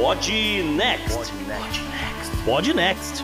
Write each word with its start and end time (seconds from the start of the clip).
Pod 0.00 0.32
Next. 0.78 1.34
Pod 2.46 2.72
Next. 2.72 3.22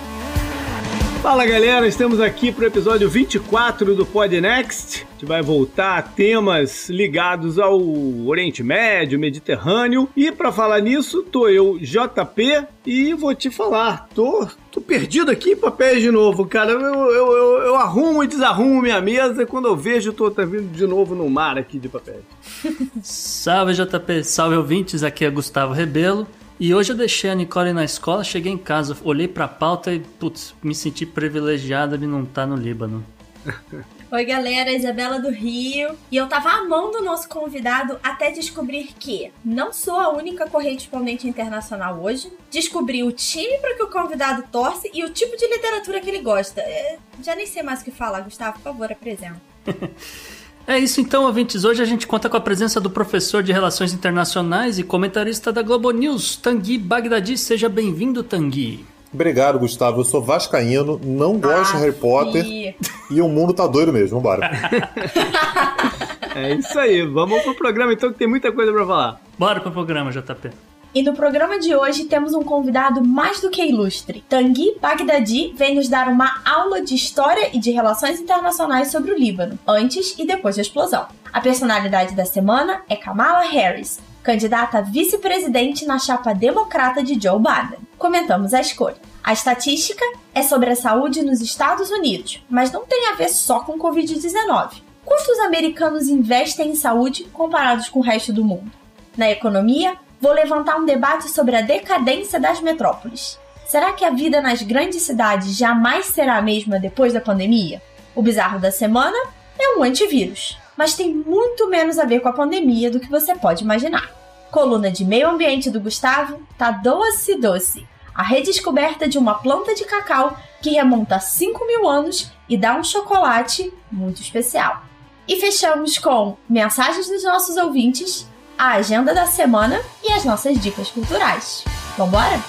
Fala 1.23 1.47
galera, 1.47 1.89
estamos 1.89 2.21
aqui 2.21 2.53
para 2.53 2.65
o 2.65 2.67
episódio 2.67 3.09
24 3.09 3.95
do 3.95 4.05
Pod 4.05 4.39
Next. 4.39 5.07
A 5.09 5.13
gente 5.15 5.25
vai 5.25 5.41
voltar 5.41 5.97
a 5.97 6.03
temas 6.03 6.91
ligados 6.91 7.59
ao 7.59 7.81
Oriente 8.27 8.63
Médio, 8.63 9.19
Mediterrâneo. 9.19 10.07
E 10.15 10.31
para 10.31 10.53
falar 10.53 10.81
nisso, 10.81 11.23
tô 11.23 11.49
eu, 11.49 11.79
JP, 11.79 12.67
e 12.85 13.15
vou 13.15 13.35
te 13.35 13.51
falar, 13.51 14.07
tô, 14.15 14.47
tô 14.71 14.79
perdido 14.79 15.31
aqui 15.31 15.53
em 15.53 15.57
papéis 15.57 16.03
de 16.03 16.11
novo, 16.11 16.45
cara. 16.45 16.73
Eu, 16.73 16.81
eu, 16.81 17.11
eu, 17.11 17.63
eu, 17.63 17.77
arrumo 17.77 18.23
e 18.23 18.27
desarrumo 18.27 18.83
minha 18.83 19.01
mesa 19.01 19.45
e 19.45 19.47
quando 19.47 19.67
eu 19.67 19.75
vejo, 19.75 20.13
tô 20.13 20.31
tá 20.31 20.45
vindo 20.45 20.71
de 20.71 20.87
novo 20.87 21.15
no 21.15 21.31
mar 21.31 21.57
aqui 21.57 21.79
de 21.79 21.89
papéis. 21.89 22.23
salve 23.03 23.73
JP, 23.73 24.23
salve 24.23 24.57
ouvintes, 24.57 25.03
aqui 25.03 25.25
é 25.25 25.31
Gustavo 25.31 25.73
Rebelo. 25.73 26.27
E 26.59 26.75
hoje 26.75 26.91
eu 26.91 26.97
deixei 26.97 27.29
a 27.29 27.35
Nicole 27.35 27.75
na 27.75 27.85
escola, 27.85 28.25
cheguei 28.25 28.51
em 28.51 28.57
casa, 28.57 28.97
olhei 29.05 29.29
pra 29.29 29.47
pauta 29.47 29.93
e, 29.93 30.01
putz, 30.01 30.55
me 30.63 30.75
senti 30.75 31.05
privilegiada 31.05 31.99
de 31.99 32.07
não 32.07 32.23
estar 32.23 32.43
tá 32.43 32.47
no 32.47 32.57
Líbano. 32.57 33.05
Oi, 34.11 34.25
galera, 34.25 34.73
Isabela 34.73 35.21
do 35.21 35.31
Rio. 35.31 35.91
E 36.11 36.17
eu 36.17 36.27
tava 36.29 36.49
amando 36.49 36.99
o 36.99 37.05
nosso 37.05 37.29
convidado 37.29 37.99
até 38.03 38.31
descobrir 38.31 38.95
que 38.99 39.31
não 39.45 39.71
sou 39.71 40.01
a 40.01 40.09
única 40.09 40.49
correspondente 40.49 41.29
internacional 41.29 42.01
hoje. 42.01 42.33
Descobri 42.51 43.03
o 43.03 43.13
time 43.13 43.59
para 43.59 43.75
que 43.75 43.83
o 43.83 43.91
convidado 43.91 44.45
torce 44.51 44.91
e 44.95 45.05
o 45.05 45.11
tipo 45.11 45.37
de 45.37 45.47
literatura 45.49 46.01
que 46.01 46.09
ele 46.09 46.23
gosta. 46.23 46.63
É, 46.63 46.99
já 47.23 47.35
nem 47.35 47.47
sei 47.47 47.63
mais 47.63 47.83
o 47.83 47.85
que 47.85 47.91
falar, 47.91 48.21
Gustavo, 48.21 48.55
por 48.55 48.63
favor, 48.63 48.91
apresenta. 48.91 49.41
É 50.67 50.79
isso 50.79 51.01
então, 51.01 51.25
ouvintes. 51.25 51.65
Hoje 51.65 51.81
a 51.81 51.85
gente 51.85 52.09
conta 52.09 52.29
com 52.29 52.37
a 52.37 52.41
presença 52.41 52.81
do 52.81 52.91
professor 52.91 53.41
de 53.41 53.53
Relações 53.53 53.93
Internacionais 53.93 54.81
e 54.81 54.83
comentarista 54.83 55.53
da 55.53 55.63
Globo 55.63 55.93
News, 55.93 56.35
Tanguy 56.37 56.77
Bagdadi. 56.77 57.39
Seja 57.39 57.69
bem-vindo, 57.69 58.25
Tanguy. 58.25 58.85
Obrigado, 59.15 59.61
Gustavo. 59.61 60.01
Eu 60.01 60.05
sou 60.05 60.21
vascaíno, 60.21 61.01
não 61.05 61.39
gosto 61.39 61.75
ah, 61.75 61.77
de 61.77 61.85
Harry 61.85 61.93
Potter 61.93 62.45
sim. 62.45 62.75
e 63.15 63.23
o 63.23 63.29
mundo 63.29 63.55
tá 63.55 63.65
doido 63.69 63.93
mesmo. 63.93 64.19
Vambora. 64.19 64.51
é 66.35 66.55
isso 66.55 66.77
aí. 66.81 67.07
Vamos 67.07 67.43
pro 67.43 67.55
programa 67.55 67.93
então 67.93 68.13
que 68.13 68.19
tem 68.19 68.29
muita 68.29 68.51
coisa 68.51 68.73
para 68.73 68.85
falar. 68.85 69.21
Bora 69.39 69.61
pro 69.61 69.71
programa, 69.71 70.11
JP. 70.11 70.51
E 70.97 71.03
no 71.03 71.13
programa 71.13 71.59
de 71.59 71.77
hoje 71.77 72.07
temos 72.07 72.33
um 72.33 72.43
convidado 72.43 73.05
mais 73.05 73.39
do 73.39 73.51
que 73.51 73.63
ilustre. 73.63 74.25
Tanguy 74.31 74.79
Bagdadi 74.81 75.53
vem 75.55 75.75
nos 75.75 75.91
dar 75.91 76.09
uma 76.09 76.41
aula 76.43 76.81
de 76.81 76.95
história 76.95 77.55
e 77.55 77.59
de 77.59 77.71
relações 77.71 78.19
internacionais 78.19 78.91
sobre 78.91 79.13
o 79.13 79.19
Líbano, 79.19 79.59
antes 79.69 80.19
e 80.19 80.25
depois 80.25 80.57
da 80.57 80.63
explosão. 80.63 81.07
A 81.31 81.39
personalidade 81.39 82.15
da 82.15 82.25
semana 82.25 82.81
é 82.89 82.97
Kamala 82.97 83.43
Harris, 83.43 84.01
candidata 84.23 84.79
a 84.79 84.81
vice-presidente 84.81 85.85
na 85.85 85.99
chapa 85.99 86.33
democrata 86.33 87.03
de 87.03 87.21
Joe 87.23 87.39
Biden. 87.39 87.87
Comentamos 87.99 88.55
a 88.55 88.61
escolha. 88.63 88.97
A 89.23 89.35
estatística 89.35 90.03
é 90.35 90.41
sobre 90.41 90.71
a 90.71 90.77
saúde 90.77 91.21
nos 91.21 91.43
Estados 91.43 91.91
Unidos, 91.91 92.43
mas 92.49 92.73
não 92.73 92.87
tem 92.87 93.09
a 93.09 93.17
ver 93.17 93.29
só 93.29 93.61
com 93.61 93.79
Covid-19. 93.79 94.81
Quantos 95.05 95.39
americanos 95.41 96.09
investem 96.09 96.71
em 96.71 96.75
saúde 96.75 97.25
comparados 97.35 97.91
com 97.91 97.99
o 97.99 98.03
resto 98.03 98.33
do 98.33 98.43
mundo? 98.43 98.73
Na 99.15 99.31
economia, 99.31 99.95
vou 100.21 100.33
levantar 100.33 100.77
um 100.77 100.85
debate 100.85 101.31
sobre 101.31 101.57
a 101.57 101.61
decadência 101.61 102.41
das 102.41 102.61
metrópoles. 102.61 103.39
Será 103.67 103.93
que 103.93 104.05
a 104.05 104.11
vida 104.11 104.41
nas 104.41 104.63
grandes 104.63 105.03
cidades 105.03 105.57
jamais 105.57 106.07
será 106.07 106.37
a 106.37 106.43
mesma 106.43 106.79
depois 106.79 107.13
da 107.13 107.21
pandemia? 107.21 107.83
O 108.15 108.23
bizarro 108.23 108.59
da 108.59 108.71
semana 108.71 109.17
é 109.59 109.77
um 109.77 109.83
antivírus, 109.83 110.57
mas 110.77 110.95
tem 110.95 111.13
muito 111.13 111.69
menos 111.69 111.99
a 111.99 112.05
ver 112.05 112.21
com 112.21 112.29
a 112.29 112.33
pandemia 112.33 112.91
do 112.91 113.01
que 113.01 113.11
você 113.11 113.35
pode 113.35 113.65
imaginar. 113.65 114.11
Coluna 114.51 114.91
de 114.91 115.05
Meio 115.05 115.29
Ambiente 115.29 115.71
do 115.71 115.81
Gustavo 115.81 116.41
tá 116.57 116.71
doce 116.71 117.37
doce. 117.37 117.87
A 118.15 118.23
redescoberta 118.23 119.07
de 119.07 119.19
uma 119.19 119.35
planta 119.35 119.75
de 119.75 119.85
cacau 119.85 120.39
que 120.63 120.71
remonta 120.71 121.17
a 121.17 121.21
5 121.21 121.67
mil 121.67 121.87
anos 121.87 122.33
e 122.49 122.57
dá 122.57 122.75
um 122.75 122.85
chocolate 122.85 123.71
muito 123.93 124.23
especial. 124.23 124.83
E 125.29 125.37
fechamos 125.37 125.99
com 125.99 126.37
mensagens 126.49 127.09
dos 127.09 127.25
nossos 127.25 127.57
ouvintes 127.57 128.27
a 128.59 128.73
agenda 128.73 129.15
da 129.15 129.27
semana 129.27 129.81
e 130.03 130.13
as 130.13 130.25
nossas 130.25 130.59
dicas 130.59 130.91
culturais. 130.91 131.65
Vambora? 131.97 132.41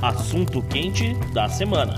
Assunto 0.00 0.62
quente 0.62 1.14
da 1.32 1.48
semana. 1.48 1.94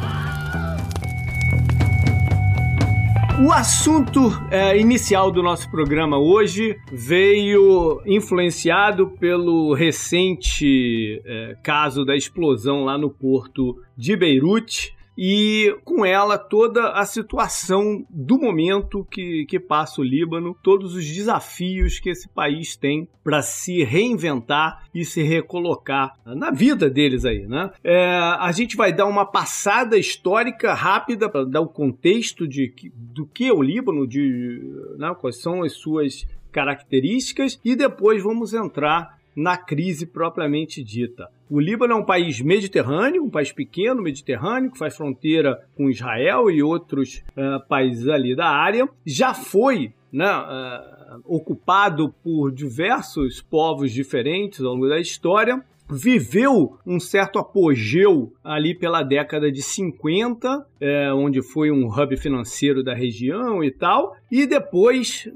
O 3.44 3.52
assunto 3.52 4.30
é, 4.50 4.78
inicial 4.78 5.30
do 5.30 5.42
nosso 5.42 5.70
programa 5.70 6.18
hoje 6.18 6.74
veio 6.90 8.00
influenciado 8.06 9.08
pelo 9.20 9.74
recente 9.74 11.20
é, 11.24 11.56
caso 11.62 12.02
da 12.02 12.16
explosão 12.16 12.84
lá 12.84 12.96
no 12.96 13.10
porto 13.10 13.76
de 13.94 14.16
Beirute, 14.16 14.95
e 15.16 15.74
com 15.84 16.04
ela 16.04 16.36
toda 16.36 16.90
a 16.90 17.04
situação 17.04 18.04
do 18.10 18.38
momento 18.38 19.06
que, 19.10 19.46
que 19.46 19.58
passa 19.58 20.00
o 20.00 20.04
Líbano, 20.04 20.56
todos 20.62 20.94
os 20.94 21.06
desafios 21.06 21.98
que 21.98 22.10
esse 22.10 22.28
país 22.28 22.76
tem 22.76 23.08
para 23.24 23.42
se 23.42 23.82
reinventar 23.82 24.84
e 24.94 25.04
se 25.04 25.22
recolocar 25.22 26.14
na 26.24 26.50
vida 26.50 26.90
deles 26.90 27.24
aí, 27.24 27.46
né? 27.46 27.70
É, 27.82 28.18
a 28.38 28.52
gente 28.52 28.76
vai 28.76 28.92
dar 28.92 29.06
uma 29.06 29.24
passada 29.24 29.96
histórica 29.98 30.74
rápida 30.74 31.28
para 31.28 31.44
dar 31.44 31.60
o 31.60 31.68
contexto 31.68 32.46
de 32.46 32.72
do 32.94 33.26
que 33.26 33.48
é 33.48 33.52
o 33.52 33.62
Líbano, 33.62 34.06
de 34.06 34.60
né, 34.98 35.14
quais 35.18 35.40
são 35.40 35.62
as 35.62 35.72
suas 35.72 36.26
características 36.52 37.60
e 37.64 37.76
depois 37.76 38.22
vamos 38.22 38.54
entrar 38.54 39.15
na 39.36 39.56
crise 39.56 40.06
propriamente 40.06 40.82
dita. 40.82 41.28
O 41.50 41.60
Líbano 41.60 41.92
é 41.92 41.96
um 41.96 42.04
país 42.04 42.40
mediterrâneo, 42.40 43.22
um 43.22 43.30
país 43.30 43.52
pequeno, 43.52 44.02
mediterrâneo, 44.02 44.72
que 44.72 44.78
faz 44.78 44.96
fronteira 44.96 45.62
com 45.76 45.90
Israel 45.90 46.50
e 46.50 46.62
outros 46.62 47.22
uh, 47.36 47.64
países 47.68 48.08
ali 48.08 48.34
da 48.34 48.48
área. 48.48 48.88
Já 49.04 49.34
foi 49.34 49.92
né, 50.10 50.26
uh, 50.26 51.20
ocupado 51.24 52.12
por 52.24 52.50
diversos 52.50 53.42
povos 53.42 53.92
diferentes 53.92 54.60
ao 54.60 54.72
longo 54.72 54.88
da 54.88 54.98
história 54.98 55.62
viveu 55.88 56.76
um 56.84 56.98
certo 56.98 57.38
apogeu 57.38 58.32
ali 58.42 58.74
pela 58.74 59.02
década 59.02 59.50
de 59.50 59.62
50, 59.62 60.66
é, 60.80 61.12
onde 61.12 61.40
foi 61.42 61.70
um 61.70 61.86
hub 61.86 62.16
financeiro 62.16 62.82
da 62.82 62.92
região 62.92 63.62
e 63.62 63.70
tal, 63.70 64.16
e 64.30 64.46
depois 64.46 65.28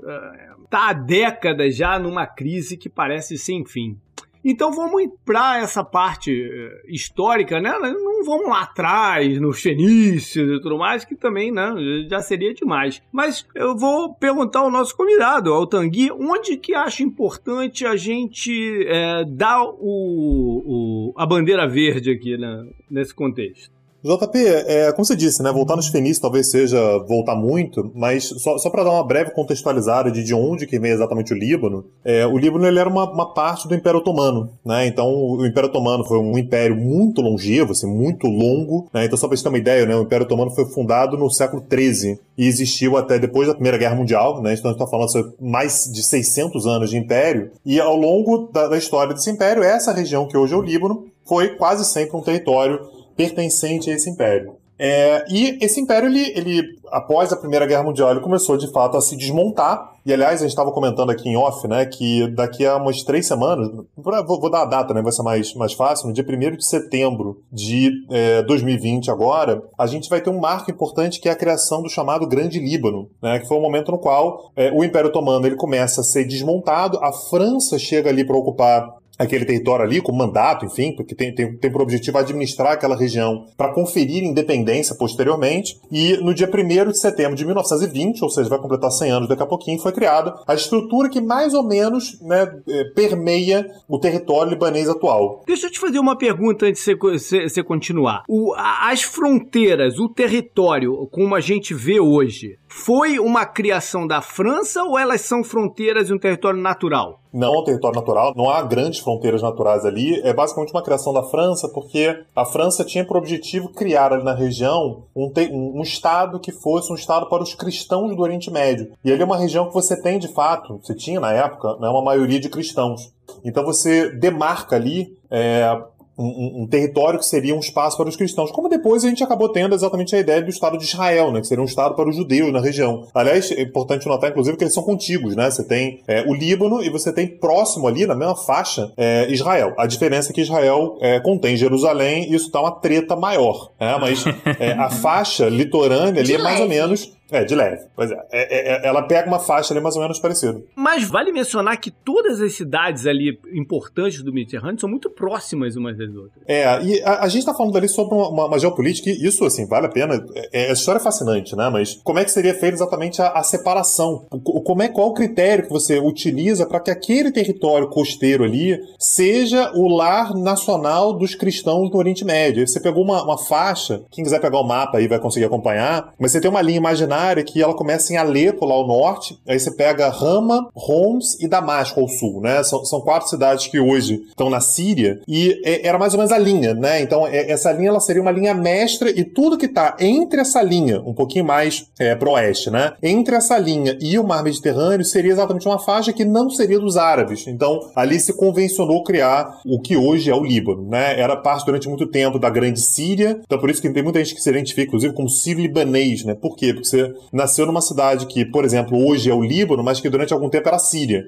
está 0.70 0.91
há 0.91 0.92
décadas 0.92 1.76
já 1.76 1.98
numa 1.98 2.26
crise 2.26 2.76
que 2.76 2.88
parece 2.88 3.36
sem 3.36 3.66
fim. 3.66 3.98
Então 4.42 4.72
vamos 4.72 5.03
para 5.22 5.58
essa 5.58 5.84
parte 5.84 6.32
eh, 6.32 6.82
histórica, 6.86 7.60
né? 7.60 7.72
Não 7.78 8.25
vamos 8.25 8.48
lá 8.48 8.62
atrás, 8.62 9.38
nos 9.38 9.60
fenícios 9.60 10.48
e 10.48 10.62
tudo 10.62 10.78
mais, 10.78 11.04
que 11.04 11.14
também 11.14 11.53
né, 11.53 11.75
já 12.09 12.20
seria 12.20 12.54
demais. 12.54 13.03
Mas 13.12 13.47
eu 13.54 13.76
vou 13.76 14.14
perguntar 14.14 14.60
ao 14.60 14.70
nosso 14.70 14.97
convidado, 14.97 15.53
ao 15.53 15.66
Tanguy, 15.66 16.10
onde 16.12 16.56
que 16.56 16.75
acha 16.75 17.03
importante 17.03 17.84
a 17.84 17.97
gente 17.97 18.86
é, 18.86 19.25
dar 19.26 19.62
o, 19.62 19.75
o, 19.78 21.14
a 21.19 21.26
bandeira 21.26 21.69
verde 21.69 22.10
aqui 22.10 22.38
né, 22.38 22.64
nesse 22.91 23.14
contexto? 23.14 23.79
JP, 24.02 24.38
é, 24.66 24.92
como 24.92 25.04
você 25.04 25.14
disse, 25.14 25.42
né, 25.42 25.52
voltar 25.52 25.76
nos 25.76 25.88
fenícios 25.88 26.18
talvez 26.18 26.50
seja 26.50 26.98
voltar 27.06 27.34
muito, 27.34 27.90
mas 27.94 28.24
só, 28.24 28.56
só 28.56 28.70
para 28.70 28.84
dar 28.84 28.92
uma 28.92 29.06
breve 29.06 29.30
contextualizada 29.32 30.10
de, 30.10 30.24
de 30.24 30.34
onde 30.34 30.66
que 30.66 30.78
vem 30.78 30.90
exatamente 30.90 31.34
o 31.34 31.36
Líbano, 31.36 31.84
é, 32.04 32.26
o 32.26 32.38
Líbano 32.38 32.66
ele 32.66 32.78
era 32.78 32.88
uma, 32.88 33.10
uma, 33.10 33.34
parte 33.34 33.68
do 33.68 33.74
Império 33.74 34.00
Otomano, 34.00 34.50
né, 34.64 34.86
então 34.86 35.06
o 35.12 35.46
Império 35.46 35.68
Otomano 35.68 36.04
foi 36.04 36.18
um 36.18 36.38
império 36.38 36.74
muito 36.74 37.20
longevo, 37.20 37.72
assim, 37.72 37.86
muito 37.86 38.26
longo, 38.26 38.88
né, 38.92 39.04
então 39.04 39.18
só 39.18 39.28
para 39.28 39.36
você 39.36 39.42
ter 39.42 39.50
uma 39.50 39.58
ideia, 39.58 39.84
né, 39.84 39.94
o 39.94 40.03
Império 40.03 40.24
Otomano 40.24 40.50
foi 40.50 40.64
fundado 40.66 41.18
no 41.18 41.30
século 41.30 41.62
XIII 41.70 42.18
e 42.38 42.46
existiu 42.46 42.96
até 42.96 43.18
depois 43.18 43.48
da 43.48 43.54
Primeira 43.54 43.76
Guerra 43.76 43.96
Mundial, 43.96 44.41
né, 44.41 44.54
então 44.54 44.70
a 44.70 44.72
gente 44.72 44.80
está 44.80 44.86
falando 44.86 45.12
sobre 45.12 45.32
mais 45.38 45.91
de 45.92 46.03
600 46.03 46.66
anos 46.66 46.91
de 46.91 46.96
império, 46.96 47.50
e 47.66 47.78
ao 47.78 47.96
longo 47.96 48.48
da, 48.50 48.68
da 48.68 48.78
história 48.78 49.12
desse 49.12 49.30
império, 49.30 49.62
essa 49.62 49.92
região 49.92 50.26
que 50.26 50.36
hoje 50.36 50.54
é 50.54 50.56
o 50.56 50.62
Líbano 50.62 51.04
foi 51.26 51.50
quase 51.50 51.84
sempre 51.84 52.16
um 52.16 52.22
território 52.22 52.80
pertencente 53.20 53.90
a 53.90 53.94
esse 53.94 54.08
império. 54.08 54.56
É, 54.82 55.26
e 55.28 55.58
esse 55.62 55.78
império, 55.78 56.08
ele, 56.08 56.32
ele, 56.34 56.62
após 56.90 57.30
a 57.30 57.36
Primeira 57.36 57.66
Guerra 57.66 57.82
Mundial, 57.82 58.12
ele 58.12 58.20
começou 58.20 58.56
de 58.56 58.72
fato 58.72 58.96
a 58.96 59.00
se 59.02 59.14
desmontar. 59.14 59.92
E 60.06 60.10
aliás, 60.10 60.40
a 60.40 60.44
gente 60.44 60.52
estava 60.52 60.72
comentando 60.72 61.10
aqui 61.10 61.28
em 61.28 61.36
off, 61.36 61.68
né, 61.68 61.84
que 61.84 62.26
daqui 62.28 62.64
a 62.64 62.78
umas 62.78 63.02
três 63.02 63.26
semanas, 63.26 63.70
vou, 63.94 64.40
vou 64.40 64.50
dar 64.50 64.62
a 64.62 64.64
data, 64.64 64.94
né, 64.94 65.02
vai 65.02 65.12
ser 65.12 65.22
mais, 65.22 65.52
mais 65.54 65.74
fácil, 65.74 66.08
no 66.08 66.14
dia 66.14 66.24
1 66.26 66.56
de 66.56 66.64
setembro 66.64 67.42
de 67.52 67.90
é, 68.10 68.42
2020 68.44 69.10
agora, 69.10 69.62
a 69.78 69.86
gente 69.86 70.08
vai 70.08 70.22
ter 70.22 70.30
um 70.30 70.40
marco 70.40 70.70
importante 70.70 71.20
que 71.20 71.28
é 71.28 71.32
a 71.32 71.36
criação 71.36 71.82
do 71.82 71.90
chamado 71.90 72.26
Grande 72.26 72.58
Líbano, 72.58 73.10
né, 73.22 73.38
que 73.38 73.46
foi 73.46 73.58
o 73.58 73.60
momento 73.60 73.92
no 73.92 73.98
qual 73.98 74.50
é, 74.56 74.72
o 74.72 74.82
Império 74.82 75.10
Otomano 75.10 75.46
ele 75.46 75.56
começa 75.56 76.00
a 76.00 76.04
ser 76.04 76.24
desmontado, 76.24 76.98
a 77.02 77.12
França 77.12 77.78
chega 77.78 78.08
ali 78.08 78.24
para 78.24 78.38
ocupar 78.38 78.99
aquele 79.20 79.44
território 79.44 79.84
ali 79.84 80.00
com 80.00 80.12
mandato, 80.12 80.64
enfim, 80.64 80.94
porque 80.96 81.14
tem, 81.14 81.34
tem, 81.34 81.54
tem 81.54 81.70
por 81.70 81.82
objetivo 81.82 82.16
administrar 82.16 82.72
aquela 82.72 82.96
região 82.96 83.46
para 83.54 83.72
conferir 83.72 84.24
independência 84.24 84.96
posteriormente. 84.96 85.78
E 85.92 86.16
no 86.16 86.32
dia 86.32 86.48
1 86.48 86.90
de 86.90 86.98
setembro 86.98 87.36
de 87.36 87.44
1920, 87.44 88.22
ou 88.22 88.30
seja, 88.30 88.48
vai 88.48 88.58
completar 88.58 88.90
100 88.90 89.10
anos 89.10 89.28
daqui 89.28 89.42
a 89.42 89.46
pouquinho, 89.46 89.78
foi 89.78 89.92
criada 89.92 90.34
a 90.46 90.54
estrutura 90.54 91.10
que 91.10 91.20
mais 91.20 91.52
ou 91.52 91.66
menos 91.66 92.18
né, 92.22 92.50
é, 92.66 92.84
permeia 92.94 93.70
o 93.86 93.98
território 93.98 94.50
libanês 94.50 94.88
atual. 94.88 95.42
Deixa 95.46 95.66
eu 95.66 95.70
te 95.70 95.78
fazer 95.78 95.98
uma 95.98 96.16
pergunta 96.16 96.64
antes 96.64 96.82
de 96.82 96.94
você, 96.94 97.46
você 97.46 97.62
continuar. 97.62 98.24
O, 98.26 98.54
as 98.56 99.02
fronteiras, 99.02 99.98
o 99.98 100.08
território, 100.08 101.06
como 101.12 101.34
a 101.34 101.40
gente 101.40 101.74
vê 101.74 102.00
hoje, 102.00 102.58
foi 102.72 103.18
uma 103.18 103.44
criação 103.44 104.06
da 104.06 104.22
França 104.22 104.84
ou 104.84 104.96
elas 104.96 105.22
são 105.22 105.42
fronteiras 105.42 106.06
de 106.06 106.14
um 106.14 106.18
território 106.18 106.60
natural? 106.60 107.20
Não 107.32 107.54
é 107.54 107.58
um 107.58 107.64
território 107.64 107.98
natural, 107.98 108.32
não 108.36 108.48
há 108.48 108.62
grandes 108.62 109.00
fronteiras 109.00 109.42
naturais 109.42 109.84
ali. 109.84 110.20
É 110.22 110.32
basicamente 110.32 110.72
uma 110.72 110.82
criação 110.82 111.12
da 111.12 111.24
França, 111.24 111.68
porque 111.68 112.24
a 112.34 112.44
França 112.44 112.84
tinha 112.84 113.04
por 113.04 113.16
objetivo 113.16 113.70
criar 113.70 114.12
ali 114.12 114.22
na 114.22 114.34
região 114.34 115.04
um, 115.14 115.32
um, 115.50 115.82
estado 115.82 116.38
que 116.38 116.52
fosse 116.52 116.92
um 116.92 116.94
estado 116.94 117.28
para 117.28 117.42
os 117.42 117.54
cristãos 117.54 118.14
do 118.14 118.22
Oriente 118.22 118.50
Médio. 118.52 118.92
E 119.04 119.12
ali 119.12 119.20
é 119.20 119.24
uma 119.24 119.38
região 119.38 119.66
que 119.66 119.74
você 119.74 120.00
tem 120.00 120.18
de 120.18 120.28
fato, 120.28 120.80
você 120.80 120.94
tinha 120.94 121.18
na 121.18 121.32
época, 121.32 121.76
né, 121.80 121.88
uma 121.88 122.02
maioria 122.02 122.38
de 122.38 122.48
cristãos. 122.48 123.12
Então 123.44 123.64
você 123.64 124.10
demarca 124.10 124.76
ali 124.76 125.16
é, 125.28 125.76
um, 126.22 126.62
um, 126.62 126.66
território 126.66 127.18
que 127.18 127.26
seria 127.26 127.54
um 127.54 127.60
espaço 127.60 127.96
para 127.96 128.08
os 128.08 128.16
cristãos, 128.16 128.50
como 128.50 128.68
depois 128.68 129.04
a 129.04 129.08
gente 129.08 129.24
acabou 129.24 129.48
tendo 129.48 129.74
exatamente 129.74 130.14
a 130.14 130.18
ideia 130.18 130.42
do 130.42 130.50
Estado 130.50 130.76
de 130.76 130.84
Israel, 130.84 131.32
né, 131.32 131.40
que 131.40 131.46
seria 131.46 131.62
um 131.62 131.66
Estado 131.66 131.94
para 131.94 132.08
os 132.08 132.16
judeus 132.16 132.52
na 132.52 132.60
região. 132.60 133.06
Aliás, 133.14 133.50
é 133.50 133.62
importante 133.62 134.06
notar, 134.06 134.30
inclusive, 134.30 134.56
que 134.56 134.64
eles 134.64 134.74
são 134.74 134.82
contíguos, 134.82 135.34
né? 135.34 135.50
Você 135.50 135.64
tem 135.64 136.00
é, 136.06 136.22
o 136.22 136.34
Líbano 136.34 136.82
e 136.82 136.90
você 136.90 137.12
tem 137.12 137.26
próximo 137.26 137.86
ali, 137.86 138.06
na 138.06 138.14
mesma 138.14 138.36
faixa, 138.36 138.92
é, 138.96 139.30
Israel. 139.30 139.74
A 139.78 139.86
diferença 139.86 140.30
é 140.30 140.32
que 140.32 140.40
Israel 140.40 140.96
é, 141.00 141.20
contém 141.20 141.56
Jerusalém 141.56 142.30
e 142.30 142.34
isso 142.34 142.50
dá 142.50 142.60
uma 142.60 142.72
treta 142.72 143.16
maior, 143.16 143.70
né? 143.80 143.96
Mas 144.00 144.24
é, 144.58 144.72
a 144.72 144.90
faixa 144.90 145.48
litorânea 145.48 146.22
ali 146.22 146.34
é 146.34 146.38
mais 146.38 146.60
ou 146.60 146.68
menos 146.68 147.12
é, 147.30 147.44
de 147.44 147.54
leve. 147.54 147.84
Pois 147.94 148.10
é. 148.10 148.27
É, 148.30 148.72
é. 148.72 148.86
é. 148.86 148.86
Ela 148.86 149.03
pega 149.03 149.28
uma 149.28 149.38
faixa 149.38 149.72
ali 149.72 149.82
mais 149.82 149.94
ou 149.97 150.03
menos 150.03 150.18
parecida. 150.18 150.60
Mas 150.74 151.04
vale 151.09 151.32
mencionar 151.32 151.78
que 151.78 151.91
todas 151.91 152.41
as 152.41 152.54
cidades 152.54 153.06
ali 153.06 153.38
importantes 153.53 154.22
do 154.22 154.32
Mediterrâneo 154.32 154.80
são 154.80 154.88
muito 154.88 155.09
próximas 155.10 155.77
umas 155.77 155.97
das 155.97 156.15
outras. 156.15 156.42
É, 156.47 156.82
e 156.82 157.03
a, 157.03 157.24
a 157.24 157.28
gente 157.28 157.47
tá 157.47 157.54
falando 157.54 157.77
ali 157.77 157.88
sobre 157.88 158.15
uma, 158.15 158.47
uma, 158.47 158.59
geopolítica, 158.59 159.10
e 159.10 159.27
isso, 159.27 159.44
assim, 159.44 159.66
vale 159.66 159.86
a 159.86 159.91
pena. 159.91 160.24
É, 160.34 160.65
é, 160.65 160.71
a 160.71 160.72
história 160.72 160.98
é 160.98 161.03
fascinante, 161.03 161.54
né? 161.54 161.71
Mas 161.71 161.94
como 162.03 162.18
é 162.18 162.24
que 162.24 162.30
seria 162.30 162.54
feita 162.54 162.77
exatamente 162.77 163.22
a, 163.22 163.28
a 163.28 163.42
separação? 163.42 164.27
O, 164.30 164.60
como 164.60 164.82
é, 164.82 164.88
qual 164.88 165.09
o 165.09 165.15
critério 165.15 165.65
que 165.65 165.71
você 165.71 165.98
utiliza 165.98 166.66
para 166.66 166.80
que 166.80 166.91
aquele 166.91 167.30
território 167.30 167.88
costeiro 167.88 168.44
ali 168.44 168.78
seja 168.98 169.72
o 169.74 169.88
lar 169.88 170.34
nacional 170.34 171.12
dos 171.12 171.34
cristãos 171.34 171.91
do 171.91 171.98
Oriente 171.98 172.24
Médio? 172.24 172.66
Você 172.66 172.80
pegou 172.80 173.04
uma, 173.04 173.22
uma 173.22 173.38
faixa, 173.38 174.03
quem 174.10 174.24
quiser 174.24 174.41
pegar 174.41 174.59
o 174.59 174.66
mapa 174.66 174.98
aí 174.98 175.06
vai 175.06 175.18
conseguir 175.18 175.47
acompanhar, 175.47 176.12
mas 176.18 176.32
você 176.32 176.41
tem 176.41 176.50
uma 176.50 176.62
linha 176.62 176.78
imaginária 176.78 177.19
área 177.20 177.44
que 177.44 177.62
ela 177.62 177.74
começa 177.74 178.12
em 178.12 178.16
Alepo, 178.16 178.66
lá 178.66 178.74
ao 178.74 178.86
norte, 178.86 179.38
aí 179.46 179.58
você 179.58 179.70
pega 179.70 180.08
Rama, 180.08 180.68
Homs 180.74 181.38
e 181.40 181.48
Damasco 181.48 182.00
ao 182.00 182.08
sul, 182.08 182.40
né? 182.40 182.62
São, 182.62 182.84
são 182.84 183.00
quatro 183.00 183.28
cidades 183.28 183.66
que 183.66 183.78
hoje 183.78 184.22
estão 184.28 184.50
na 184.50 184.60
Síria 184.60 185.20
e 185.26 185.60
é, 185.64 185.86
era 185.86 185.98
mais 185.98 186.12
ou 186.12 186.18
menos 186.18 186.32
a 186.32 186.38
linha, 186.38 186.74
né? 186.74 187.00
Então 187.00 187.26
é, 187.26 187.50
essa 187.50 187.72
linha 187.72 187.90
ela 187.90 188.00
seria 188.00 188.22
uma 188.22 188.30
linha 188.30 188.54
mestra 188.54 189.10
e 189.10 189.24
tudo 189.24 189.58
que 189.58 189.66
está 189.66 189.96
entre 189.98 190.40
essa 190.40 190.62
linha, 190.62 191.00
um 191.00 191.14
pouquinho 191.14 191.44
mais 191.44 191.86
é, 191.98 192.14
pro 192.14 192.32
oeste, 192.32 192.70
né? 192.70 192.92
Entre 193.02 193.34
essa 193.34 193.58
linha 193.58 193.96
e 194.00 194.18
o 194.18 194.24
mar 194.24 194.42
Mediterrâneo 194.42 195.04
seria 195.04 195.32
exatamente 195.32 195.66
uma 195.66 195.78
faixa 195.78 196.12
que 196.12 196.24
não 196.24 196.50
seria 196.50 196.78
dos 196.78 196.96
árabes. 196.96 197.46
Então 197.46 197.80
ali 197.94 198.18
se 198.18 198.32
convencionou 198.32 199.02
criar 199.02 199.60
o 199.66 199.80
que 199.80 199.96
hoje 199.96 200.30
é 200.30 200.34
o 200.34 200.42
Líbano, 200.42 200.88
né? 200.88 201.18
Era 201.18 201.36
parte 201.36 201.64
durante 201.64 201.88
muito 201.88 202.06
tempo 202.06 202.38
da 202.38 202.50
Grande 202.50 202.80
Síria, 202.80 203.40
então 203.44 203.58
por 203.58 203.70
isso 203.70 203.80
que 203.80 203.90
tem 203.90 204.02
muita 204.02 204.18
gente 204.22 204.34
que 204.34 204.40
se 204.40 204.50
identifica, 204.50 204.82
inclusive, 204.82 205.14
como 205.14 205.28
sírio-libanês, 205.28 206.24
né? 206.24 206.34
Por 206.34 206.56
quê? 206.56 206.72
Porque 206.72 206.88
você 206.88 207.09
nasceu 207.33 207.66
numa 207.66 207.80
cidade 207.80 208.27
que, 208.27 208.45
por 208.45 208.65
exemplo, 208.65 208.98
hoje 209.07 209.30
é 209.30 209.34
o 209.34 209.42
Líbano, 209.42 209.83
mas 209.83 210.01
que 210.01 210.09
durante 210.09 210.33
algum 210.33 210.48
tempo 210.48 210.68
era 210.68 210.77
a 210.77 210.80
Síria. 210.80 211.24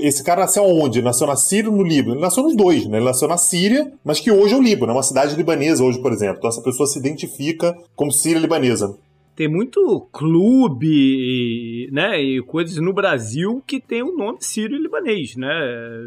Esse 0.00 0.22
cara 0.22 0.42
nasceu 0.42 0.64
onde? 0.64 0.98
Ele 0.98 1.06
nasceu 1.06 1.26
na 1.26 1.36
Síria 1.36 1.70
ou 1.70 1.76
no 1.76 1.82
Líbano? 1.82 2.14
Ele 2.14 2.22
nasceu 2.22 2.42
nos 2.42 2.56
dois, 2.56 2.86
né? 2.86 2.98
Ele 2.98 3.06
nasceu 3.06 3.28
na 3.28 3.36
Síria, 3.36 3.92
mas 4.04 4.20
que 4.20 4.30
hoje 4.30 4.54
é 4.54 4.56
o 4.56 4.62
Líbano, 4.62 4.92
é 4.92 4.94
uma 4.94 5.02
cidade 5.02 5.36
libanesa 5.36 5.84
hoje, 5.84 6.00
por 6.00 6.12
exemplo. 6.12 6.38
Então 6.38 6.50
essa 6.50 6.62
pessoa 6.62 6.86
se 6.86 6.98
identifica 6.98 7.76
como 7.94 8.12
síria 8.12 8.38
libanesa 8.38 8.96
tem 9.36 9.48
muito 9.48 10.08
clube, 10.10 11.90
né, 11.92 12.20
e 12.20 12.42
coisas 12.42 12.78
no 12.78 12.92
Brasil 12.92 13.62
que 13.66 13.78
tem 13.78 14.02
o 14.02 14.16
nome 14.16 14.38
sírio-libanês, 14.40 15.36
né, 15.36 15.46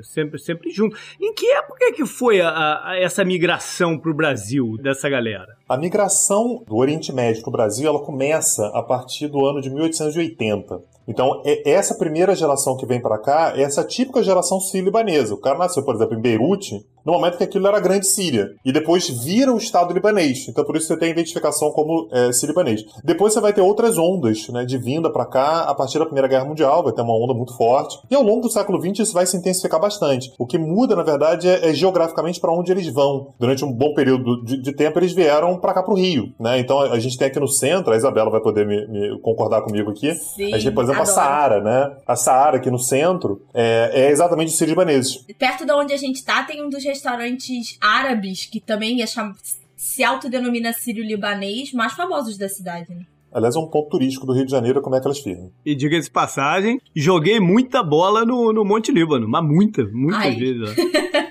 sempre, 0.01 0.39
sempre 0.39 0.71
junto. 0.71 0.97
Em 1.21 1.31
que 1.33 1.45
época 1.51 1.93
que 1.93 2.05
foi 2.07 2.41
a, 2.41 2.49
a, 2.49 2.99
essa 2.99 3.23
migração 3.23 3.99
para 3.99 4.11
o 4.11 4.15
Brasil 4.15 4.75
dessa 4.81 5.07
galera? 5.07 5.55
A 5.69 5.77
migração 5.77 6.63
do 6.67 6.75
Oriente 6.75 7.13
Médio 7.13 7.43
para 7.43 7.49
o 7.49 7.53
Brasil, 7.53 7.87
ela 7.87 7.99
começa 7.99 8.65
a 8.73 8.81
partir 8.81 9.27
do 9.27 9.45
ano 9.45 9.61
de 9.61 9.69
1880. 9.69 10.81
Então, 11.07 11.41
é 11.43 11.71
essa 11.71 11.95
primeira 11.95 12.35
geração 12.35 12.77
que 12.77 12.85
vem 12.85 13.01
para 13.01 13.17
cá 13.17 13.53
é 13.55 13.63
essa 13.63 13.83
típica 13.83 14.21
geração 14.21 14.59
sírio-libanesa. 14.59 15.33
O 15.33 15.37
cara 15.37 15.57
nasceu, 15.57 15.83
por 15.83 15.95
exemplo, 15.95 16.15
em 16.15 16.21
Beirute, 16.21 16.85
no 17.05 17.13
momento 17.13 17.37
que 17.37 17.43
aquilo 17.43 17.67
era 17.67 17.77
a 17.77 17.79
Grande 17.79 18.05
Síria. 18.05 18.51
E 18.63 18.71
depois 18.71 19.09
vira 19.09 19.51
o 19.51 19.57
Estado 19.57 19.93
libanês. 19.93 20.47
Então, 20.47 20.63
por 20.63 20.75
isso 20.75 20.87
você 20.87 20.97
tem 20.97 21.09
a 21.09 21.11
identificação 21.11 21.71
como 21.71 22.07
é, 22.11 22.31
sírio-libanês. 22.31 22.85
Depois 23.03 23.33
você 23.33 23.41
vai 23.41 23.53
ter 23.53 23.61
outras 23.61 23.97
ondas 23.97 24.47
né, 24.49 24.63
de 24.65 24.77
vinda 24.77 25.09
para 25.09 25.25
cá 25.25 25.61
a 25.61 25.73
partir 25.73 25.97
da 25.97 26.05
Primeira 26.05 26.27
Guerra 26.27 26.45
Mundial. 26.45 26.83
Vai 26.83 26.93
ter 26.93 27.01
uma 27.01 27.17
onda 27.17 27.33
muito 27.33 27.55
forte. 27.55 27.97
E 28.09 28.15
ao 28.15 28.21
longo 28.21 28.41
do 28.41 28.49
século 28.49 28.79
XX 28.79 28.99
isso 28.99 29.13
vai 29.13 29.25
se 29.25 29.35
intensificar 29.35 29.79
bastante. 29.79 30.31
O 30.37 30.45
que 30.45 30.59
muda, 30.59 30.95
na 30.95 31.03
verdade, 31.03 31.47
é, 31.47 31.69
é 31.69 31.73
geograficamente 31.73 32.39
para 32.39 32.53
onde 32.53 32.71
eles 32.71 32.87
vão. 32.87 33.33
Durante 33.39 33.65
um 33.65 33.71
bom 33.71 33.93
período 33.95 34.43
de, 34.43 34.61
de 34.61 34.73
tempo, 34.73 34.99
eles 34.99 35.13
vieram 35.13 35.57
para 35.57 35.73
cá, 35.73 35.81
para 35.81 35.93
o 35.93 35.97
Rio. 35.97 36.33
Né? 36.39 36.59
Então, 36.59 36.79
a 36.79 36.99
gente 36.99 37.17
tem 37.17 37.27
aqui 37.27 37.39
no 37.39 37.47
centro, 37.47 37.93
a 37.93 37.97
Isabela 37.97 38.29
vai 38.29 38.41
poder 38.41 38.67
me, 38.67 38.87
me 38.87 39.19
concordar 39.21 39.61
comigo 39.61 39.89
aqui. 39.89 40.13
Sim, 40.13 40.53
a 40.53 40.59
gente 40.59 40.73
por 40.73 40.83
exemplo. 40.83 40.98
A 41.01 41.05
Saara, 41.05 41.61
né? 41.61 41.97
A 42.07 42.15
Saara 42.15 42.57
aqui 42.57 42.69
no 42.69 42.79
centro 42.79 43.45
é, 43.53 43.91
é 43.93 44.11
exatamente 44.11 44.53
os 44.53 44.61
libaneses. 44.61 45.25
Perto 45.37 45.65
de 45.65 45.71
onde 45.71 45.93
a 45.93 45.97
gente 45.97 46.23
tá, 46.23 46.43
tem 46.43 46.63
um 46.63 46.69
dos 46.69 46.83
restaurantes 46.83 47.77
árabes, 47.81 48.45
que 48.45 48.59
também 48.59 49.01
é 49.01 49.07
cham... 49.07 49.33
se 49.75 50.03
autodenomina 50.03 50.73
sírio-libanês, 50.73 51.73
mais 51.73 51.93
famosos 51.93 52.37
da 52.37 52.49
cidade, 52.49 52.93
né? 52.93 53.05
Aliás, 53.31 53.55
é 53.55 53.59
um 53.59 53.67
ponto 53.67 53.89
turístico 53.89 54.25
do 54.25 54.33
Rio 54.33 54.45
de 54.45 54.51
Janeiro, 54.51 54.81
como 54.81 54.95
é 54.95 54.99
que 54.99 55.05
elas 55.05 55.19
ficam. 55.19 55.51
E 55.65 55.75
diga-se 55.75 56.07
de 56.07 56.11
passagem, 56.11 56.79
joguei 56.95 57.39
muita 57.39 57.83
bola 57.83 58.25
no, 58.25 58.51
no 58.51 58.65
Monte 58.65 58.91
Líbano, 58.91 59.27
mas 59.27 59.43
muita, 59.43 59.83
muitas 59.91 60.25
Ai. 60.25 60.35
vezes. 60.35 60.75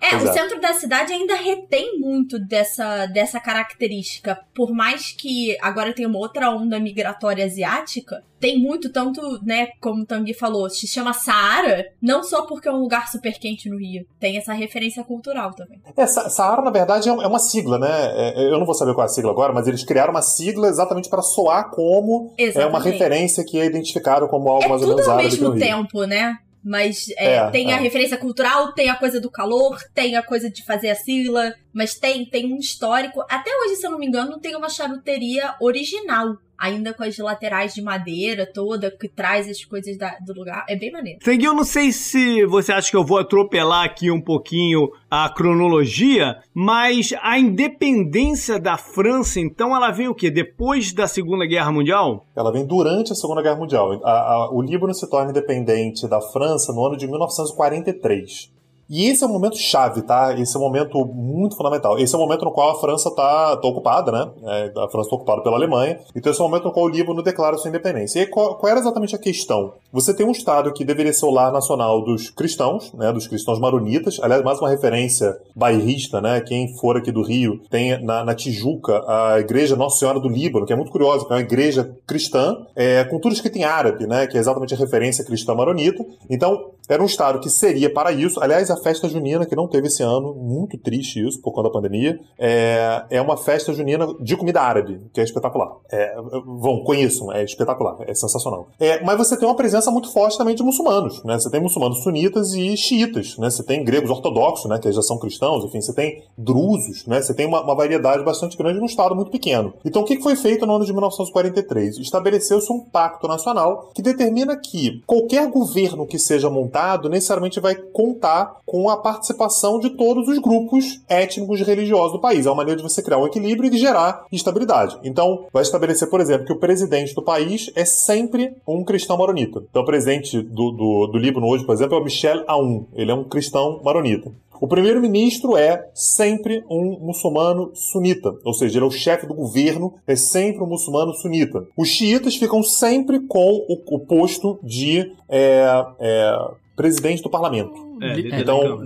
é, 0.00 0.14
é 0.14 0.16
o 0.16 0.32
centro 0.32 0.60
da 0.60 0.72
cidade 0.74 1.12
ainda 1.12 1.34
retém 1.34 1.98
muito 1.98 2.38
dessa, 2.38 3.06
dessa 3.06 3.40
característica. 3.40 4.38
Por 4.54 4.72
mais 4.72 5.12
que 5.12 5.56
agora 5.60 5.92
tenha 5.92 6.08
uma 6.08 6.18
outra 6.18 6.50
onda 6.50 6.78
migratória 6.78 7.44
asiática, 7.44 8.22
tem 8.38 8.60
muito, 8.60 8.92
tanto, 8.92 9.20
né, 9.42 9.68
como 9.80 10.02
o 10.02 10.06
Tanguy 10.06 10.34
falou, 10.34 10.68
se 10.68 10.86
chama 10.86 11.14
Saara, 11.14 11.86
não 12.00 12.22
só 12.22 12.42
porque 12.42 12.68
é 12.68 12.72
um 12.72 12.80
lugar 12.80 13.08
super 13.08 13.38
quente 13.38 13.70
no 13.70 13.78
Rio, 13.78 14.06
tem 14.20 14.36
essa 14.36 14.52
referência 14.52 15.02
cultural 15.02 15.52
também. 15.54 15.80
É, 15.96 16.06
Saara, 16.06 16.60
na 16.60 16.70
verdade, 16.70 17.08
é, 17.08 17.12
é 17.12 17.26
uma 17.26 17.38
sigla, 17.38 17.78
né? 17.78 17.88
É, 17.88 18.46
eu 18.46 18.58
não 18.58 18.66
vou 18.66 18.74
saber 18.74 18.92
qual 18.92 19.04
é 19.04 19.06
a 19.06 19.12
sigla 19.12 19.30
agora, 19.30 19.52
mas 19.52 19.66
eles 19.66 19.82
criaram 19.82 20.10
uma 20.12 20.22
sigla 20.22 20.43
exatamente 20.50 21.08
para 21.08 21.22
soar 21.22 21.70
como 21.70 22.34
exatamente. 22.36 22.66
é 22.66 22.66
uma 22.66 22.80
referência 22.80 23.44
que 23.44 23.58
é 23.58 23.66
identificado 23.66 24.28
como 24.28 24.48
algo 24.48 24.64
é 24.64 24.68
mais 24.68 24.82
ou 24.82 24.88
menos 24.88 25.08
árabe. 25.08 25.28
Tudo 25.30 25.46
ao 25.46 25.52
mesmo 25.52 25.66
tempo, 25.66 26.04
né? 26.04 26.38
Mas 26.64 27.10
é, 27.18 27.34
é, 27.34 27.50
tem 27.50 27.72
a 27.72 27.76
é. 27.76 27.80
referência 27.80 28.16
cultural, 28.16 28.72
tem 28.72 28.88
a 28.88 28.96
coisa 28.96 29.20
do 29.20 29.30
calor, 29.30 29.78
tem 29.94 30.16
a 30.16 30.22
coisa 30.22 30.48
de 30.50 30.64
fazer 30.64 30.88
a 30.88 30.94
sigla, 30.94 31.54
mas 31.74 31.94
tem, 31.94 32.24
tem 32.24 32.52
um 32.52 32.56
histórico. 32.56 33.22
Até 33.28 33.50
hoje, 33.50 33.76
se 33.76 33.86
eu 33.86 33.90
não 33.90 33.98
me 33.98 34.06
engano, 34.06 34.40
tem 34.40 34.56
uma 34.56 34.70
charuteria 34.70 35.54
original 35.60 36.38
ainda 36.58 36.92
com 36.92 37.02
as 37.02 37.16
laterais 37.18 37.74
de 37.74 37.82
madeira 37.82 38.46
toda, 38.46 38.90
que 38.90 39.08
traz 39.08 39.48
as 39.48 39.64
coisas 39.64 39.96
da, 39.96 40.16
do 40.24 40.32
lugar. 40.32 40.64
É 40.68 40.76
bem 40.76 40.90
maneiro. 40.90 41.18
Feng, 41.22 41.42
eu 41.42 41.54
não 41.54 41.64
sei 41.64 41.92
se 41.92 42.44
você 42.46 42.72
acha 42.72 42.90
que 42.90 42.96
eu 42.96 43.04
vou 43.04 43.18
atropelar 43.18 43.84
aqui 43.84 44.10
um 44.10 44.20
pouquinho 44.20 44.88
a 45.10 45.28
cronologia, 45.28 46.38
mas 46.52 47.14
a 47.22 47.38
independência 47.38 48.58
da 48.58 48.76
França, 48.76 49.40
então, 49.40 49.74
ela 49.74 49.90
vem 49.90 50.08
o 50.08 50.14
quê? 50.14 50.30
Depois 50.30 50.92
da 50.92 51.06
Segunda 51.06 51.46
Guerra 51.46 51.72
Mundial? 51.72 52.26
Ela 52.36 52.52
vem 52.52 52.66
durante 52.66 53.12
a 53.12 53.14
Segunda 53.14 53.42
Guerra 53.42 53.56
Mundial. 53.56 54.00
A, 54.04 54.10
a, 54.10 54.50
o 54.52 54.62
Líbano 54.62 54.94
se 54.94 55.08
torna 55.08 55.30
independente 55.30 56.08
da 56.08 56.20
França 56.20 56.72
no 56.72 56.84
ano 56.86 56.96
de 56.96 57.06
1943. 57.06 58.53
E 58.88 59.06
esse 59.06 59.24
é 59.24 59.26
o 59.26 59.30
momento 59.30 59.56
chave, 59.56 60.02
tá? 60.02 60.38
Esse 60.38 60.56
é 60.56 60.58
um 60.58 60.62
momento 60.62 61.04
muito 61.06 61.56
fundamental. 61.56 61.98
Esse 61.98 62.14
é 62.14 62.18
o 62.18 62.20
momento 62.20 62.44
no 62.44 62.52
qual 62.52 62.70
a 62.70 62.80
França 62.80 63.08
está 63.08 63.56
tá 63.56 63.68
ocupada, 63.68 64.12
né? 64.12 64.30
É, 64.44 64.72
a 64.76 64.88
França 64.88 65.06
está 65.06 65.16
ocupada 65.16 65.42
pela 65.42 65.56
Alemanha. 65.56 65.98
Então 66.14 66.30
esse 66.30 66.40
é 66.40 66.44
o 66.44 66.48
momento 66.48 66.64
no 66.64 66.72
qual 66.72 66.86
o 66.86 66.88
Líbano 66.88 67.22
declara 67.22 67.56
sua 67.56 67.68
independência. 67.68 68.20
E 68.20 68.26
qual, 68.26 68.56
qual, 68.56 68.70
era 68.70 68.80
exatamente 68.80 69.14
a 69.14 69.18
questão? 69.18 69.74
você 69.94 70.12
tem 70.12 70.26
um 70.26 70.32
Estado 70.32 70.72
que 70.72 70.84
deveria 70.84 71.12
ser 71.12 71.24
o 71.24 71.30
lar 71.30 71.52
nacional 71.52 72.02
dos 72.02 72.28
cristãos, 72.28 72.92
né, 72.94 73.12
dos 73.12 73.28
cristãos 73.28 73.60
maronitas. 73.60 74.18
Aliás, 74.20 74.42
mais 74.42 74.58
uma 74.58 74.68
referência 74.68 75.38
bairrista, 75.54 76.20
né? 76.20 76.40
Quem 76.40 76.76
for 76.78 76.96
aqui 76.96 77.12
do 77.12 77.22
Rio 77.22 77.60
tem 77.70 78.02
na, 78.02 78.24
na 78.24 78.34
Tijuca 78.34 79.04
a 79.06 79.38
Igreja 79.38 79.76
Nossa 79.76 80.00
Senhora 80.00 80.18
do 80.18 80.28
Líbano, 80.28 80.66
que 80.66 80.72
é 80.72 80.76
muito 80.76 80.90
curiosa, 80.90 81.24
que 81.24 81.32
é 81.32 81.36
uma 81.36 81.40
igreja 81.40 81.96
cristã, 82.04 82.66
é, 82.74 83.04
com 83.04 83.20
tudo 83.20 83.34
escrito 83.34 83.56
em 83.56 83.62
árabe, 83.62 84.04
né? 84.04 84.26
Que 84.26 84.36
é 84.36 84.40
exatamente 84.40 84.74
a 84.74 84.76
referência 84.76 85.24
cristã 85.24 85.54
maronita. 85.54 86.04
Então, 86.28 86.72
era 86.88 87.00
um 87.00 87.06
Estado 87.06 87.38
que 87.38 87.48
seria 87.48 87.88
para 87.88 88.10
isso. 88.10 88.42
Aliás, 88.42 88.68
a 88.74 88.76
festa 88.76 89.08
junina, 89.08 89.46
que 89.46 89.56
não 89.56 89.66
teve 89.66 89.88
esse 89.88 90.02
ano, 90.02 90.34
muito 90.34 90.78
triste 90.78 91.26
isso, 91.26 91.40
por 91.40 91.52
conta 91.52 91.68
da 91.68 91.72
pandemia, 91.72 92.18
é, 92.38 93.04
é 93.10 93.20
uma 93.20 93.36
festa 93.36 93.72
junina 93.72 94.06
de 94.20 94.36
comida 94.36 94.60
árabe, 94.60 95.00
que 95.12 95.20
é 95.20 95.24
espetacular. 95.24 95.76
É, 95.90 96.14
vão, 96.44 96.84
conheçam, 96.84 97.32
é 97.32 97.44
espetacular, 97.44 97.96
é 98.00 98.14
sensacional. 98.14 98.68
É, 98.78 99.02
mas 99.02 99.16
você 99.16 99.36
tem 99.36 99.48
uma 99.48 99.56
presença 99.56 99.90
muito 99.90 100.12
forte 100.12 100.36
também 100.36 100.54
de 100.54 100.62
muçulmanos, 100.62 101.22
né? 101.24 101.38
Você 101.38 101.50
tem 101.50 101.60
muçulmanos 101.60 102.02
sunitas 102.02 102.52
e 102.54 102.76
xiitas, 102.76 103.36
né? 103.38 103.50
Você 103.50 103.62
tem 103.62 103.84
gregos 103.84 104.10
ortodoxos, 104.10 104.68
né? 104.68 104.78
Que 104.78 104.90
já 104.92 105.02
são 105.02 105.18
cristãos, 105.18 105.64
enfim, 105.64 105.80
você 105.80 105.94
tem 105.94 106.22
drusos, 106.36 107.06
né? 107.06 107.20
Você 107.20 107.34
tem 107.34 107.46
uma, 107.46 107.62
uma 107.62 107.74
variedade 107.74 108.24
bastante 108.24 108.56
grande 108.56 108.78
num 108.78 108.86
Estado 108.86 109.14
muito 109.14 109.30
pequeno. 109.30 109.74
Então, 109.84 110.02
o 110.02 110.04
que 110.04 110.20
foi 110.20 110.36
feito 110.36 110.66
no 110.66 110.74
ano 110.74 110.84
de 110.84 110.92
1943? 110.92 111.98
Estabeleceu-se 111.98 112.72
um 112.72 112.80
pacto 112.80 113.26
nacional 113.26 113.90
que 113.94 114.02
determina 114.02 114.56
que 114.56 115.02
qualquer 115.06 115.48
governo 115.48 116.06
que 116.06 116.18
seja 116.18 116.50
montado 116.50 117.08
necessariamente 117.08 117.60
vai 117.60 117.74
contar 117.74 118.56
com 118.64 118.88
a 118.88 118.96
participação 118.96 119.78
de 119.78 119.90
todos 119.90 120.28
os 120.28 120.38
grupos 120.38 121.00
étnicos 121.08 121.60
e 121.60 121.64
religiosos 121.64 122.12
do 122.12 122.20
país. 122.20 122.46
É 122.46 122.50
uma 122.50 122.56
maneira 122.56 122.76
de 122.76 122.82
você 122.82 123.02
criar 123.02 123.18
um 123.18 123.26
equilíbrio 123.26 123.72
e 123.72 123.78
gerar 123.78 124.24
estabilidade. 124.32 124.98
Então, 125.02 125.46
vai 125.52 125.62
estabelecer, 125.62 126.08
por 126.08 126.20
exemplo, 126.20 126.46
que 126.46 126.52
o 126.52 126.58
presidente 126.58 127.14
do 127.14 127.22
país 127.22 127.70
é 127.74 127.84
sempre 127.84 128.54
um 128.66 128.84
cristão 128.84 129.16
maronita. 129.16 129.62
Então, 129.70 129.82
o 129.82 129.86
presidente 129.86 130.40
do, 130.40 130.70
do, 130.70 131.06
do 131.08 131.18
Líbano 131.18 131.46
hoje, 131.46 131.64
por 131.64 131.74
exemplo, 131.74 131.96
é 131.96 132.00
o 132.00 132.04
Michel 132.04 132.44
Aoun. 132.46 132.86
Ele 132.94 133.10
é 133.10 133.14
um 133.14 133.24
cristão 133.24 133.80
maronita. 133.84 134.30
O 134.60 134.68
primeiro-ministro 134.68 135.56
é 135.56 135.90
sempre 135.92 136.64
um 136.70 136.98
muçulmano 137.00 137.72
sunita, 137.74 138.34
ou 138.44 138.54
seja, 138.54 138.78
ele 138.78 138.84
é 138.84 138.88
o 138.88 138.90
chefe 138.90 139.26
do 139.26 139.34
governo, 139.34 139.94
é 140.06 140.16
sempre 140.16 140.62
um 140.62 140.66
muçulmano 140.66 141.12
sunita. 141.12 141.66
Os 141.76 141.88
xiitas 141.88 142.36
ficam 142.36 142.62
sempre 142.62 143.20
com 143.20 143.64
o, 143.68 143.96
o 143.96 143.98
posto 143.98 144.58
de 144.62 145.12
é, 145.28 145.84
é, 145.98 146.38
presidente 146.76 147.22
do 147.22 147.28
parlamento. 147.28 147.93
É, 148.02 148.40
então, 148.40 148.78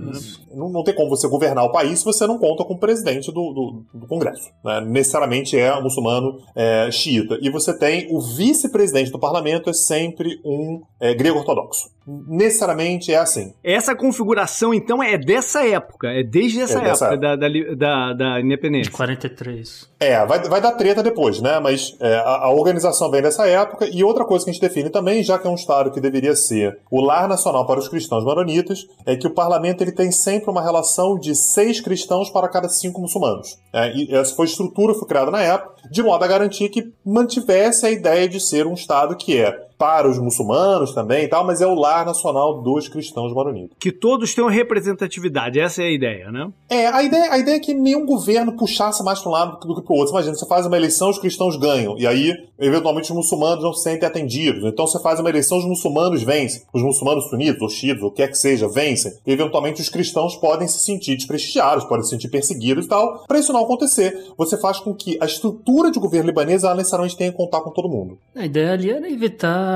não, 0.54 0.68
não, 0.70 0.84
tem 0.84 0.94
como 0.94 1.08
você 1.08 1.28
governar 1.28 1.64
o 1.64 1.72
país 1.72 2.00
se 2.00 2.04
você 2.04 2.26
não 2.26 2.38
conta 2.38 2.64
com 2.64 2.74
o 2.74 2.78
presidente 2.78 3.32
do, 3.32 3.52
do, 3.92 4.00
do 4.00 4.06
Congresso. 4.06 4.50
Né? 4.64 4.80
Necessariamente 4.82 5.58
é 5.58 5.74
um 5.74 5.82
muçulmano 5.82 6.38
é, 6.54 6.90
xiita. 6.90 7.38
E 7.40 7.50
você 7.50 7.76
tem 7.76 8.08
o 8.10 8.20
vice-presidente 8.20 9.10
do 9.10 9.18
parlamento 9.18 9.70
é 9.70 9.72
sempre 9.72 10.40
um 10.44 10.82
é, 11.00 11.14
grego 11.14 11.38
ortodoxo. 11.38 11.90
Necessariamente 12.26 13.12
é 13.12 13.18
assim. 13.18 13.52
Essa 13.62 13.94
configuração, 13.94 14.72
então, 14.72 15.02
é 15.02 15.18
dessa 15.18 15.66
época. 15.66 16.08
É 16.08 16.22
desde 16.22 16.62
essa 16.62 16.78
é 16.78 16.88
época, 16.88 17.04
época. 17.04 17.16
Da, 17.18 17.36
da, 17.36 17.48
da, 17.76 18.12
da, 18.14 18.40
independência. 18.40 18.90
De 18.90 18.96
43. 18.96 19.90
É, 20.00 20.24
vai, 20.24 20.42
vai 20.48 20.60
dar 20.60 20.72
treta 20.72 21.02
depois, 21.02 21.42
né? 21.42 21.60
Mas 21.60 21.94
é, 22.00 22.14
a, 22.16 22.44
a, 22.44 22.50
organização 22.50 23.10
vem 23.10 23.20
dessa 23.20 23.46
época. 23.46 23.86
E 23.92 24.02
outra 24.02 24.24
coisa 24.24 24.44
que 24.44 24.50
a 24.50 24.54
gente 24.54 24.62
define 24.62 24.88
também, 24.88 25.22
já 25.22 25.38
que 25.38 25.46
é 25.46 25.50
um 25.50 25.54
Estado 25.54 25.90
que 25.90 26.00
deveria 26.00 26.34
ser 26.34 26.78
o 26.90 27.00
lar 27.02 27.28
nacional 27.28 27.66
para 27.66 27.78
os 27.78 27.88
cristãos 27.88 28.24
maronitas, 28.24 28.86
é 29.06 29.16
que 29.16 29.26
o 29.26 29.34
parlamento 29.34 29.82
ele 29.82 29.92
tem 29.92 30.10
sempre 30.10 30.50
uma 30.50 30.62
relação 30.62 31.18
de 31.18 31.34
seis 31.34 31.80
cristãos 31.80 32.30
para 32.30 32.48
cada 32.48 32.68
cinco 32.68 33.00
muçulmanos. 33.00 33.58
É, 33.72 33.94
e 33.94 34.14
essa 34.14 34.34
foi 34.34 34.46
a 34.46 34.50
estrutura 34.50 34.94
foi 34.94 35.08
criada 35.08 35.30
na 35.30 35.42
época, 35.42 35.74
de 35.90 36.02
modo 36.02 36.24
a 36.24 36.28
garantir 36.28 36.68
que 36.68 36.92
mantivesse 37.04 37.86
a 37.86 37.90
ideia 37.90 38.28
de 38.28 38.40
ser 38.40 38.66
um 38.66 38.74
Estado 38.74 39.16
que 39.16 39.40
é 39.40 39.67
para 39.78 40.10
os 40.10 40.18
muçulmanos 40.18 40.92
também 40.92 41.24
e 41.24 41.28
tal, 41.28 41.46
mas 41.46 41.60
é 41.60 41.66
o 41.66 41.74
lar 41.74 42.04
nacional 42.04 42.60
dos 42.60 42.88
cristãos 42.88 43.32
maronitas. 43.32 43.76
Que 43.78 43.92
todos 43.92 44.34
tenham 44.34 44.50
representatividade, 44.50 45.60
essa 45.60 45.82
é 45.82 45.86
a 45.86 45.90
ideia, 45.90 46.32
né? 46.32 46.50
É, 46.68 46.86
a 46.88 47.02
ideia, 47.02 47.32
a 47.32 47.38
ideia 47.38 47.56
é 47.56 47.60
que 47.60 47.72
nenhum 47.72 48.04
governo 48.04 48.56
puxasse 48.56 49.02
mais 49.04 49.20
para 49.20 49.28
um 49.28 49.32
lado 49.32 49.66
do 49.66 49.74
que 49.76 49.82
para 49.82 49.94
o 49.94 49.96
outro. 49.96 50.12
Imagina, 50.12 50.34
você 50.34 50.46
faz 50.46 50.66
uma 50.66 50.76
eleição, 50.76 51.10
os 51.10 51.18
cristãos 51.18 51.56
ganham, 51.56 51.96
e 51.96 52.06
aí, 52.06 52.34
eventualmente, 52.58 53.10
os 53.10 53.16
muçulmanos 53.16 53.62
não 53.62 53.72
se 53.72 53.84
sentem 53.84 54.06
atendidos. 54.06 54.64
Então 54.64 54.86
você 54.86 55.00
faz 55.00 55.20
uma 55.20 55.28
eleição, 55.28 55.58
os 55.58 55.64
muçulmanos 55.64 56.22
vencem. 56.22 56.62
Os 56.72 56.82
muçulmanos 56.82 57.28
sunitos, 57.28 57.62
ou 57.62 57.68
xiitas, 57.68 58.02
ou 58.02 58.08
o 58.08 58.10
que 58.10 58.18
quer 58.18 58.28
que 58.28 58.38
seja, 58.38 58.68
vencem. 58.68 59.12
E, 59.24 59.32
eventualmente, 59.32 59.80
os 59.80 59.88
cristãos 59.88 60.34
podem 60.34 60.66
se 60.66 60.80
sentir 60.80 61.14
desprestigiados, 61.14 61.84
podem 61.84 62.02
se 62.02 62.10
sentir 62.10 62.28
perseguidos 62.28 62.86
e 62.86 62.88
tal. 62.88 63.24
Para 63.28 63.38
isso 63.38 63.52
não 63.52 63.62
acontecer, 63.62 64.26
você 64.36 64.58
faz 64.58 64.80
com 64.80 64.92
que 64.94 65.16
a 65.20 65.26
estrutura 65.26 65.90
de 65.90 66.00
governo 66.00 66.26
libanês 66.26 66.64
ela 66.64 66.74
necessariamente 66.74 67.16
tenha 67.16 67.30
que 67.30 67.36
contar 67.36 67.60
com 67.60 67.70
todo 67.70 67.88
mundo. 67.88 68.18
A 68.34 68.44
ideia 68.44 68.72
ali 68.72 68.90
era 68.90 69.10
evitar 69.10 69.67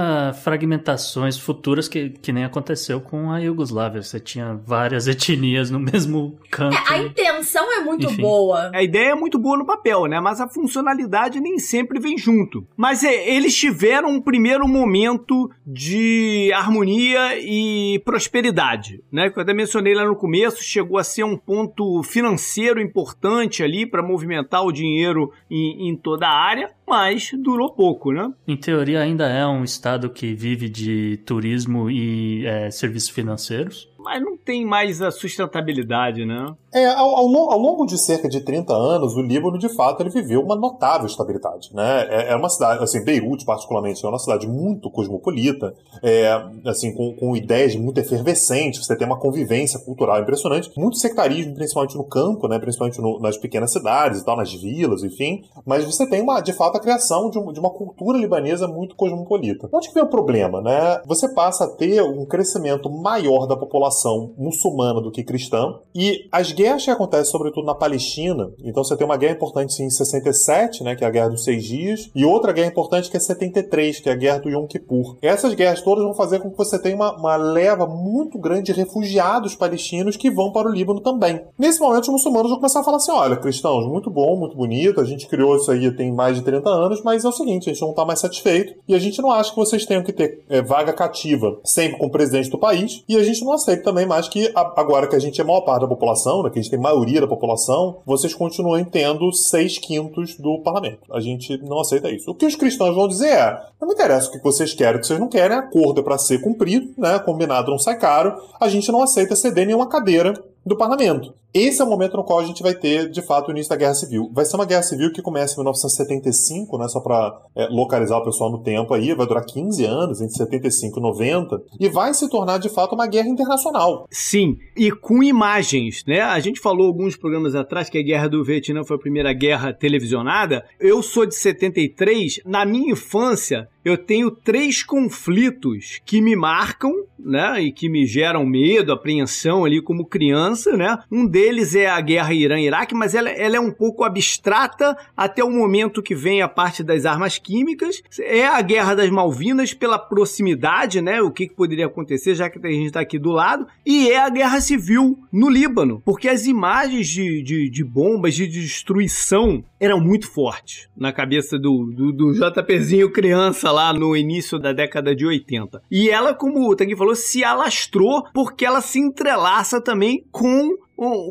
fragmentações 0.42 1.38
futuras 1.38 1.88
que, 1.88 2.11
que 2.11 2.32
nem 2.32 2.44
aconteceu 2.44 3.00
com 3.00 3.30
a 3.30 3.38
Iugoslávia. 3.38 4.02
Você 4.02 4.20
tinha 4.20 4.54
várias 4.54 5.06
etnias 5.08 5.70
no 5.70 5.78
mesmo 5.78 6.38
canto. 6.50 6.76
É, 6.76 6.94
a 6.94 6.99
intenção 6.99 7.72
é 7.72 7.80
muito 7.80 8.06
Enfim. 8.06 8.22
boa. 8.22 8.70
A 8.75 8.82
ideia 8.82 9.11
é 9.11 9.14
muito 9.14 9.38
boa 9.38 9.56
no 9.56 9.64
papel, 9.64 10.06
né? 10.06 10.20
Mas 10.20 10.40
a 10.40 10.49
funcionalidade 10.49 11.40
nem 11.40 11.58
sempre 11.58 11.99
vem 11.99 12.16
junto. 12.18 12.66
Mas 12.76 13.04
é, 13.04 13.28
eles 13.30 13.56
tiveram 13.56 14.08
um 14.08 14.20
primeiro 14.20 14.66
momento 14.68 15.50
de 15.66 16.50
harmonia 16.54 17.38
e 17.38 18.00
prosperidade, 18.04 19.02
né? 19.11 19.30
Que 19.30 19.38
eu 19.38 19.42
até 19.42 19.54
mencionei 19.54 19.94
lá 19.94 20.04
no 20.04 20.16
começo, 20.16 20.62
chegou 20.62 20.99
a 20.99 21.04
ser 21.04 21.25
um 21.25 21.37
ponto 21.37 22.02
financeiro 22.02 22.80
importante 22.80 23.62
ali 23.62 23.87
para 23.87 24.02
movimentar 24.02 24.64
o 24.64 24.72
dinheiro 24.72 25.32
em, 25.50 25.88
em 25.88 25.96
toda 25.96 26.26
a 26.26 26.32
área 26.32 26.70
mas 26.92 27.30
durou 27.38 27.70
pouco, 27.70 28.12
né? 28.12 28.30
Em 28.46 28.54
teoria, 28.54 29.00
ainda 29.00 29.26
é 29.26 29.46
um 29.46 29.64
estado 29.82 30.08
que 30.10 30.32
vive 30.32 30.68
de 30.68 31.16
turismo 31.26 31.90
e 31.90 32.46
é, 32.46 32.70
serviços 32.70 33.10
financeiros 33.10 33.91
mas 34.02 34.23
não 34.23 34.37
tem 34.37 34.64
mais 34.64 35.00
a 35.00 35.11
sustentabilidade, 35.11 36.25
né? 36.25 36.54
É, 36.75 36.87
ao, 36.87 37.16
ao, 37.16 37.50
ao, 37.52 37.59
longo 37.59 37.85
de 37.85 37.99
cerca 37.99 38.28
de 38.28 38.40
30 38.40 38.73
anos, 38.73 39.14
o 39.14 39.21
Líbano, 39.21 39.59
de 39.59 39.68
fato, 39.68 40.02
ele 40.02 40.09
viveu 40.09 40.40
uma 40.40 40.56
notável 40.56 41.06
estabilidade, 41.06 41.71
né? 41.75 42.06
É, 42.09 42.32
é 42.32 42.37
uma 42.37 42.49
cidade, 42.49 42.82
assim, 42.82 43.04
Beirute, 43.04 43.44
particularmente, 43.44 44.04
é 44.04 44.09
uma 44.09 44.18
cidade 44.18 44.47
muito 44.47 44.90
cosmopolita, 44.90 45.75
é, 46.02 46.32
assim, 46.66 46.94
com, 46.94 47.14
com 47.14 47.37
ideias 47.37 47.76
muito 47.76 47.99
efervescentes, 47.99 48.87
você 48.87 48.97
tem 48.97 49.06
uma 49.06 49.18
convivência 49.18 49.78
cultural 49.78 50.21
impressionante, 50.21 50.71
muito 50.76 50.97
sectarismo, 50.97 51.54
principalmente 51.54 51.97
no 51.97 52.04
campo, 52.04 52.49
né? 52.49 52.59
Principalmente 52.59 53.00
no, 53.00 53.21
nas 53.21 53.37
pequenas 53.37 53.71
cidades 53.71 54.21
e 54.21 54.25
tal, 54.25 54.37
nas 54.37 54.52
vilas, 54.52 55.02
enfim, 55.02 55.44
mas 55.66 55.85
você 55.85 56.09
tem, 56.09 56.23
uma, 56.23 56.40
de 56.40 56.54
fato, 56.54 56.76
a 56.76 56.80
criação 56.80 57.28
de, 57.28 57.38
um, 57.38 57.52
de 57.52 57.61
uma 57.61 57.71
cultura 57.71 58.16
libanesa 58.18 58.66
muito 58.66 58.97
cosmopolita. 58.97 59.68
Onde 59.71 59.88
que 59.88 59.94
vem 59.94 60.04
o 60.04 60.09
problema, 60.09 60.62
né? 60.62 61.02
Você 61.04 61.28
passa 61.28 61.64
a 61.64 61.68
ter 61.68 62.02
um 62.02 62.25
crescimento 62.25 62.90
maior 62.90 63.47
da 63.47 63.56
população 63.56 63.91
população 63.92 64.34
muçulmana 64.38 65.00
do 65.00 65.11
que 65.11 65.22
cristã. 65.22 65.75
E 65.94 66.26
as 66.32 66.52
guerras 66.52 66.84
que 66.84 66.90
acontecem, 66.90 67.30
sobretudo 67.30 67.66
na 67.66 67.75
Palestina, 67.75 68.50
então 68.64 68.82
você 68.82 68.96
tem 68.96 69.04
uma 69.04 69.16
guerra 69.16 69.34
importante 69.34 69.82
em 69.82 69.90
67, 69.90 70.82
né, 70.82 70.96
que 70.96 71.04
é 71.04 71.06
a 71.06 71.11
Guerra 71.11 71.28
dos 71.28 71.44
Seis 71.44 71.64
Dias, 71.64 72.11
e 72.14 72.25
outra 72.25 72.52
guerra 72.52 72.68
importante 72.68 73.11
que 73.11 73.16
é 73.16 73.20
73, 73.20 74.00
que 74.00 74.08
é 74.08 74.12
a 74.12 74.16
Guerra 74.16 74.38
do 74.38 74.49
Yom 74.49 74.66
Kippur. 74.66 75.16
Essas 75.20 75.54
guerras 75.54 75.82
todas 75.82 76.02
vão 76.02 76.14
fazer 76.14 76.40
com 76.40 76.50
que 76.50 76.56
você 76.56 76.78
tenha 76.78 76.96
uma, 76.96 77.14
uma 77.16 77.37
leva 77.37 77.87
muito 77.87 78.38
grande 78.38 78.72
de 78.72 78.72
refugiados 78.72 79.54
palestinos 79.54 80.16
que 80.16 80.30
vão 80.30 80.50
para 80.50 80.68
o 80.68 80.72
Líbano 80.72 81.00
também. 81.00 81.42
Nesse 81.58 81.80
momento, 81.80 82.04
os 82.04 82.08
muçulmanos 82.08 82.50
vão 82.50 82.58
começar 82.58 82.80
a 82.80 82.84
falar 82.84 82.96
assim: 82.96 83.12
olha, 83.12 83.37
cristãos, 83.37 83.87
muito 83.87 84.11
bom, 84.11 84.37
muito 84.37 84.56
bonito, 84.56 85.00
a 85.00 85.04
gente 85.04 85.26
criou 85.26 85.56
isso 85.56 85.70
aí 85.70 85.82
tem 85.92 86.12
mais 86.12 86.37
de 86.37 86.42
30 86.42 86.70
anos, 86.70 87.02
mas 87.02 87.25
é 87.25 87.28
o 87.28 87.32
seguinte, 87.32 87.68
a 87.68 87.72
gente 87.72 87.82
não 87.82 87.90
está 87.90 88.04
mais 88.04 88.20
satisfeito 88.20 88.75
e 88.88 88.94
a 88.94 88.99
gente 88.99 89.20
não 89.20 89.30
acha 89.30 89.50
que 89.50 89.56
vocês 89.56 89.84
tenham 89.84 90.02
que 90.02 90.12
ter 90.12 90.44
é, 90.49 90.62
vaga 90.62 90.92
cativa 90.92 91.58
sempre 91.64 91.99
com 91.99 92.06
o 92.06 92.11
presidente 92.11 92.49
do 92.49 92.58
país 92.58 93.02
e 93.08 93.16
a 93.16 93.25
gente 93.25 93.44
não 93.44 93.52
aceita 93.52 93.81
também 93.82 94.06
mais 94.06 94.28
que 94.28 94.50
agora 94.54 95.06
que 95.06 95.16
a 95.16 95.18
gente 95.18 95.40
é 95.40 95.44
maior 95.44 95.62
parte 95.62 95.82
da 95.82 95.88
população, 95.88 96.42
né, 96.42 96.50
que 96.50 96.58
a 96.58 96.62
gente 96.62 96.70
tem 96.70 96.80
maioria 96.80 97.20
da 97.20 97.26
população, 97.26 98.00
vocês 98.06 98.34
continuem 98.34 98.84
tendo 98.84 99.32
seis 99.32 99.78
quintos 99.78 100.36
do 100.36 100.60
parlamento. 100.60 101.00
A 101.12 101.20
gente 101.20 101.58
não 101.58 101.80
aceita 101.80 102.10
isso. 102.10 102.30
O 102.30 102.34
que 102.34 102.46
os 102.46 102.56
cristãos 102.56 102.94
vão 102.94 103.08
dizer 103.08 103.30
é: 103.30 103.60
não 103.80 103.88
me 103.88 103.94
interessa 103.94 104.28
o 104.28 104.32
que 104.32 104.42
vocês 104.42 104.72
querem, 104.72 104.96
o 104.96 105.00
que 105.00 105.06
vocês 105.06 105.20
não 105.20 105.28
querem, 105.28 105.56
acordo 105.56 106.00
é 106.00 106.04
para 106.04 106.18
ser 106.18 106.40
cumprido, 106.40 106.92
né? 106.96 107.18
Combinado 107.18 107.70
não 107.70 107.78
sai 107.78 107.98
caro. 107.98 108.34
A 108.60 108.68
gente 108.68 108.90
não 108.90 109.02
aceita 109.02 109.36
ceder 109.36 109.66
nenhuma 109.66 109.88
cadeira 109.88 110.34
do 110.64 110.76
parlamento. 110.76 111.35
Esse 111.54 111.83
é 111.83 111.85
o 111.85 111.88
momento 111.88 112.16
no 112.16 112.25
qual 112.25 112.38
a 112.38 112.45
gente 112.45 112.62
vai 112.62 112.75
ter, 112.75 113.11
de 113.11 113.21
fato, 113.21 113.49
o 113.49 113.50
início 113.50 113.69
da 113.69 113.76
Guerra 113.76 113.95
Civil. 113.95 114.31
Vai 114.33 114.45
ser 114.47 114.57
uma 114.57 114.64
Guerra 114.64 114.83
Civil 114.83 115.12
que 115.12 115.21
começa 115.21 115.52
em 115.52 115.57
1975, 115.59 116.78
né, 116.78 116.88
só 116.88 116.99
para 116.99 117.42
é, 117.54 117.66
localizar 117.66 118.16
o 118.16 118.25
pessoal 118.25 118.50
no 118.50 118.62
tempo 118.62 118.95
aí, 118.95 119.14
vai 119.14 119.26
durar 119.26 119.45
15 119.45 119.85
anos, 119.85 120.23
entre 120.23 120.35
75 120.35 120.99
e 120.99 121.02
90, 121.02 121.62
e 121.78 121.88
vai 121.90 122.14
se 122.14 122.26
tornar, 122.31 122.57
de 122.57 122.71
fato, 122.71 122.95
uma 122.95 123.07
guerra 123.07 123.28
internacional. 123.28 124.07
Sim, 124.11 124.57
e 124.75 124.90
com 124.90 125.23
imagens, 125.23 126.02
né? 126.07 126.23
A 126.23 126.40
gente 126.40 126.59
falou 126.59 126.87
alguns 126.87 127.16
programas 127.16 127.54
atrás 127.54 127.90
que 127.90 127.99
a 127.99 128.02
Guerra 128.02 128.28
do 128.28 128.42
Vietnã 128.42 128.83
foi 128.83 128.97
a 128.97 129.00
primeira 129.00 129.33
guerra 129.35 129.75
televisionada. 129.75 130.64
Eu 130.81 131.02
sou 131.02 131.26
de 131.26 131.35
73, 131.35 132.40
na 132.47 132.64
minha 132.64 132.92
infância, 132.92 133.69
eu 133.84 133.96
tenho 133.96 134.30
três 134.30 134.82
conflitos 134.82 136.00
que 136.04 136.20
me 136.20 136.36
marcam, 136.36 136.92
né, 137.18 137.60
e 137.62 137.72
que 137.72 137.88
me 137.88 138.04
geram 138.04 138.44
medo, 138.44 138.92
apreensão 138.92 139.64
ali 139.64 139.80
como 139.80 140.04
criança, 140.04 140.76
né? 140.76 140.98
Um 141.10 141.26
deles 141.26 141.74
é 141.74 141.88
a 141.88 142.00
guerra 142.00 142.34
Irã-Iraque, 142.34 142.94
mas 142.94 143.14
ela, 143.14 143.30
ela 143.30 143.56
é 143.56 143.60
um 143.60 143.70
pouco 143.70 144.04
abstrata 144.04 144.96
até 145.16 145.42
o 145.44 145.50
momento 145.50 146.02
que 146.02 146.14
vem 146.14 146.42
a 146.42 146.48
parte 146.48 146.82
das 146.82 147.06
armas 147.06 147.38
químicas. 147.38 148.02
É 148.18 148.46
a 148.46 148.60
guerra 148.60 148.94
das 148.94 149.10
Malvinas 149.10 149.72
pela 149.72 149.98
proximidade, 149.98 151.00
né? 151.00 151.22
O 151.22 151.30
que, 151.30 151.46
que 151.46 151.54
poderia 151.54 151.86
acontecer, 151.86 152.34
já 152.34 152.50
que 152.50 152.58
a 152.64 152.70
gente 152.70 152.86
está 152.86 153.00
aqui 153.00 153.18
do 153.18 153.30
lado. 153.30 153.66
E 153.86 154.10
é 154.10 154.18
a 154.18 154.28
guerra 154.28 154.60
civil 154.60 155.18
no 155.32 155.48
Líbano, 155.48 156.02
porque 156.04 156.28
as 156.28 156.46
imagens 156.46 157.08
de, 157.08 157.42
de, 157.42 157.70
de 157.70 157.84
bombas, 157.84 158.34
de 158.34 158.46
destruição, 158.46 159.64
eram 159.78 160.00
muito 160.00 160.30
fortes 160.30 160.88
na 160.96 161.12
cabeça 161.12 161.58
do, 161.58 161.92
do, 161.92 162.12
do 162.12 162.32
JPzinho 162.32 163.10
criança 163.10 163.71
lá 163.72 163.92
no 163.92 164.16
início 164.16 164.58
da 164.58 164.72
década 164.72 165.14
de 165.14 165.26
80. 165.26 165.82
E 165.90 166.08
ela, 166.08 166.34
como 166.34 166.68
o 166.68 166.76
Tanguy 166.76 166.96
falou, 166.96 167.16
se 167.16 167.42
alastrou 167.42 168.24
porque 168.32 168.64
ela 168.64 168.80
se 168.80 169.00
entrelaça 169.00 169.80
também 169.80 170.24
com 170.30 170.76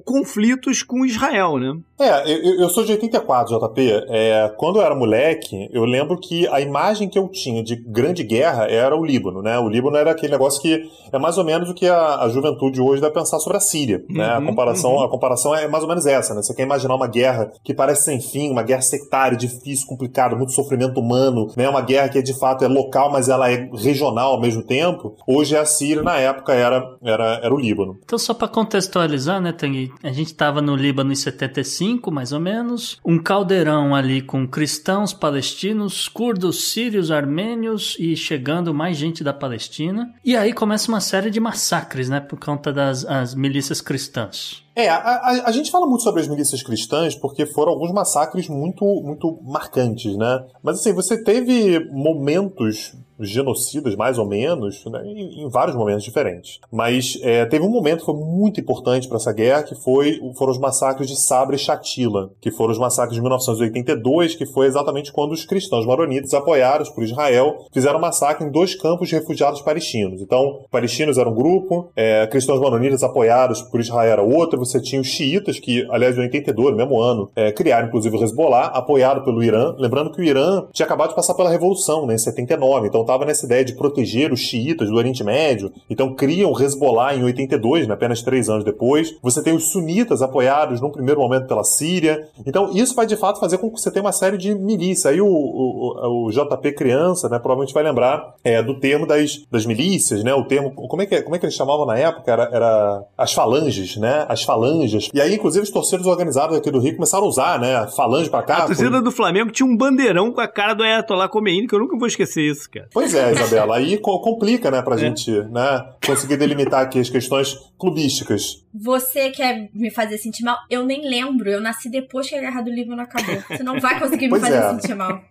conflitos 0.04 0.84
com 0.84 1.06
Israel, 1.06 1.58
né? 1.58 1.80
É, 2.02 2.32
eu, 2.32 2.62
eu 2.62 2.70
sou 2.70 2.84
de 2.84 2.92
84, 2.94 3.58
JP. 3.58 4.06
É, 4.10 4.54
quando 4.58 4.80
eu 4.80 4.82
era 4.82 4.96
moleque, 4.96 5.70
eu 5.72 5.86
lembro 5.86 6.20
que 6.20 6.48
a 6.48 6.60
imagem 6.60 7.08
que 7.08 7.20
eu 7.20 7.28
tinha 7.30 7.64
de 7.64 7.76
grande 7.76 8.24
guerra 8.24 8.66
era 8.66 8.96
o 8.96 9.06
Líbano, 9.06 9.42
né? 9.42 9.60
O 9.60 9.70
Líbano 9.70 9.98
era 9.98 10.12
aquele 10.12 10.32
negócio 10.32 10.62
que 10.62 10.90
é 11.12 11.20
mais 11.20 11.38
ou 11.38 11.44
menos 11.44 11.70
o 11.70 11.74
que 11.74 11.88
a, 11.88 12.22
a 12.22 12.30
juventude 12.30 12.82
hoje 12.82 13.02
vai 13.02 13.12
pensar 13.12 13.40
sobre 13.40 13.58
a 13.58 13.62
Síria, 13.62 14.04
uhum, 14.10 14.18
né? 14.18 14.30
A 14.30 14.40
uhum, 14.40 14.48
comparação, 14.48 14.92
uhum. 14.96 15.04
a 15.04 15.10
comparação 15.10 15.56
é 15.56 15.68
mais 15.68 15.84
ou 15.84 15.90
menos 15.90 16.06
essa, 16.06 16.34
né? 16.34 16.42
Você 16.42 16.54
quer 16.54 16.64
imaginar 16.64 16.96
uma 16.96 17.08
guerra 17.08 17.52
que 17.64 17.74
parece 17.74 18.06
sem 18.06 18.20
fim, 18.20 18.50
uma 18.50 18.64
guerra 18.64 18.82
sectária, 18.82 19.38
difícil, 19.38 19.88
complicada, 19.88 20.36
muito 20.36 20.54
sofrimento 20.54 21.00
humano, 21.00 21.52
né? 21.56 21.70
Uma 21.70 21.82
guerra 21.82 22.10
que 22.10 22.22
de 22.22 22.38
fato 22.38 22.66
é 22.66 22.68
local, 22.68 23.12
mas 23.12 23.30
ela 23.30 23.52
é 23.52 23.70
regional 23.76 24.34
ao 24.34 24.42
mesmo 24.42 24.64
tempo. 24.64 25.16
Hoje 25.28 25.56
é 25.56 25.60
a 25.60 25.66
Síria, 25.66 26.02
na 26.02 26.18
época 26.18 26.54
era, 26.54 26.84
era, 27.04 27.40
era 27.44 27.54
o 27.54 27.60
Líbano. 27.60 28.00
Então, 28.04 28.18
só 28.18 28.34
para 28.34 28.48
contextualizar, 28.48 29.40
né, 29.40 29.52
Tang? 29.52 29.92
A 30.04 30.12
gente 30.12 30.28
estava 30.28 30.62
no 30.62 30.76
Líbano 30.76 31.12
em 31.12 31.16
75, 31.16 31.91
mais 32.12 32.32
ou 32.32 32.40
menos. 32.40 33.00
Um 33.04 33.22
caldeirão 33.22 33.94
ali 33.94 34.22
com 34.22 34.48
cristãos, 34.48 35.14
palestinos, 35.14 36.08
curdos, 36.08 36.70
sírios, 36.72 37.12
armênios 37.12 37.98
e 38.00 38.16
chegando 38.16 38.74
mais 38.74 38.96
gente 38.96 39.24
da 39.24 39.34
Palestina. 39.34 40.14
E 40.24 40.36
aí 40.36 40.54
começa 40.54 40.88
uma 40.88 41.02
série 41.02 41.30
de 41.30 41.40
massacres, 41.40 42.08
né, 42.08 42.20
por 42.20 42.40
conta 42.40 42.72
das 42.72 43.06
as 43.06 43.36
milícias 43.36 43.82
cristãs. 43.82 44.64
É, 44.74 44.88
a, 44.88 44.96
a, 44.96 45.30
a, 45.48 45.52
gente 45.52 45.70
fala 45.70 45.86
muito 45.86 46.02
sobre 46.02 46.22
as 46.22 46.28
milícias 46.30 46.64
cristãs 46.64 47.14
porque 47.14 47.46
foram 47.46 47.74
alguns 47.74 47.92
massacres 47.92 48.48
muito, 48.48 48.86
muito 49.04 49.38
marcantes, 49.44 50.16
né? 50.16 50.46
Mas 50.64 50.80
assim, 50.80 50.94
você 50.94 51.22
teve 51.22 51.80
momentos 51.92 52.96
genocidas, 53.30 53.96
mais 53.96 54.18
ou 54.18 54.26
menos, 54.26 54.86
né, 54.86 55.02
em, 55.06 55.44
em, 55.44 55.50
vários 55.50 55.76
momentos 55.76 56.04
diferentes. 56.04 56.60
Mas 56.72 57.18
é, 57.22 57.46
teve 57.46 57.66
um 57.66 57.70
momento 57.70 58.00
que 58.00 58.06
foi 58.06 58.16
muito 58.16 58.60
importante 58.60 59.08
para 59.08 59.18
essa 59.18 59.34
guerra, 59.34 59.64
que 59.64 59.76
foi, 59.76 60.20
foram 60.38 60.52
os 60.52 60.60
massacres 60.60 61.08
de 61.08 61.16
Sabra 61.20 61.56
e 61.56 61.60
Shatila, 61.60 62.32
que 62.40 62.52
foram 62.52 62.72
os 62.72 62.80
massacres 62.80 63.16
de 63.16 63.22
1982, 63.22 64.36
que 64.36 64.46
foi 64.46 64.68
exatamente 64.68 65.12
quando 65.12 65.32
os 65.32 65.46
cristãos 65.46 65.86
maronitas, 65.86 66.34
apoiados 66.34 66.90
por 66.90 67.04
Israel, 67.04 67.66
fizeram 67.74 67.98
um 67.98 68.02
massacre 68.02 68.46
em 68.46 68.52
dois 68.52 68.76
campos 68.76 69.10
de 69.10 69.16
refugiados 69.16 69.62
palestinos. 69.62 70.22
Então, 70.22 70.66
palestinos 70.70 71.18
era 71.18 71.30
um 71.30 71.34
grupo, 71.34 71.92
é, 71.96 72.28
cristãos 72.28 72.60
maronitas 72.60 73.04
apoiados 73.04 73.62
por 73.62 73.80
Israel 73.80 74.12
era 74.12 74.22
outro, 74.22 74.60
você 74.60 74.82
tinha 74.82 75.02
os 75.02 75.08
xiitas, 75.08 75.60
que, 75.60 75.88
aliás, 75.90 76.18
em 76.18 76.22
82, 76.22 76.72
no 76.72 76.78
mesmo 76.78 77.02
ano, 77.02 77.30
é, 77.36 77.52
criaram 77.52 77.88
inclusive 77.88 78.16
o 78.16 78.24
Hezbollah, 78.24 78.68
apoiado 78.68 79.24
pelo 79.24 79.44
Irã. 79.44 79.76
Lembrando 79.78 80.12
que 80.12 80.22
o 80.22 80.24
Irã 80.24 80.66
tinha 80.72 80.86
acabado 80.86 81.10
de 81.10 81.16
passar 81.16 81.34
pela 81.34 81.50
Revolução, 81.50 82.06
né, 82.06 82.16
em 82.16 82.18
79, 82.18 82.88
então 82.88 83.02
estava 83.12 83.26
nessa 83.26 83.46
ideia 83.46 83.64
de 83.64 83.74
proteger 83.74 84.32
os 84.32 84.40
xiitas 84.40 84.90
do 84.90 84.96
Oriente 84.96 85.24
Médio. 85.24 85.72
Então 85.90 86.14
criam 86.16 86.52
o 86.52 86.62
Hezbollah 86.62 87.16
em 87.16 87.24
82, 87.24 87.88
né, 87.88 87.94
apenas 87.94 88.22
três 88.22 88.50
anos 88.50 88.64
depois. 88.64 89.16
Você 89.22 89.44
tem 89.44 89.54
os 89.54 89.72
sunitas 89.72 90.22
apoiados 90.22 90.82
num 90.82 90.90
primeiro 90.90 91.20
momento 91.20 91.48
pela 91.48 91.64
Síria. 91.64 92.28
Então 92.46 92.72
isso 92.74 92.96
vai 92.96 93.06
de 93.06 93.16
fato 93.16 93.40
fazer 93.40 93.58
com 93.58 93.70
que 93.70 93.80
você 93.80 93.92
tenha 93.92 94.04
uma 94.04 94.12
série 94.12 94.38
de 94.38 94.54
milícias. 94.56 95.06
Aí 95.06 95.22
o, 95.22 95.28
o, 95.28 96.28
o 96.28 96.32
JP 96.32 96.72
criança, 96.74 97.28
né, 97.30 97.40
provavelmente 97.40 97.74
vai 97.74 97.84
lembrar 97.84 98.36
é, 98.44 98.62
do 98.62 98.80
termo 98.80 99.06
das, 99.06 99.44
das 99.52 99.66
milícias, 99.66 100.24
né, 100.24 100.34
o 100.34 100.46
termo, 100.46 100.72
como 100.72 101.02
é 101.02 101.06
que, 101.06 101.22
como 101.22 101.36
é 101.36 101.40
que 101.40 101.46
eles 101.46 101.56
chamavam 101.56 101.86
na 101.86 101.98
época? 101.98 102.32
Era, 102.32 102.44
era 102.52 103.04
as 103.18 103.34
falanges, 103.34 103.98
né, 103.98 104.26
as 104.28 104.44
falanges. 104.44 105.10
E 105.14 105.22
aí, 105.22 105.36
inclusive, 105.36 105.64
os 105.64 105.72
torcedores 105.72 106.08
organizados 106.08 106.58
aqui 106.58 106.72
do 106.72 106.80
Rio 106.80 106.96
começaram 106.96 107.26
a 107.26 107.28
usar, 107.28 107.60
né, 107.60 107.88
falange 107.96 108.30
pra 108.30 108.44
cá. 108.44 108.58
A 108.58 108.66
torcida 108.68 109.02
do 109.02 109.12
Flamengo 109.12 109.52
tinha 109.52 109.68
um 109.68 109.76
bandeirão 109.76 110.32
com 110.32 110.42
a 110.42 110.48
cara 110.48 110.74
do 110.74 110.84
Ayatollah 110.84 111.30
Khomeini, 111.30 111.68
que 111.68 111.76
eu 111.76 111.80
nunca 111.80 111.98
vou 111.98 112.08
esquecer 112.08 112.44
isso, 112.44 112.70
cara. 112.70 112.88
Pois 112.94 113.01
é, 113.04 113.32
Isabela. 113.32 113.78
Aí 113.78 113.98
complica, 113.98 114.72
né, 114.72 114.82
pra 114.82 114.96
é. 114.96 114.98
gente, 114.98 115.32
né, 115.32 115.86
conseguir 116.06 116.38
delimitar 116.38 116.82
aqui 116.82 117.00
as 117.00 117.10
questões 117.10 117.58
clubísticas. 117.78 118.66
Você 118.74 119.30
quer 119.32 119.70
me 119.74 119.92
fazer 119.92 120.18
sentir 120.18 120.44
mal? 120.44 120.58
Eu 120.70 120.86
nem 120.86 121.08
lembro. 121.08 121.50
Eu 121.50 121.62
nasci 121.62 121.90
depois 121.90 122.30
que 122.30 122.36
a 122.36 122.42
Guerra 122.42 122.62
do 122.62 122.72
Líbano 122.72 123.02
acabou. 123.02 123.42
Você 123.50 123.64
não 123.64 123.80
vai 123.80 124.00
conseguir 124.00 124.28
me 124.28 124.40
fazer 124.40 124.58
é. 124.58 124.70
sentir 124.70 124.96
mal. 124.96 125.22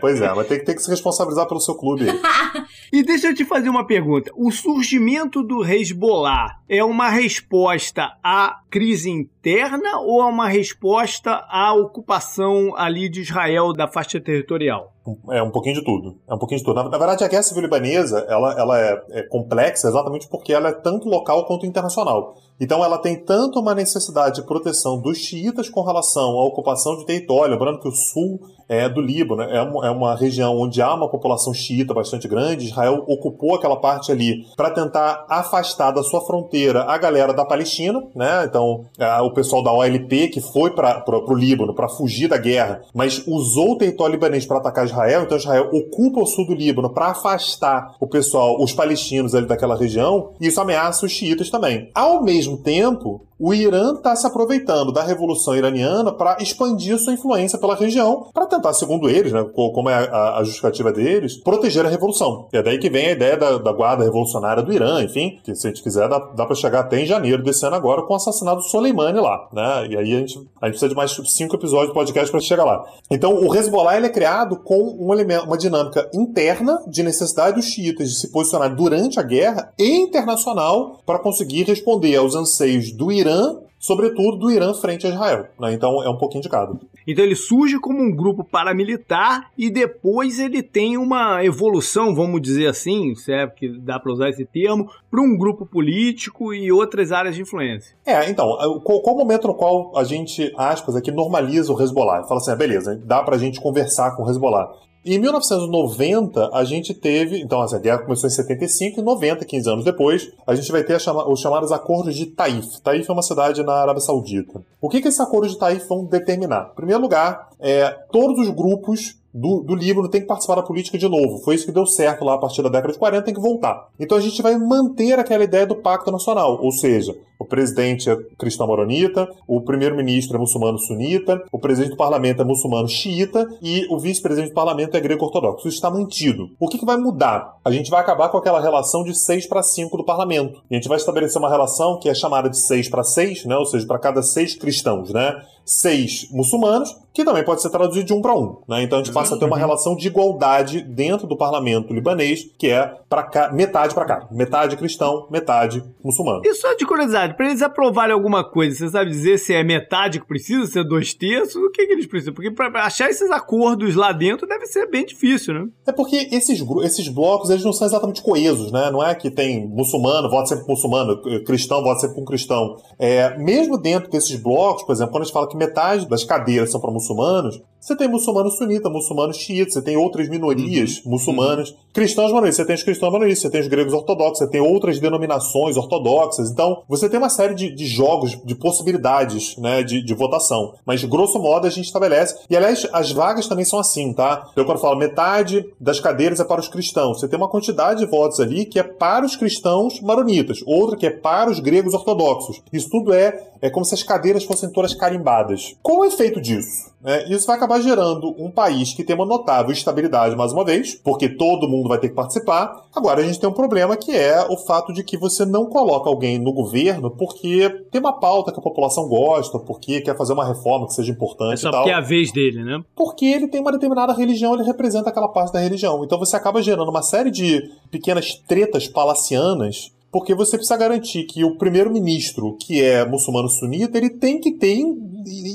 Pois 0.00 0.20
é, 0.20 0.32
mas 0.34 0.46
tem, 0.46 0.62
tem 0.62 0.74
que 0.74 0.82
se 0.82 0.90
responsabilizar 0.90 1.46
pelo 1.46 1.60
seu 1.60 1.74
clube. 1.74 2.04
e 2.92 3.02
deixa 3.02 3.28
eu 3.28 3.34
te 3.34 3.44
fazer 3.44 3.68
uma 3.68 3.86
pergunta. 3.86 4.30
O 4.34 4.50
surgimento 4.50 5.42
do 5.42 5.64
Hezbollah 5.64 6.58
é 6.68 6.82
uma 6.82 7.08
resposta 7.08 8.12
à 8.22 8.60
crise 8.70 9.10
interna 9.10 10.00
ou 10.00 10.22
é 10.22 10.26
uma 10.26 10.48
resposta 10.48 11.44
à 11.48 11.72
ocupação 11.74 12.74
ali 12.76 13.08
de 13.08 13.20
Israel 13.20 13.72
da 13.72 13.88
faixa 13.88 14.20
territorial? 14.20 14.94
É 15.30 15.42
um 15.42 15.50
pouquinho 15.50 15.76
de 15.76 15.84
tudo. 15.84 16.16
É 16.28 16.34
um 16.34 16.38
pouquinho 16.38 16.58
de 16.58 16.64
tudo. 16.64 16.76
Na, 16.76 16.88
na 16.88 16.98
verdade, 16.98 17.24
a 17.24 17.28
guerra 17.28 17.42
civil 17.42 17.62
libanesa 17.62 18.24
ela, 18.28 18.52
ela 18.58 18.80
é, 18.80 19.02
é, 19.10 19.22
complexa 19.22 19.88
exatamente 19.88 20.28
porque 20.28 20.52
ela 20.52 20.68
é 20.68 20.72
tanto 20.72 21.08
local 21.08 21.44
quanto 21.46 21.66
internacional. 21.66 22.34
Então, 22.60 22.84
ela 22.84 22.98
tem 22.98 23.16
tanto 23.16 23.60
uma 23.60 23.74
necessidade 23.74 24.40
de 24.40 24.46
proteção 24.46 25.00
dos 25.00 25.18
xiitas 25.18 25.68
com 25.68 25.82
relação 25.82 26.30
à 26.38 26.44
ocupação 26.44 26.96
de 26.96 27.06
território. 27.06 27.52
Lembrando 27.52 27.78
que 27.78 27.88
o 27.88 27.92
sul 27.92 28.40
é, 28.68 28.88
do 28.88 29.00
Líbano 29.00 29.42
é 29.42 29.62
uma, 29.62 29.86
é 29.86 29.90
uma 29.90 30.14
região 30.14 30.56
onde 30.56 30.82
há 30.82 30.92
uma 30.92 31.08
população 31.08 31.54
xiita 31.54 31.94
bastante 31.94 32.28
grande. 32.28 32.66
Israel 32.66 33.04
ocupou 33.06 33.54
aquela 33.54 33.76
parte 33.76 34.12
ali 34.12 34.44
para 34.56 34.70
tentar 34.70 35.24
afastar 35.28 35.92
da 35.92 36.02
sua 36.02 36.20
fronteira 36.20 36.82
a 36.82 36.98
galera 36.98 37.32
da 37.32 37.44
Palestina, 37.44 38.02
né? 38.14 38.44
Então, 38.44 38.84
é, 38.98 39.20
o 39.22 39.32
pessoal 39.32 39.62
da 39.62 39.72
OLP 39.72 40.28
que 40.28 40.40
foi 40.40 40.70
para 40.72 41.04
o 41.08 41.34
Líbano 41.34 41.74
para 41.74 41.88
fugir 41.88 42.28
da 42.28 42.36
guerra, 42.36 42.82
mas 42.94 43.24
usou 43.26 43.72
o 43.72 43.78
território 43.78 44.12
libanês 44.12 44.44
para 44.44 44.58
atacar 44.58 44.84
Israel 44.84 44.97
Israel, 44.98 45.22
então 45.22 45.38
Israel 45.38 45.70
ocupa 45.72 46.20
o 46.20 46.26
sul 46.26 46.46
do 46.46 46.54
Líbano 46.54 46.90
para 46.90 47.06
afastar 47.06 47.94
o 48.00 48.06
pessoal, 48.06 48.60
os 48.60 48.72
palestinos 48.72 49.34
ali 49.34 49.46
daquela 49.46 49.76
região, 49.76 50.32
e 50.40 50.48
isso 50.48 50.60
ameaça 50.60 51.06
os 51.06 51.12
xiitas 51.12 51.50
também. 51.50 51.90
Ao 51.94 52.22
mesmo 52.22 52.56
tempo, 52.56 53.22
o 53.38 53.54
Irã 53.54 53.94
está 53.94 54.16
se 54.16 54.26
aproveitando 54.26 54.92
da 54.92 55.02
Revolução 55.02 55.54
Iraniana 55.54 56.12
para 56.12 56.38
expandir 56.40 56.98
sua 56.98 57.12
influência 57.12 57.58
pela 57.58 57.76
região, 57.76 58.28
para 58.34 58.46
tentar, 58.46 58.72
segundo 58.74 59.08
eles, 59.08 59.32
né, 59.32 59.44
como 59.54 59.88
é 59.88 59.94
a, 59.94 60.38
a, 60.38 60.44
justificativa 60.44 60.92
deles, 60.92 61.36
proteger 61.36 61.86
a 61.86 61.88
Revolução. 61.88 62.48
E 62.52 62.56
é 62.56 62.62
daí 62.62 62.78
que 62.78 62.90
vem 62.90 63.06
a 63.06 63.12
ideia 63.12 63.36
da, 63.36 63.58
da 63.58 63.72
Guarda 63.72 64.04
Revolucionária 64.04 64.62
do 64.62 64.72
Irã, 64.72 65.02
enfim, 65.02 65.38
que 65.44 65.54
se 65.54 65.66
a 65.66 65.70
gente 65.70 65.82
quiser 65.82 66.08
dá, 66.08 66.18
dá 66.18 66.44
para 66.44 66.56
chegar 66.56 66.80
até 66.80 67.00
em 67.00 67.06
janeiro 67.06 67.42
desse 67.42 67.64
ano 67.64 67.76
agora 67.76 68.02
com 68.02 68.12
o 68.12 68.16
assassinato 68.16 68.58
do 68.58 68.64
Soleimani 68.64 69.20
lá, 69.20 69.48
né? 69.52 69.86
E 69.90 69.96
aí 69.96 70.14
a 70.14 70.18
gente, 70.18 70.38
a 70.60 70.66
gente 70.66 70.72
precisa 70.72 70.88
de 70.88 70.94
mais 70.94 71.12
cinco 71.26 71.54
episódios 71.54 71.88
de 71.88 71.94
podcast 71.94 72.30
para 72.30 72.40
chegar 72.40 72.64
lá. 72.64 72.84
Então 73.10 73.34
o 73.34 73.54
Hezbollah 73.54 73.96
ele 73.96 74.06
é 74.06 74.10
criado 74.10 74.56
com 74.56 74.96
um 74.98 75.12
elemento, 75.12 75.44
uma 75.44 75.56
dinâmica 75.56 76.10
interna 76.12 76.82
de 76.88 77.02
necessidade 77.02 77.56
dos 77.56 77.66
xiitas 77.66 78.08
de 78.10 78.18
se 78.18 78.32
posicionar 78.32 78.74
durante 78.74 79.20
a 79.20 79.22
guerra 79.22 79.72
e 79.78 79.96
internacional 79.96 80.98
para 81.06 81.18
conseguir 81.18 81.62
responder 81.62 82.16
aos 82.16 82.34
anseios 82.34 82.90
do 82.90 83.12
Irã 83.12 83.27
Irã, 83.28 83.56
sobretudo 83.78 84.38
do 84.38 84.50
Irã 84.50 84.72
frente 84.74 85.06
a 85.06 85.10
Israel. 85.10 85.46
Né? 85.60 85.72
Então 85.74 86.02
é 86.02 86.08
um 86.08 86.16
pouquinho 86.16 86.42
de 86.42 86.48
cada. 86.48 86.74
Então 87.06 87.24
ele 87.24 87.36
surge 87.36 87.78
como 87.78 88.00
um 88.00 88.14
grupo 88.14 88.44
paramilitar 88.44 89.50
e 89.56 89.70
depois 89.70 90.38
ele 90.38 90.62
tem 90.62 90.98
uma 90.98 91.44
evolução, 91.44 92.14
vamos 92.14 92.42
dizer 92.42 92.66
assim, 92.66 93.14
se 93.14 93.32
é 93.32 93.46
que 93.46 93.68
dá 93.78 93.98
para 93.98 94.12
usar 94.12 94.28
esse 94.28 94.44
termo, 94.44 94.90
para 95.10 95.20
um 95.20 95.36
grupo 95.36 95.64
político 95.64 96.52
e 96.52 96.70
outras 96.70 97.12
áreas 97.12 97.34
de 97.34 97.42
influência. 97.42 97.96
É, 98.04 98.28
então, 98.28 98.46
qual, 98.84 99.00
qual 99.00 99.16
o 99.16 99.18
momento 99.18 99.46
no 99.46 99.54
qual 99.54 99.96
a 99.96 100.04
gente, 100.04 100.52
aspas, 100.56 100.96
aqui 100.96 101.10
normaliza 101.10 101.72
o 101.72 101.82
Hezbollah? 101.82 102.24
Fala 102.24 102.40
assim, 102.40 102.50
ah, 102.50 102.56
beleza, 102.56 103.00
dá 103.04 103.22
pra 103.22 103.38
gente 103.38 103.60
conversar 103.60 104.14
com 104.14 104.24
o 104.24 104.30
Hezbollah. 104.30 104.70
Em 105.10 105.18
1990, 105.18 106.50
a 106.52 106.64
gente 106.64 106.92
teve. 106.92 107.40
Então, 107.40 107.62
assim, 107.62 107.76
a 107.76 107.78
guerra 107.78 107.98
começou 108.00 108.28
em 108.28 108.30
75 108.30 109.00
e 109.00 109.02
90, 109.02 109.42
15 109.42 109.70
anos 109.70 109.84
depois, 109.84 110.30
a 110.46 110.54
gente 110.54 110.70
vai 110.70 110.84
ter 110.84 111.00
chama, 111.00 111.26
os 111.26 111.40
chamados 111.40 111.72
Acordos 111.72 112.14
de 112.14 112.26
Taif. 112.26 112.78
Taif 112.82 113.08
é 113.08 113.12
uma 113.14 113.22
cidade 113.22 113.62
na 113.62 113.72
Arábia 113.72 114.02
Saudita. 114.02 114.62
O 114.78 114.86
que, 114.90 115.00
que 115.00 115.08
esses 115.08 115.18
acordos 115.18 115.52
de 115.52 115.58
Taif 115.58 115.88
vão 115.88 116.04
determinar? 116.04 116.68
Em 116.72 116.76
primeiro 116.76 117.00
lugar, 117.00 117.47
é, 117.60 117.90
todos 118.10 118.38
os 118.38 118.50
grupos 118.50 119.18
do, 119.32 119.60
do 119.60 119.74
Líbano 119.74 120.08
tem 120.08 120.20
que 120.20 120.26
participar 120.26 120.56
da 120.56 120.62
política 120.62 120.98
de 120.98 121.08
novo. 121.08 121.38
Foi 121.38 121.54
isso 121.54 121.66
que 121.66 121.72
deu 121.72 121.86
certo 121.86 122.24
lá 122.24 122.34
a 122.34 122.38
partir 122.38 122.62
da 122.62 122.68
década 122.68 122.92
de 122.92 122.98
40, 122.98 123.24
tem 123.24 123.34
que 123.34 123.40
voltar. 123.40 123.88
Então 123.98 124.16
a 124.16 124.20
gente 124.20 124.40
vai 124.42 124.56
manter 124.56 125.18
aquela 125.18 125.44
ideia 125.44 125.66
do 125.66 125.76
pacto 125.76 126.10
nacional, 126.10 126.58
ou 126.62 126.72
seja, 126.72 127.14
o 127.38 127.44
presidente 127.44 128.10
é 128.10 128.16
cristão 128.36 128.66
maronita, 128.66 129.28
o 129.46 129.60
primeiro-ministro 129.60 130.36
é 130.36 130.40
muçulmano 130.40 130.78
sunita, 130.78 131.40
o 131.52 131.58
presidente 131.58 131.90
do 131.90 131.96
parlamento 131.96 132.42
é 132.42 132.44
muçulmano 132.44 132.88
xiita 132.88 133.46
e 133.62 133.86
o 133.90 133.98
vice-presidente 133.98 134.50
do 134.50 134.54
parlamento 134.54 134.96
é 134.96 135.00
grego 135.00 135.24
ortodoxo. 135.24 135.68
Isso 135.68 135.76
está 135.76 135.88
mantido. 135.88 136.50
O 136.58 136.66
que, 136.66 136.78
que 136.78 136.84
vai 136.84 136.96
mudar? 136.96 137.56
A 137.64 137.70
gente 137.70 137.90
vai 137.90 138.00
acabar 138.00 138.28
com 138.28 138.38
aquela 138.38 138.60
relação 138.60 139.04
de 139.04 139.14
6 139.14 139.46
para 139.46 139.62
5 139.62 139.96
do 139.96 140.04
parlamento. 140.04 140.60
A 140.68 140.74
gente 140.74 140.88
vai 140.88 140.96
estabelecer 140.96 141.38
uma 141.38 141.48
relação 141.48 141.98
que 142.00 142.08
é 142.08 142.14
chamada 142.14 142.50
de 142.50 142.58
6 142.58 142.88
para 142.88 143.04
6, 143.04 143.44
né? 143.44 143.56
ou 143.56 143.66
seja, 143.66 143.86
para 143.86 143.98
cada 144.00 144.22
seis 144.22 144.56
cristãos, 144.56 145.12
né? 145.12 145.40
Seis 145.68 146.28
muçulmanos, 146.30 146.96
que 147.12 147.24
também 147.24 147.44
pode 147.44 147.60
ser 147.60 147.70
traduzido 147.70 148.06
de 148.06 148.14
um 148.14 148.22
para 148.22 148.32
um. 148.32 148.58
Né? 148.68 148.84
Então 148.84 149.00
a 149.00 149.02
gente 149.02 149.12
passa 149.12 149.34
a 149.34 149.38
ter 149.38 149.44
uma 149.44 149.56
uhum. 149.56 149.60
relação 149.60 149.96
de 149.96 150.06
igualdade 150.06 150.82
dentro 150.82 151.26
do 151.26 151.36
parlamento 151.36 151.92
libanês, 151.92 152.48
que 152.56 152.68
é 152.68 152.94
para 153.08 153.50
metade 153.52 153.92
para 153.92 154.04
cá. 154.04 154.28
Metade 154.30 154.76
cristão, 154.76 155.26
metade 155.28 155.82
muçulmano. 156.02 156.42
E 156.44 156.54
só 156.54 156.74
de 156.74 156.86
curiosidade, 156.86 157.34
para 157.34 157.46
eles 157.46 157.60
aprovarem 157.60 158.14
alguma 158.14 158.48
coisa, 158.48 158.76
você 158.76 158.88
sabe 158.88 159.10
dizer 159.10 159.36
se 159.38 159.52
é 159.52 159.64
metade 159.64 160.20
que 160.20 160.26
precisa, 160.28 160.64
se 160.66 160.78
é 160.78 160.84
dois 160.84 161.12
terços? 161.12 161.56
O 161.56 161.70
que, 161.70 161.86
que 161.86 161.92
eles 161.92 162.06
precisam? 162.06 162.32
Porque 162.32 162.52
para 162.52 162.84
achar 162.84 163.10
esses 163.10 163.30
acordos 163.30 163.96
lá 163.96 164.12
dentro 164.12 164.46
deve 164.46 164.66
ser 164.66 164.88
bem 164.88 165.04
difícil, 165.04 165.54
né? 165.54 165.66
É 165.86 165.92
porque 165.92 166.28
esses, 166.30 166.64
esses 166.84 167.08
blocos, 167.08 167.50
eles 167.50 167.64
não 167.64 167.72
são 167.72 167.86
exatamente 167.86 168.22
coesos, 168.22 168.70
né? 168.70 168.90
Não 168.92 169.04
é 169.04 169.14
que 169.14 169.28
tem 169.28 169.66
muçulmano, 169.66 170.30
vota 170.30 170.46
sempre 170.46 170.64
com 170.64 170.72
muçulmano, 170.72 171.20
cristão, 171.44 171.82
vota 171.82 172.00
sempre 172.00 172.14
com 172.14 172.24
cristão. 172.24 172.76
É, 172.96 173.36
mesmo 173.38 173.76
dentro 173.76 174.08
desses 174.08 174.40
blocos, 174.40 174.84
por 174.84 174.92
exemplo, 174.92 175.10
quando 175.10 175.22
a 175.22 175.24
gente 175.24 175.34
fala 175.34 175.48
que 175.48 175.56
metade 175.58 176.08
das 176.08 176.24
cadeiras 176.24 176.70
são 176.70 176.80
para 176.80 176.90
muçulmanos, 176.90 177.60
você 177.80 177.96
tem 177.96 178.08
muçulmano 178.08 178.50
sunita, 178.50 178.90
muçulmano 178.90 179.32
xiita, 179.32 179.70
você 179.70 179.82
tem 179.82 179.96
outras 179.96 180.28
minorias 180.28 180.98
uhum. 181.04 181.12
muçulmanas, 181.12 181.70
uhum. 181.70 181.76
cristãos 181.92 182.32
monoístas, 182.32 182.56
você 182.56 182.66
tem 182.66 182.74
os 182.74 182.82
cristãos 182.82 183.12
monoístas, 183.12 183.42
você 183.42 183.50
tem 183.50 183.60
os 183.60 183.68
gregos 183.68 183.92
ortodoxos, 183.92 184.38
você 184.38 184.50
tem 184.50 184.60
outras 184.60 184.98
denominações 184.98 185.76
ortodoxas. 185.76 186.50
Então, 186.50 186.82
você 186.88 187.08
tem 187.08 187.18
uma 187.18 187.28
série 187.28 187.54
de, 187.54 187.74
de 187.74 187.86
jogos, 187.86 188.38
de 188.44 188.54
possibilidades 188.54 189.56
né, 189.56 189.82
de, 189.82 190.02
de, 190.02 190.14
votação. 190.14 190.74
Mas, 190.84 191.04
grosso 191.04 191.38
modo, 191.38 191.66
a 191.66 191.70
gente 191.70 191.86
estabelece. 191.86 192.36
E, 192.50 192.56
aliás, 192.56 192.86
as 192.92 193.12
vagas 193.12 193.46
também 193.46 193.64
são 193.64 193.78
assim, 193.78 194.12
tá? 194.12 194.50
Eu, 194.56 194.64
quando 194.64 194.80
falo 194.80 194.96
metade 194.96 195.64
das 195.80 196.00
cadeiras 196.00 196.40
é 196.40 196.44
para 196.44 196.60
os 196.60 196.68
cristãos, 196.68 197.20
você 197.20 197.28
tem 197.28 197.38
uma 197.38 197.48
quantidade 197.48 198.00
de 198.00 198.06
votos 198.06 198.40
ali 198.40 198.64
que 198.64 198.78
é 198.78 198.82
para 198.82 199.24
os 199.24 199.36
cristãos 199.36 200.00
maronitas, 200.00 200.60
outra 200.66 200.96
que 200.96 201.06
é 201.06 201.10
para 201.10 201.50
os 201.50 201.60
gregos 201.60 201.94
ortodoxos. 201.94 202.60
Isso 202.72 202.90
tudo 202.90 203.12
é, 203.12 203.48
é 203.62 203.70
como 203.70 203.84
se 203.84 203.94
as 203.94 204.02
cadeiras 204.02 204.44
fossem 204.44 204.70
todas 204.70 204.94
carimbadas. 204.94 205.76
Qual 205.82 206.04
é 206.04 206.08
o 206.08 206.10
efeito 206.10 206.40
disso? 206.40 206.88
É, 207.04 207.32
isso 207.32 207.46
vai 207.46 207.56
acabar 207.56 207.67
gerando 207.80 208.34
um 208.38 208.50
país 208.50 208.94
que 208.94 209.04
tem 209.04 209.14
uma 209.14 209.26
notável 209.26 209.72
estabilidade, 209.72 210.36
mais 210.36 210.52
uma 210.52 210.64
vez, 210.64 210.94
porque 210.94 211.28
todo 211.28 211.68
mundo 211.68 211.88
vai 211.88 211.98
ter 211.98 212.08
que 212.08 212.14
participar. 212.14 212.84
Agora, 212.94 213.20
a 213.20 213.24
gente 213.24 213.38
tem 213.38 213.48
um 213.48 213.52
problema 213.52 213.96
que 213.96 214.12
é 214.12 214.46
o 214.48 214.56
fato 214.56 214.92
de 214.92 215.02
que 215.02 215.16
você 215.16 215.44
não 215.44 215.66
coloca 215.66 216.08
alguém 216.08 216.38
no 216.38 216.52
governo 216.52 217.10
porque 217.10 217.68
tem 217.90 218.00
uma 218.00 218.12
pauta 218.12 218.52
que 218.52 218.58
a 218.58 218.62
população 218.62 219.08
gosta, 219.08 219.58
porque 219.58 220.00
quer 220.00 220.16
fazer 220.16 220.32
uma 220.32 220.46
reforma 220.46 220.86
que 220.86 220.94
seja 220.94 221.12
importante. 221.12 221.54
É 221.54 221.56
só 221.56 221.68
e 221.68 221.72
tal. 221.72 221.80
porque 221.82 221.92
é 221.92 221.96
a 221.96 222.00
vez 222.00 222.32
dele, 222.32 222.64
né? 222.64 222.82
Porque 222.96 223.26
ele 223.26 223.48
tem 223.48 223.60
uma 223.60 223.72
determinada 223.72 224.12
religião, 224.12 224.54
ele 224.54 224.64
representa 224.64 225.10
aquela 225.10 225.28
parte 225.28 225.52
da 225.52 225.60
religião. 225.60 226.04
Então 226.04 226.18
você 226.18 226.36
acaba 226.36 226.62
gerando 226.62 226.88
uma 226.90 227.02
série 227.02 227.30
de 227.30 227.70
pequenas 227.90 228.34
tretas 228.34 228.86
palacianas 228.88 229.92
porque 230.10 230.34
você 230.34 230.56
precisa 230.56 230.76
garantir 230.76 231.24
que 231.24 231.44
o 231.44 231.56
primeiro-ministro, 231.56 232.56
que 232.58 232.82
é 232.82 233.06
muçulmano 233.06 233.48
sunita, 233.48 233.98
ele 233.98 234.10
tem 234.10 234.40
que 234.40 234.52
ter, 234.52 234.78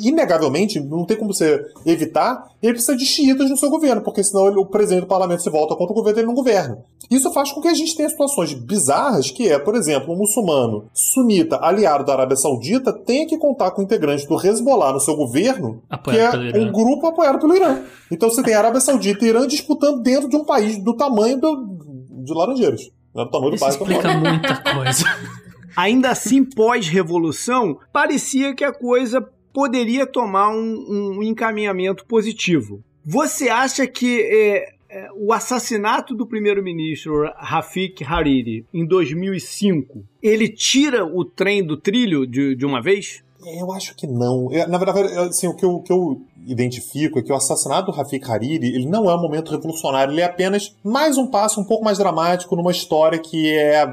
inegavelmente, 0.03 0.79
não 0.79 1.05
tem 1.05 1.17
como 1.17 1.33
você 1.33 1.65
evitar, 1.85 2.47
ele 2.61 2.73
precisa 2.73 2.95
de 2.95 3.05
xiitas 3.05 3.49
no 3.49 3.57
seu 3.57 3.69
governo, 3.69 4.01
porque 4.03 4.23
senão 4.23 4.47
ele, 4.47 4.57
o 4.57 4.65
presidente 4.65 5.01
do 5.01 5.07
parlamento 5.07 5.41
se 5.41 5.49
volta 5.49 5.75
contra 5.75 5.91
o 5.91 5.95
governo 5.95 6.19
ele 6.19 6.27
não 6.27 6.35
governa. 6.35 6.77
Isso 7.09 7.31
faz 7.33 7.51
com 7.51 7.61
que 7.61 7.67
a 7.67 7.73
gente 7.73 7.95
tenha 7.95 8.07
situações 8.07 8.53
bizarras, 8.53 9.31
que 9.31 9.49
é, 9.49 9.57
por 9.57 9.75
exemplo, 9.75 10.13
um 10.13 10.17
muçulmano 10.17 10.85
sunita 10.93 11.57
aliado 11.59 12.05
da 12.05 12.13
Arábia 12.13 12.37
Saudita 12.37 12.93
tenha 12.93 13.25
que 13.25 13.37
contar 13.37 13.71
com 13.71 13.81
integrantes 13.81 14.25
do 14.25 14.39
Hezbollah 14.39 14.93
no 14.93 14.99
seu 14.99 15.15
governo, 15.15 15.81
apoiado 15.89 16.39
que 16.51 16.57
é 16.57 16.61
um 16.61 16.71
grupo 16.71 17.07
apoiado 17.07 17.39
pelo 17.39 17.55
Irã. 17.55 17.81
Então 18.11 18.29
você 18.29 18.43
tem 18.43 18.53
a 18.53 18.59
Arábia 18.59 18.81
Saudita 18.81 19.25
e 19.25 19.29
Irã 19.29 19.47
disputando 19.47 20.01
dentro 20.01 20.29
de 20.29 20.35
um 20.35 20.45
país 20.45 20.77
do 20.77 20.95
tamanho 20.95 21.39
do, 21.39 21.77
de 22.23 22.33
Laranjeiras. 22.33 22.91
Não 23.13 23.23
é 23.23 23.25
do 23.25 23.31
tamanho 23.31 23.51
do 23.51 23.55
Isso 23.55 23.67
explica 23.67 24.13
muita 24.17 24.57
coisa. 24.57 25.05
Ainda 25.75 26.11
assim, 26.11 26.43
pós-revolução, 26.43 27.79
parecia 27.91 28.53
que 28.53 28.63
a 28.63 28.71
coisa 28.71 29.27
poderia 29.51 30.05
tomar 30.05 30.49
um, 30.49 31.17
um 31.17 31.23
encaminhamento 31.23 32.05
positivo. 32.05 32.83
Você 33.05 33.49
acha 33.49 33.85
que 33.87 34.21
é, 34.21 34.73
é, 34.89 35.09
o 35.15 35.33
assassinato 35.33 36.15
do 36.15 36.25
primeiro-ministro 36.25 37.31
Rafik 37.35 38.03
Hariri 38.03 38.65
em 38.73 38.85
2005 38.85 40.03
ele 40.21 40.47
tira 40.47 41.05
o 41.05 41.25
trem 41.25 41.65
do 41.65 41.75
trilho 41.75 42.25
de, 42.25 42.55
de 42.55 42.65
uma 42.65 42.81
vez? 42.81 43.23
Eu 43.45 43.71
acho 43.73 43.95
que 43.95 44.07
não. 44.07 44.51
Eu, 44.51 44.67
na 44.67 44.77
verdade, 44.77 45.13
assim, 45.17 45.47
o 45.47 45.55
que 45.55 45.65
eu, 45.65 45.71
o 45.71 45.83
que 45.83 45.91
eu 45.91 46.21
identifico 46.45 47.19
é 47.19 47.21
que 47.21 47.31
o 47.31 47.35
assassinato 47.35 47.91
do 47.91 47.97
Rafik 47.97 48.29
Hariri 48.29 48.67
ele 48.67 48.87
não 48.87 49.09
é 49.09 49.15
um 49.15 49.21
momento 49.21 49.51
revolucionário, 49.51 50.13
ele 50.13 50.21
é 50.21 50.25
apenas 50.25 50.75
mais 50.83 51.17
um 51.17 51.27
passo 51.27 51.59
um 51.59 51.63
pouco 51.63 51.83
mais 51.83 51.97
dramático 51.97 52.55
numa 52.55 52.71
história 52.71 53.19
que 53.19 53.51
é 53.51 53.83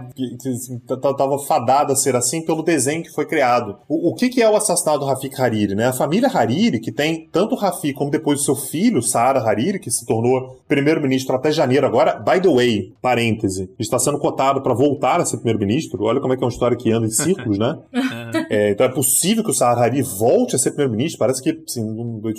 estava 0.88 1.38
fadada 1.38 1.92
a 1.92 1.96
ser 1.96 2.16
assim 2.16 2.44
pelo 2.44 2.62
desenho 2.62 3.02
que 3.02 3.10
foi 3.10 3.26
criado. 3.26 3.78
O, 3.88 4.10
o 4.10 4.14
que, 4.14 4.28
que, 4.28 4.42
é 4.42 4.48
o 4.48 4.56
assassinato 4.56 5.00
do 5.00 5.06
Rafik 5.06 5.40
Hariri? 5.40 5.74
Né? 5.74 5.86
A 5.86 5.92
família 5.92 6.28
Hariri, 6.32 6.80
que 6.80 6.92
tem 6.92 7.28
tanto 7.30 7.54
o 7.54 7.58
Rafik 7.58 7.94
como 7.94 8.10
depois 8.10 8.40
o 8.40 8.44
seu 8.44 8.56
filho, 8.56 9.02
Saara 9.02 9.40
Hariri, 9.40 9.78
que 9.78 9.90
se 9.90 10.06
tornou 10.06 10.60
primeiro-ministro 10.68 11.34
até 11.34 11.50
janeiro 11.50 11.86
agora, 11.86 12.18
by 12.18 12.40
the 12.40 12.48
way, 12.48 12.92
parêntese, 13.02 13.70
está 13.78 13.98
sendo 13.98 14.18
cotado 14.18 14.62
para 14.62 14.74
voltar 14.74 15.20
a 15.20 15.24
ser 15.24 15.38
primeiro-ministro. 15.38 16.04
Olha 16.04 16.20
como 16.20 16.32
é 16.32 16.36
que 16.36 16.42
é 16.42 16.46
uma 16.46 16.52
história 16.52 16.76
que 16.76 16.90
anda 16.92 17.06
em 17.06 17.10
círculos, 17.10 17.58
né? 17.58 17.78
é, 18.50 18.70
então 18.70 18.86
é 18.86 18.88
possível 18.88 19.44
que 19.44 19.50
o 19.50 19.54
Saara 19.54 19.80
Hariri 19.80 20.02
volte 20.02 20.56
a 20.56 20.58
ser 20.58 20.70
primeiro-ministro, 20.70 21.18
parece 21.18 21.42
que 21.42 21.62
assim, 21.66 21.82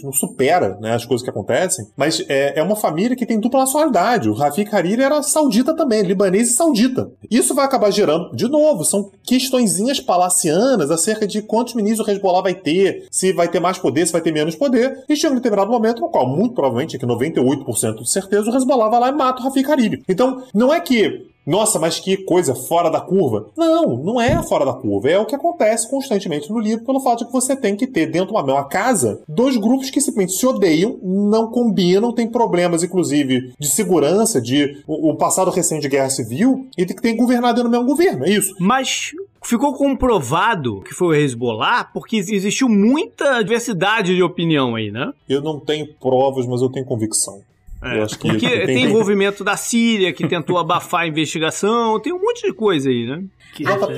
não 0.04 0.14
supera 0.14 0.78
né, 0.80 0.94
as 0.94 1.06
coisas 1.06 1.24
que 1.24 1.30
acontecem, 1.30 1.86
mas 1.96 2.24
é, 2.28 2.60
é 2.60 2.64
uma 2.64 2.76
família 2.76 3.16
que 3.16 3.26
tem 3.26 3.40
dupla 3.40 3.62
nacionalidade. 3.62 4.30
O 4.30 4.34
Rafik 4.34 4.74
Hariri 4.74 5.02
era 5.02 5.22
saudita 5.22 5.76
também, 5.76 6.04
libanês 6.04 6.50
e 6.50 6.54
saudita. 6.54 7.12
Isso 7.30 7.54
vai 7.54 7.66
acabar 7.66 7.92
gerando, 7.92 8.36
de 8.36 8.48
novo, 8.48 8.84
são 8.84 9.10
questõezinhas 9.24 10.00
palacianas 10.00 10.92
acerca 10.92 11.28
de 11.28 11.42
quantos 11.42 11.74
ministros 11.74 12.08
o 12.08 12.12
Hezbollah 12.12 12.42
vai 12.42 12.54
ter, 12.54 13.06
se 13.12 13.34
vai 13.34 13.48
ter 13.48 13.60
mais 13.60 13.78
poder, 13.78 14.06
se 14.06 14.12
vai 14.12 14.22
ter 14.22 14.32
menos 14.32 14.56
poder, 14.56 15.04
e 15.08 15.16
chega 15.16 15.34
um 15.34 15.38
determinado 15.38 15.72
momento 15.72 16.02
no 16.02 16.10
qual, 16.10 16.28
muito 16.28 16.54
provavelmente, 16.54 16.96
aqui 16.96 17.06
98% 17.06 18.02
de 18.02 18.10
certeza, 18.10 18.50
o 18.50 18.56
Hezbollah 18.56 18.90
vai 18.90 19.00
lá 19.00 19.10
e 19.10 19.14
mata 19.14 19.42
o 19.42 19.44
Rafik 19.44 19.72
Hariri. 19.72 20.04
Então, 20.08 20.44
não 20.54 20.74
é 20.74 20.80
que 20.80 21.32
nossa, 21.46 21.80
mas 21.80 22.00
que 22.00 22.18
coisa 22.18 22.54
fora 22.54 22.90
da 22.90 23.02
curva. 23.02 23.48
Não, 23.58 23.98
não 23.98 24.22
é 24.22 24.42
fora 24.44 24.66
da 24.66 24.74
curva. 24.74 25.10
É 25.10 25.20
o 25.20 25.26
que 25.26 25.36
acontece 25.36 25.90
constantemente 25.90 26.50
no 26.52 26.60
livro, 26.60 26.86
pelo 26.86 27.00
fato 27.00 27.20
de 27.20 27.26
que 27.26 27.32
você 27.32 27.56
tem 27.56 27.76
que 27.76 27.88
ter 27.88 28.06
dentro 28.06 28.28
de 28.28 28.34
uma 28.34 28.46
mesma 28.46 28.64
casa 28.66 29.22
dois 29.28 29.58
grupos 29.58 29.90
que 29.90 30.00
simplesmente 30.00 30.38
se 30.38 30.46
odeiam, 30.46 31.00
não 31.02 31.48
combinam, 31.48 32.14
tem 32.14 32.28
problemas, 32.28 32.84
inclusive, 32.84 33.54
de 33.58 33.68
segurança, 33.68 34.42
de 34.42 34.84
o, 34.88 35.16
passado 35.16 35.52
recente 35.52 35.82
de 35.82 35.90
guerra 35.90 36.10
civil, 36.10 36.68
e 36.78 36.86
que 36.86 37.02
tem 37.02 37.16
governado 37.16 37.64
no 37.64 37.70
mesmo 37.70 37.86
governo. 37.86 38.26
É 38.26 38.30
isso. 38.30 38.56
Mas 38.60 39.12
ficou 39.44 39.74
comprovado 39.74 40.82
que 40.82 40.94
foi 40.94 41.08
o 41.08 41.14
Hezbollah 41.14 41.86
porque 41.86 42.18
existiu 42.18 42.70
muita 42.70 43.42
diversidade 43.42 44.16
de 44.16 44.22
opinião 44.22 44.76
aí, 44.76 44.92
né? 44.92 45.12
Eu 45.28 45.42
não 45.42 45.60
tenho 45.60 45.88
provas, 45.96 46.46
mas 46.46 46.62
eu 46.62 46.70
tenho 46.70 46.86
convicção. 46.86 47.42
É, 47.84 48.06
porque 48.06 48.48
tem, 48.48 48.66
tem 48.68 48.84
envolvimento 48.86 49.44
da 49.44 49.58
Síria, 49.58 50.14
que 50.14 50.28
tentou 50.28 50.60
abafar 50.60 51.02
a 51.02 51.08
investigação, 51.08 52.00
tem 52.00 52.14
um 52.14 52.22
monte 52.22 52.44
de 52.44 52.54
coisa 52.54 52.90
aí, 52.90 53.08
né? 53.08 53.24
Que... 53.56 53.64
JP, 53.64 53.98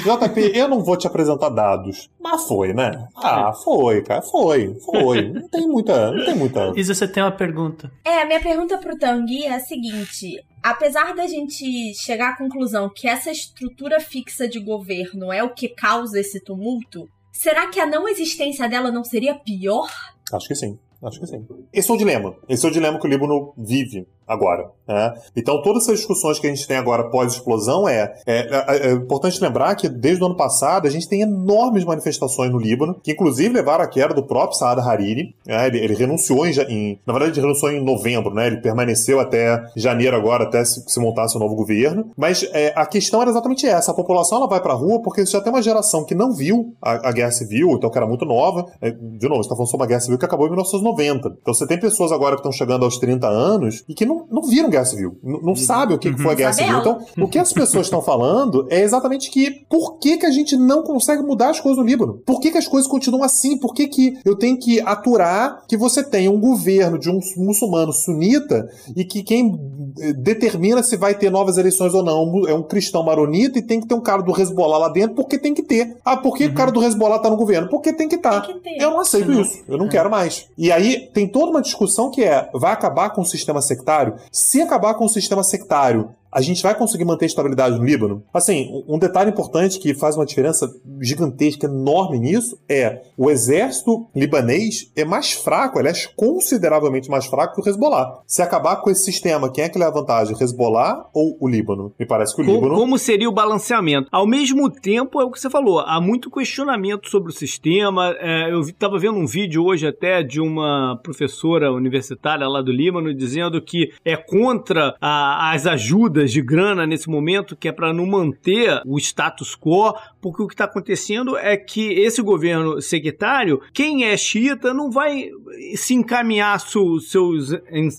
JP, 0.00 0.58
eu 0.58 0.68
não 0.68 0.82
vou 0.82 0.96
te 0.96 1.06
apresentar 1.06 1.48
dados, 1.48 2.10
mas 2.20 2.46
foi, 2.46 2.74
né? 2.74 3.06
Ah, 3.16 3.52
foi, 3.52 4.02
cara, 4.02 4.20
foi, 4.22 4.74
foi. 4.84 5.28
Não 5.30 5.48
tem 5.48 5.68
muita, 5.68 6.10
não 6.10 6.24
tem 6.24 6.34
muita. 6.34 6.72
Isa, 6.76 6.94
você 6.94 7.06
tem 7.06 7.22
uma 7.22 7.30
pergunta? 7.30 7.90
É, 8.04 8.22
a 8.22 8.26
minha 8.26 8.40
pergunta 8.40 8.76
pro 8.76 8.98
Tanguy 8.98 9.44
é 9.44 9.54
a 9.54 9.60
seguinte: 9.60 10.44
apesar 10.60 11.14
da 11.14 11.26
gente 11.26 11.94
chegar 11.94 12.30
à 12.30 12.36
conclusão 12.36 12.90
que 12.94 13.06
essa 13.08 13.30
estrutura 13.30 14.00
fixa 14.00 14.48
de 14.48 14.58
governo 14.58 15.32
é 15.32 15.42
o 15.42 15.54
que 15.54 15.68
causa 15.68 16.18
esse 16.18 16.40
tumulto, 16.40 17.08
será 17.32 17.68
que 17.68 17.80
a 17.80 17.86
não 17.86 18.08
existência 18.08 18.68
dela 18.68 18.90
não 18.90 19.04
seria 19.04 19.34
pior? 19.34 19.88
Acho 20.32 20.48
que 20.48 20.54
sim. 20.54 20.78
Acho 21.02 21.18
que 21.18 21.26
sim. 21.26 21.44
Esse 21.72 21.90
é 21.90 21.94
o 21.94 21.96
dilema. 21.96 22.36
Esse 22.48 22.64
é 22.64 22.68
o 22.68 22.72
dilema 22.72 22.98
que 22.98 23.06
o 23.06 23.10
Líbano 23.10 23.52
vive 23.56 24.06
agora. 24.32 24.70
Né? 24.86 25.14
Então, 25.36 25.62
todas 25.62 25.84
essas 25.84 25.98
discussões 25.98 26.38
que 26.38 26.46
a 26.46 26.50
gente 26.50 26.66
tem 26.66 26.76
agora 26.76 27.08
pós-explosão 27.10 27.88
é, 27.88 28.14
é, 28.26 28.38
é, 28.38 28.88
é, 28.88 28.92
importante 28.92 29.40
lembrar 29.40 29.74
que 29.74 29.88
desde 29.88 30.22
o 30.22 30.26
ano 30.26 30.36
passado 30.36 30.86
a 30.86 30.90
gente 30.90 31.08
tem 31.08 31.22
enormes 31.22 31.84
manifestações 31.84 32.50
no 32.50 32.58
Líbano, 32.58 32.96
que 33.02 33.12
inclusive 33.12 33.54
levaram 33.54 33.84
à 33.84 33.86
queda 33.86 34.12
do 34.12 34.22
próprio 34.22 34.58
Saad 34.58 34.80
Hariri. 34.80 35.34
Né? 35.46 35.66
Ele, 35.66 35.78
ele, 35.78 35.94
renunciou 35.94 36.46
em, 36.46 36.52
em, 36.68 36.98
Na 37.06 37.12
verdade, 37.12 37.38
ele 37.38 37.46
renunciou 37.46 37.70
em 37.70 37.82
novembro, 37.82 38.34
né? 38.34 38.46
Ele 38.46 38.60
permaneceu 38.60 39.20
até 39.20 39.64
janeiro 39.76 40.16
agora, 40.16 40.44
até 40.44 40.64
se, 40.64 40.82
se 40.86 41.00
montasse 41.00 41.36
o 41.36 41.38
um 41.38 41.42
novo 41.42 41.54
governo. 41.54 42.10
Mas 42.16 42.42
é, 42.52 42.72
a 42.74 42.86
questão 42.86 43.22
era 43.22 43.30
exatamente 43.30 43.66
essa: 43.66 43.92
a 43.92 43.94
população 43.94 44.38
ela 44.38 44.48
vai 44.48 44.60
pra 44.60 44.74
rua 44.74 45.00
porque 45.02 45.24
já 45.24 45.40
tem 45.40 45.52
uma 45.52 45.62
geração 45.62 46.04
que 46.04 46.14
não 46.14 46.32
viu 46.32 46.74
a, 46.82 47.08
a 47.08 47.12
guerra 47.12 47.30
civil, 47.30 47.70
então 47.72 47.90
que 47.90 47.96
era 47.96 48.06
muito 48.06 48.24
nova. 48.24 48.66
É, 48.80 48.90
de 48.90 49.28
novo, 49.28 49.42
você 49.42 49.46
está 49.46 49.54
falando 49.54 49.70
sobre 49.70 49.84
uma 49.84 49.88
guerra 49.88 50.00
civil 50.00 50.18
que 50.18 50.24
acabou 50.24 50.46
em 50.46 50.50
1990. 50.50 51.36
Então 51.40 51.54
você 51.54 51.66
tem 51.66 51.78
pessoas 51.78 52.12
agora 52.12 52.34
que 52.34 52.40
estão 52.40 52.52
chegando 52.52 52.84
aos 52.84 52.98
30 52.98 53.26
anos 53.26 53.84
e 53.88 53.94
que 53.94 54.04
não, 54.04 54.21
não 54.30 54.42
viram 54.42 54.70
guerra 54.70 54.84
civil, 54.84 55.18
não, 55.22 55.40
não 55.40 55.48
uhum. 55.50 55.56
sabem 55.56 55.96
o 55.96 55.98
que, 55.98 56.08
uhum. 56.08 56.14
que 56.14 56.22
foi 56.22 56.32
a 56.32 56.36
guerra 56.36 56.52
civil. 56.52 56.78
Então, 56.78 56.98
o 57.18 57.28
que 57.28 57.38
as 57.38 57.52
pessoas 57.52 57.86
estão 57.86 58.02
falando 58.02 58.66
é 58.70 58.80
exatamente 58.80 59.30
que 59.30 59.64
por 59.68 59.98
que, 59.98 60.18
que 60.18 60.26
a 60.26 60.30
gente 60.30 60.56
não 60.56 60.82
consegue 60.82 61.22
mudar 61.22 61.50
as 61.50 61.60
coisas 61.60 61.78
no 61.78 61.84
Líbano? 61.84 62.22
Por 62.24 62.40
que, 62.40 62.50
que 62.50 62.58
as 62.58 62.68
coisas 62.68 62.90
continuam 62.90 63.22
assim? 63.24 63.58
Por 63.58 63.74
que, 63.74 63.86
que 63.88 64.18
eu 64.24 64.36
tenho 64.36 64.58
que 64.58 64.80
aturar 64.80 65.64
que 65.66 65.76
você 65.76 66.02
tenha 66.02 66.30
um 66.30 66.40
governo 66.40 66.98
de 66.98 67.10
um 67.10 67.20
muçulmano 67.36 67.92
sunita 67.92 68.68
e 68.96 69.04
que 69.04 69.22
quem 69.22 69.58
eh, 70.00 70.12
determina 70.12 70.82
se 70.82 70.96
vai 70.96 71.14
ter 71.14 71.30
novas 71.30 71.58
eleições 71.58 71.94
ou 71.94 72.02
não 72.02 72.46
é 72.46 72.54
um 72.54 72.62
cristão 72.62 73.02
maronita 73.02 73.58
e 73.58 73.62
tem 73.62 73.80
que 73.80 73.86
ter 73.86 73.94
um 73.94 74.00
cara 74.00 74.22
do 74.22 74.38
Hezbollah 74.38 74.78
lá 74.78 74.88
dentro 74.88 75.14
porque 75.14 75.38
tem 75.38 75.54
que 75.54 75.62
ter. 75.62 75.96
Ah, 76.04 76.16
por 76.16 76.36
que 76.36 76.44
uhum. 76.44 76.50
o 76.50 76.54
cara 76.54 76.70
do 76.70 76.82
Hezbollah 76.82 77.18
tá 77.18 77.30
no 77.30 77.36
governo? 77.36 77.68
Porque 77.68 77.92
tem 77.92 78.08
que 78.08 78.16
estar. 78.16 78.40
Tá. 78.40 78.54
Eu 78.78 78.90
não 78.90 79.00
aceito 79.00 79.26
Senão, 79.26 79.42
isso. 79.42 79.62
Eu 79.68 79.78
não 79.78 79.86
é. 79.86 79.88
quero 79.88 80.10
mais. 80.10 80.48
E 80.56 80.70
aí 80.70 81.08
tem 81.12 81.28
toda 81.28 81.50
uma 81.50 81.62
discussão 81.62 82.10
que 82.10 82.22
é: 82.22 82.48
vai 82.54 82.72
acabar 82.72 83.10
com 83.10 83.22
o 83.22 83.26
sistema 83.26 83.60
sectário? 83.60 84.01
Se 84.30 84.60
acabar 84.60 84.94
com 84.94 85.04
o 85.04 85.08
sistema 85.08 85.42
sectário, 85.42 86.14
a 86.32 86.40
gente 86.40 86.62
vai 86.62 86.74
conseguir 86.74 87.04
manter 87.04 87.26
a 87.26 87.28
estabilidade 87.28 87.78
no 87.78 87.84
Líbano? 87.84 88.24
Assim, 88.32 88.82
um 88.88 88.98
detalhe 88.98 89.30
importante 89.30 89.78
que 89.78 89.94
faz 89.94 90.16
uma 90.16 90.24
diferença 90.24 90.72
gigantesca, 91.00 91.66
enorme 91.66 92.18
nisso, 92.18 92.58
é 92.68 93.02
o 93.16 93.30
exército 93.30 94.08
libanês 94.14 94.90
é 94.96 95.04
mais 95.04 95.32
fraco, 95.32 95.78
aliás, 95.78 96.06
consideravelmente 96.16 97.10
mais 97.10 97.26
fraco 97.26 97.54
que 97.54 97.68
o 97.68 97.70
Hezbollah. 97.70 98.20
Se 98.26 98.40
acabar 98.40 98.76
com 98.76 98.90
esse 98.90 99.04
sistema, 99.04 99.50
quem 99.50 99.64
é 99.64 99.68
que 99.68 99.78
leva 99.78 99.92
vantagem? 99.92 100.34
O 100.34 100.42
Hezbollah 100.42 101.06
ou 101.12 101.36
o 101.38 101.48
Líbano? 101.48 101.92
Me 101.98 102.06
parece 102.06 102.34
que 102.34 102.40
o 102.40 102.44
Líbano. 102.44 102.74
Como 102.74 102.98
seria 102.98 103.28
o 103.28 103.32
balanceamento? 103.32 104.08
Ao 104.10 104.26
mesmo 104.26 104.70
tempo, 104.70 105.20
é 105.20 105.24
o 105.24 105.30
que 105.30 105.38
você 105.38 105.50
falou, 105.50 105.80
há 105.80 106.00
muito 106.00 106.30
questionamento 106.30 107.10
sobre 107.10 107.30
o 107.30 107.34
sistema. 107.34 108.14
É, 108.18 108.52
eu 108.52 108.60
estava 108.60 108.98
vendo 108.98 109.18
um 109.18 109.26
vídeo 109.26 109.64
hoje 109.64 109.86
até 109.86 110.22
de 110.22 110.40
uma 110.40 110.98
professora 111.02 111.72
universitária 111.72 112.48
lá 112.48 112.62
do 112.62 112.72
Líbano 112.72 113.12
dizendo 113.12 113.60
que 113.60 113.92
é 114.04 114.16
contra 114.16 114.94
a, 115.00 115.52
as 115.52 115.66
ajudas 115.66 116.21
de 116.30 116.42
grana 116.42 116.86
nesse 116.86 117.08
momento, 117.08 117.56
que 117.56 117.68
é 117.68 117.72
para 117.72 117.92
não 117.92 118.06
manter 118.06 118.80
o 118.86 118.98
status 118.98 119.56
quo, 119.56 119.94
porque 120.20 120.42
o 120.42 120.46
que 120.46 120.54
está 120.54 120.64
acontecendo 120.64 121.36
é 121.36 121.56
que 121.56 121.92
esse 121.92 122.22
governo 122.22 122.80
sectário, 122.80 123.60
quem 123.72 124.04
é 124.04 124.16
xiita, 124.16 124.72
não 124.74 124.90
vai 124.90 125.30
se 125.74 125.94
encaminhar 125.94 126.60
seus 126.60 127.12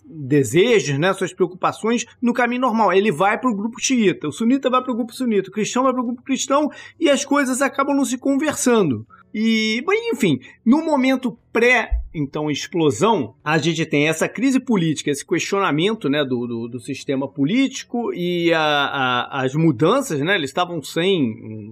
desejos, 0.06 0.98
né, 0.98 1.14
suas 1.14 1.34
preocupações 1.34 2.06
no 2.22 2.34
caminho 2.34 2.62
normal. 2.62 2.94
Ele 2.94 3.12
vai 3.12 3.38
para 3.38 3.50
o 3.50 3.56
grupo 3.56 3.80
xiita, 3.80 4.28
o 4.28 4.32
sunita 4.32 4.70
vai 4.70 4.82
para 4.82 4.92
o 4.92 4.96
grupo 4.96 5.14
sunita, 5.14 5.50
o 5.50 5.54
cristão 5.54 5.84
vai 5.84 5.94
para 5.94 6.02
o 6.02 6.06
grupo 6.06 6.22
cristão 6.22 6.70
e 7.00 7.10
as 7.10 7.26
coisas 7.26 7.62
acabam 7.62 7.96
não 7.96 8.06
se 8.06 8.18
conversando. 8.18 9.06
E, 9.34 9.84
enfim, 10.12 10.40
no 10.66 10.84
momento 10.86 11.38
pré, 11.52 12.02
então, 12.14 12.52
explosão, 12.52 13.34
a 13.44 13.58
gente 13.58 13.86
tem 13.86 14.08
essa 14.08 14.30
crise 14.30 14.60
política, 14.60 15.10
esse 15.10 15.26
questionamento 15.26 16.08
né, 16.08 16.24
do, 16.24 16.46
do, 16.46 16.68
do 16.68 16.80
sistema 16.80 17.28
político 17.28 18.14
e 18.14 18.54
a, 18.54 18.62
a, 18.62 19.42
as 19.42 19.56
mudanças, 19.56 20.20
né? 20.20 20.36
Eles 20.36 20.52
estavam 20.52 20.82
sem 20.84 21.32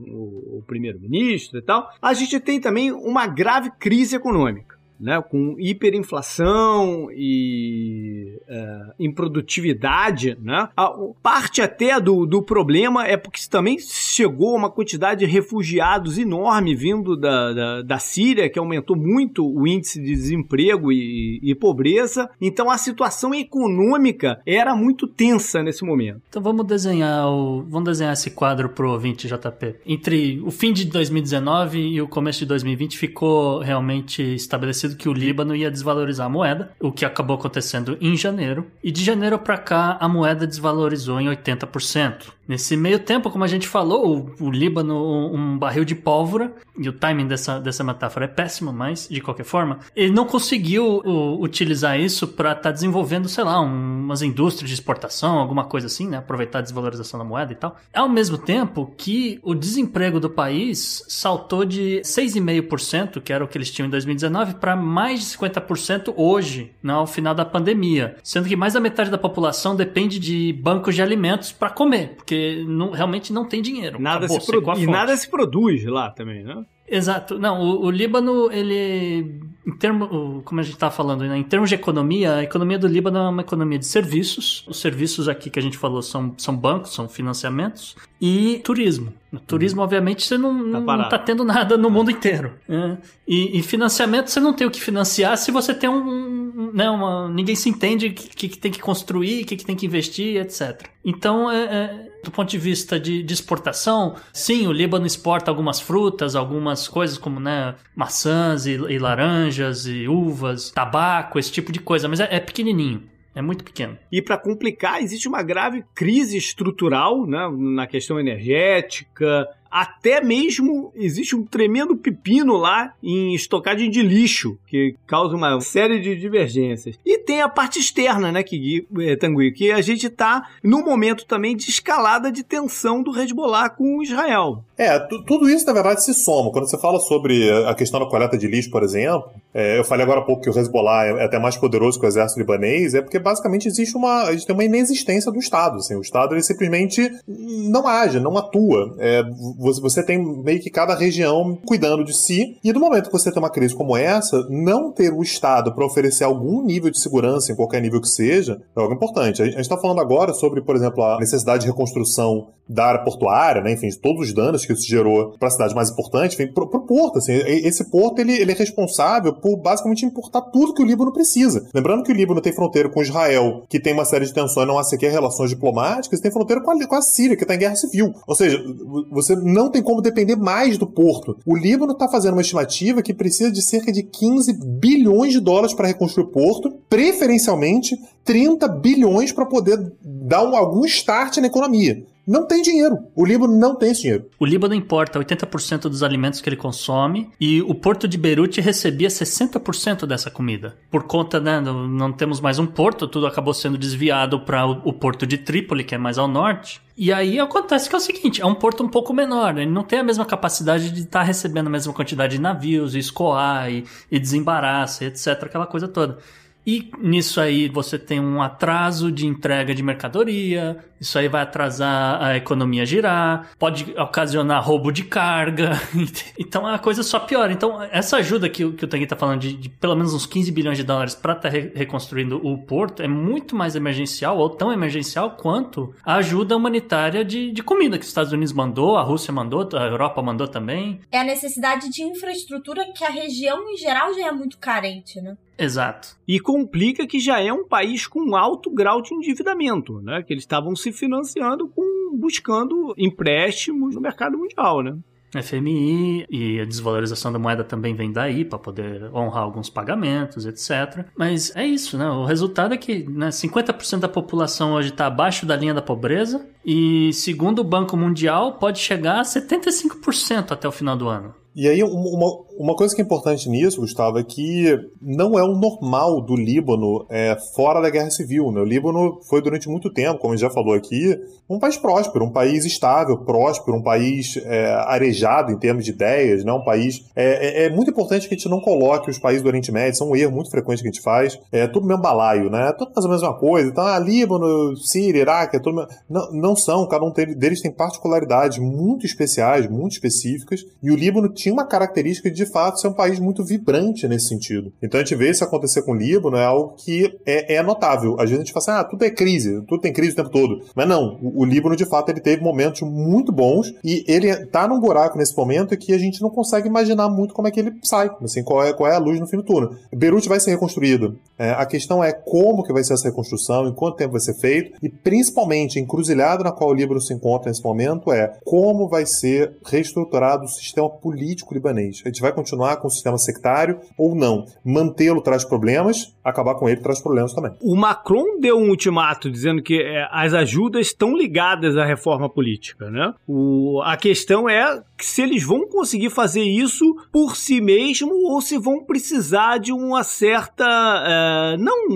o, 0.09 0.57
o 0.57 0.63
primeiro-ministro 0.65 1.59
e 1.59 1.61
tal. 1.61 1.89
A 2.01 2.13
gente 2.13 2.39
tem 2.39 2.59
também 2.59 2.91
uma 2.91 3.27
grave 3.27 3.71
crise 3.79 4.15
econômica 4.15 4.80
né, 5.01 5.21
com 5.21 5.55
hiperinflação 5.59 7.07
e 7.11 8.39
é, 8.47 8.79
improdutividade, 8.99 10.37
né? 10.41 10.69
A 10.77 10.93
parte 11.21 11.61
até 11.61 11.99
do, 11.99 12.25
do 12.25 12.41
problema 12.41 13.05
é 13.07 13.17
porque 13.17 13.39
também 13.49 13.77
chegou 13.79 14.55
uma 14.55 14.69
quantidade 14.69 15.25
de 15.25 15.25
refugiados 15.25 16.17
enorme 16.17 16.75
vindo 16.75 17.17
da, 17.17 17.53
da, 17.53 17.81
da 17.81 17.99
Síria, 17.99 18.49
que 18.49 18.59
aumentou 18.59 18.95
muito 18.95 19.45
o 19.45 19.67
índice 19.67 19.99
de 19.99 20.13
desemprego 20.13 20.91
e, 20.91 21.39
e, 21.41 21.55
pobreza. 21.55 22.29
Então 22.39 22.69
a 22.69 22.77
situação 22.77 23.33
econômica 23.33 24.39
era 24.45 24.75
muito 24.75 25.07
tensa 25.07 25.63
nesse 25.63 25.83
momento. 25.83 26.21
Então 26.29 26.41
vamos 26.41 26.65
desenhar 26.65 27.27
o, 27.27 27.63
vamos 27.63 27.89
desenhar 27.89 28.13
esse 28.13 28.31
quadro 28.31 28.69
pro 28.69 28.91
ouvinte 28.91 29.27
JP. 29.27 29.75
Entre 29.85 30.41
o 30.45 30.51
fim 30.51 30.71
de 30.71 30.85
2019 30.85 31.79
e 31.79 32.01
o 32.01 32.07
começo 32.07 32.39
de 32.39 32.45
2020 32.45 32.97
ficou 32.97 33.59
realmente 33.59 34.21
estabelecido 34.21 34.90
que 34.95 35.09
o 35.09 35.13
Líbano 35.13 35.55
ia 35.55 35.71
desvalorizar 35.71 36.27
a 36.27 36.29
moeda, 36.29 36.71
o 36.79 36.91
que 36.91 37.05
acabou 37.05 37.35
acontecendo 37.35 37.97
em 38.01 38.15
janeiro. 38.15 38.67
E 38.83 38.91
de 38.91 39.03
janeiro 39.03 39.39
para 39.39 39.57
cá, 39.57 39.97
a 39.99 40.07
moeda 40.07 40.47
desvalorizou 40.47 41.19
em 41.19 41.27
80%. 41.27 42.31
Nesse 42.51 42.75
meio 42.75 42.99
tempo, 42.99 43.29
como 43.29 43.45
a 43.45 43.47
gente 43.47 43.65
falou, 43.65 44.29
o, 44.37 44.47
o 44.47 44.51
Líbano, 44.51 45.33
um, 45.33 45.57
barril 45.57 45.85
de 45.85 45.95
pólvora, 45.95 46.53
e 46.77 46.89
o 46.89 46.91
timing 46.91 47.25
dessa, 47.25 47.61
dessa 47.61 47.81
metáfora 47.81 48.25
é 48.25 48.27
péssimo, 48.27 48.73
mas 48.73 49.07
de 49.09 49.21
qualquer 49.21 49.45
forma, 49.45 49.79
ele 49.95 50.11
não 50.11 50.25
conseguiu 50.25 51.01
o, 51.05 51.41
utilizar 51.41 51.97
isso 51.97 52.27
para 52.27 52.51
estar 52.51 52.63
tá 52.63 52.71
desenvolvendo, 52.71 53.29
sei 53.29 53.45
lá, 53.45 53.61
um, 53.61 54.01
umas 54.01 54.21
indústrias 54.21 54.67
de 54.67 54.73
exportação, 54.73 55.37
alguma 55.37 55.63
coisa 55.63 55.87
assim, 55.87 56.09
né? 56.09 56.17
Aproveitar 56.17 56.59
a 56.59 56.61
desvalorização 56.61 57.17
da 57.17 57.23
moeda 57.23 57.53
e 57.53 57.55
tal. 57.55 57.77
Ao 57.93 58.09
mesmo 58.09 58.37
tempo 58.37 58.93
que 58.97 59.39
o 59.43 59.55
desemprego 59.55 60.19
do 60.19 60.29
país 60.29 61.05
saltou 61.07 61.63
de 61.63 62.01
6,5%, 62.03 63.21
que 63.21 63.31
era 63.31 63.45
o 63.45 63.47
que 63.47 63.57
eles 63.57 63.71
tinham 63.71 63.87
em 63.87 63.91
2019, 63.91 64.55
para 64.55 64.75
mais 64.75 65.21
de 65.21 65.25
50% 65.37 66.13
hoje, 66.17 66.73
né, 66.83 66.91
ao 66.91 67.07
final 67.07 67.33
da 67.33 67.45
pandemia. 67.45 68.17
Sendo 68.21 68.49
que 68.49 68.57
mais 68.57 68.73
da 68.73 68.81
metade 68.81 69.09
da 69.09 69.17
população 69.17 69.73
depende 69.73 70.19
de 70.19 70.51
bancos 70.51 70.95
de 70.95 71.01
alimentos 71.01 71.53
para 71.53 71.69
comer, 71.69 72.15
porque 72.17 72.40
não, 72.67 72.91
realmente 72.91 73.31
não 73.33 73.45
tem 73.45 73.61
dinheiro. 73.61 73.99
Nada 73.99 74.27
se 74.27 74.45
produ- 74.45 74.79
e 74.79 74.87
nada 74.87 75.15
se 75.15 75.29
produz 75.29 75.83
lá 75.85 76.09
também, 76.09 76.43
né? 76.43 76.65
Exato. 76.91 77.39
Não, 77.39 77.61
o, 77.61 77.85
o, 77.85 77.89
Líbano, 77.89 78.51
ele. 78.51 79.39
Em 79.65 79.77
termo, 79.77 80.41
como 80.43 80.59
a 80.59 80.63
gente 80.63 80.73
estava 80.73 80.93
falando, 80.93 81.23
né, 81.23 81.37
em 81.37 81.43
termos 81.43 81.69
de 81.69 81.75
economia, 81.75 82.35
a 82.35 82.43
economia 82.43 82.77
do 82.77 82.87
Líbano 82.87 83.17
é 83.17 83.29
uma 83.29 83.41
economia 83.41 83.79
de 83.79 83.85
serviços. 83.85 84.65
Os 84.67 84.81
serviços 84.81 85.29
aqui 85.29 85.49
que 85.49 85.57
a 85.57 85.61
gente 85.61 85.77
falou 85.77 86.01
são, 86.01 86.33
são 86.37 86.53
bancos, 86.53 86.93
são 86.93 87.07
financiamentos 87.07 87.95
e 88.19 88.59
turismo. 88.65 89.13
No 89.31 89.39
turismo, 89.39 89.79
uhum. 89.79 89.85
obviamente, 89.85 90.25
você 90.25 90.37
não, 90.37 90.71
tá 90.71 90.97
não 90.97 91.09
tá 91.09 91.17
tendo 91.17 91.45
nada 91.45 91.77
no 91.77 91.89
mundo 91.89 92.11
inteiro. 92.11 92.55
Né? 92.67 92.97
E, 93.25 93.57
e, 93.57 93.63
financiamento, 93.63 94.29
você 94.29 94.41
não 94.41 94.51
tem 94.51 94.67
o 94.67 94.71
que 94.71 94.81
financiar 94.81 95.37
se 95.37 95.49
você 95.49 95.73
tem 95.73 95.89
um. 95.89 95.95
um 95.95 96.71
né, 96.73 96.89
uma, 96.89 97.29
ninguém 97.29 97.55
se 97.55 97.69
entende 97.69 98.07
o 98.07 98.13
que, 98.13 98.49
que, 98.49 98.57
tem 98.57 98.71
que 98.71 98.79
construir, 98.79 99.43
o 99.43 99.45
que, 99.45 99.55
que 99.55 99.65
tem 99.65 99.77
que 99.77 99.85
investir, 99.85 100.41
etc. 100.41 100.89
Então, 101.05 101.49
é, 101.49 101.63
é, 101.63 102.10
do 102.23 102.31
ponto 102.31 102.49
de 102.49 102.57
vista 102.57 102.99
de, 102.99 103.23
de, 103.23 103.33
exportação, 103.33 104.15
sim, 104.31 104.67
o 104.67 104.71
Líbano 104.71 105.05
exporta 105.05 105.49
algumas 105.49 105.79
frutas, 105.79 106.35
algumas 106.35 106.87
coisas 106.87 107.17
como 107.17 107.39
né, 107.39 107.75
maçãs 107.95 108.65
e, 108.65 108.71
e 108.71 108.99
laranjas 108.99 109.85
e 109.85 110.07
uvas, 110.07 110.71
tabaco, 110.71 111.39
esse 111.39 111.51
tipo 111.51 111.71
de 111.71 111.79
coisa, 111.79 112.07
mas 112.07 112.19
é, 112.19 112.27
é 112.31 112.39
pequenininho. 112.39 113.09
É 113.33 113.41
muito 113.41 113.63
pequeno. 113.63 113.97
E 114.11 114.21
para 114.21 114.37
complicar, 114.37 115.01
existe 115.01 115.27
uma 115.27 115.41
grave 115.41 115.85
crise 115.95 116.37
estrutural 116.37 117.25
né, 117.25 117.49
na 117.57 117.87
questão 117.87 118.19
energética, 118.19 119.47
até 119.71 120.21
mesmo 120.21 120.91
existe 120.95 121.35
um 121.35 121.45
tremendo 121.45 121.95
pepino 121.95 122.57
lá 122.57 122.93
em 123.01 123.33
estocagem 123.33 123.89
de 123.89 124.01
lixo, 124.01 124.57
que 124.67 124.95
causa 125.07 125.35
uma 125.35 125.59
série 125.61 125.99
de 125.99 126.15
divergências. 126.15 126.99
E 127.05 127.17
tem 127.19 127.41
a 127.41 127.47
parte 127.47 127.79
externa, 127.79 128.31
né, 128.31 128.43
que, 128.43 128.85
é, 128.99 129.15
Tanguy, 129.15 129.51
que 129.51 129.71
a 129.71 129.81
gente 129.81 130.07
está 130.07 130.49
no 130.63 130.83
momento 130.83 131.25
também 131.25 131.55
de 131.55 131.69
escalada 131.69 132.31
de 132.31 132.43
tensão 132.43 133.01
do 133.01 133.17
Hezbollah 133.17 133.69
com 133.69 134.03
Israel. 134.03 134.63
É, 134.77 134.99
tudo 134.99 135.49
isso 135.49 135.65
na 135.65 135.73
verdade 135.73 136.03
se 136.03 136.13
soma. 136.13 136.51
Quando 136.51 136.67
você 136.67 136.77
fala 136.77 136.99
sobre 136.99 137.49
a 137.65 137.73
questão 137.73 137.99
da 137.99 138.05
coleta 138.07 138.37
de 138.37 138.47
lixo, 138.47 138.69
por 138.69 138.83
exemplo, 138.83 139.29
é, 139.53 139.77
eu 139.77 139.83
falei 139.83 140.03
agora 140.03 140.21
há 140.21 140.23
pouco 140.23 140.41
que 140.41 140.49
o 140.49 140.57
Hezbollah 140.57 141.05
é 141.05 141.25
até 141.25 141.37
mais 141.37 141.57
poderoso 141.57 141.99
que 141.99 142.05
o 142.05 142.07
exército 142.07 142.39
libanês, 142.39 142.93
é 142.93 143.01
porque 143.01 143.19
basicamente 143.19 143.67
existe 143.67 143.95
uma, 143.97 144.23
a 144.23 144.31
gente 144.31 144.45
tem 144.45 144.55
uma 144.55 144.63
inexistência 144.63 145.31
do 145.31 145.39
Estado. 145.39 145.77
Assim, 145.77 145.95
o 145.95 146.01
Estado 146.01 146.33
ele 146.33 146.43
simplesmente 146.43 147.11
não 147.27 147.87
age, 147.87 148.19
não 148.19 148.37
atua. 148.37 148.95
É, 148.99 149.23
você 149.57 150.03
tem 150.03 150.23
meio 150.43 150.61
que 150.61 150.69
cada 150.69 150.95
região 150.95 151.57
cuidando 151.65 152.03
de 152.03 152.15
si, 152.15 152.57
e 152.63 152.71
no 152.71 152.79
momento 152.79 153.07
que 153.07 153.11
você 153.11 153.31
tem 153.31 153.41
uma 153.41 153.49
crise 153.49 153.75
como 153.75 153.97
essa, 153.97 154.47
não 154.49 154.91
ter 154.91 155.13
o 155.13 155.21
Estado 155.21 155.73
para 155.73 155.85
oferecer 155.85 156.23
algum 156.23 156.63
nível 156.63 156.89
de 156.89 156.99
segurança, 156.99 157.51
em 157.51 157.55
qualquer 157.55 157.81
nível 157.81 158.01
que 158.01 158.09
seja, 158.09 158.61
é 158.75 158.79
algo 158.79 158.93
importante. 158.93 159.41
A 159.41 159.45
gente 159.45 159.59
está 159.59 159.77
falando 159.77 159.99
agora 159.99 160.33
sobre, 160.33 160.61
por 160.61 160.75
exemplo, 160.75 161.03
a 161.03 161.19
necessidade 161.19 161.63
de 161.63 161.67
reconstrução 161.67 162.47
da 162.71 162.85
área 162.85 163.03
portuária, 163.03 163.61
né? 163.61 163.73
enfim, 163.73 163.89
todos 164.01 164.27
os 164.27 164.33
danos 164.33 164.65
que 164.65 164.71
isso 164.71 164.87
gerou 164.87 165.35
para 165.37 165.49
a 165.49 165.51
cidade 165.51 165.75
mais 165.75 165.89
importante, 165.89 166.35
enfim, 166.35 166.51
para 166.53 166.63
o 166.63 166.85
porto. 166.85 167.17
Assim, 167.17 167.33
esse 167.33 167.89
porto 167.89 168.19
ele, 168.19 168.33
ele 168.33 168.51
é 168.51 168.55
responsável 168.55 169.33
por 169.41 169.57
basicamente 169.57 170.05
importar 170.05 170.41
tudo 170.41 170.73
que 170.73 170.81
o 170.81 170.85
Líbano 170.85 171.11
precisa. 171.11 171.67
Lembrando 171.73 172.03
que 172.03 172.11
o 172.11 172.15
Líbano 172.15 172.41
tem 172.41 172.53
fronteira 172.53 172.89
com 172.89 173.01
Israel, 173.01 173.63
que 173.67 173.79
tem 173.79 173.93
uma 173.93 174.05
série 174.05 174.25
de 174.25 174.33
tensões, 174.33 174.67
não 174.67 174.77
há 174.77 174.83
sequer 174.83 175.11
relações 175.11 175.49
diplomáticas, 175.49 176.19
tem 176.19 176.31
fronteira 176.31 176.61
com 176.61 176.71
a, 176.71 176.87
com 176.87 176.95
a 176.95 177.01
Síria, 177.01 177.35
que 177.35 177.43
está 177.43 177.55
em 177.55 177.59
guerra 177.59 177.75
civil. 177.75 178.13
Ou 178.27 178.35
seja, 178.35 178.63
você 179.09 179.35
não 179.35 179.69
tem 179.69 179.81
como 179.81 180.01
depender 180.01 180.35
mais 180.35 180.77
do 180.77 180.87
porto. 180.87 181.37
O 181.45 181.55
Líbano 181.55 181.93
está 181.93 182.07
fazendo 182.07 182.33
uma 182.33 182.41
estimativa 182.41 183.01
que 183.01 183.13
precisa 183.13 183.51
de 183.51 183.61
cerca 183.61 183.91
de 183.91 184.03
15 184.03 184.53
bilhões 184.53 185.33
de 185.33 185.39
dólares 185.39 185.73
para 185.73 185.87
reconstruir 185.87 186.25
o 186.25 186.29
porto, 186.29 186.71
preferencialmente 186.89 187.97
30 188.23 188.67
bilhões 188.67 189.31
para 189.31 189.45
poder 189.45 189.91
dar 190.03 190.43
um, 190.43 190.55
algum 190.55 190.85
start 190.85 191.37
na 191.37 191.47
economia. 191.47 192.05
Não 192.31 192.47
tem 192.47 192.61
dinheiro. 192.61 192.97
O 193.13 193.25
Líbano 193.25 193.59
não 193.59 193.75
tem 193.75 193.91
esse 193.91 194.03
dinheiro. 194.03 194.29
O 194.39 194.45
Líbano 194.45 194.73
importa 194.73 195.19
80% 195.19 195.81
dos 195.89 196.01
alimentos 196.01 196.39
que 196.39 196.47
ele 196.47 196.55
consome 196.55 197.29
e 197.37 197.61
o 197.61 197.75
porto 197.75 198.07
de 198.07 198.17
Beirute 198.17 198.61
recebia 198.61 199.09
60% 199.09 200.05
dessa 200.05 200.31
comida. 200.31 200.77
Por 200.89 201.03
conta, 201.03 201.41
né, 201.41 201.59
não 201.59 202.13
temos 202.13 202.39
mais 202.39 202.57
um 202.57 202.65
porto, 202.65 203.05
tudo 203.05 203.27
acabou 203.27 203.53
sendo 203.53 203.77
desviado 203.77 204.39
para 204.45 204.65
o 204.65 204.93
porto 204.93 205.27
de 205.27 205.39
Trípoli, 205.39 205.83
que 205.83 205.93
é 205.93 205.97
mais 205.97 206.17
ao 206.17 206.25
norte. 206.25 206.81
E 206.97 207.11
aí 207.11 207.37
acontece 207.37 207.89
que 207.89 207.95
é 207.95 207.97
o 207.97 208.01
seguinte, 208.01 208.41
é 208.41 208.45
um 208.45 208.55
porto 208.55 208.81
um 208.81 208.87
pouco 208.87 209.13
menor, 209.13 209.57
ele 209.57 209.69
não 209.71 209.83
tem 209.83 209.99
a 209.99 210.03
mesma 210.03 210.25
capacidade 210.25 210.91
de 210.91 211.01
estar 211.01 211.19
tá 211.19 211.25
recebendo 211.25 211.67
a 211.67 211.69
mesma 211.69 211.91
quantidade 211.91 212.35
de 212.35 212.41
navios, 212.41 212.95
e 212.95 212.99
escoar 212.99 213.71
e, 213.71 213.85
e 214.09 214.19
desembaraçar, 214.19 215.07
etc, 215.07 215.43
aquela 215.43 215.65
coisa 215.65 215.87
toda. 215.87 216.19
E 216.65 216.91
nisso 216.99 217.41
aí 217.41 217.67
você 217.67 217.97
tem 217.97 218.19
um 218.19 218.41
atraso 218.41 219.11
de 219.11 219.25
entrega 219.25 219.73
de 219.73 219.81
mercadoria, 219.81 220.77
isso 220.99 221.17
aí 221.17 221.27
vai 221.27 221.41
atrasar 221.41 222.21
a 222.21 222.37
economia 222.37 222.85
girar, 222.85 223.49
pode 223.57 223.91
ocasionar 223.97 224.63
roubo 224.63 224.91
de 224.91 225.03
carga, 225.03 225.71
então 226.37 226.67
a 226.67 226.77
coisa 226.77 227.01
só 227.01 227.19
piora. 227.19 227.51
Então, 227.51 227.81
essa 227.91 228.17
ajuda 228.17 228.47
que, 228.47 228.71
que 228.73 228.85
o 228.85 228.87
Tanguy 228.87 229.05
está 229.05 229.15
falando 229.15 229.39
de, 229.39 229.53
de, 229.53 229.69
pelo 229.69 229.95
menos 229.95 230.13
uns 230.13 230.27
15 230.27 230.51
bilhões 230.51 230.77
de 230.77 230.83
dólares 230.83 231.15
para 231.15 231.33
estar 231.33 231.49
tá 231.49 231.57
re 231.57 231.71
reconstruindo 231.73 232.39
o 232.45 232.57
porto 232.57 233.01
é 233.01 233.07
muito 233.07 233.55
mais 233.55 233.75
emergencial, 233.75 234.37
ou 234.37 234.49
tão 234.49 234.71
emergencial 234.71 235.31
quanto 235.31 235.95
a 236.05 236.15
ajuda 236.17 236.55
humanitária 236.55 237.25
de, 237.25 237.51
de 237.51 237.63
comida 237.63 237.97
que 237.97 238.03
os 238.03 238.09
Estados 238.09 238.31
Unidos 238.31 238.53
mandou, 238.53 238.97
a 238.97 239.01
Rússia 239.01 239.33
mandou, 239.33 239.67
a 239.73 239.85
Europa 239.85 240.21
mandou 240.21 240.47
também. 240.47 241.01
É 241.11 241.19
a 241.19 241.23
necessidade 241.23 241.89
de 241.89 242.03
infraestrutura 242.03 242.85
que 242.95 243.03
a 243.03 243.09
região 243.09 243.67
em 243.71 243.77
geral 243.77 244.13
já 244.13 244.27
é 244.27 244.31
muito 244.31 244.59
carente, 244.59 245.19
né? 245.19 245.35
Exato. 245.61 246.17
E 246.27 246.39
complica 246.39 247.05
que 247.05 247.19
já 247.19 247.39
é 247.39 247.53
um 247.53 247.67
país 247.67 248.07
com 248.07 248.35
alto 248.35 248.71
grau 248.71 249.01
de 249.01 249.13
endividamento, 249.13 250.01
né? 250.01 250.23
Que 250.23 250.33
eles 250.33 250.43
estavam 250.43 250.75
se 250.75 250.91
financiando 250.91 251.67
com 251.67 252.17
buscando 252.17 252.93
empréstimos 252.97 253.95
no 253.95 254.01
mercado 254.01 254.37
mundial, 254.37 254.81
né? 254.81 254.97
FMI 255.39 256.25
e 256.29 256.59
a 256.59 256.65
desvalorização 256.65 257.31
da 257.31 257.39
moeda 257.39 257.63
também 257.63 257.95
vem 257.95 258.11
daí 258.11 258.43
para 258.43 258.59
poder 258.59 259.03
honrar 259.13 259.43
alguns 259.43 259.69
pagamentos, 259.69 260.45
etc. 260.45 261.05
Mas 261.15 261.55
é 261.55 261.65
isso, 261.65 261.97
né? 261.97 262.09
O 262.09 262.25
resultado 262.25 262.73
é 262.73 262.77
que 262.77 263.09
né, 263.09 263.29
50% 263.29 263.99
da 263.99 264.09
população 264.09 264.73
hoje 264.73 264.89
está 264.89 265.05
abaixo 265.05 265.45
da 265.45 265.55
linha 265.55 265.73
da 265.73 265.81
pobreza 265.81 266.45
e, 266.65 267.11
segundo 267.13 267.59
o 267.59 267.63
Banco 267.63 267.97
Mundial, 267.97 268.53
pode 268.53 268.79
chegar 268.79 269.19
a 269.19 269.23
75% 269.23 270.51
até 270.51 270.67
o 270.67 270.71
final 270.71 270.95
do 270.95 271.07
ano. 271.07 271.33
E 271.53 271.67
aí, 271.67 271.83
uma, 271.83 272.43
uma 272.57 272.75
coisa 272.75 272.95
que 272.95 273.01
é 273.01 273.03
importante 273.03 273.49
nisso, 273.49 273.81
Gustavo, 273.81 274.17
é 274.17 274.23
que 274.23 274.79
não 275.01 275.37
é 275.37 275.43
o 275.43 275.53
normal 275.55 276.21
do 276.21 276.35
Líbano 276.35 277.05
é, 277.09 277.35
fora 277.53 277.81
da 277.81 277.89
guerra 277.89 278.09
civil. 278.09 278.51
Né? 278.51 278.61
O 278.61 278.65
Líbano 278.65 279.19
foi 279.27 279.41
durante 279.41 279.67
muito 279.67 279.89
tempo, 279.89 280.19
como 280.19 280.33
a 280.33 280.37
gente 280.37 280.47
já 280.47 280.53
falou 280.53 280.73
aqui, 280.73 281.19
um 281.49 281.59
país 281.59 281.75
próspero, 281.75 282.23
um 282.23 282.31
país 282.31 282.63
estável, 282.63 283.17
próspero, 283.17 283.75
um 283.75 283.81
país 283.83 284.37
é, 284.45 284.73
arejado 284.87 285.51
em 285.51 285.57
termos 285.57 285.83
de 285.83 285.91
ideias, 285.91 286.45
né? 286.45 286.53
um 286.53 286.63
país. 286.63 287.03
É, 287.15 287.63
é, 287.63 287.65
é, 287.65 287.69
muito 287.69 287.91
importante 287.91 288.29
que 288.29 288.33
a 288.33 288.37
gente 288.37 288.47
não 288.47 288.61
coloque 288.61 289.09
os 289.09 289.19
países 289.19 289.41
do 289.41 289.47
Oriente 289.47 289.71
Médio, 289.73 289.97
são 289.97 290.11
um 290.11 290.15
erro 290.15 290.31
muito 290.31 290.49
frequente 290.49 290.81
que 290.81 290.87
a 290.87 290.91
gente 290.91 291.01
faz. 291.01 291.37
É 291.51 291.67
tudo 291.67 291.85
mesmo 291.85 292.01
balaio, 292.01 292.49
né? 292.49 292.71
Tudo 292.77 292.93
faz 292.93 293.05
a 293.05 293.09
mesma 293.09 293.33
coisa. 293.33 293.69
Então, 293.69 293.85
ah, 293.85 293.99
Líbano, 293.99 294.77
Síria, 294.77 295.21
Iraque, 295.21 295.57
é 295.57 295.59
tudo. 295.59 295.85
Não, 296.09 296.31
não 296.31 296.50
são, 296.55 296.87
cada 296.87 297.05
um 297.05 297.11
deles 297.11 297.61
tem 297.61 297.71
particularidades 297.71 298.59
muito 298.59 299.05
especiais, 299.05 299.69
muito 299.69 299.93
específicas, 299.93 300.65
e 300.81 300.91
o 300.91 300.95
Líbano 300.95 301.29
tinha 301.29 301.53
uma 301.53 301.65
característica 301.65 302.29
de, 302.29 302.41
de 302.41 302.51
fato 302.51 302.79
ser 302.79 302.87
um 302.87 302.93
país 302.93 303.19
muito 303.19 303.43
vibrante 303.43 304.07
nesse 304.07 304.27
sentido. 304.27 304.71
Então 304.81 304.99
a 304.99 305.03
gente 305.03 305.15
vê 305.15 305.29
isso 305.29 305.43
acontecer 305.43 305.83
com 305.83 305.91
o 305.91 305.95
Líbano 305.95 306.37
é 306.37 306.45
algo 306.45 306.75
que 306.77 307.17
é, 307.25 307.55
é 307.55 307.63
notável. 307.63 308.13
Às 308.13 308.29
vezes 308.29 308.35
a 308.35 308.43
gente 308.43 308.53
fala 308.53 308.63
assim, 308.63 308.85
ah, 308.85 308.89
tudo 308.89 309.03
é 309.03 309.09
crise, 309.09 309.61
tudo 309.67 309.81
tem 309.81 309.93
crise 309.93 310.13
o 310.13 310.15
tempo 310.15 310.29
todo. 310.29 310.63
Mas 310.75 310.87
não, 310.87 311.19
o, 311.21 311.41
o 311.41 311.45
Líbano 311.45 311.75
de 311.75 311.85
fato 311.85 312.09
ele 312.09 312.19
teve 312.19 312.41
momentos 312.41 312.81
muito 312.81 313.31
bons 313.31 313.73
e 313.83 314.03
ele 314.07 314.45
tá 314.47 314.67
num 314.67 314.79
buraco 314.79 315.17
nesse 315.17 315.35
momento 315.35 315.77
que 315.77 315.93
a 315.93 315.97
gente 315.97 316.21
não 316.21 316.29
consegue 316.29 316.67
imaginar 316.67 317.09
muito 317.09 317.33
como 317.33 317.47
é 317.47 317.51
que 317.51 317.59
ele 317.59 317.73
sai, 317.83 318.09
assim, 318.23 318.43
qual 318.43 318.63
é, 318.63 318.73
qual 318.73 318.91
é 318.91 318.95
a 318.95 318.99
luz 318.99 319.19
no 319.19 319.27
fim 319.27 319.37
do 319.37 319.43
túnel. 319.43 319.71
Beirute 319.93 320.29
vai 320.29 320.39
ser 320.39 320.51
reconstruído. 320.51 321.19
É, 321.41 321.49
a 321.57 321.65
questão 321.65 322.03
é 322.03 322.13
como 322.13 322.63
que 322.63 322.71
vai 322.71 322.83
ser 322.83 322.93
essa 322.93 323.07
reconstrução, 323.07 323.67
em 323.67 323.73
quanto 323.73 323.97
tempo 323.97 324.11
vai 324.11 324.21
ser 324.21 324.35
feito 324.35 324.77
e 324.79 324.87
principalmente 324.87 325.79
encruzilhada 325.79 326.43
na 326.43 326.51
qual 326.51 326.69
o 326.69 326.73
Líbano 326.73 327.01
se 327.01 327.15
encontra 327.15 327.49
nesse 327.49 327.63
momento 327.63 328.11
é 328.11 328.31
como 328.45 328.87
vai 328.87 329.07
ser 329.07 329.57
reestruturado 329.65 330.43
o 330.45 330.47
sistema 330.47 330.87
político 330.87 331.55
libanês. 331.55 332.03
A 332.05 332.09
gente 332.09 332.21
vai 332.21 332.31
continuar 332.31 332.77
com 332.77 332.87
o 332.87 332.91
sistema 332.91 333.17
sectário 333.17 333.79
ou 333.97 334.13
não. 334.13 334.45
Mantê-lo 334.63 335.19
traz 335.19 335.43
problemas, 335.43 336.13
acabar 336.23 336.53
com 336.53 336.69
ele 336.69 336.79
traz 336.79 337.01
problemas 337.01 337.33
também. 337.33 337.53
O 337.59 337.75
Macron 337.75 338.39
deu 338.39 338.59
um 338.59 338.69
ultimato 338.69 339.31
dizendo 339.31 339.63
que 339.63 339.81
é, 339.81 340.07
as 340.11 340.35
ajudas 340.35 340.87
estão 340.87 341.17
ligadas 341.17 341.75
à 341.75 341.83
reforma 341.83 342.29
política, 342.29 342.91
né? 342.91 343.15
O, 343.27 343.81
a 343.83 343.97
questão 343.97 344.47
é 344.47 344.83
se 344.99 345.23
eles 345.23 345.43
vão 345.43 345.67
conseguir 345.67 346.11
fazer 346.11 346.43
isso 346.43 346.85
por 347.11 347.35
si 347.35 347.59
mesmo 347.59 348.13
ou 348.29 348.39
se 348.41 348.59
vão 348.59 348.83
precisar 348.83 349.57
de 349.57 349.71
uma 349.71 350.03
certa. 350.03 350.65
É, 351.07 351.30
não. 351.57 351.87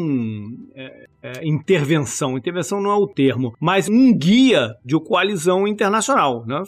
É, 0.76 1.06
é, 1.26 1.48
intervenção. 1.48 2.38
Intervenção 2.38 2.80
não 2.80 2.92
é 2.92 2.96
o 2.96 3.08
termo, 3.08 3.54
mas 3.60 3.90
um 3.90 4.16
guia 4.16 4.76
de 4.86 5.00
coalizão 5.00 5.68
internacional. 5.68 6.46
Né? 6.46 6.62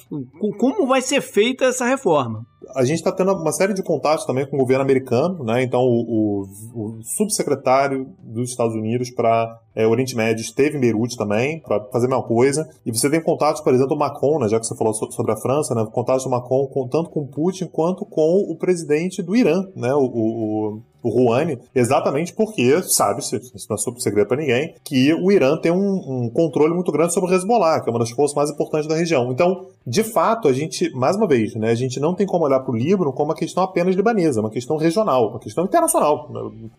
Como 0.57 0.87
vai 0.87 1.01
ser 1.01 1.21
feita 1.21 1.65
essa 1.65 1.85
reforma? 1.85 2.43
A 2.75 2.83
gente 2.83 2.97
está 2.97 3.11
tendo 3.11 3.31
uma 3.33 3.51
série 3.51 3.73
de 3.73 3.83
contatos 3.83 4.25
também 4.25 4.49
com 4.49 4.57
o 4.57 4.59
governo 4.59 4.83
americano, 4.83 5.43
né? 5.43 5.63
Então, 5.63 5.79
o, 5.79 6.43
o, 6.73 6.97
o 6.97 7.03
subsecretário 7.03 8.07
dos 8.21 8.49
Estados 8.49 8.75
Unidos 8.75 9.09
para 9.09 9.57
é, 9.77 9.85
Oriente 9.85 10.15
Médio 10.15 10.41
esteve 10.41 10.75
em 10.75 10.79
Beirute 10.79 11.15
também, 11.15 11.59
para 11.59 11.79
fazer 11.91 12.07
a 12.07 12.09
mesma 12.09 12.23
coisa. 12.23 12.67
E 12.83 12.91
você 12.91 13.07
tem 13.11 13.21
contatos, 13.21 13.61
por 13.61 13.71
exemplo, 13.75 13.95
Macron, 13.95 14.39
né? 14.39 14.49
já 14.49 14.59
que 14.59 14.65
você 14.65 14.75
falou 14.75 14.91
sobre 14.91 15.31
a 15.31 15.37
França, 15.37 15.75
né? 15.75 15.85
contatos 15.91 16.23
do 16.23 16.31
Macron 16.31 16.65
com, 16.65 16.87
tanto 16.87 17.11
com 17.11 17.27
Putin 17.27 17.67
quanto 17.67 18.03
com 18.03 18.43
o 18.49 18.55
presidente 18.55 19.21
do 19.21 19.35
Irã, 19.35 19.67
né? 19.75 19.93
o, 19.93 20.01
o 20.01 20.81
o 21.07 21.09
Rouhani, 21.09 21.57
exatamente 21.73 22.33
porque 22.33 22.81
sabe-se, 22.83 23.37
isso 23.37 23.67
não 23.69 23.75
é 23.75 23.77
sobre 23.77 24.01
segredo 24.01 24.27
para 24.27 24.37
ninguém, 24.37 24.75
que 24.83 25.13
o 25.13 25.31
Irã 25.31 25.57
tem 25.57 25.71
um, 25.71 26.25
um, 26.25 26.29
controle 26.29 26.73
muito 26.73 26.91
grande 26.91 27.13
sobre 27.13 27.31
o 27.31 27.33
Hezbollah, 27.33 27.81
que 27.81 27.89
é 27.89 27.91
uma 27.91 27.99
das 27.99 28.11
forças 28.11 28.35
mais 28.35 28.49
importantes 28.49 28.87
da 28.87 28.95
região. 28.95 29.31
Então, 29.31 29.67
de 29.85 30.03
fato, 30.03 30.47
a 30.47 30.53
gente, 30.53 30.91
mais 30.93 31.15
uma 31.15 31.27
vez, 31.27 31.55
né, 31.55 31.69
a 31.71 31.75
gente 31.75 31.99
não 31.99 32.13
tem 32.13 32.25
como 32.25 32.45
olhar 32.45 32.59
para 32.59 32.71
o 32.71 32.75
Líbano 32.75 33.13
como 33.13 33.29
uma 33.29 33.35
questão 33.35 33.63
apenas 33.63 33.95
libanesa, 33.95 34.41
uma 34.41 34.49
questão 34.49 34.77
regional, 34.77 35.29
uma 35.29 35.39
questão 35.39 35.63
internacional. 35.63 36.29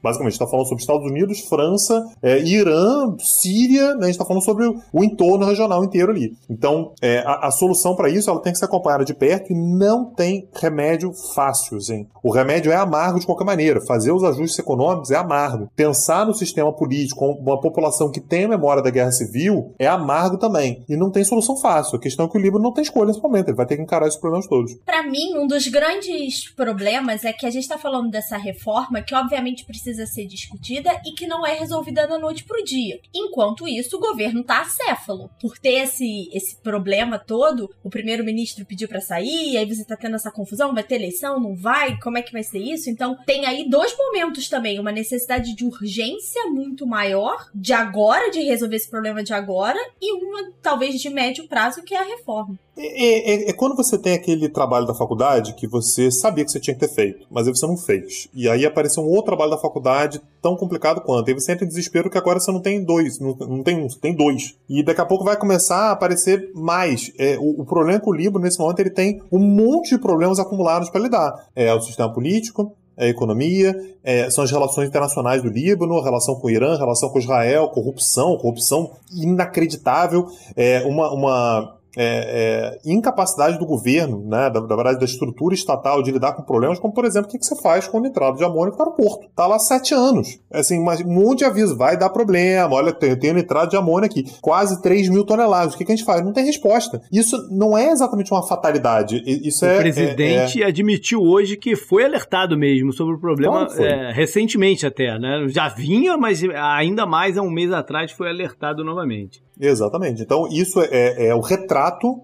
Basicamente, 0.02 0.32
está 0.34 0.46
falando 0.46 0.66
sobre 0.66 0.82
Estados 0.82 1.06
Unidos, 1.06 1.40
França, 1.40 2.04
é, 2.22 2.38
Irã, 2.40 2.87
Síria, 3.18 3.94
né, 3.94 4.02
a 4.02 4.04
gente 4.04 4.10
está 4.10 4.24
falando 4.24 4.44
sobre 4.44 4.66
o 4.66 5.04
entorno 5.04 5.46
regional 5.46 5.84
inteiro 5.84 6.12
ali. 6.12 6.36
Então, 6.48 6.92
é, 7.00 7.18
a, 7.20 7.48
a, 7.48 7.50
solução 7.50 7.96
para 7.96 8.08
isso 8.08 8.30
ela 8.30 8.40
tem 8.40 8.52
que 8.52 8.58
ser 8.58 8.66
acompanhada 8.66 9.04
de 9.04 9.14
perto 9.14 9.52
e 9.52 9.56
não 9.56 10.04
tem 10.04 10.48
remédio 10.54 11.12
fácil. 11.34 11.78
Assim. 11.78 12.06
O 12.22 12.30
remédio 12.30 12.70
é 12.70 12.76
amargo 12.76 13.18
de 13.18 13.26
qualquer 13.26 13.44
maneira. 13.44 13.80
Fazer 13.86 14.12
os 14.12 14.22
ajustes 14.22 14.58
econômicos 14.58 15.10
é 15.10 15.16
amargo. 15.16 15.70
Pensar 15.74 16.26
no 16.26 16.34
sistema 16.34 16.72
político, 16.72 17.24
uma 17.24 17.60
população 17.60 18.10
que 18.10 18.20
tem 18.20 18.46
memória 18.46 18.82
da 18.82 18.90
guerra 18.90 19.12
civil, 19.12 19.72
é 19.78 19.86
amargo 19.86 20.36
também. 20.36 20.84
E 20.88 20.96
não 20.96 21.10
tem 21.10 21.24
solução 21.24 21.56
fácil. 21.56 21.96
A 21.96 22.00
questão 22.00 22.26
é 22.26 22.28
que 22.28 22.36
o 22.36 22.40
Líbano 22.40 22.64
não 22.64 22.72
tem 22.72 22.82
escolha 22.82 22.98
escolha 22.98 23.08
nesse 23.08 23.22
momento. 23.22 23.48
Ele 23.48 23.56
vai 23.56 23.66
ter 23.66 23.76
que 23.76 23.82
encarar 23.82 24.06
esses 24.06 24.18
problemas 24.18 24.46
todos. 24.46 24.74
Para 24.84 25.02
mim, 25.04 25.36
um 25.36 25.46
dos 25.46 25.68
grandes 25.68 26.48
problemas 26.50 27.24
é 27.24 27.32
que 27.32 27.46
a 27.46 27.50
gente 27.50 27.62
está 27.62 27.78
falando 27.78 28.10
dessa 28.10 28.36
reforma 28.36 29.02
que, 29.02 29.14
obviamente, 29.14 29.64
precisa 29.64 30.06
ser 30.06 30.26
discutida 30.26 30.90
e 31.04 31.12
que 31.12 31.26
não 31.26 31.46
é 31.46 31.54
resolvida 31.54 32.06
da 32.06 32.18
noite 32.18 32.44
pro 32.44 32.62
dia. 32.64 32.77
Enquanto 33.14 33.68
isso, 33.68 33.96
o 33.96 34.00
governo 34.00 34.42
tá 34.42 34.60
acéfalo. 34.60 35.30
Por 35.40 35.58
ter 35.58 35.84
esse, 35.84 36.28
esse 36.32 36.56
problema 36.56 37.18
todo, 37.18 37.70
o 37.82 37.90
primeiro-ministro 37.90 38.64
pediu 38.64 38.88
para 38.88 39.00
sair, 39.00 39.56
aí 39.56 39.66
você 39.66 39.84
tá 39.84 39.96
tendo 39.96 40.16
essa 40.16 40.30
confusão: 40.30 40.74
vai 40.74 40.82
ter 40.82 40.96
eleição, 40.96 41.40
não 41.40 41.54
vai? 41.54 41.98
Como 42.00 42.18
é 42.18 42.22
que 42.22 42.32
vai 42.32 42.42
ser 42.42 42.58
isso? 42.58 42.90
Então, 42.90 43.16
tem 43.26 43.46
aí 43.46 43.68
dois 43.68 43.96
momentos 43.96 44.48
também: 44.48 44.78
uma 44.78 44.92
necessidade 44.92 45.54
de 45.54 45.64
urgência 45.64 46.46
muito 46.46 46.86
maior, 46.86 47.48
de 47.54 47.72
agora, 47.72 48.30
de 48.30 48.40
resolver 48.40 48.76
esse 48.76 48.90
problema 48.90 49.22
de 49.22 49.32
agora, 49.32 49.78
e 50.00 50.12
uma, 50.12 50.52
talvez, 50.62 51.00
de 51.00 51.10
médio 51.10 51.46
prazo, 51.48 51.82
que 51.82 51.94
é 51.94 51.98
a 51.98 52.04
reforma. 52.04 52.58
É, 52.80 53.46
é, 53.46 53.50
é, 53.50 53.52
quando 53.52 53.74
você 53.74 53.98
tem 53.98 54.14
aquele 54.14 54.48
trabalho 54.48 54.86
da 54.86 54.94
faculdade 54.94 55.54
que 55.54 55.66
você 55.66 56.12
sabia 56.12 56.44
que 56.44 56.52
você 56.52 56.60
tinha 56.60 56.74
que 56.74 56.80
ter 56.80 56.94
feito, 56.94 57.26
mas 57.28 57.46
aí 57.46 57.54
você 57.54 57.66
não 57.66 57.76
fez. 57.76 58.28
E 58.32 58.48
aí 58.48 58.64
apareceu 58.64 59.02
um 59.02 59.08
outro 59.08 59.26
trabalho 59.26 59.50
da 59.50 59.58
faculdade 59.58 60.20
tão 60.40 60.56
complicado 60.56 61.00
quanto. 61.00 61.28
E 61.28 61.34
você 61.34 61.52
entra 61.52 61.64
em 61.64 61.68
desespero 61.68 62.08
que 62.08 62.16
agora 62.16 62.38
você 62.38 62.52
não 62.52 62.62
tem 62.62 62.67
dois, 62.84 63.18
não, 63.18 63.34
não 63.34 63.62
tem 63.62 63.82
um, 63.82 63.86
tem 63.88 64.14
dois. 64.14 64.56
E 64.68 64.82
daqui 64.82 65.00
a 65.00 65.06
pouco 65.06 65.24
vai 65.24 65.36
começar 65.36 65.88
a 65.88 65.92
aparecer 65.92 66.50
mais. 66.54 67.10
É, 67.18 67.38
o, 67.38 67.62
o, 67.62 67.64
problema 67.64 67.98
é 67.98 68.00
que 68.00 68.08
o 68.08 68.12
Libro, 68.12 68.40
nesse 68.40 68.58
momento, 68.58 68.80
ele 68.80 68.90
tem 68.90 69.20
um 69.32 69.38
monte 69.38 69.90
de 69.90 69.98
problemas 69.98 70.38
acumulados 70.38 70.90
para 70.90 71.00
lidar. 71.00 71.32
É 71.54 71.72
o 71.72 71.80
sistema 71.80 72.12
político, 72.12 72.76
é 72.96 73.06
a 73.06 73.08
economia, 73.08 73.74
é, 74.02 74.28
são 74.28 74.42
as 74.42 74.50
relações 74.50 74.88
internacionais 74.88 75.40
do 75.40 75.48
Líbano, 75.48 76.00
relação 76.00 76.34
com 76.34 76.48
o 76.48 76.50
Irã, 76.50 76.76
relação 76.76 77.08
com 77.08 77.18
Israel, 77.18 77.68
corrupção, 77.68 78.36
corrupção 78.36 78.90
inacreditável, 79.14 80.26
é, 80.56 80.82
uma, 80.84 81.12
uma 81.12 81.77
é, 81.96 82.78
é, 82.84 82.90
incapacidade 82.90 83.58
do 83.58 83.66
governo, 83.66 84.22
né, 84.24 84.50
da, 84.50 84.60
da, 84.60 84.76
verdade, 84.76 84.98
da 84.98 85.04
estrutura 85.04 85.54
estatal 85.54 86.02
de 86.02 86.10
lidar 86.10 86.32
com 86.32 86.42
problemas, 86.42 86.78
como, 86.78 86.92
por 86.92 87.04
exemplo, 87.04 87.28
o 87.28 87.32
que, 87.32 87.38
que 87.38 87.46
você 87.46 87.60
faz 87.60 87.86
com 87.86 87.98
o 87.98 88.00
nitrato 88.00 88.38
de 88.38 88.44
amônio 88.44 88.76
para 88.76 88.88
o 88.88 88.92
porto? 88.92 89.26
Está 89.26 89.46
lá 89.46 89.58
sete 89.58 89.94
anos. 89.94 90.38
É 90.50 90.60
assim, 90.60 90.82
mas 90.82 91.00
um 91.00 91.12
monte 91.12 91.38
de 91.38 91.44
aviso, 91.44 91.76
vai 91.76 91.96
dar 91.96 92.10
problema, 92.10 92.74
olha, 92.74 92.92
tem, 92.92 93.16
tem 93.16 93.32
nitrato 93.32 93.70
de 93.70 93.76
amônio 93.76 94.06
aqui, 94.06 94.24
quase 94.40 94.80
3 94.82 95.08
mil 95.08 95.24
toneladas, 95.24 95.74
o 95.74 95.78
que, 95.78 95.84
que 95.84 95.92
a 95.92 95.96
gente 95.96 96.04
faz? 96.04 96.24
Não 96.24 96.32
tem 96.32 96.44
resposta. 96.44 97.00
Isso 97.12 97.36
não 97.50 97.76
é 97.76 97.90
exatamente 97.90 98.32
uma 98.32 98.46
fatalidade, 98.46 99.22
isso 99.26 99.64
o 99.64 99.68
é... 99.68 99.76
O 99.76 99.80
presidente 99.80 100.62
é, 100.62 100.64
é, 100.64 100.68
admitiu 100.68 101.20
hoje 101.22 101.56
que 101.56 101.76
foi 101.76 102.04
alertado 102.04 102.56
mesmo 102.56 102.92
sobre 102.92 103.14
o 103.14 103.20
problema, 103.20 103.66
é, 103.78 104.12
recentemente 104.12 104.86
até, 104.86 105.18
né? 105.18 105.46
Já 105.48 105.68
vinha, 105.68 106.16
mas 106.16 106.42
ainda 106.54 107.06
mais 107.06 107.36
há 107.36 107.42
um 107.42 107.50
mês 107.50 107.72
atrás 107.72 108.12
foi 108.12 108.28
alertado 108.28 108.84
novamente. 108.84 109.42
Exatamente. 109.60 110.22
Então, 110.22 110.46
isso 110.48 110.80
é, 110.80 110.88
é, 110.90 111.26
é, 111.26 111.34
o 111.34 111.40
retrato 111.40 112.22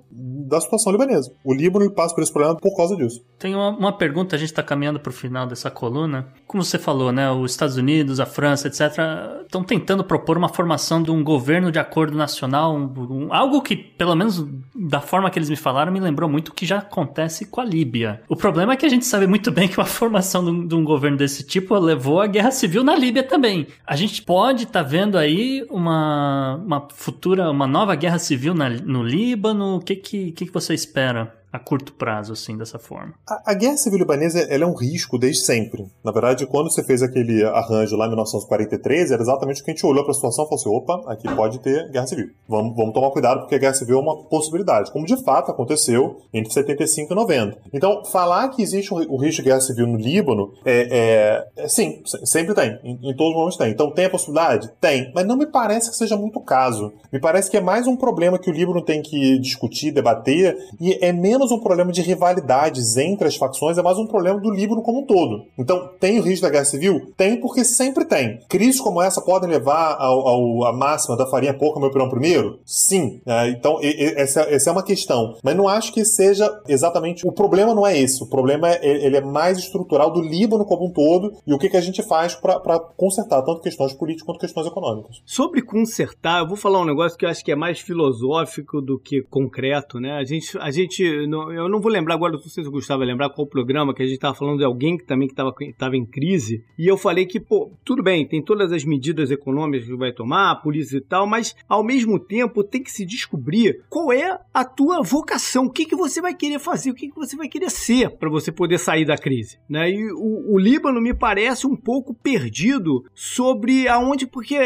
da 0.55 0.61
situação 0.61 0.93
libanesa. 0.93 1.33
O 1.45 1.53
Líbano 1.53 1.91
passa 1.91 2.15
por 2.15 2.23
esse 2.23 2.33
problema 2.33 2.57
por 2.57 2.77
causa 2.77 2.97
disso. 2.97 3.25
Tem 3.39 3.55
uma, 3.55 3.71
uma 3.71 3.93
pergunta, 3.93 4.37
a 4.37 4.39
gente 4.39 4.51
está 4.51 4.63
caminhando 4.63 5.01
para 5.01 5.11
o 5.11 5.13
final 5.13 5.47
dessa 5.47 5.71
coluna. 5.71 6.29
Como 6.47 6.63
você 6.63 6.79
falou, 6.79 7.13
né, 7.13 7.31
os 7.31 7.51
Estados 7.51 7.77
Unidos, 7.77 8.21
a 8.21 8.27
França, 8.27 8.69
etc., 8.69 8.93
estão 9.45 9.63
tentando 9.63 10.05
propor 10.05 10.37
uma 10.37 10.49
formação 10.49 11.03
de 11.03 11.11
um 11.11 11.23
governo 11.23 11.71
de 11.71 11.79
acordo 11.79 12.17
nacional, 12.17 12.75
um, 12.75 12.93
um, 13.11 13.35
algo 13.35 13.61
que, 13.63 13.77
pelo 13.77 14.15
menos 14.15 14.45
da 14.75 15.01
forma 15.01 15.31
que 15.31 15.39
eles 15.39 15.51
me 15.51 15.57
falaram, 15.57 15.93
me 15.93 16.01
lembrou 16.01 16.29
muito 16.29 16.49
o 16.49 16.55
que 16.55 16.67
já 16.67 16.79
acontece 16.79 17.47
com 17.47 17.61
a 17.61 17.65
Líbia. 17.65 18.23
O 18.29 18.37
problema 18.37 18.73
é 18.73 18.77
que 18.77 18.87
a 18.87 18.89
gente 18.89 19.05
sabe 19.05 19.27
muito 19.27 19.51
bem 19.51 19.69
que 19.69 19.81
a 19.81 19.85
formação 19.85 20.45
de 20.45 20.51
um, 20.51 20.67
de 20.67 20.75
um 20.75 20.85
governo 20.85 21.17
desse 21.17 21.45
tipo 21.45 21.77
levou 21.79 22.21
à 22.21 22.27
guerra 22.27 22.51
civil 22.51 22.85
na 22.85 22.95
Líbia 22.97 23.23
também. 23.23 23.67
A 23.87 23.97
gente 23.97 24.23
pode 24.23 24.65
estar 24.65 24.83
tá 24.83 24.89
vendo 24.89 25.19
aí 25.19 25.67
uma, 25.71 26.61
uma 26.65 26.89
futura, 26.91 27.51
uma 27.51 27.67
nova 27.67 27.95
guerra 27.95 28.19
civil 28.19 28.55
na, 28.55 28.69
no 28.69 29.03
Líbano? 29.03 29.77
O 29.77 29.81
que, 29.81 29.97
que, 29.97 30.33
que, 30.33 30.44
que 30.47 30.53
você 30.53 30.75
espera? 30.75 31.44
A 31.55 31.59
curto 31.61 31.93
prazo, 31.93 32.33
assim, 32.33 32.59
dessa 32.59 32.81
forma. 32.81 33.15
A, 33.25 33.53
a 33.53 33.55
guerra 33.55 33.77
civil 33.77 34.01
libanesa 34.01 34.41
é 34.41 34.67
um 34.67 34.75
risco 34.75 35.17
desde 35.17 35.45
sempre. 35.45 35.87
Na 36.03 36.11
verdade, 36.11 36.45
quando 36.49 36.69
você 36.69 36.83
fez 36.83 37.01
aquele 37.01 37.45
arranjo 37.45 37.97
lá 37.97 38.07
em 38.07 38.09
1943, 38.09 39.13
era 39.13 39.23
exatamente 39.23 39.63
o 39.63 39.65
que 39.65 39.71
a 39.71 39.75
gente 39.75 39.87
olhou 39.87 40.03
para 40.03 40.11
a 40.11 40.15
situação 40.15 40.45
e 40.45 40.49
falou 40.49 40.61
assim: 40.61 40.69
opa, 40.69 41.13
aqui 41.13 41.33
pode 41.33 41.61
ter 41.61 41.89
guerra 41.93 42.09
civil. 42.09 42.31
Vamos, 42.49 42.75
vamos 42.75 42.93
tomar 42.93 43.09
cuidado 43.13 43.43
porque 43.43 43.55
a 43.55 43.59
guerra 43.59 43.75
civil 43.75 43.99
é 43.99 44.01
uma 44.01 44.25
possibilidade, 44.25 44.91
como 44.91 45.07
de 45.07 45.17
fato 45.23 45.53
aconteceu 45.53 46.23
entre 46.33 46.53
75 46.53 47.13
e 47.13 47.15
90. 47.15 47.59
Então, 47.73 48.05
falar 48.05 48.49
que 48.49 48.61
existe 48.61 48.93
o 48.93 49.17
risco 49.17 49.41
de 49.41 49.49
guerra 49.49 49.61
civil 49.61 49.87
no 49.87 49.97
Líbano 49.97 50.55
é, 50.65 51.47
é, 51.57 51.63
é 51.63 51.69
sim, 51.69 52.03
sempre 52.25 52.53
tem. 52.53 52.81
Em, 52.83 52.99
em, 53.11 53.15
todos 53.15 53.31
os 53.31 53.37
momentos 53.37 53.57
tem. 53.57 53.71
Então, 53.71 53.93
tem 53.93 54.07
a 54.07 54.11
possibilidade? 54.11 54.73
Tem. 54.81 55.13
Mas 55.15 55.25
não 55.25 55.37
me 55.37 55.47
parece 55.47 55.89
que 55.89 55.97
seja 55.97 56.17
muito 56.17 56.41
caso. 56.41 56.93
Me 57.13 57.21
parece 57.21 57.49
que 57.49 57.57
é 57.57 57.61
mais 57.61 57.87
um 57.87 57.95
problema 57.95 58.41
que 58.41 58.51
o 58.51 58.53
Líbano 58.53 58.83
tem 58.83 59.01
que 59.01 59.39
discutir, 59.39 59.93
debater, 59.93 60.57
e 60.81 60.99
é 61.01 61.13
menos 61.13 61.44
menos 61.45 61.53
um 61.53 61.61
problema 61.61 61.93
de 61.93 62.01
rivalidades 62.01 62.97
entre 62.97 63.29
as 63.29 63.37
facções, 63.37 63.77
é 63.77 63.83
mais 63.83 63.99
um 63.99 64.07
problema 64.07 64.41
do 64.41 64.51
Líbano 64.51 64.83
como 64.83 65.01
um 65.01 65.07
todo. 65.07 65.45
Então, 65.59 65.91
tem 66.01 66.19
o 66.19 66.23
risco 66.23 66.43
da 66.43 66.51
guerra 66.51 66.65
civil? 66.65 67.13
Tem, 67.17 67.39
porque 67.39 67.65
sempre 67.65 68.05
tem. 68.05 68.41
Crises 68.49 68.81
como 68.81 69.03
essa 69.03 69.21
podem 69.21 69.49
levar 69.49 69.97
ao, 69.99 70.27
ao, 70.27 70.65
a 70.65 70.73
máxima 70.73 71.17
da 71.17 71.27
farinha 71.27 71.55
pouca, 71.55 71.79
meu 71.79 71.91
pirão 71.91 72.09
primeiro? 72.09 72.59
Sim. 72.65 73.21
É, 73.27 73.49
então, 73.51 73.79
e, 73.83 73.87
e, 73.87 74.15
essa, 74.17 74.43
essa, 74.43 74.71
é 74.71 74.73
uma 74.73 74.83
questão. 74.83 75.37
Mas 75.43 75.57
não 75.57 75.69
acho 75.69 75.93
que 75.93 76.05
seja 76.05 76.51
exatamente. 76.67 77.27
O 77.27 77.33
problema 77.33 77.75
não 77.75 77.87
é 77.87 77.99
esse. 77.99 78.23
O 78.23 78.27
problema 78.27 78.71
é, 78.71 78.81
ele 78.83 79.17
é 79.17 79.21
mais 79.21 79.59
estrutural 79.59 80.11
do 80.11 80.21
Líbano 80.21 80.65
como 80.65 80.87
um 80.87 80.91
todo 80.91 81.35
e 81.47 81.53
o 81.53 81.59
que, 81.59 81.69
que 81.69 81.77
a 81.77 81.81
gente 81.81 82.03
faz 82.03 82.35
para 82.35 82.79
consertar 82.97 83.43
tanto 83.43 83.61
questões 83.61 83.93
políticas 83.93 84.27
quanto 84.27 84.41
questões 84.41 84.67
econômicas. 84.67 85.23
Sobre 85.25 85.63
consertar, 85.63 86.41
eu 86.41 86.49
vou 86.49 86.57
falar 86.57 86.81
um 86.81 86.87
negócio 86.87 87.19
que 87.19 87.25
eu 87.25 87.29
acho 87.29 87.45
que 87.45 87.53
é 87.53 87.57
mais 87.57 87.81
filosófico 87.81 88.81
do 88.81 88.99
que 88.99 89.23
concreto, 89.23 90.01
né? 90.01 90.13
A 90.13 90.25
gente, 90.25 90.57
a 90.59 90.71
gente 90.71 91.27
eu 91.53 91.69
não 91.69 91.81
vou 91.81 91.91
lembrar 91.91 92.15
agora, 92.15 92.33
não 92.33 92.41
sei 92.41 92.63
se 92.63 92.69
o 92.69 92.73
Gustavo 92.73 92.99
vai 92.99 93.09
lembrar 93.09 93.31
qual 93.31 93.47
programa, 93.47 93.95
que 93.95 94.03
a 94.03 94.07
gente 94.07 94.17
estava 94.17 94.35
falando 94.35 94.59
de 94.59 94.65
alguém 94.65 94.97
que 94.97 95.05
também 95.05 95.29
estava 95.29 95.53
tava 95.77 95.97
em 95.97 96.05
crise, 96.05 96.65
e 96.79 96.87
eu 96.87 96.97
falei 96.97 97.27
que, 97.27 97.41
pô, 97.41 97.73
tudo 97.85 98.03
bem, 98.03 98.27
tem 98.27 98.43
todas 98.43 98.73
as 98.73 98.85
medidas 98.85 99.31
econômicas 99.31 99.87
que 99.87 99.97
vai 99.97 100.13
tomar, 100.13 100.51
a 100.51 100.57
polícia 100.57 100.97
e 100.97 101.01
tal, 101.01 101.27
mas 101.27 101.55
ao 101.69 101.85
mesmo 101.85 102.19
tempo 102.19 102.65
tem 102.65 102.83
que 102.83 102.91
se 102.91 103.05
descobrir 103.05 103.83
qual 103.89 104.13
é 104.13 104.39
a 104.53 104.65
tua 104.65 105.03
vocação, 105.03 105.67
o 105.67 105.71
que, 105.71 105.85
que 105.85 105.97
você 105.97 106.21
vai 106.21 106.35
querer 106.35 106.59
fazer, 106.59 106.91
o 106.91 106.95
que, 106.95 107.09
que 107.09 107.17
você 107.17 107.37
vai 107.37 107.49
querer 107.49 107.71
ser 107.71 108.11
para 108.11 108.31
você 108.31 108.51
poder 108.53 108.79
sair 108.79 109.05
da 109.05 109.17
crise. 109.17 109.59
Né? 109.69 109.91
E 109.91 110.13
o, 110.13 110.55
o 110.55 110.59
Líbano 110.59 111.01
me 111.01 111.15
parece 111.15 111.67
um 111.67 111.77
pouco 111.77 112.15
perdido 112.15 113.05
sobre 113.15 113.89
aonde, 113.89 114.27
porque, 114.27 114.57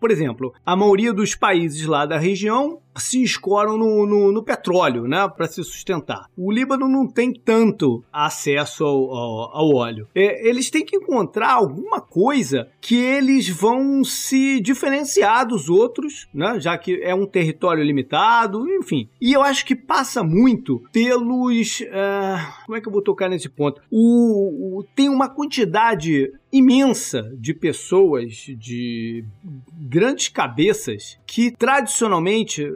por 0.00 0.10
exemplo, 0.10 0.52
a 0.64 0.76
maioria 0.76 1.12
dos 1.12 1.34
países 1.34 1.86
lá 1.86 2.06
da 2.06 2.18
região 2.18 2.80
se 2.96 3.22
escoram 3.22 3.76
no, 3.76 4.06
no, 4.06 4.32
no 4.32 4.42
petróleo, 4.42 5.06
né, 5.06 5.28
para 5.28 5.46
se 5.46 5.62
sustentar. 5.62 6.26
O 6.36 6.50
Líbano 6.50 6.88
não 6.88 7.06
tem 7.06 7.32
tanto 7.32 8.02
acesso 8.12 8.84
ao, 8.84 9.14
ao, 9.14 9.56
ao 9.56 9.74
óleo. 9.74 10.08
É, 10.14 10.48
eles 10.48 10.70
têm 10.70 10.84
que 10.84 10.96
encontrar 10.96 11.52
alguma 11.52 12.00
coisa 12.00 12.68
que 12.80 12.96
eles 12.96 13.48
vão 13.48 14.02
se 14.04 14.60
diferenciar 14.60 15.46
dos 15.46 15.68
outros, 15.68 16.28
né, 16.32 16.58
já 16.60 16.76
que 16.76 17.00
é 17.02 17.14
um 17.14 17.26
território 17.26 17.84
limitado, 17.84 18.68
enfim. 18.68 19.08
E 19.20 19.32
eu 19.32 19.42
acho 19.42 19.64
que 19.64 19.74
passa 19.74 20.22
muito 20.22 20.82
pelos. 20.92 21.80
Uh, 21.80 22.64
como 22.66 22.76
é 22.76 22.80
que 22.80 22.88
eu 22.88 22.92
vou 22.92 23.02
tocar 23.02 23.28
nesse 23.28 23.48
ponto? 23.48 23.80
O, 23.90 24.78
o, 24.78 24.84
tem 24.94 25.08
uma 25.08 25.28
quantidade 25.28 26.32
imensa 26.52 27.30
de 27.38 27.52
pessoas, 27.52 28.32
de 28.56 29.24
grandes 29.72 30.28
cabeças, 30.28 31.18
que 31.26 31.50
tradicionalmente, 31.50 32.66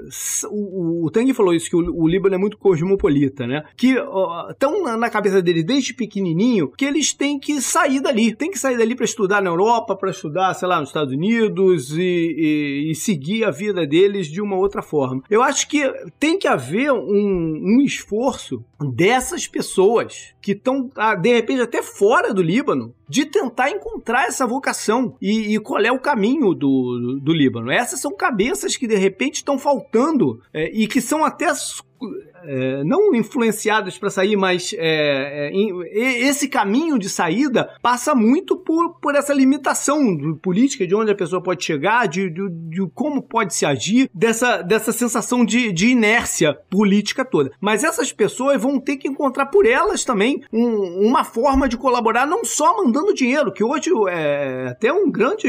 o, 0.51 1.07
o 1.07 1.11
Tang 1.11 1.33
falou 1.33 1.55
isso, 1.55 1.71
que 1.71 1.77
o, 1.77 2.03
o, 2.03 2.09
Líbano 2.09 2.35
é 2.35 2.39
muito 2.39 2.59
cosmopolita, 2.59 3.47
né? 3.47 3.65
Que 3.77 3.95
estão 4.51 4.83
na 4.99 5.09
cabeça 5.09 5.41
deles 5.41 5.65
desde 5.65 5.95
pequenininho 5.95 6.69
que 6.77 6.85
eles 6.85 7.13
têm 7.13 7.39
que 7.39 7.61
sair 7.61 8.01
dali, 8.01 8.35
tem 8.35 8.51
que 8.51 8.59
sair 8.59 8.77
dali 8.77 8.95
para 8.95 9.05
estudar 9.05 9.43
na 9.43 9.51
Europa, 9.51 9.97
para 9.97 10.11
estudar, 10.11 10.55
sei 10.55 10.69
lá, 10.69 10.79
nos 10.79 10.91
Estados 10.91 11.13
Unidos 11.13 11.97
e, 11.97 12.03
e, 12.03 12.91
e, 12.91 12.95
seguir 12.95 13.45
a 13.45 13.51
vida 13.51 13.87
deles 13.87 14.27
de 14.27 14.41
uma 14.41 14.57
outra 14.57 14.83
forma. 14.83 15.23
Eu 15.31 15.43
acho 15.43 15.69
que 15.69 15.83
tem 16.19 16.39
que 16.39 16.47
haver 16.47 16.93
um, 16.93 16.99
um 16.99 17.81
esforço 17.83 18.63
dessas 18.81 19.47
pessoas 19.47 20.35
que 20.41 20.53
estão, 20.53 20.91
ah, 20.97 21.15
de 21.15 21.33
repente, 21.33 21.63
até 21.63 21.83
fora 21.83 22.35
do 22.35 22.43
Líbano, 22.43 22.93
de 23.09 23.27
tentar 23.27 23.71
encontrar 23.71 24.27
essa 24.27 24.47
vocação 24.47 25.17
e, 25.21 25.55
e 25.55 25.61
qual 25.61 25.81
é 25.81 25.93
o 25.93 25.99
caminho 25.99 26.55
do, 26.55 26.99
do, 26.99 27.21
do, 27.21 27.33
Líbano. 27.33 27.71
Essas 27.71 28.01
são 28.01 28.17
cabeças 28.17 28.77
que 28.77 28.87
de 28.87 28.97
repente 28.97 29.37
estão 29.37 29.59
faltando 29.59 30.41
é, 30.53 30.71
e 30.73 30.87
que 30.87 31.01
são 31.01 31.25
até 31.25 31.53
é, 32.45 32.83
não 32.85 33.15
influenciados 33.15 33.99
para 33.99 34.11
sair, 34.11 34.37
mas 34.37 34.75
é, 34.77 35.51
é, 35.53 36.19
esse 36.21 36.49
caminho 36.49 36.99
de 36.99 37.09
saída 37.09 37.71
passa 37.81 38.15
muito 38.15 38.57
por, 38.57 39.01
por 39.01 39.15
essa 39.15 39.33
limitação 39.33 40.01
política, 40.43 40.87
de 40.87 40.95
onde 40.95 41.11
a 41.11 41.17
pessoa 41.17 41.43
pode 41.43 41.65
chegar, 41.65 42.07
de, 42.07 42.29
de, 42.31 42.49
de 42.51 42.91
como 42.95 43.23
pode 43.23 43.55
se 43.55 43.65
agir, 43.65 44.11
dessa, 44.13 44.63
dessa 44.63 44.93
sensação 44.93 45.45
de, 45.45 45.73
de 45.73 45.89
inércia 45.89 46.55
política 46.71 47.25
toda. 47.25 47.53
Mas 47.61 47.85
essas 47.85 48.13
pessoas 48.13 48.61
vão 48.61 48.81
ter 48.81 48.97
que 48.97 49.09
encontrar 49.09 49.47
por 49.47 49.67
elas 49.67 50.05
também 50.05 50.43
um, 50.53 51.09
uma 51.09 51.25
forma 51.25 51.69
de 51.69 51.77
colaborar, 51.77 52.27
não 52.27 52.45
só 52.45 52.77
mandando 52.83 53.15
dinheiro, 53.15 53.53
que 53.53 53.65
hoje 53.65 53.91
é 54.09 54.69
até 54.71 54.93
um 54.93 55.11
grande. 55.11 55.49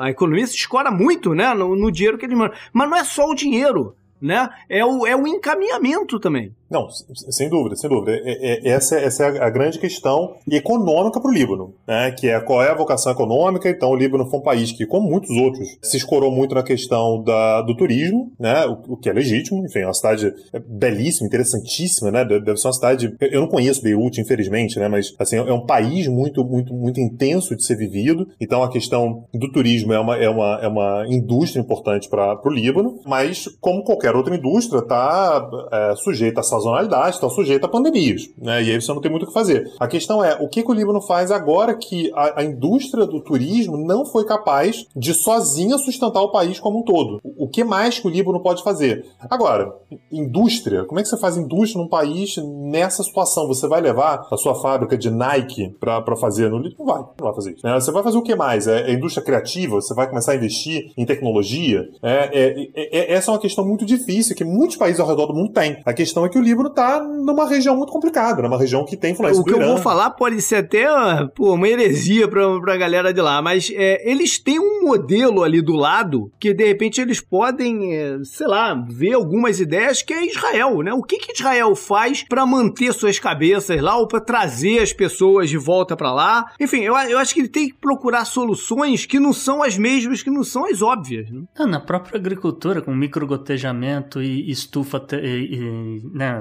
A 0.00 0.10
economia 0.10 0.46
se 0.46 0.56
escora 0.56 0.90
muito 0.90 1.34
né, 1.34 1.54
no, 1.54 1.76
no 1.76 1.90
dinheiro 1.90 2.18
que 2.18 2.24
eles 2.24 2.36
mandam. 2.36 2.56
Mas 2.72 2.90
não 2.90 2.96
é 2.96 3.04
só 3.04 3.28
o 3.28 3.34
dinheiro 3.34 3.94
né? 4.20 4.48
É 4.68 4.84
o, 4.84 5.06
é 5.06 5.14
o 5.16 5.26
encaminhamento 5.26 6.18
também. 6.18 6.54
Não, 6.68 6.88
sem 6.90 7.48
dúvida, 7.48 7.76
sem 7.76 7.88
dúvida. 7.88 8.12
É, 8.24 8.68
é, 8.68 8.68
essa, 8.70 8.96
essa 8.96 9.24
é 9.24 9.42
a 9.42 9.50
grande 9.50 9.78
questão 9.78 10.34
econômica 10.50 11.20
para 11.20 11.30
o 11.30 11.32
Líbano, 11.32 11.74
né? 11.86 12.10
que 12.10 12.28
é 12.28 12.40
qual 12.40 12.62
é 12.62 12.70
a 12.70 12.74
vocação 12.74 13.12
econômica. 13.12 13.68
Então, 13.68 13.90
o 13.90 13.96
Líbano 13.96 14.26
foi 14.26 14.40
um 14.40 14.42
país 14.42 14.72
que, 14.72 14.84
como 14.86 15.08
muitos 15.08 15.30
outros, 15.30 15.78
se 15.82 15.96
escorou 15.96 16.30
muito 16.30 16.54
na 16.54 16.62
questão 16.62 17.22
da, 17.22 17.62
do 17.62 17.76
turismo, 17.76 18.32
né? 18.38 18.66
o, 18.66 18.94
o 18.94 18.96
que 18.96 19.08
é 19.08 19.12
legítimo. 19.12 19.64
Enfim, 19.64 19.80
é 19.80 19.86
uma 19.86 19.94
cidade 19.94 20.34
belíssima, 20.66 21.26
interessantíssima, 21.26 22.10
né? 22.10 22.24
deve 22.24 22.56
ser 22.56 22.66
uma 22.66 22.72
cidade... 22.74 23.16
Eu 23.20 23.40
não 23.40 23.48
conheço 23.48 23.82
Beirute, 23.82 24.20
infelizmente, 24.20 24.78
né? 24.78 24.88
mas 24.88 25.14
assim, 25.18 25.36
é 25.36 25.52
um 25.52 25.64
país 25.64 26.08
muito, 26.08 26.44
muito, 26.44 26.74
muito 26.74 27.00
intenso 27.00 27.54
de 27.54 27.64
ser 27.64 27.76
vivido. 27.76 28.26
Então, 28.40 28.62
a 28.62 28.70
questão 28.70 29.24
do 29.32 29.50
turismo 29.52 29.92
é 29.92 30.00
uma, 30.00 30.16
é 30.16 30.28
uma, 30.28 30.58
é 30.62 30.68
uma 30.68 31.04
indústria 31.08 31.60
importante 31.60 32.08
para 32.08 32.40
o 32.44 32.50
Líbano, 32.50 33.00
mas, 33.06 33.46
como 33.60 33.84
qualquer 33.84 34.16
outra 34.16 34.34
indústria, 34.34 34.80
está 34.80 35.48
é, 35.72 35.94
sujeita 35.96 36.40
a 36.40 36.42
sazonalidade, 36.56 37.16
está 37.16 37.28
sujeito 37.28 37.64
a 37.64 37.68
pandemias, 37.68 38.28
né? 38.38 38.62
E 38.62 38.72
aí 38.72 38.80
você 38.80 38.92
não 38.92 39.00
tem 39.00 39.10
muito 39.10 39.24
o 39.24 39.26
que 39.26 39.32
fazer. 39.32 39.72
A 39.78 39.86
questão 39.86 40.22
é, 40.22 40.34
o 40.40 40.48
que, 40.48 40.62
que 40.62 40.70
o 40.70 40.74
Líbano 40.74 41.00
faz 41.00 41.30
agora 41.30 41.74
que 41.74 42.10
a, 42.14 42.40
a 42.40 42.44
indústria 42.44 43.06
do 43.06 43.20
turismo 43.20 43.76
não 43.76 44.04
foi 44.04 44.24
capaz 44.24 44.86
de 44.94 45.14
sozinha 45.14 45.78
sustentar 45.78 46.20
o 46.20 46.30
país 46.30 46.58
como 46.58 46.80
um 46.80 46.82
todo? 46.82 47.20
O 47.38 47.48
que 47.48 47.64
mais 47.64 47.98
que 47.98 48.06
o 48.06 48.10
Líbano 48.10 48.40
pode 48.40 48.62
fazer? 48.62 49.04
Agora, 49.28 49.74
indústria, 50.10 50.84
como 50.84 51.00
é 51.00 51.02
que 51.02 51.08
você 51.08 51.16
faz 51.16 51.36
indústria 51.36 51.82
num 51.82 51.88
país 51.88 52.36
nessa 52.70 53.02
situação? 53.02 53.46
Você 53.46 53.66
vai 53.68 53.80
levar 53.80 54.26
a 54.30 54.36
sua 54.36 54.54
fábrica 54.54 54.96
de 54.96 55.10
Nike 55.10 55.74
para 55.80 56.16
fazer 56.16 56.50
no 56.50 56.58
Líbano? 56.58 56.76
Não 56.78 56.86
vai, 56.86 56.98
não 56.98 57.26
vai 57.26 57.34
fazer 57.34 57.52
isso. 57.52 57.66
Né? 57.66 57.74
Você 57.74 57.90
vai 57.90 58.02
fazer 58.02 58.18
o 58.18 58.22
que 58.22 58.34
mais? 58.34 58.66
É, 58.66 58.90
é 58.90 58.92
indústria 58.92 59.24
criativa? 59.24 59.76
Você 59.76 59.94
vai 59.94 60.08
começar 60.08 60.32
a 60.32 60.36
investir 60.36 60.92
em 60.96 61.04
tecnologia? 61.04 61.88
É, 62.02 62.30
é, 62.32 62.68
é, 62.74 62.98
é 62.98 63.12
essa 63.12 63.30
é 63.30 63.34
uma 63.34 63.40
questão 63.40 63.66
muito 63.66 63.84
difícil 63.84 64.34
que 64.36 64.44
muitos 64.44 64.76
países 64.76 65.00
ao 65.00 65.06
redor 65.06 65.26
do 65.26 65.34
mundo 65.34 65.52
têm. 65.52 65.80
A 65.84 65.92
questão 65.92 66.24
é 66.24 66.28
que 66.28 66.38
o 66.38 66.42
Líbano 66.46 66.68
está 66.68 67.02
numa 67.02 67.48
região 67.48 67.76
muito 67.76 67.92
complicada, 67.92 68.42
numa 68.42 68.58
região 68.58 68.84
que 68.84 68.96
tem 68.96 69.12
influência 69.12 69.40
o 69.40 69.44
do 69.44 69.50
Irã. 69.50 69.56
O 69.56 69.60
que 69.60 69.64
eu 69.64 69.74
vou 69.74 69.82
falar 69.82 70.10
pode 70.10 70.40
ser 70.40 70.56
até 70.56 70.86
pô, 71.34 71.54
uma 71.54 71.68
heresia 71.68 72.28
para 72.28 72.60
pra 72.60 72.76
galera 72.76 73.12
de 73.12 73.20
lá, 73.20 73.42
mas 73.42 73.70
é, 73.74 74.08
eles 74.10 74.38
têm 74.38 74.58
um 74.58 74.84
modelo 74.84 75.42
ali 75.42 75.60
do 75.60 75.74
lado 75.74 76.30
que 76.38 76.54
de 76.54 76.64
repente 76.64 77.00
eles 77.00 77.20
podem, 77.20 77.94
é, 77.94 78.18
sei 78.24 78.46
lá, 78.46 78.74
ver 78.88 79.14
algumas 79.14 79.60
ideias 79.60 80.02
que 80.02 80.12
é 80.12 80.26
Israel, 80.26 80.82
né? 80.82 80.92
O 80.92 81.02
que 81.02 81.18
que 81.18 81.32
Israel 81.32 81.74
faz 81.74 82.22
para 82.22 82.46
manter 82.46 82.92
suas 82.92 83.18
cabeças 83.18 83.80
lá 83.80 83.96
ou 83.96 84.06
para 84.06 84.20
trazer 84.20 84.80
as 84.80 84.92
pessoas 84.92 85.50
de 85.50 85.58
volta 85.58 85.96
para 85.96 86.12
lá? 86.12 86.46
Enfim, 86.60 86.82
eu, 86.82 86.94
eu 86.96 87.18
acho 87.18 87.34
que 87.34 87.40
ele 87.40 87.48
tem 87.48 87.68
que 87.68 87.74
procurar 87.74 88.24
soluções 88.24 89.06
que 89.06 89.18
não 89.18 89.32
são 89.32 89.62
as 89.62 89.76
mesmas, 89.76 90.22
que 90.22 90.30
não 90.30 90.44
são 90.44 90.66
as 90.66 90.82
óbvias. 90.82 91.30
Né? 91.30 91.42
Ah, 91.58 91.66
na 91.66 91.80
própria 91.80 92.18
agricultura, 92.18 92.80
com 92.80 92.94
microgotejamento 92.94 94.22
e 94.22 94.50
estufa 94.50 95.04
e, 95.12 95.56
e, 95.56 96.00
né, 96.12 96.35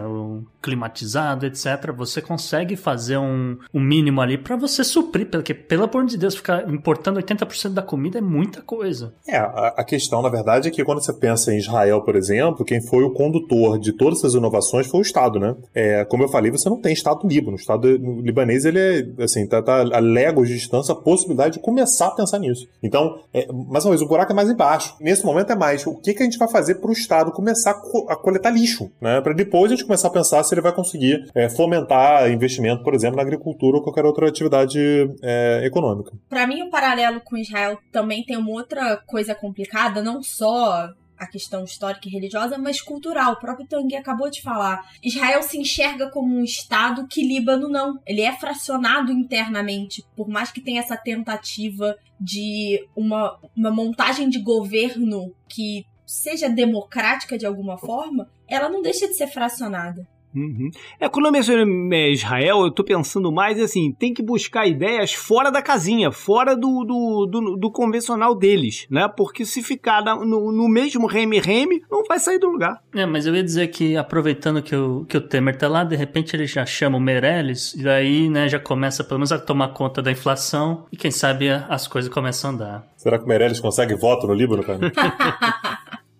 climatizado, 0.61 1.45
etc., 1.45 1.91
você 1.95 2.21
consegue 2.21 2.75
fazer 2.75 3.17
um, 3.17 3.57
um 3.73 3.79
mínimo 3.79 4.21
ali 4.21 4.37
para 4.37 4.55
você 4.55 4.83
suprir, 4.83 5.29
porque, 5.29 5.53
pelo 5.53 5.83
amor 5.83 6.05
de 6.05 6.17
Deus, 6.17 6.35
ficar 6.35 6.67
importando 6.71 7.19
80% 7.19 7.69
da 7.69 7.81
comida 7.81 8.17
é 8.17 8.21
muita 8.21 8.61
coisa. 8.61 9.13
É, 9.27 9.37
a, 9.37 9.73
a, 9.77 9.83
questão, 9.83 10.21
na 10.21 10.29
verdade, 10.29 10.67
é 10.67 10.71
que 10.71 10.83
quando 10.83 11.03
você 11.03 11.13
pensa 11.13 11.53
em 11.53 11.57
Israel, 11.57 12.01
por 12.01 12.15
exemplo, 12.15 12.65
quem 12.65 12.81
foi 12.81 13.03
o 13.03 13.11
condutor 13.11 13.77
de 13.77 13.93
todas 13.93 14.19
essas 14.19 14.33
inovações 14.33 14.87
foi 14.87 14.99
o 14.99 15.03
Estado, 15.03 15.39
né? 15.39 15.55
É, 15.73 16.03
como 16.05 16.23
eu 16.23 16.29
falei, 16.29 16.49
você 16.49 16.69
não 16.69 16.79
tem 16.81 16.93
Estado 16.93 17.21
no 17.23 17.29
Líbano. 17.29 17.57
O 17.57 17.59
Estado 17.59 17.87
libanês, 18.21 18.65
ele 18.65 18.79
é, 18.79 19.23
assim, 19.23 19.47
tá, 19.47 19.61
tá 19.61 19.81
a 19.81 19.99
léguas 19.99 20.47
de 20.47 20.55
distância 20.55 20.93
a 20.93 20.95
possibilidade 20.95 21.55
de 21.55 21.59
começar 21.59 22.07
a 22.07 22.11
pensar 22.11 22.39
nisso. 22.39 22.67
Então, 22.81 23.19
é, 23.33 23.47
mais 23.51 23.85
uma 23.85 23.91
vez, 23.91 24.01
o 24.01 24.07
buraco 24.07 24.31
é 24.31 24.35
mais 24.35 24.49
embaixo. 24.49 24.95
Nesse 24.99 25.25
momento 25.25 25.51
é 25.51 25.55
mais 25.55 25.85
o 25.85 25.95
que, 25.95 26.13
que 26.13 26.21
a 26.21 26.25
gente 26.25 26.37
vai 26.37 26.47
fazer 26.47 26.75
para 26.75 26.89
o 26.89 26.93
Estado 26.93 27.31
começar 27.31 27.71
a, 27.71 27.73
co 27.75 28.07
a 28.09 28.15
coletar 28.15 28.49
lixo, 28.49 28.91
né? 28.99 29.21
Para 29.21 29.33
depois 29.33 29.71
a 29.71 29.75
gente 29.75 29.84
começar 29.85 30.07
a 30.07 30.11
pensar 30.11 30.43
se 30.43 30.53
ele 30.53 30.61
vai 30.61 30.73
conseguir 30.73 31.29
é, 31.33 31.49
fomentar 31.49 32.29
investimento, 32.31 32.83
por 32.83 32.93
exemplo, 32.93 33.17
na 33.17 33.21
agricultura 33.21 33.77
ou 33.77 33.83
qualquer 33.83 34.05
outra 34.05 34.27
atividade 34.27 34.79
é, 35.21 35.61
econômica. 35.65 36.11
Para 36.29 36.47
mim, 36.47 36.63
o 36.63 36.69
paralelo 36.69 37.21
com 37.21 37.37
Israel 37.37 37.77
também 37.91 38.23
tem 38.23 38.37
uma 38.37 38.51
outra 38.51 38.97
coisa 39.05 39.33
complicada, 39.33 40.01
não 40.01 40.21
só 40.21 40.89
a 41.17 41.25
questão 41.25 41.63
histórica 41.63 42.07
e 42.07 42.11
religiosa, 42.11 42.57
mas 42.57 42.81
cultural. 42.81 43.33
O 43.33 43.39
próprio 43.39 43.67
Tanguy 43.67 43.95
acabou 43.95 44.29
de 44.29 44.41
falar. 44.41 44.81
Israel 45.03 45.41
se 45.41 45.57
enxerga 45.57 46.09
como 46.09 46.35
um 46.35 46.43
Estado 46.43 47.07
que 47.07 47.25
Líbano 47.25 47.69
não. 47.69 47.99
Ele 48.05 48.21
é 48.21 48.33
fracionado 48.33 49.11
internamente, 49.11 50.03
por 50.15 50.27
mais 50.27 50.51
que 50.51 50.61
tenha 50.61 50.81
essa 50.81 50.97
tentativa 50.97 51.95
de 52.19 52.85
uma, 52.95 53.37
uma 53.55 53.71
montagem 53.71 54.29
de 54.29 54.39
governo 54.39 55.33
que 55.47 55.85
seja 56.05 56.47
democrática 56.47 57.37
de 57.37 57.45
alguma 57.45 57.77
forma, 57.77 58.29
ela 58.49 58.69
não 58.69 58.81
deixa 58.81 59.07
de 59.07 59.15
ser 59.15 59.27
fracionada. 59.27 60.07
Uhum. 60.35 60.69
É, 60.99 61.07
quando 61.07 61.27
eu 61.27 61.31
mencionei 61.31 62.11
Israel, 62.11 62.65
eu 62.65 62.71
tô 62.71 62.83
pensando 62.83 63.31
mais 63.31 63.59
assim, 63.59 63.93
tem 63.93 64.13
que 64.13 64.21
buscar 64.21 64.67
ideias 64.67 65.13
fora 65.13 65.49
da 65.49 65.61
casinha, 65.61 66.11
fora 66.11 66.55
do, 66.55 66.83
do, 66.83 67.25
do, 67.25 67.55
do 67.55 67.71
convencional 67.71 68.35
deles, 68.35 68.85
né? 68.89 69.07
Porque 69.07 69.45
se 69.45 69.63
ficar 69.63 70.03
no, 70.03 70.51
no 70.51 70.67
mesmo 70.67 71.07
reme-reme, 71.07 71.81
não 71.89 72.03
vai 72.03 72.19
sair 72.19 72.37
do 72.37 72.49
lugar. 72.49 72.81
É, 72.93 73.05
mas 73.05 73.25
eu 73.25 73.33
ia 73.33 73.43
dizer 73.43 73.67
que, 73.67 73.95
aproveitando 73.95 74.61
que 74.61 74.75
o, 74.75 75.05
que 75.05 75.15
o 75.15 75.21
Temer 75.21 75.57
tá 75.57 75.69
lá, 75.69 75.83
de 75.83 75.95
repente 75.95 76.35
ele 76.35 76.45
já 76.45 76.65
chama 76.65 76.97
o 76.97 77.01
Meirelles, 77.01 77.73
e 77.73 77.83
daí, 77.83 78.29
né, 78.29 78.49
já 78.49 78.59
começa 78.59 79.03
pelo 79.03 79.19
menos 79.19 79.31
a 79.31 79.39
tomar 79.39 79.69
conta 79.69 80.01
da 80.01 80.11
inflação, 80.11 80.85
e 80.91 80.97
quem 80.97 81.11
sabe 81.11 81.49
as 81.49 81.87
coisas 81.87 82.13
começam 82.13 82.49
a 82.49 82.53
andar. 82.53 82.87
Será 82.97 83.17
que 83.17 83.23
o 83.23 83.27
Meirelles 83.27 83.59
consegue 83.59 83.95
voto 83.95 84.27
no 84.27 84.33
Líbano, 84.33 84.63
cara? 84.63 84.79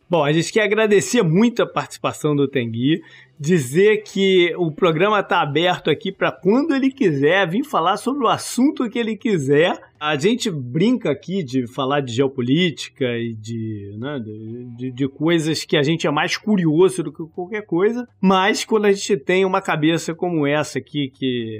Bom, 0.07 0.23
a 0.23 0.31
gente 0.31 0.53
quer 0.53 0.61
agradecer 0.61 1.23
muito 1.23 1.63
a 1.63 1.67
participação 1.67 2.35
do 2.35 2.47
Tengui 2.47 3.01
dizer 3.39 4.03
que 4.03 4.53
o 4.57 4.71
programa 4.71 5.19
está 5.19 5.41
aberto 5.41 5.89
aqui 5.89 6.11
para 6.11 6.31
quando 6.31 6.73
ele 6.73 6.89
quiser 6.89 7.47
vir 7.49 7.63
falar 7.63 7.97
sobre 7.97 8.23
o 8.23 8.29
assunto 8.29 8.89
que 8.89 8.97
ele 8.97 9.17
quiser. 9.17 9.77
A 9.99 10.15
gente 10.15 10.49
brinca 10.49 11.11
aqui 11.11 11.43
de 11.43 11.67
falar 11.67 12.01
de 12.01 12.13
geopolítica 12.13 13.05
e 13.17 13.33
de, 13.33 13.95
né, 13.97 14.19
de, 14.77 14.91
de, 14.91 15.07
coisas 15.07 15.65
que 15.65 15.75
a 15.75 15.83
gente 15.83 16.05
é 16.05 16.11
mais 16.11 16.37
curioso 16.37 17.03
do 17.03 17.11
que 17.11 17.23
qualquer 17.33 17.65
coisa, 17.65 18.07
mas 18.21 18.63
quando 18.63 18.85
a 18.85 18.91
gente 18.91 19.17
tem 19.17 19.43
uma 19.43 19.61
cabeça 19.61 20.13
como 20.13 20.45
essa 20.45 20.79
aqui, 20.79 21.09
que 21.09 21.59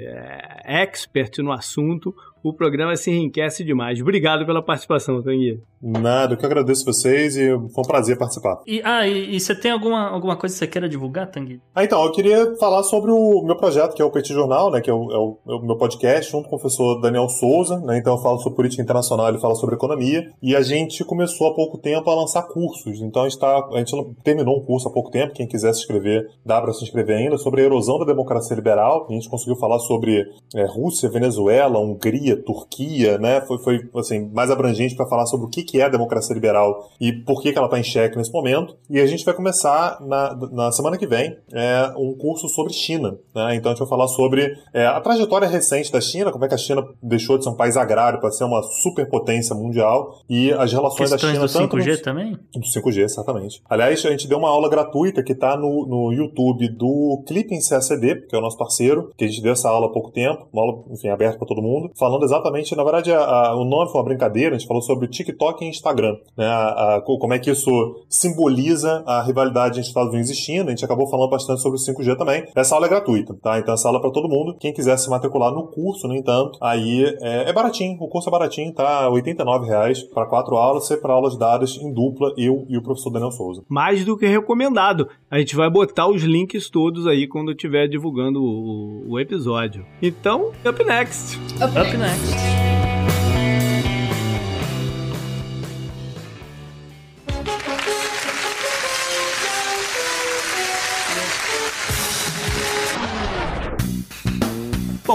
é 0.64 0.82
expert 0.82 1.38
no 1.38 1.52
assunto, 1.52 2.14
o 2.48 2.52
programa 2.52 2.94
se 2.96 3.10
enriquece 3.10 3.64
demais. 3.64 4.00
Obrigado 4.00 4.46
pela 4.46 4.62
participação, 4.62 5.20
Tanguy. 5.20 5.60
Nada, 5.82 6.34
eu 6.34 6.38
que 6.38 6.46
agradeço 6.46 6.84
vocês 6.84 7.36
e 7.36 7.48
foi 7.48 7.84
um 7.84 7.86
prazer 7.86 8.16
participar. 8.16 8.60
E, 8.66 8.80
ah, 8.84 9.06
e, 9.06 9.34
e 9.34 9.40
você 9.40 9.54
tem 9.54 9.70
alguma, 9.72 10.08
alguma 10.08 10.36
coisa 10.36 10.54
que 10.54 10.58
você 10.58 10.66
queira 10.66 10.88
divulgar, 10.88 11.30
Tanguy? 11.30 11.60
Ah, 11.74 11.84
então, 11.84 12.04
eu 12.04 12.12
queria 12.12 12.56
falar 12.56 12.82
sobre 12.84 13.10
o 13.10 13.42
meu 13.42 13.56
projeto, 13.56 13.94
que 13.94 14.00
é 14.00 14.04
o 14.04 14.10
Petit 14.10 14.32
Jornal, 14.32 14.70
né, 14.70 14.80
que 14.80 14.88
é 14.88 14.94
o, 14.94 15.10
é 15.10 15.18
o, 15.18 15.38
é 15.48 15.54
o 15.54 15.66
meu 15.66 15.76
podcast, 15.76 16.30
junto 16.30 16.48
com 16.48 16.56
o 16.56 16.58
professor 16.58 17.00
Daniel 17.00 17.28
Souza, 17.28 17.80
né, 17.80 17.98
então 17.98 18.14
eu 18.14 18.22
falo 18.22 18.38
sobre 18.38 18.56
política 18.56 18.82
internacional, 18.82 19.28
ele 19.28 19.38
fala 19.38 19.54
sobre 19.56 19.74
economia, 19.74 20.30
e 20.40 20.54
a 20.54 20.62
gente 20.62 21.04
começou 21.04 21.48
há 21.48 21.54
pouco 21.54 21.78
tempo 21.78 22.08
a 22.08 22.14
lançar 22.14 22.42
cursos, 22.42 23.00
então 23.02 23.22
a 23.22 23.28
gente, 23.28 23.40
tá, 23.40 23.68
a 23.72 23.78
gente 23.78 23.92
terminou 24.22 24.58
um 24.58 24.64
curso 24.64 24.88
há 24.88 24.92
pouco 24.92 25.10
tempo, 25.10 25.34
quem 25.34 25.46
quiser 25.46 25.72
se 25.72 25.80
inscrever, 25.80 26.26
dá 26.44 26.60
para 26.60 26.72
se 26.72 26.84
inscrever 26.84 27.16
ainda, 27.16 27.36
sobre 27.38 27.62
a 27.62 27.64
erosão 27.64 27.98
da 27.98 28.04
democracia 28.04 28.56
liberal, 28.56 29.06
a 29.08 29.12
gente 29.12 29.28
conseguiu 29.28 29.56
falar 29.56 29.78
sobre 29.80 30.24
é, 30.54 30.64
Rússia, 30.66 31.10
Venezuela, 31.10 31.78
Hungria, 31.78 32.35
Turquia, 32.36 33.18
né, 33.18 33.40
foi, 33.42 33.58
foi 33.58 33.88
assim, 33.96 34.30
mais 34.32 34.50
abrangente 34.50 34.94
para 34.94 35.06
falar 35.06 35.26
sobre 35.26 35.46
o 35.46 35.48
que, 35.48 35.62
que 35.62 35.80
é 35.80 35.84
a 35.84 35.88
democracia 35.88 36.34
liberal 36.34 36.90
e 37.00 37.12
por 37.12 37.42
que, 37.42 37.52
que 37.52 37.58
ela 37.58 37.66
está 37.66 37.78
em 37.78 37.84
xeque 37.84 38.16
nesse 38.16 38.32
momento, 38.32 38.76
e 38.88 39.00
a 39.00 39.06
gente 39.06 39.24
vai 39.24 39.34
começar 39.34 39.98
na, 40.00 40.34
na 40.52 40.72
semana 40.72 40.96
que 40.96 41.06
vem, 41.06 41.36
é, 41.52 41.92
um 41.96 42.14
curso 42.14 42.48
sobre 42.48 42.72
China. 42.72 43.18
Né? 43.34 43.56
Então 43.56 43.70
a 43.70 43.74
gente 43.74 43.80
vai 43.80 43.88
falar 43.88 44.08
sobre 44.08 44.56
é, 44.72 44.86
a 44.86 45.00
trajetória 45.00 45.48
recente 45.48 45.90
da 45.92 46.00
China, 46.00 46.30
como 46.30 46.44
é 46.44 46.48
que 46.48 46.54
a 46.54 46.58
China 46.58 46.86
deixou 47.02 47.38
de 47.38 47.44
ser 47.44 47.50
um 47.50 47.56
país 47.56 47.76
agrário 47.76 48.20
para 48.20 48.30
ser 48.30 48.44
uma 48.44 48.62
superpotência 48.62 49.54
mundial 49.54 50.20
e 50.28 50.52
as 50.52 50.72
relações 50.72 51.10
da 51.10 51.18
China. 51.18 51.40
do 51.40 51.46
5G 51.46 51.96
no... 51.96 52.02
também? 52.02 52.32
Do 52.32 52.60
5G, 52.60 53.02
exatamente. 53.02 53.62
Aliás, 53.68 54.04
a 54.04 54.10
gente 54.10 54.28
deu 54.28 54.38
uma 54.38 54.48
aula 54.48 54.68
gratuita 54.68 55.22
que 55.22 55.32
está 55.32 55.56
no, 55.56 55.86
no 55.86 56.12
YouTube 56.12 56.68
do 56.68 57.22
Clipping 57.26 57.60
CACD, 57.60 58.26
que 58.26 58.34
é 58.34 58.38
o 58.38 58.42
nosso 58.42 58.56
parceiro, 58.56 59.12
que 59.16 59.24
a 59.24 59.28
gente 59.28 59.42
deu 59.42 59.52
essa 59.52 59.68
aula 59.68 59.86
há 59.86 59.90
pouco 59.90 60.10
tempo, 60.10 60.48
uma 60.52 60.62
aula, 60.62 60.84
enfim, 60.90 61.08
aberta 61.08 61.38
para 61.38 61.46
todo 61.46 61.62
mundo, 61.62 61.90
falando 61.98 62.24
exatamente, 62.26 62.76
na 62.76 62.84
verdade, 62.84 63.12
a, 63.12 63.18
a, 63.18 63.56
o 63.56 63.64
nome 63.64 63.90
foi 63.90 64.00
uma 64.00 64.06
brincadeira, 64.06 64.54
a 64.54 64.58
gente 64.58 64.68
falou 64.68 64.82
sobre 64.82 65.08
TikTok 65.08 65.64
e 65.64 65.68
Instagram, 65.68 66.16
né? 66.36 66.46
A, 66.46 67.02
como 67.04 67.32
é 67.32 67.38
que 67.38 67.50
isso 67.50 67.70
simboliza 68.08 69.02
a 69.06 69.22
rivalidade 69.22 69.78
entre 69.78 69.88
Estados 69.88 70.12
Unidos 70.12 70.30
e 70.30 70.34
China, 70.34 70.66
a 70.66 70.70
gente 70.70 70.84
acabou 70.84 71.08
falando 71.08 71.30
bastante 71.30 71.62
sobre 71.62 71.78
o 71.78 71.82
5G 71.82 72.16
também. 72.16 72.44
Essa 72.54 72.74
aula 72.74 72.86
é 72.86 72.90
gratuita, 72.90 73.34
tá? 73.42 73.58
Então 73.58 73.74
essa 73.74 73.88
aula 73.88 73.98
é 73.98 74.02
para 74.02 74.10
todo 74.10 74.28
mundo. 74.28 74.56
Quem 74.58 74.72
quiser 74.72 74.96
se 74.96 75.08
matricular 75.08 75.52
no 75.52 75.66
curso, 75.68 76.06
no 76.06 76.14
entanto, 76.14 76.58
aí 76.60 77.04
é, 77.22 77.48
é 77.48 77.52
baratinho. 77.52 77.96
O 78.00 78.08
curso 78.08 78.28
é 78.28 78.32
baratinho, 78.32 78.72
tá? 78.72 79.08
R$ 79.08 79.66
reais 79.66 80.02
para 80.02 80.26
quatro 80.26 80.56
aulas, 80.56 80.86
sempre 80.86 81.10
aulas 81.10 81.36
dadas 81.36 81.76
em 81.76 81.92
dupla, 81.92 82.32
eu 82.36 82.64
e 82.68 82.76
o 82.76 82.82
professor 82.82 83.10
Daniel 83.10 83.30
Souza. 83.30 83.62
Mais 83.68 84.04
do 84.04 84.16
que 84.16 84.26
recomendado. 84.26 85.08
A 85.30 85.38
gente 85.38 85.56
vai 85.56 85.70
botar 85.70 86.08
os 86.08 86.22
links 86.22 86.68
todos 86.70 87.06
aí 87.06 87.26
quando 87.26 87.52
estiver 87.52 87.88
divulgando 87.88 88.42
o, 88.42 89.12
o, 89.12 89.20
episódio. 89.20 89.84
Então, 90.02 90.52
up 90.64 90.84
next. 90.84 91.38
Up, 91.56 91.64
up 91.64 91.96
next. 91.96 91.98
next. 91.98 92.15
much. 92.24 92.65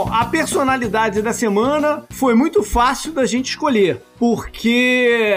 A 0.09 0.21
a 0.21 0.25
personalidade 0.25 1.19
da 1.19 1.33
semana 1.33 2.05
foi 2.11 2.35
muito 2.35 2.61
fácil 2.61 3.11
da 3.11 3.25
gente 3.25 3.49
escolher, 3.49 3.99
porque 4.19 5.33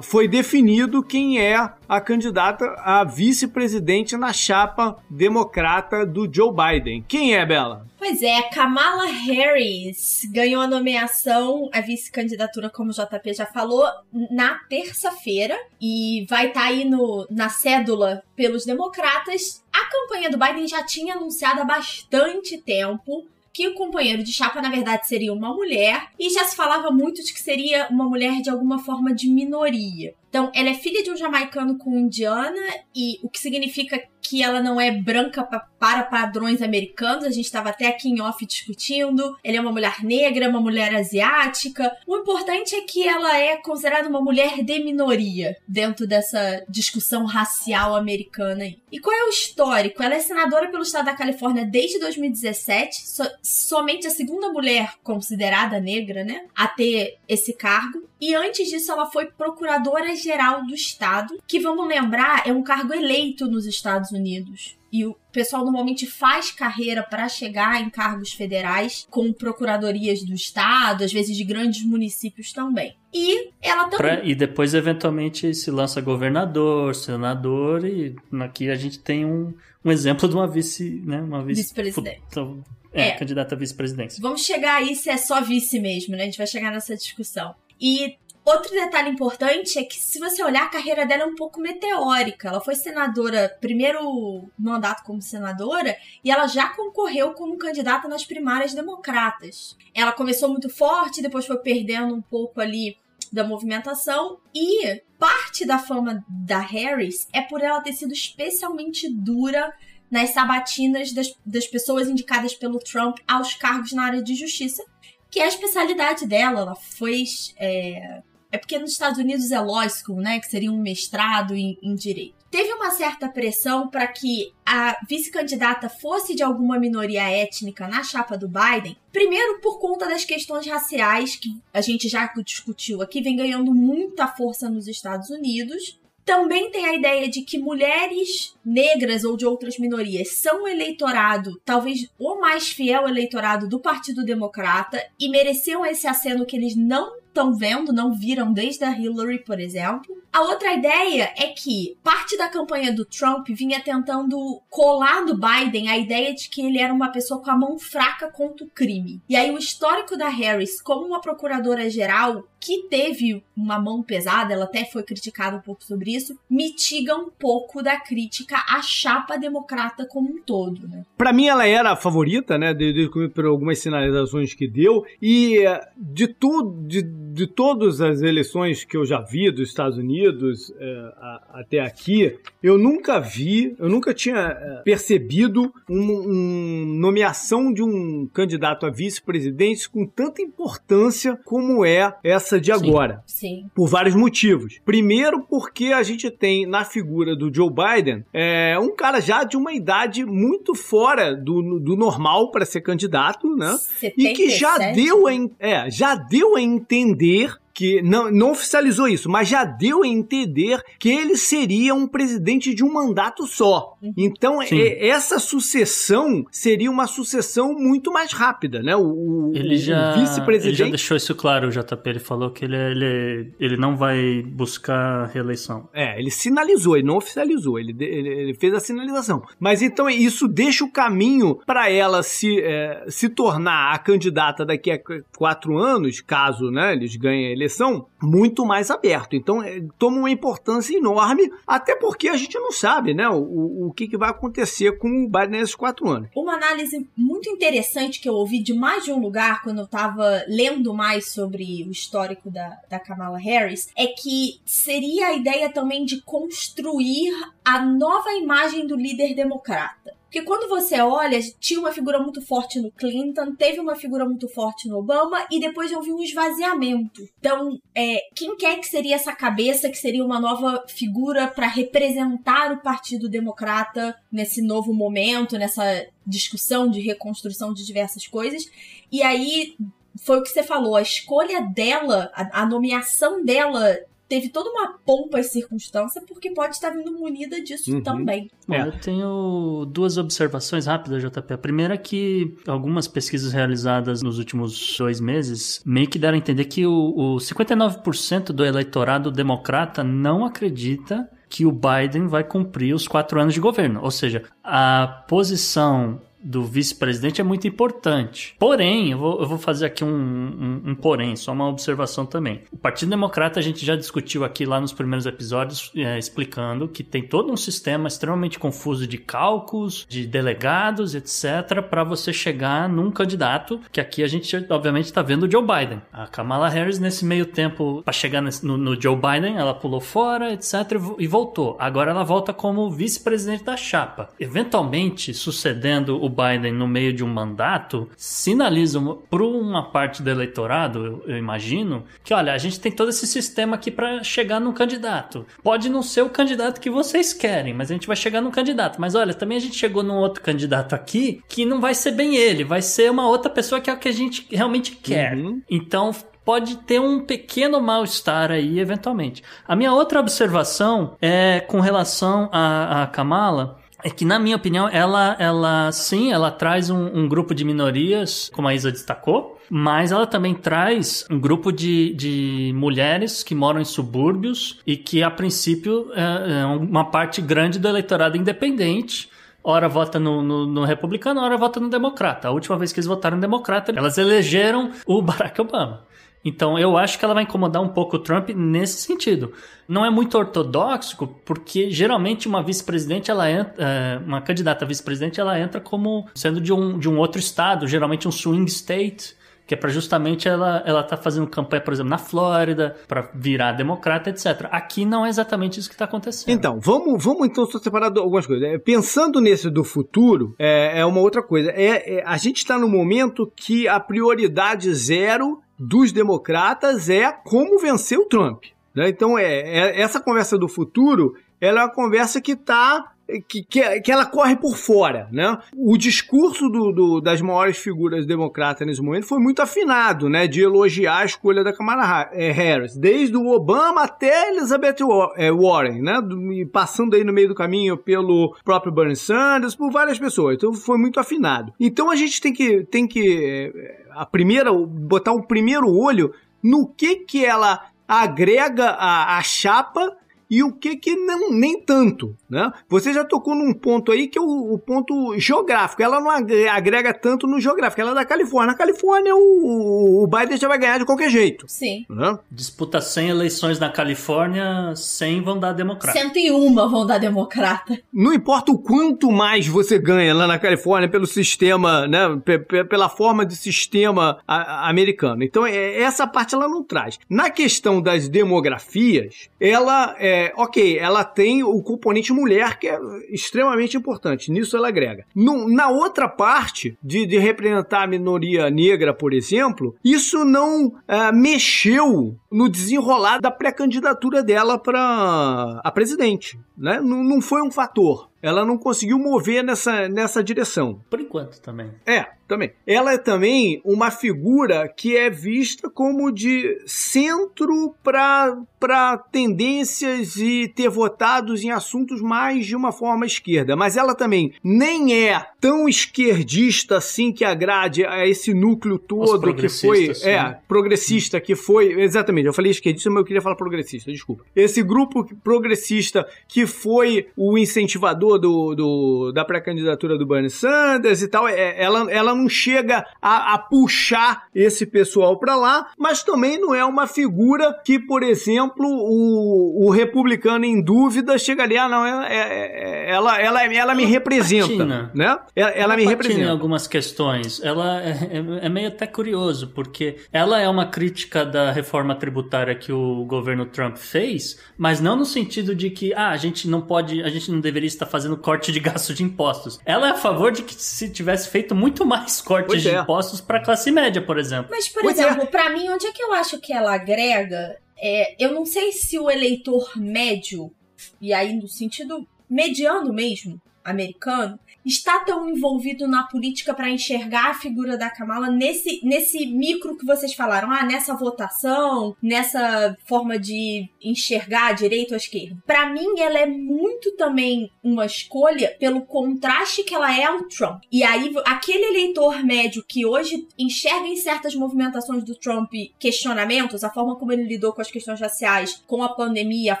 foi 0.00 0.26
definido 0.26 1.02
quem 1.02 1.38
é 1.38 1.56
a 1.86 2.00
candidata 2.00 2.64
a 2.78 3.04
vice-presidente 3.04 4.16
na 4.16 4.32
chapa 4.32 4.96
democrata 5.10 6.06
do 6.06 6.26
Joe 6.32 6.50
Biden. 6.50 7.04
Quem 7.06 7.36
é, 7.36 7.44
Bela? 7.44 7.86
Pois 7.98 8.22
é, 8.22 8.42
Kamala 8.44 9.06
Harris 9.06 10.22
ganhou 10.32 10.62
a 10.62 10.66
nomeação, 10.66 11.68
a 11.70 11.82
vice-candidatura, 11.82 12.70
como 12.70 12.90
o 12.90 12.94
JP 12.94 13.34
já 13.34 13.44
falou, 13.44 13.86
na 14.30 14.54
terça-feira 14.70 15.54
e 15.78 16.24
vai 16.30 16.48
estar 16.48 16.60
tá 16.60 16.66
aí 16.66 16.86
no, 16.86 17.26
na 17.30 17.50
cédula 17.50 18.22
pelos 18.34 18.64
democratas. 18.64 19.62
A 19.70 19.84
campanha 19.90 20.30
do 20.30 20.38
Biden 20.38 20.66
já 20.66 20.82
tinha 20.82 21.14
anunciado 21.14 21.60
há 21.60 21.64
bastante 21.66 22.56
tempo 22.56 23.26
que 23.54 23.68
o 23.68 23.74
companheiro 23.74 24.24
de 24.24 24.32
chapa, 24.32 24.60
na 24.60 24.68
verdade, 24.68 25.06
seria 25.06 25.32
uma 25.32 25.54
mulher, 25.54 26.08
e 26.18 26.28
já 26.28 26.44
se 26.44 26.56
falava 26.56 26.90
muito 26.90 27.22
de 27.22 27.32
que 27.32 27.40
seria 27.40 27.86
uma 27.88 28.04
mulher 28.04 28.42
de 28.42 28.50
alguma 28.50 28.80
forma 28.80 29.14
de 29.14 29.30
minoria. 29.30 30.12
Então, 30.28 30.50
ela 30.52 30.70
é 30.70 30.74
filha 30.74 31.04
de 31.04 31.12
um 31.12 31.16
jamaicano 31.16 31.78
com 31.78 31.96
indiana, 31.96 32.60
e 32.92 33.20
o 33.22 33.30
que 33.30 33.38
significa 33.38 34.02
que 34.24 34.42
ela 34.42 34.60
não 34.62 34.80
é 34.80 34.90
branca 34.90 35.44
para 35.78 36.02
padrões 36.02 36.62
americanos. 36.62 37.24
A 37.24 37.30
gente 37.30 37.44
estava 37.44 37.68
até 37.68 37.86
aqui 37.86 38.08
em 38.08 38.20
off 38.22 38.44
discutindo. 38.46 39.36
Ela 39.44 39.58
é 39.58 39.60
uma 39.60 39.70
mulher 39.70 40.02
negra, 40.02 40.48
uma 40.48 40.60
mulher 40.60 40.94
asiática. 40.94 41.94
O 42.06 42.16
importante 42.16 42.74
é 42.74 42.80
que 42.80 43.06
ela 43.06 43.38
é 43.38 43.56
considerada 43.58 44.08
uma 44.08 44.22
mulher 44.22 44.62
de 44.62 44.82
minoria 44.82 45.56
dentro 45.68 46.06
dessa 46.06 46.64
discussão 46.68 47.26
racial 47.26 47.94
americana. 47.94 48.64
E 48.90 48.98
qual 48.98 49.14
é 49.14 49.24
o 49.24 49.28
histórico? 49.28 50.02
Ela 50.02 50.14
é 50.14 50.20
senadora 50.20 50.70
pelo 50.70 50.82
estado 50.84 51.06
da 51.06 51.14
Califórnia 51.14 51.66
desde 51.66 51.98
2017, 51.98 53.06
so 53.06 53.24
somente 53.42 54.06
a 54.06 54.10
segunda 54.10 54.48
mulher 54.50 54.94
considerada 55.02 55.80
negra, 55.80 56.24
né, 56.24 56.46
a 56.54 56.68
ter 56.68 57.18
esse 57.28 57.52
cargo. 57.52 58.08
E 58.20 58.34
antes 58.34 58.68
disso, 58.68 58.90
ela 58.90 59.06
foi 59.10 59.26
procuradora-geral 59.26 60.64
do 60.64 60.74
estado, 60.74 61.36
que 61.46 61.60
vamos 61.60 61.86
lembrar 61.86 62.46
é 62.46 62.52
um 62.52 62.62
cargo 62.62 62.94
eleito 62.94 63.46
nos 63.46 63.66
Estados 63.66 64.10
Unidos. 64.14 64.78
E 64.92 65.04
o 65.04 65.14
pessoal 65.32 65.64
normalmente 65.64 66.06
faz 66.06 66.50
carreira 66.50 67.02
para 67.02 67.28
chegar 67.28 67.82
em 67.82 67.90
cargos 67.90 68.32
federais, 68.32 69.06
com 69.10 69.32
procuradorias 69.32 70.22
do 70.22 70.32
estado, 70.32 71.04
às 71.04 71.12
vezes 71.12 71.36
de 71.36 71.44
grandes 71.44 71.84
municípios 71.84 72.52
também. 72.52 72.96
E 73.12 73.50
ela 73.60 73.84
também. 73.84 73.98
Pra, 73.98 74.24
e 74.24 74.34
depois, 74.34 74.72
eventualmente, 74.72 75.52
se 75.52 75.70
lança 75.70 76.00
governador, 76.00 76.94
senador, 76.94 77.84
e 77.84 78.14
aqui 78.40 78.70
a 78.70 78.76
gente 78.76 78.98
tem 78.98 79.26
um, 79.26 79.52
um 79.84 79.90
exemplo 79.90 80.28
de 80.28 80.34
uma 80.34 80.46
vice, 80.46 81.02
né? 81.04 81.20
Uma 81.20 81.44
vice-presidente. 81.44 82.22
Vice 82.28 82.62
é, 82.94 83.08
é, 83.08 83.10
candidata 83.16 83.56
a 83.56 83.58
vice-presidência. 83.58 84.22
Vamos 84.22 84.44
chegar 84.44 84.76
aí 84.76 84.94
se 84.94 85.10
é 85.10 85.16
só 85.16 85.40
vice 85.40 85.80
mesmo, 85.80 86.16
né? 86.16 86.22
A 86.22 86.26
gente 86.26 86.38
vai 86.38 86.46
chegar 86.46 86.70
nessa 86.70 86.96
discussão. 86.96 87.54
E 87.80 88.16
Outro 88.44 88.72
detalhe 88.72 89.08
importante 89.08 89.78
é 89.78 89.84
que, 89.84 89.98
se 89.98 90.18
você 90.18 90.44
olhar, 90.44 90.64
a 90.64 90.70
carreira 90.70 91.06
dela 91.06 91.22
é 91.22 91.26
um 91.26 91.34
pouco 91.34 91.58
meteórica. 91.58 92.48
Ela 92.48 92.60
foi 92.60 92.74
senadora, 92.74 93.56
primeiro 93.58 94.50
mandato 94.58 95.02
como 95.02 95.22
senadora, 95.22 95.96
e 96.22 96.30
ela 96.30 96.46
já 96.46 96.68
concorreu 96.74 97.32
como 97.32 97.56
candidata 97.56 98.06
nas 98.06 98.24
primárias 98.24 98.74
democratas. 98.74 99.76
Ela 99.94 100.12
começou 100.12 100.50
muito 100.50 100.68
forte, 100.68 101.22
depois 101.22 101.46
foi 101.46 101.56
perdendo 101.56 102.14
um 102.14 102.20
pouco 102.20 102.60
ali 102.60 102.98
da 103.32 103.44
movimentação, 103.44 104.38
e 104.54 105.00
parte 105.18 105.64
da 105.64 105.78
fama 105.78 106.22
da 106.28 106.58
Harris 106.58 107.26
é 107.32 107.40
por 107.40 107.62
ela 107.62 107.80
ter 107.80 107.94
sido 107.94 108.12
especialmente 108.12 109.08
dura 109.10 109.72
nas 110.10 110.30
sabatinas 110.30 111.12
das, 111.12 111.34
das 111.44 111.66
pessoas 111.66 112.08
indicadas 112.08 112.54
pelo 112.54 112.78
Trump 112.78 113.18
aos 113.26 113.54
cargos 113.54 113.92
na 113.92 114.04
área 114.04 114.22
de 114.22 114.34
justiça, 114.34 114.84
que 115.30 115.40
é 115.40 115.44
a 115.44 115.48
especialidade 115.48 116.26
dela. 116.26 116.60
Ela 116.60 116.74
foi. 116.74 117.24
É, 117.56 118.22
é 118.54 118.58
porque 118.58 118.78
nos 118.78 118.92
Estados 118.92 119.18
Unidos 119.18 119.50
é 119.50 119.58
law 119.58 119.82
school, 119.90 120.20
né? 120.20 120.38
Que 120.38 120.46
seria 120.46 120.70
um 120.70 120.80
mestrado 120.80 121.56
em, 121.56 121.76
em 121.82 121.92
direito. 121.96 122.36
Teve 122.52 122.72
uma 122.72 122.92
certa 122.92 123.28
pressão 123.28 123.88
para 123.88 124.06
que 124.06 124.52
a 124.64 124.96
vice-candidata 125.08 125.88
fosse 125.88 126.36
de 126.36 126.42
alguma 126.44 126.78
minoria 126.78 127.28
étnica 127.28 127.88
na 127.88 128.04
chapa 128.04 128.38
do 128.38 128.46
Biden. 128.48 128.96
Primeiro, 129.10 129.60
por 129.60 129.80
conta 129.80 130.06
das 130.06 130.24
questões 130.24 130.68
raciais, 130.68 131.34
que 131.34 131.48
a 131.72 131.80
gente 131.80 132.08
já 132.08 132.32
discutiu 132.44 133.02
aqui, 133.02 133.20
vem 133.20 133.34
ganhando 133.34 133.74
muita 133.74 134.28
força 134.28 134.70
nos 134.70 134.86
Estados 134.86 135.30
Unidos. 135.30 135.98
Também 136.24 136.70
tem 136.70 136.86
a 136.86 136.94
ideia 136.94 137.28
de 137.28 137.42
que 137.42 137.58
mulheres 137.58 138.54
negras 138.64 139.24
ou 139.24 139.36
de 139.36 139.44
outras 139.44 139.80
minorias 139.80 140.36
são 140.36 140.62
o 140.62 140.68
eleitorado, 140.68 141.60
talvez 141.64 142.08
o 142.16 142.36
mais 142.36 142.68
fiel 142.68 143.08
eleitorado 143.08 143.68
do 143.68 143.80
Partido 143.80 144.24
Democrata, 144.24 145.04
e 145.18 145.28
mereciam 145.28 145.84
esse 145.84 146.06
aceno 146.06 146.46
que 146.46 146.56
eles 146.56 146.76
não 146.76 147.23
estão 147.34 147.52
vendo, 147.52 147.92
não 147.92 148.14
viram 148.14 148.52
desde 148.52 148.84
a 148.84 148.96
Hillary, 148.96 149.40
por 149.40 149.58
exemplo. 149.58 150.16
A 150.32 150.42
outra 150.42 150.72
ideia 150.72 151.34
é 151.36 151.48
que 151.48 151.98
parte 152.02 152.36
da 152.36 152.48
campanha 152.48 152.92
do 152.92 153.04
Trump 153.04 153.48
vinha 153.50 153.80
tentando 153.80 154.62
colar 154.70 155.24
no 155.24 155.36
Biden 155.36 155.88
a 155.88 155.98
ideia 155.98 156.32
de 156.32 156.48
que 156.48 156.62
ele 156.62 156.78
era 156.78 156.94
uma 156.94 157.10
pessoa 157.10 157.42
com 157.42 157.50
a 157.50 157.56
mão 157.56 157.78
fraca 157.78 158.30
contra 158.30 158.64
o 158.64 158.70
crime. 158.70 159.20
E 159.28 159.36
aí 159.36 159.50
o 159.50 159.58
histórico 159.58 160.16
da 160.16 160.28
Harris 160.28 160.80
como 160.80 161.06
uma 161.06 161.20
procuradora 161.20 161.90
geral 161.90 162.44
que 162.64 162.84
teve 162.88 163.42
uma 163.54 163.78
mão 163.78 164.02
pesada, 164.02 164.54
ela 164.54 164.64
até 164.64 164.86
foi 164.86 165.02
criticada 165.02 165.56
um 165.56 165.60
pouco 165.60 165.84
sobre 165.84 166.14
isso, 166.16 166.34
mitiga 166.48 167.14
um 167.14 167.28
pouco 167.28 167.82
da 167.82 168.00
crítica 168.00 168.56
à 168.56 168.80
chapa 168.80 169.36
democrata 169.36 170.06
como 170.06 170.30
um 170.30 170.40
todo, 170.40 170.88
né? 170.88 171.04
Para 171.18 171.32
mim 171.32 171.46
ela 171.46 171.66
era 171.66 171.92
a 171.92 171.96
favorita, 171.96 172.56
né, 172.56 172.72
de, 172.72 172.92
de, 172.92 173.28
por 173.28 173.44
algumas 173.44 173.78
sinalizações 173.78 174.54
que 174.54 174.66
deu 174.66 175.04
e 175.20 175.58
eh, 175.58 175.80
de 175.96 176.26
tudo 176.26 176.86
de 176.86 177.02
de 177.34 177.48
todas 177.48 178.00
as 178.00 178.22
eleições 178.22 178.84
que 178.84 178.96
eu 178.96 179.04
já 179.04 179.20
vi 179.20 179.50
dos 179.50 179.68
Estados 179.68 179.98
Unidos 179.98 180.72
é, 180.78 181.12
a, 181.16 181.42
até 181.54 181.80
aqui, 181.80 182.38
eu 182.62 182.78
nunca 182.78 183.18
vi, 183.18 183.74
eu 183.76 183.88
nunca 183.88 184.14
tinha 184.14 184.36
é, 184.36 184.82
percebido 184.84 185.74
uma 185.88 186.14
um 186.14 186.84
nomeação 187.00 187.72
de 187.72 187.82
um 187.82 188.28
candidato 188.32 188.86
a 188.86 188.90
vice-presidente 188.90 189.90
com 189.90 190.06
tanta 190.06 190.40
importância 190.40 191.36
como 191.44 191.84
é 191.84 192.14
essa 192.22 192.53
de 192.60 192.72
agora. 192.72 193.22
Sim, 193.26 193.46
sim. 193.46 193.70
Por 193.74 193.88
vários 193.88 194.14
motivos. 194.14 194.78
Primeiro, 194.84 195.42
porque 195.42 195.86
a 195.86 196.02
gente 196.02 196.30
tem 196.30 196.66
na 196.66 196.84
figura 196.84 197.36
do 197.36 197.52
Joe 197.52 197.70
Biden 197.70 198.24
é, 198.32 198.78
um 198.78 198.94
cara 198.94 199.20
já 199.20 199.44
de 199.44 199.56
uma 199.56 199.72
idade 199.72 200.24
muito 200.24 200.74
fora 200.74 201.34
do, 201.34 201.78
do 201.78 201.96
normal 201.96 202.50
para 202.50 202.64
ser 202.64 202.80
candidato, 202.80 203.54
né? 203.54 203.76
77? 203.78 204.14
E 204.18 204.32
que 204.32 204.50
já 204.50 204.78
deu 204.92 205.26
a, 205.26 205.32
é, 205.58 205.90
já 205.90 206.14
deu 206.14 206.56
a 206.56 206.60
entender 206.60 207.56
que 207.74 208.00
não, 208.00 208.30
não 208.30 208.52
oficializou 208.52 209.08
isso, 209.08 209.28
mas 209.28 209.48
já 209.48 209.64
deu 209.64 210.04
a 210.04 210.06
entender 210.06 210.80
que 210.98 211.10
ele 211.10 211.36
seria 211.36 211.92
um 211.92 212.06
presidente 212.06 212.72
de 212.72 212.84
um 212.84 212.92
mandato 212.92 213.46
só. 213.46 213.96
Uhum. 214.00 214.14
Então, 214.16 214.62
é, 214.62 215.08
essa 215.08 215.40
sucessão 215.40 216.44
seria 216.50 216.90
uma 216.90 217.08
sucessão 217.08 217.74
muito 217.74 218.12
mais 218.12 218.32
rápida, 218.32 218.80
né? 218.80 218.94
O, 218.94 219.50
ele 219.54 219.76
já, 219.76 220.12
vice-presidente. 220.12 220.80
Ele 220.80 220.84
já 220.84 220.88
deixou 220.88 221.16
isso 221.16 221.34
claro, 221.34 221.68
o 221.68 221.70
JP. 221.70 222.08
Ele 222.08 222.20
falou 222.20 222.50
que 222.50 222.64
ele, 222.64 222.76
ele, 222.76 223.52
ele 223.58 223.76
não 223.76 223.96
vai 223.96 224.42
buscar 224.42 225.26
reeleição. 225.26 225.88
É, 225.92 226.18
ele 226.18 226.30
sinalizou, 226.30 226.96
ele 226.96 227.06
não 227.06 227.16
oficializou, 227.16 227.78
ele, 227.78 227.92
ele, 227.98 228.28
ele 228.28 228.54
fez 228.54 228.72
a 228.72 228.80
sinalização. 228.80 229.42
Mas 229.58 229.82
então 229.82 230.08
isso 230.08 230.46
deixa 230.46 230.84
o 230.84 230.92
caminho 230.92 231.58
para 231.66 231.90
ela 231.90 232.22
se, 232.22 232.60
é, 232.60 233.04
se 233.08 233.28
tornar 233.28 233.92
a 233.92 233.98
candidata 233.98 234.64
daqui 234.64 234.92
a 234.92 235.00
quatro 235.36 235.76
anos, 235.76 236.20
caso 236.20 236.70
né, 236.70 236.92
eles 236.92 237.16
ganhem 237.16 237.48
a 237.48 237.50
eleição 237.50 237.63
eleição 237.64 238.06
muito 238.22 238.64
mais 238.64 238.90
aberto. 238.90 239.34
Então, 239.34 239.62
é, 239.62 239.82
toma 239.98 240.18
uma 240.18 240.30
importância 240.30 240.96
enorme, 240.96 241.50
até 241.66 241.94
porque 241.96 242.28
a 242.28 242.36
gente 242.36 242.58
não 242.58 242.70
sabe 242.70 243.14
né, 243.14 243.28
o, 243.28 243.88
o 243.88 243.92
que, 243.92 244.06
que 244.06 244.16
vai 244.16 244.30
acontecer 244.30 244.98
com 244.98 245.08
o 245.08 245.28
Biden 245.28 245.60
nesses 245.60 245.74
quatro 245.74 246.08
anos. 246.08 246.28
Uma 246.34 246.54
análise 246.54 247.06
muito 247.16 247.48
interessante 247.48 248.20
que 248.20 248.28
eu 248.28 248.34
ouvi 248.34 248.62
de 248.62 248.74
mais 248.74 249.04
de 249.04 249.12
um 249.12 249.18
lugar 249.18 249.62
quando 249.62 249.78
eu 249.78 249.84
estava 249.84 250.44
lendo 250.46 250.94
mais 250.94 251.32
sobre 251.32 251.84
o 251.86 251.90
histórico 251.90 252.50
da, 252.50 252.78
da 252.88 252.98
Kamala 252.98 253.38
Harris 253.38 253.88
é 253.96 254.06
que 254.06 254.60
seria 254.64 255.28
a 255.28 255.34
ideia 255.34 255.72
também 255.72 256.04
de 256.04 256.20
construir 256.22 257.32
a 257.64 257.84
nova 257.84 258.32
imagem 258.32 258.86
do 258.86 258.96
líder 258.96 259.34
democrata. 259.34 260.12
Porque 260.34 260.46
quando 260.46 260.68
você 260.68 261.00
olha, 261.00 261.38
tinha 261.60 261.78
uma 261.78 261.92
figura 261.92 262.18
muito 262.18 262.42
forte 262.42 262.80
no 262.80 262.90
Clinton, 262.90 263.54
teve 263.54 263.78
uma 263.78 263.94
figura 263.94 264.24
muito 264.24 264.48
forte 264.48 264.88
no 264.88 264.98
Obama 264.98 265.46
e 265.48 265.60
depois 265.60 265.92
houve 265.92 266.12
um 266.12 266.20
esvaziamento. 266.20 267.22
Então, 267.38 267.78
é, 267.94 268.18
quem 268.34 268.56
quer 268.56 268.80
que 268.80 268.88
seria 268.88 269.14
essa 269.14 269.32
cabeça, 269.32 269.88
que 269.88 269.96
seria 269.96 270.24
uma 270.24 270.40
nova 270.40 270.82
figura 270.88 271.46
para 271.46 271.68
representar 271.68 272.72
o 272.72 272.82
Partido 272.82 273.28
Democrata 273.28 274.12
nesse 274.32 274.60
novo 274.60 274.92
momento, 274.92 275.56
nessa 275.56 276.04
discussão 276.26 276.90
de 276.90 276.98
reconstrução 276.98 277.72
de 277.72 277.86
diversas 277.86 278.26
coisas? 278.26 278.64
E 279.12 279.22
aí 279.22 279.76
foi 280.16 280.40
o 280.40 280.42
que 280.42 280.48
você 280.48 280.64
falou, 280.64 280.96
a 280.96 281.02
escolha 281.02 281.60
dela, 281.62 282.32
a, 282.34 282.62
a 282.62 282.66
nomeação 282.66 283.44
dela 283.44 284.00
teve 284.28 284.48
toda 284.48 284.70
uma 284.70 284.94
pompa 285.04 285.38
e 285.40 285.44
circunstância, 285.44 286.22
porque 286.26 286.50
pode 286.52 286.74
estar 286.74 286.90
vindo 286.90 287.12
munida 287.12 287.60
disso 287.62 287.92
Uhum. 287.92 288.02
também. 288.02 288.50
Bom, 288.66 288.74
É. 288.74 288.88
eu 288.88 288.92
tenho 289.00 289.86
duas 289.90 290.16
observações 290.16 290.86
rápidas, 290.86 291.22
JP. 291.22 291.54
A 291.54 291.58
primeira 291.58 291.94
é 291.94 291.98
que 291.98 292.56
algumas 292.66 293.06
pesquisas 293.06 293.52
realizadas 293.52 294.22
nos 294.22 294.38
últimos 294.38 294.96
dois 294.98 295.20
meses 295.20 295.82
meio 295.84 296.08
que 296.08 296.18
deram 296.18 296.34
a 296.34 296.38
entender 296.38 296.64
que 296.64 296.86
o, 296.86 296.92
o 297.34 297.36
59% 297.36 298.46
do 298.52 298.64
eleitorado 298.64 299.30
democrata 299.30 300.02
não 300.02 300.44
acredita 300.44 301.28
que 301.48 301.64
o 301.66 301.70
Biden 301.72 302.26
vai 302.26 302.42
cumprir 302.42 302.94
os 302.94 303.06
quatro 303.06 303.40
anos 303.40 303.54
de 303.54 303.60
governo. 303.60 304.00
Ou 304.02 304.10
seja, 304.10 304.42
a 304.62 305.24
posição 305.28 306.20
do 306.44 306.62
vice-presidente 306.62 307.40
é 307.40 307.44
muito 307.44 307.66
importante. 307.66 308.54
Porém, 308.58 309.12
eu 309.12 309.18
vou, 309.18 309.40
eu 309.40 309.46
vou 309.46 309.58
fazer 309.58 309.86
aqui 309.86 310.04
um, 310.04 310.08
um, 310.08 310.90
um 310.90 310.94
porém, 310.94 311.34
só 311.34 311.52
uma 311.52 311.68
observação 311.68 312.26
também. 312.26 312.62
O 312.70 312.76
Partido 312.76 313.08
Democrata 313.08 313.58
a 313.58 313.62
gente 313.62 313.84
já 313.84 313.96
discutiu 313.96 314.44
aqui 314.44 314.66
lá 314.66 314.80
nos 314.80 314.92
primeiros 314.92 315.24
episódios, 315.26 315.90
é, 315.96 316.18
explicando 316.18 316.86
que 316.86 317.02
tem 317.02 317.22
todo 317.22 317.52
um 317.52 317.56
sistema 317.56 318.06
extremamente 318.06 318.58
confuso 318.58 319.06
de 319.06 319.16
cálculos, 319.16 320.06
de 320.08 320.26
delegados, 320.26 321.14
etc., 321.14 321.82
para 321.88 322.04
você 322.04 322.32
chegar 322.32 322.88
num 322.88 323.10
candidato, 323.10 323.80
que 323.90 324.00
aqui 324.00 324.22
a 324.22 324.26
gente 324.26 324.54
obviamente 324.68 325.06
está 325.06 325.22
vendo 325.22 325.44
o 325.44 325.50
Joe 325.50 325.62
Biden. 325.62 326.02
A 326.12 326.26
Kamala 326.26 326.68
Harris, 326.68 326.98
nesse 326.98 327.24
meio 327.24 327.46
tempo, 327.46 328.02
para 328.04 328.12
chegar 328.12 328.42
no, 328.42 328.76
no 328.76 329.00
Joe 329.00 329.16
Biden, 329.16 329.56
ela 329.56 329.72
pulou 329.72 330.00
fora, 330.00 330.52
etc., 330.52 330.74
e 331.18 331.26
voltou. 331.26 331.76
Agora 331.78 332.10
ela 332.10 332.24
volta 332.24 332.52
como 332.52 332.90
vice-presidente 332.90 333.64
da 333.64 333.76
chapa. 333.76 334.28
Eventualmente, 334.38 335.32
sucedendo 335.32 336.22
o 336.22 336.33
Biden 336.34 336.72
no 336.72 336.86
meio 336.86 337.12
de 337.12 337.24
um 337.24 337.28
mandato, 337.28 338.08
sinaliza 338.16 339.00
para 339.30 339.44
uma 339.44 339.90
parte 339.90 340.22
do 340.22 340.30
eleitorado, 340.30 341.04
eu, 341.04 341.24
eu 341.26 341.36
imagino, 341.38 342.04
que 342.22 342.34
olha, 342.34 342.52
a 342.52 342.58
gente 342.58 342.80
tem 342.80 342.92
todo 342.92 343.10
esse 343.10 343.26
sistema 343.26 343.76
aqui 343.76 343.90
para 343.90 344.22
chegar 344.22 344.60
num 344.60 344.72
candidato. 344.72 345.46
Pode 345.62 345.88
não 345.88 346.02
ser 346.02 346.22
o 346.22 346.30
candidato 346.30 346.80
que 346.80 346.90
vocês 346.90 347.32
querem, 347.32 347.74
mas 347.74 347.90
a 347.90 347.94
gente 347.94 348.06
vai 348.06 348.16
chegar 348.16 348.40
num 348.40 348.50
candidato. 348.50 349.00
Mas 349.00 349.14
olha, 349.14 349.34
também 349.34 349.58
a 349.58 349.60
gente 349.60 349.76
chegou 349.76 350.02
num 350.02 350.16
outro 350.16 350.42
candidato 350.42 350.94
aqui 350.94 351.42
que 351.48 351.64
não 351.64 351.80
vai 351.80 351.94
ser 351.94 352.12
bem 352.12 352.36
ele, 352.36 352.64
vai 352.64 352.82
ser 352.82 353.10
uma 353.10 353.26
outra 353.28 353.50
pessoa 353.50 353.80
que 353.80 353.90
é 353.90 353.92
o 353.92 353.98
que 353.98 354.08
a 354.08 354.12
gente 354.12 354.46
realmente 354.50 354.92
quer. 354.92 355.36
Uhum. 355.36 355.62
Então 355.70 356.12
pode 356.44 356.76
ter 356.78 357.00
um 357.00 357.20
pequeno 357.20 357.80
mal-estar 357.80 358.50
aí, 358.50 358.78
eventualmente. 358.78 359.42
A 359.66 359.74
minha 359.74 359.92
outra 359.92 360.20
observação 360.20 361.16
é 361.20 361.60
com 361.60 361.80
relação 361.80 362.48
a, 362.52 363.02
a 363.02 363.06
Kamala. 363.06 363.80
É 364.06 364.10
que, 364.10 364.22
na 364.22 364.38
minha 364.38 364.54
opinião, 364.54 364.86
ela, 364.86 365.34
ela 365.38 365.90
sim, 365.90 366.30
ela 366.30 366.50
traz 366.50 366.90
um, 366.90 367.06
um 367.06 367.26
grupo 367.26 367.54
de 367.54 367.64
minorias, 367.64 368.50
como 368.54 368.68
a 368.68 368.74
Isa 368.74 368.92
destacou, 368.92 369.58
mas 369.70 370.12
ela 370.12 370.26
também 370.26 370.54
traz 370.54 371.24
um 371.30 371.40
grupo 371.40 371.72
de, 371.72 372.12
de 372.12 372.70
mulheres 372.74 373.42
que 373.42 373.54
moram 373.54 373.80
em 373.80 373.84
subúrbios 373.86 374.78
e 374.86 374.94
que, 374.94 375.22
a 375.22 375.30
princípio, 375.30 376.12
é, 376.14 376.60
é 376.60 376.66
uma 376.66 377.06
parte 377.06 377.40
grande 377.40 377.78
do 377.78 377.88
eleitorado 377.88 378.36
independente. 378.36 379.30
Ora 379.62 379.88
vota 379.88 380.20
no, 380.20 380.42
no, 380.42 380.66
no 380.66 380.84
republicano, 380.84 381.40
ora 381.40 381.56
vota 381.56 381.80
no 381.80 381.88
democrata. 381.88 382.48
A 382.48 382.50
última 382.50 382.76
vez 382.76 382.92
que 382.92 383.00
eles 383.00 383.06
votaram 383.06 383.38
no 383.38 383.40
democrata, 383.40 383.90
elas 383.96 384.18
elegeram 384.18 384.92
o 385.06 385.22
Barack 385.22 385.58
Obama. 385.62 386.04
Então 386.44 386.78
eu 386.78 386.96
acho 386.96 387.18
que 387.18 387.24
ela 387.24 387.34
vai 387.34 387.44
incomodar 387.44 387.82
um 387.82 387.88
pouco 387.88 388.16
o 388.16 388.18
Trump 388.18 388.50
nesse 388.50 389.00
sentido. 389.00 389.52
Não 389.88 390.04
é 390.04 390.10
muito 390.10 390.36
ortodoxo, 390.36 391.16
porque 391.44 391.90
geralmente 391.90 392.46
uma 392.46 392.62
vice-presidente, 392.62 393.30
ela 393.30 393.50
entra, 393.50 393.74
é, 393.78 394.18
uma 394.24 394.40
candidata 394.40 394.84
a 394.84 394.88
vice-presidente, 394.88 395.40
ela 395.40 395.58
entra 395.58 395.80
como 395.80 396.26
sendo 396.34 396.60
de 396.60 396.72
um, 396.72 396.98
de 396.98 397.08
um 397.08 397.18
outro 397.18 397.38
estado, 397.38 397.86
geralmente 397.86 398.28
um 398.28 398.32
swing 398.32 398.70
state, 398.70 399.34
que 399.66 399.74
é 399.74 399.76
para 399.76 399.88
justamente 399.90 400.48
ela 400.48 400.82
ela 400.84 401.02
tá 401.02 401.16
fazendo 401.16 401.46
campanha, 401.46 401.82
por 401.82 401.92
exemplo, 401.92 402.10
na 402.10 402.18
Flórida, 402.18 402.96
para 403.08 403.30
virar 403.34 403.72
democrata, 403.72 404.30
etc. 404.30 404.68
Aqui 404.70 405.04
não 405.04 405.24
é 405.24 405.28
exatamente 405.28 405.80
isso 405.80 405.88
que 405.88 405.94
está 405.94 406.04
acontecendo. 406.04 406.50
Então, 406.54 406.78
vamos, 406.80 407.22
vamos 407.24 407.46
então 407.46 407.64
só 407.66 407.78
separar 407.78 408.12
algumas 408.16 408.46
coisas. 408.46 408.62
É, 408.68 408.78
Pensando 408.78 409.40
nesse 409.40 409.70
do 409.70 409.82
futuro, 409.84 410.54
é, 410.58 411.00
é 411.00 411.06
uma 411.06 411.20
outra 411.20 411.42
coisa. 411.42 411.70
É, 411.70 412.18
é- 412.18 412.24
a 412.26 412.36
gente 412.36 412.58
está 412.58 412.78
no 412.78 412.88
momento 412.88 413.50
que 413.56 413.88
a 413.88 413.98
prioridade 413.98 414.92
zero 414.94 415.60
dos 415.78 416.12
democratas 416.12 417.08
é 417.08 417.32
como 417.32 417.78
vencer 417.78 418.18
o 418.18 418.26
Trump. 418.26 418.64
né? 418.94 419.08
Então, 419.08 419.38
é, 419.38 419.44
é- 419.44 420.00
essa 420.00 420.20
conversa 420.20 420.56
do 420.58 420.68
futuro, 420.68 421.34
ela 421.60 421.80
é 421.80 421.84
uma 421.84 421.92
conversa 421.92 422.40
que 422.40 422.52
está 422.52 423.12
que, 423.48 423.62
que, 423.64 424.00
que 424.00 424.12
ela 424.12 424.26
corre 424.26 424.54
por 424.56 424.76
fora, 424.76 425.28
né? 425.32 425.56
O 425.76 425.96
discurso 425.96 426.68
do, 426.68 426.92
do- 426.92 427.20
das 427.20 427.40
maiores 427.40 427.78
figuras 427.78 428.26
democratas 428.26 428.86
nesse 428.86 429.00
momento 429.02 429.26
foi 429.26 429.38
muito 429.38 429.62
afinado, 429.62 430.28
né? 430.28 430.46
De 430.46 430.60
elogiar 430.62 431.18
a 431.20 431.24
escolha 431.24 431.64
da 431.64 431.72
Kamala 431.72 432.28
eh, 432.32 432.50
Harris, 432.52 432.96
desde 432.96 433.36
o 433.36 433.48
Obama 433.48 434.02
até 434.04 434.50
Elizabeth 434.50 434.96
Wa- 435.02 435.32
eh, 435.36 435.50
Warren, 435.52 436.02
né? 436.02 436.20
Do- 436.20 436.68
passando 436.72 437.14
aí 437.16 437.24
no 437.24 437.32
meio 437.32 437.48
do 437.48 437.54
caminho 437.54 437.96
pelo 437.96 438.54
próprio 438.64 438.92
Bernie 438.92 439.16
Sanders, 439.16 439.74
por 439.74 439.90
várias 439.90 440.18
pessoas. 440.18 440.56
Então 440.56 440.72
foi 440.74 440.98
muito 440.98 441.18
afinado. 441.18 441.72
Então 441.80 442.10
a 442.10 442.16
gente 442.16 442.40
tem 442.40 442.52
que 442.52 442.84
tem 442.84 443.06
que 443.06 443.72
eh, 443.74 444.04
a 444.10 444.26
primeira 444.26 444.72
botar 444.72 445.32
um 445.32 445.42
primeiro 445.42 445.88
olho 445.90 446.32
no 446.62 446.86
que 446.86 447.16
que 447.16 447.44
ela 447.44 447.80
agrega 448.06 448.96
à 448.98 449.40
chapa 449.42 450.16
e 450.50 450.62
o 450.62 450.72
que 450.72 450.96
que 450.96 451.14
não 451.16 451.50
nem 451.50 451.80
tanto, 451.80 452.36
né? 452.48 452.72
Você 452.88 453.12
já 453.12 453.24
tocou 453.24 453.54
num 453.54 453.72
ponto 453.72 454.12
aí 454.12 454.28
que 454.28 454.38
é 454.38 454.42
o, 454.42 454.74
o 454.74 454.78
ponto 454.78 455.38
geográfico. 455.38 456.02
Ela 456.02 456.20
não 456.20 456.30
agre- 456.30 456.68
agrega 456.68 457.12
tanto 457.14 457.46
no 457.46 457.60
geográfico. 457.60 458.00
Ela 458.00 458.10
é 458.12 458.14
da 458.14 458.24
Califórnia. 458.24 458.72
Na 458.72 458.78
Califórnia 458.78 459.34
o, 459.34 460.22
o 460.22 460.26
Biden 460.26 460.56
já 460.56 460.68
vai 460.68 460.78
ganhar 460.78 460.98
de 460.98 461.04
qualquer 461.04 461.30
jeito, 461.30 461.66
Sim. 461.68 462.04
né? 462.08 462.38
Disputa 462.50 463.00
100 463.00 463.28
eleições 463.30 463.78
na 463.78 463.90
Califórnia, 463.90 464.94
100 464.96 465.42
vão 465.42 465.58
dar 465.58 465.72
democrata. 465.72 466.18
101 466.18 466.74
vão 466.74 467.06
dar 467.06 467.18
democrata. 467.18 467.98
Não 468.12 468.32
importa 468.32 468.72
o 468.72 468.78
quanto 468.78 469.30
mais 469.30 469.66
você 469.66 469.98
ganha 469.98 470.34
lá 470.34 470.46
na 470.46 470.58
Califórnia 470.58 471.08
pelo 471.08 471.26
sistema, 471.26 472.06
né, 472.06 472.40
pe- 472.44 472.84
pela 472.84 473.08
forma 473.08 473.44
de 473.44 473.56
sistema 473.56 474.38
americano. 474.46 475.42
Então, 475.42 475.66
é, 475.66 476.00
essa 476.00 476.26
parte 476.26 476.54
ela 476.54 476.68
não 476.68 476.82
traz. 476.82 477.18
Na 477.28 477.50
questão 477.50 478.00
das 478.00 478.28
demografias, 478.28 479.48
ela, 479.60 480.14
é, 480.18 480.33
ok, 480.56 480.98
ela 480.98 481.24
tem 481.24 481.62
o 481.62 481.82
componente 481.82 482.32
mulher 482.32 482.78
que 482.78 482.88
é 482.88 482.98
extremamente 483.30 483.96
importante. 483.96 484.50
Nisso 484.50 484.76
ela 484.76 484.88
agrega. 484.88 485.24
No- 485.34 485.68
na 485.68 485.88
outra 485.88 486.28
parte, 486.28 486.96
de, 487.02 487.26
de 487.26 487.38
representar 487.38 488.04
a 488.04 488.06
minoria 488.06 488.70
negra, 488.70 489.12
por 489.14 489.32
exemplo, 489.32 489.94
isso 490.04 490.44
não 490.44 490.92
é, 491.08 491.32
mexeu 491.32 492.36
no 492.50 492.68
desenrolar 492.68 493.40
da 493.40 493.50
pré-candidatura 493.50 494.42
dela 494.42 494.78
para 494.78 495.80
a 495.82 495.90
presidente. 495.90 496.58
Né? 496.76 497.00
Não, 497.00 497.22
não 497.22 497.40
foi 497.40 497.62
um 497.62 497.70
fator. 497.70 498.28
Ela 498.42 498.64
não 498.64 498.76
conseguiu 498.76 499.18
mover 499.18 499.64
nessa, 499.64 500.08
nessa 500.08 500.42
direção. 500.44 501.00
Por 501.08 501.20
enquanto 501.20 501.60
também. 501.60 501.90
É, 502.06 502.26
também. 502.46 502.72
Ela 502.86 503.12
é 503.14 503.18
também 503.18 503.80
uma 503.84 504.10
figura 504.10 504.88
que 504.88 505.16
é 505.16 505.30
vista 505.30 505.88
como 505.90 506.30
de 506.32 506.78
centro 506.86 507.94
para 508.04 509.18
tendências 509.32 510.36
e 510.36 510.68
ter 510.68 510.88
votados 510.88 511.62
em 511.64 511.70
assuntos 511.70 512.20
mais 512.20 512.66
de 512.66 512.76
uma 512.76 512.92
forma 512.92 513.26
esquerda. 513.26 513.74
Mas 513.76 513.96
ela 513.96 514.14
também 514.14 514.52
nem 514.62 515.26
é 515.28 515.44
tão 515.60 515.88
esquerdista 515.88 516.96
assim 516.98 517.32
que 517.32 517.44
agrade 517.44 518.04
a 518.04 518.26
esse 518.26 518.52
núcleo 518.52 518.98
todo 518.98 519.54
que 519.54 519.68
foi. 519.68 520.14
sim. 520.14 520.28
É, 520.28 520.58
progressista 520.68 521.40
que 521.40 521.54
foi. 521.54 521.92
Exatamente, 522.02 522.46
eu 522.46 522.52
falei 522.52 522.70
esquerdista, 522.70 523.08
mas 523.10 523.20
eu 523.20 523.24
queria 523.24 523.42
falar 523.42 523.56
progressista, 523.56 524.10
desculpa. 524.12 524.44
Esse 524.54 524.82
grupo 524.82 525.24
progressista 525.42 526.26
que 526.48 526.66
foi 526.66 527.26
o 527.36 527.56
incentivador 527.56 528.38
do, 528.38 528.74
do- 528.74 529.32
da 529.32 529.44
pré-candidatura 529.44 530.18
do 530.18 530.26
Bernie 530.26 530.50
Sanders 530.50 531.22
e 531.22 531.28
tal, 531.28 531.48
é, 531.48 531.82
ela, 531.82 532.10
ela 532.34 532.42
não 532.42 532.48
chega 532.48 533.06
a, 533.22 533.54
a 533.54 533.58
puxar 533.58 534.44
esse 534.54 534.84
pessoal 534.86 535.38
pra 535.38 535.54
lá, 535.54 535.88
mas 535.98 536.22
também 536.22 536.58
não 536.60 536.74
é 536.74 536.84
uma 536.84 537.06
figura 537.06 537.72
que, 537.84 537.98
por 537.98 538.22
exemplo, 538.22 538.86
o, 538.86 539.86
o 539.86 539.90
republicano 539.90 540.64
em 540.64 540.82
dúvida 540.82 541.38
chega 541.38 541.62
ali, 541.62 541.76
ah, 541.78 541.88
não, 541.88 542.04
é- 542.04 542.34
é- 542.34 543.08
é- 543.08 543.10
ela, 543.14 543.40
ela, 543.40 543.64
ela 543.64 543.94
me 543.94 544.04
representa, 544.04 544.66
patina. 544.68 545.10
né? 545.14 545.38
Ela, 545.54 545.70
ela 545.70 545.96
me 545.96 546.02
patina 546.04 546.04
em 546.04 546.08
representa. 546.08 546.50
algumas 546.50 546.86
questões. 546.86 547.62
Ela 547.62 548.02
é, 548.02 548.10
é- 548.10 548.66
é 548.66 548.68
meio 548.68 548.88
até 548.88 549.06
curioso, 549.06 549.68
porque 549.68 550.16
ela 550.32 550.60
é 550.60 550.68
uma 550.68 550.86
crítica 550.86 551.44
da 551.44 551.70
reforma 551.70 552.14
tributária 552.14 552.74
que 552.74 552.92
o 552.92 553.24
governo 553.24 553.66
Trump 553.66 553.96
fez, 553.96 554.58
mas 554.76 555.00
não 555.00 555.16
no 555.16 555.24
sentido 555.24 555.74
de 555.74 555.90
que 555.90 556.12
ah, 556.14 556.30
a 556.30 556.36
gente 556.36 556.68
não 556.68 556.80
pode, 556.80 557.22
a 557.22 557.28
gente 557.28 557.50
não 557.50 557.60
deveria 557.60 557.86
estar 557.86 558.06
fazendo 558.06 558.36
corte 558.36 558.72
de 558.72 558.80
gasto 558.80 559.14
de 559.14 559.22
impostos. 559.22 559.78
Ela 559.84 560.08
é 560.08 560.10
a 560.10 560.14
favor 560.16 560.50
de 560.50 560.62
que 560.62 560.74
se 560.74 561.08
tivesse 561.10 561.48
feito 561.48 561.74
muito 561.74 562.04
mais 562.04 562.23
cortes 562.40 562.66
Pois 562.68 562.82
de 562.82 562.90
é. 562.90 563.00
impostos 563.00 563.40
para 563.40 563.58
a 563.58 563.62
classe 563.64 563.90
média, 563.90 564.20
por 564.22 564.38
exemplo. 564.38 564.68
Mas, 564.70 564.88
por 564.88 565.02
Pois 565.02 565.18
é. 565.18 565.26
exemplo, 565.26 565.46
pra 565.46 565.70
mim, 565.70 565.88
onde 565.88 566.06
é 566.06 566.12
que 566.12 566.22
eu 566.22 566.32
acho 566.32 566.58
que 566.60 566.72
ela 566.72 566.94
agrega? 566.94 567.76
É, 567.96 568.34
eu 568.38 568.52
não 568.52 568.64
sei 568.66 568.92
se 568.92 569.18
o 569.18 569.30
eleitor 569.30 569.92
médio, 569.96 570.72
e 571.20 571.32
aí 571.32 571.54
no 571.54 571.68
sentido 571.68 572.26
mediano 572.48 573.12
mesmo, 573.12 573.60
americano, 573.84 574.58
está 574.84 575.20
tão 575.20 575.48
envolvido 575.48 576.06
na 576.06 576.24
política 576.24 576.74
para 576.74 576.90
enxergar 576.90 577.50
a 577.50 577.54
figura 577.54 577.96
da 577.96 578.10
Kamala 578.10 578.50
nesse, 578.50 579.00
nesse 579.02 579.46
micro 579.46 579.96
que 579.96 580.06
vocês 580.06 580.34
falaram, 580.34 580.70
ah, 580.70 580.84
nessa 580.84 581.14
votação, 581.14 582.16
nessa 582.22 582.96
forma 583.06 583.38
de 583.38 583.88
enxergar 584.02 584.68
a 584.68 584.72
direita 584.72 585.12
ou 585.12 585.14
a 585.14 585.18
esquerda. 585.18 585.62
Para 585.66 585.90
mim, 585.90 586.18
ela 586.18 586.38
é 586.38 586.46
muito 586.46 587.12
também 587.16 587.70
uma 587.82 588.06
escolha 588.06 588.76
pelo 588.78 589.02
contraste 589.02 589.82
que 589.84 589.94
ela 589.94 590.16
é 590.16 590.24
ao 590.24 590.44
Trump. 590.48 590.82
E 590.90 591.02
aí, 591.02 591.32
aquele 591.44 591.84
eleitor 591.84 592.44
médio 592.44 592.84
que 592.86 593.06
hoje 593.06 593.46
enxerga 593.58 594.06
em 594.06 594.16
certas 594.16 594.54
movimentações 594.54 595.24
do 595.24 595.34
Trump 595.34 595.72
questionamentos, 595.98 596.84
a 596.84 596.90
forma 596.90 597.16
como 597.16 597.32
ele 597.32 597.44
lidou 597.44 597.72
com 597.72 597.80
as 597.80 597.90
questões 597.90 598.20
raciais, 598.20 598.82
com 598.86 599.02
a 599.02 599.08
pandemia, 599.08 599.72
a 599.74 599.80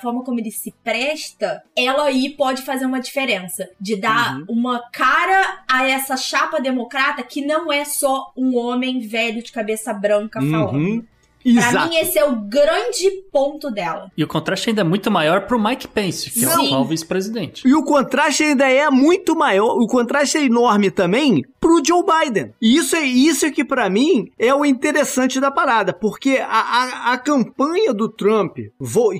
forma 0.00 0.24
como 0.24 0.40
ele 0.40 0.50
se 0.50 0.72
presta, 0.82 1.62
ela 1.76 2.04
aí 2.04 2.30
pode 2.30 2.62
fazer 2.62 2.86
uma 2.86 3.00
diferença. 3.00 3.68
De 3.80 3.96
dar 3.96 4.38
uhum. 4.38 4.46
uma 4.48 4.82
cara 4.94 5.64
a 5.68 5.88
essa 5.88 6.16
chapa 6.16 6.60
democrata 6.60 7.22
que 7.24 7.44
não 7.44 7.72
é 7.72 7.84
só 7.84 8.32
um 8.36 8.56
homem 8.56 9.00
velho 9.00 9.42
de 9.42 9.50
cabeça 9.50 9.92
branca 9.92 10.40
uhum. 10.40 10.50
falando. 10.50 11.08
Exato. 11.44 11.72
Pra 11.72 11.86
mim, 11.86 11.96
esse 11.96 12.18
é 12.18 12.24
o 12.24 12.36
grande 12.36 13.10
ponto 13.32 13.70
dela. 13.70 14.10
E 14.16 14.24
o 14.24 14.28
contraste 14.28 14.70
ainda 14.70 14.80
é 14.80 14.84
muito 14.84 15.10
maior 15.10 15.46
pro 15.46 15.62
Mike 15.62 15.88
Pence, 15.88 16.30
que 16.30 16.40
Sim. 16.40 16.46
é 16.46 16.48
o 16.48 16.64
atual 16.66 16.84
vice-presidente. 16.84 17.66
E 17.66 17.74
o 17.74 17.84
contraste 17.84 18.44
ainda 18.44 18.68
é 18.70 18.88
muito 18.90 19.36
maior, 19.36 19.76
o 19.76 19.86
contraste 19.86 20.38
é 20.38 20.44
enorme 20.44 20.90
também 20.90 21.44
pro 21.60 21.82
Joe 21.84 22.02
Biden. 22.04 22.52
E 22.60 22.76
isso 22.76 22.94
é 22.94 23.00
isso 23.00 23.50
que 23.50 23.64
para 23.64 23.88
mim 23.88 24.30
é 24.38 24.54
o 24.54 24.64
interessante 24.64 25.40
da 25.40 25.50
parada, 25.50 25.92
porque 25.92 26.38
a, 26.38 26.46
a, 26.46 27.12
a 27.12 27.18
campanha 27.18 27.92
do 27.92 28.08
Trump, 28.08 28.58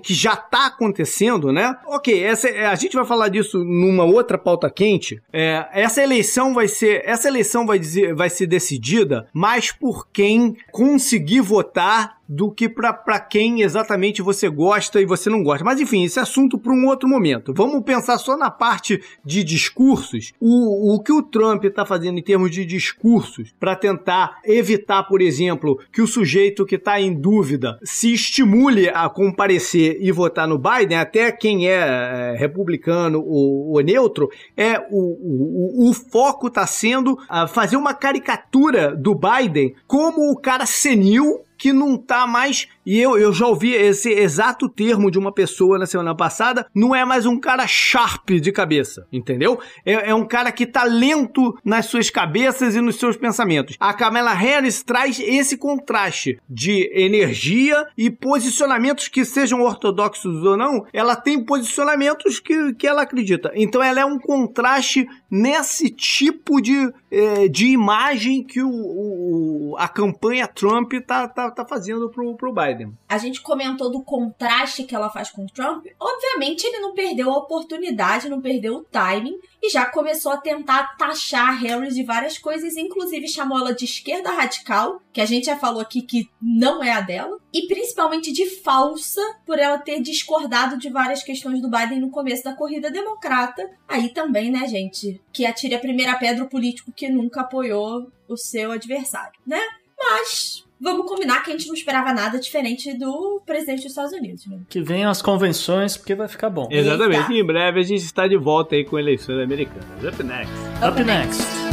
que 0.03 0.13
já 0.13 0.37
tá 0.37 0.67
acontecendo, 0.67 1.51
né? 1.51 1.75
Ok, 1.87 2.23
essa, 2.23 2.49
é, 2.49 2.67
a 2.67 2.75
gente 2.75 2.97
vai 2.97 3.07
falar 3.07 3.29
disso 3.29 3.65
numa 3.65 4.05
outra 4.05 4.37
pauta 4.37 4.71
quente. 4.71 5.21
É, 5.33 5.67
essa 5.73 6.03
eleição 6.03 6.53
vai 6.53 6.69
ser, 6.69 7.03
essa 7.07 7.29
eleição 7.29 7.67
vai, 7.67 7.79
dizer, 7.79 8.15
vai 8.15 8.29
ser 8.29 8.47
decidida 8.47 9.27
mais 9.33 9.73
por 9.73 10.09
quem 10.09 10.57
conseguir 10.71 11.41
votar 11.41 12.14
감사합니다. 12.15 12.24
Do 12.29 12.51
que 12.51 12.69
para 12.69 13.21
quem 13.21 13.63
exatamente 13.63 14.23
você 14.23 14.49
gosta 14.49 15.01
e 15.01 15.07
você 15.07 15.29
não 15.29 15.43
gosta. 15.43 15.65
Mas 15.65 15.81
enfim, 15.81 16.05
esse 16.05 16.19
assunto 16.19 16.59
para 16.59 16.73
um 16.73 16.87
outro 16.87 17.09
momento. 17.09 17.53
Vamos 17.55 17.83
pensar 17.83 18.19
só 18.19 18.37
na 18.37 18.51
parte 18.51 19.03
de 19.25 19.45
discursos. 19.45 20.33
O, 20.41 20.95
o 20.95 21.03
que 21.03 21.13
o 21.13 21.23
Trump 21.23 21.65
está 21.65 21.85
fazendo 21.85 22.19
em 22.19 22.23
termos 22.23 22.51
de 22.51 22.65
discursos 22.65 23.55
para 23.59 23.77
tentar 23.77 24.39
evitar, 24.45 25.03
por 25.05 25.21
exemplo, 25.21 25.79
que 25.93 26.03
o 26.03 26.07
sujeito 26.07 26.67
que 26.67 26.77
está 26.77 27.01
em 27.01 27.13
dúvida 27.13 27.79
se 27.83 28.13
estimule 28.13 28.89
a 28.89 29.09
comparecer 29.09 29.99
e 30.01 30.11
votar 30.11 30.49
no 30.49 30.59
Biden, 30.59 30.99
até 30.99 31.31
quem 31.33 31.69
é, 31.69 32.35
é 32.35 32.37
republicano 32.39 33.21
ou, 33.21 33.73
ou 33.73 33.81
neutro, 33.81 34.31
é 34.57 34.79
o, 34.91 35.87
o, 35.87 35.91
o 35.91 35.93
foco 35.93 36.49
está 36.49 36.67
sendo 36.67 37.19
fazer 37.49 37.77
uma 37.77 37.95
caricatura 37.95 38.95
do 38.95 39.15
Biden 39.15 39.75
como 39.87 40.31
o 40.31 40.37
cara 40.37 40.67
senil 40.67 41.45
que 41.57 41.73
não 41.73 41.97
tá 41.97 42.14
mais. 42.27 42.69
E 42.87 43.01
eu, 43.01 43.19
eu 43.19 43.33
já 43.33 43.47
ouvi 43.47 43.73
esse 43.73 44.11
exato 44.11 44.69
termo 44.69 45.11
de 45.11 45.19
uma 45.19 45.33
pessoa 45.33 45.79
na 45.79 45.87
semana 45.87 46.15
passada. 46.15 46.67
Não 46.75 46.95
é 46.95 47.05
mais 47.05 47.25
um 47.25 47.39
cara 47.39 47.67
sharp 47.67 48.31
de 48.31 48.53
cabeça, 48.53 49.07
entendeu? 49.13 49.59
É, 49.85 50.11
é 50.11 50.15
um 50.15 50.27
cara 50.27 50.53
que 50.53 50.67
tá 50.67 50.85
lento 50.85 51.57
nas 51.65 51.87
suas 51.87 52.11
cabeças 52.11 52.75
e 52.75 52.81
nos 52.81 52.97
seus 52.97 53.17
pensamentos. 53.17 53.77
A 53.81 53.95
Kamala 53.95 54.33
Harris 54.33 54.83
traz 54.83 55.19
esse 55.21 55.57
contraste 55.57 56.39
de 56.49 56.91
energia 56.95 57.87
e 57.97 58.11
posicionamentos 58.11 59.09
que 59.09 59.25
sejam 59.25 59.63
ortodoxos 59.63 60.43
ou 60.45 60.57
não. 60.57 60.85
Ela 60.93 61.17
tem 61.17 61.45
posicionamentos 61.45 62.39
que, 62.39 62.75
que 62.75 62.87
ela 62.87 63.03
acredita. 63.03 63.51
Então 63.55 63.83
ela 63.83 64.01
é 64.01 64.05
um 64.05 64.19
contraste 64.19 65.07
nesse 65.31 65.91
tipo 65.91 66.61
de, 66.61 66.93
é, 67.11 67.49
de 67.49 67.67
imagem 67.69 68.43
que 68.43 68.63
o, 68.63 68.71
o, 68.71 69.77
a 69.79 69.89
campanha 69.89 70.47
Trump 70.47 70.93
tá, 71.07 71.29
tá, 71.29 71.51
tá 71.51 71.65
fazendo 71.67 72.11
pro, 72.11 72.37
pro 72.37 72.53
Biden. 72.53 72.74
A 73.09 73.19
gente 73.19 73.41
comentou 73.41 73.91
do 73.91 74.03
contraste 74.03 74.85
que 74.85 74.95
ela 74.95 75.11
faz 75.11 75.31
com 75.31 75.45
o 75.45 75.51
Trump. 75.51 75.87
Obviamente, 75.99 76.65
ele 76.65 76.81
não 76.81 76.95
perdeu 76.95 77.31
a 77.31 77.39
oportunidade, 77.39 78.29
não 78.29 78.41
perdeu 78.41 78.77
o 78.77 78.85
timing 78.85 79.39
e 79.63 79.71
já 79.71 79.87
começou 79.87 80.33
a 80.33 80.37
tentar 80.37 80.97
taxar 80.97 81.59
Harris 81.59 81.95
de 81.95 82.03
várias 82.03 82.37
coisas, 82.37 82.77
inclusive 82.77 83.29
chamou 83.29 83.59
ela 83.59 83.75
de 83.75 83.85
esquerda 83.85 84.31
radical, 84.31 85.01
que 85.13 85.21
a 85.21 85.25
gente 85.25 85.47
já 85.47 85.57
falou 85.57 85.81
aqui 85.81 86.03
que 86.03 86.29
não 86.41 86.83
é 86.83 86.93
a 86.93 87.01
dela, 87.01 87.39
e 87.53 87.67
principalmente 87.67 88.33
de 88.33 88.47
falsa 88.61 89.23
por 89.47 89.59
ela 89.59 89.79
ter 89.79 90.01
discordado 90.03 90.77
de 90.77 90.91
várias 90.91 91.23
questões 91.23 91.63
do 91.63 91.71
Biden 91.71 92.01
no 92.01 92.11
começo 92.11 92.45
da 92.45 92.55
corrida 92.55 92.91
democrata. 92.91 93.71
Aí 93.89 94.11
também, 94.11 94.51
né, 94.51 94.67
gente, 94.67 95.21
que 95.33 95.47
atire 95.47 95.75
a 95.75 95.81
primeira 95.81 96.19
pedra 96.19 96.45
o 96.45 96.49
político 96.49 96.93
que 96.93 97.09
nunca 97.09 97.43
apoiou 97.43 98.11
o 98.29 98.37
seu 98.37 98.73
adversário, 98.73 99.39
né? 99.47 99.61
Mas 99.97 100.64
vamos 100.85 101.07
combinar 101.09 101.43
que 101.43 101.51
a 101.51 101.53
gente 101.57 101.67
não 101.67 101.75
esperava 101.75 102.13
nada 102.13 102.39
diferente 102.39 102.97
do 102.97 103.43
presidente 103.45 103.83
dos 103.83 103.87
Estados 103.87 104.13
Unidos. 104.13 104.47
Né? 104.47 104.59
Que 104.69 104.83
venham 104.83 105.11
as 105.11 105.23
convenções, 105.23 105.97
porque 105.97 106.15
vai 106.15 106.29
ficar 106.29 106.51
bom. 106.51 106.69
Exatamente. 106.71 107.33
Eita. 107.33 107.33
Em 107.33 107.45
breve 107.45 107.81
a 107.81 107.83
gente 107.83 108.05
está 108.05 108.29
de 108.29 108.37
volta 108.37 108.77
aí 108.77 108.85
com 108.85 108.99
eleições 108.99 109.43
americanas. 109.43 109.85
Up 110.05 110.23
next. 110.23 110.53
Up, 110.77 110.89
Up 110.89 111.05
next. 111.05 111.43
next. 111.43 111.65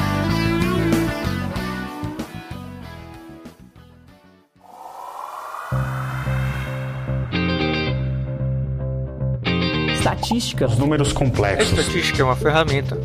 Estatística. 9.93 10.66
Os 10.66 10.78
números 10.78 11.14
complexos. 11.14 11.78
A 11.78 11.82
estatística 11.82 12.22
é 12.22 12.26
uma 12.26 12.36
ferramenta 12.36 12.97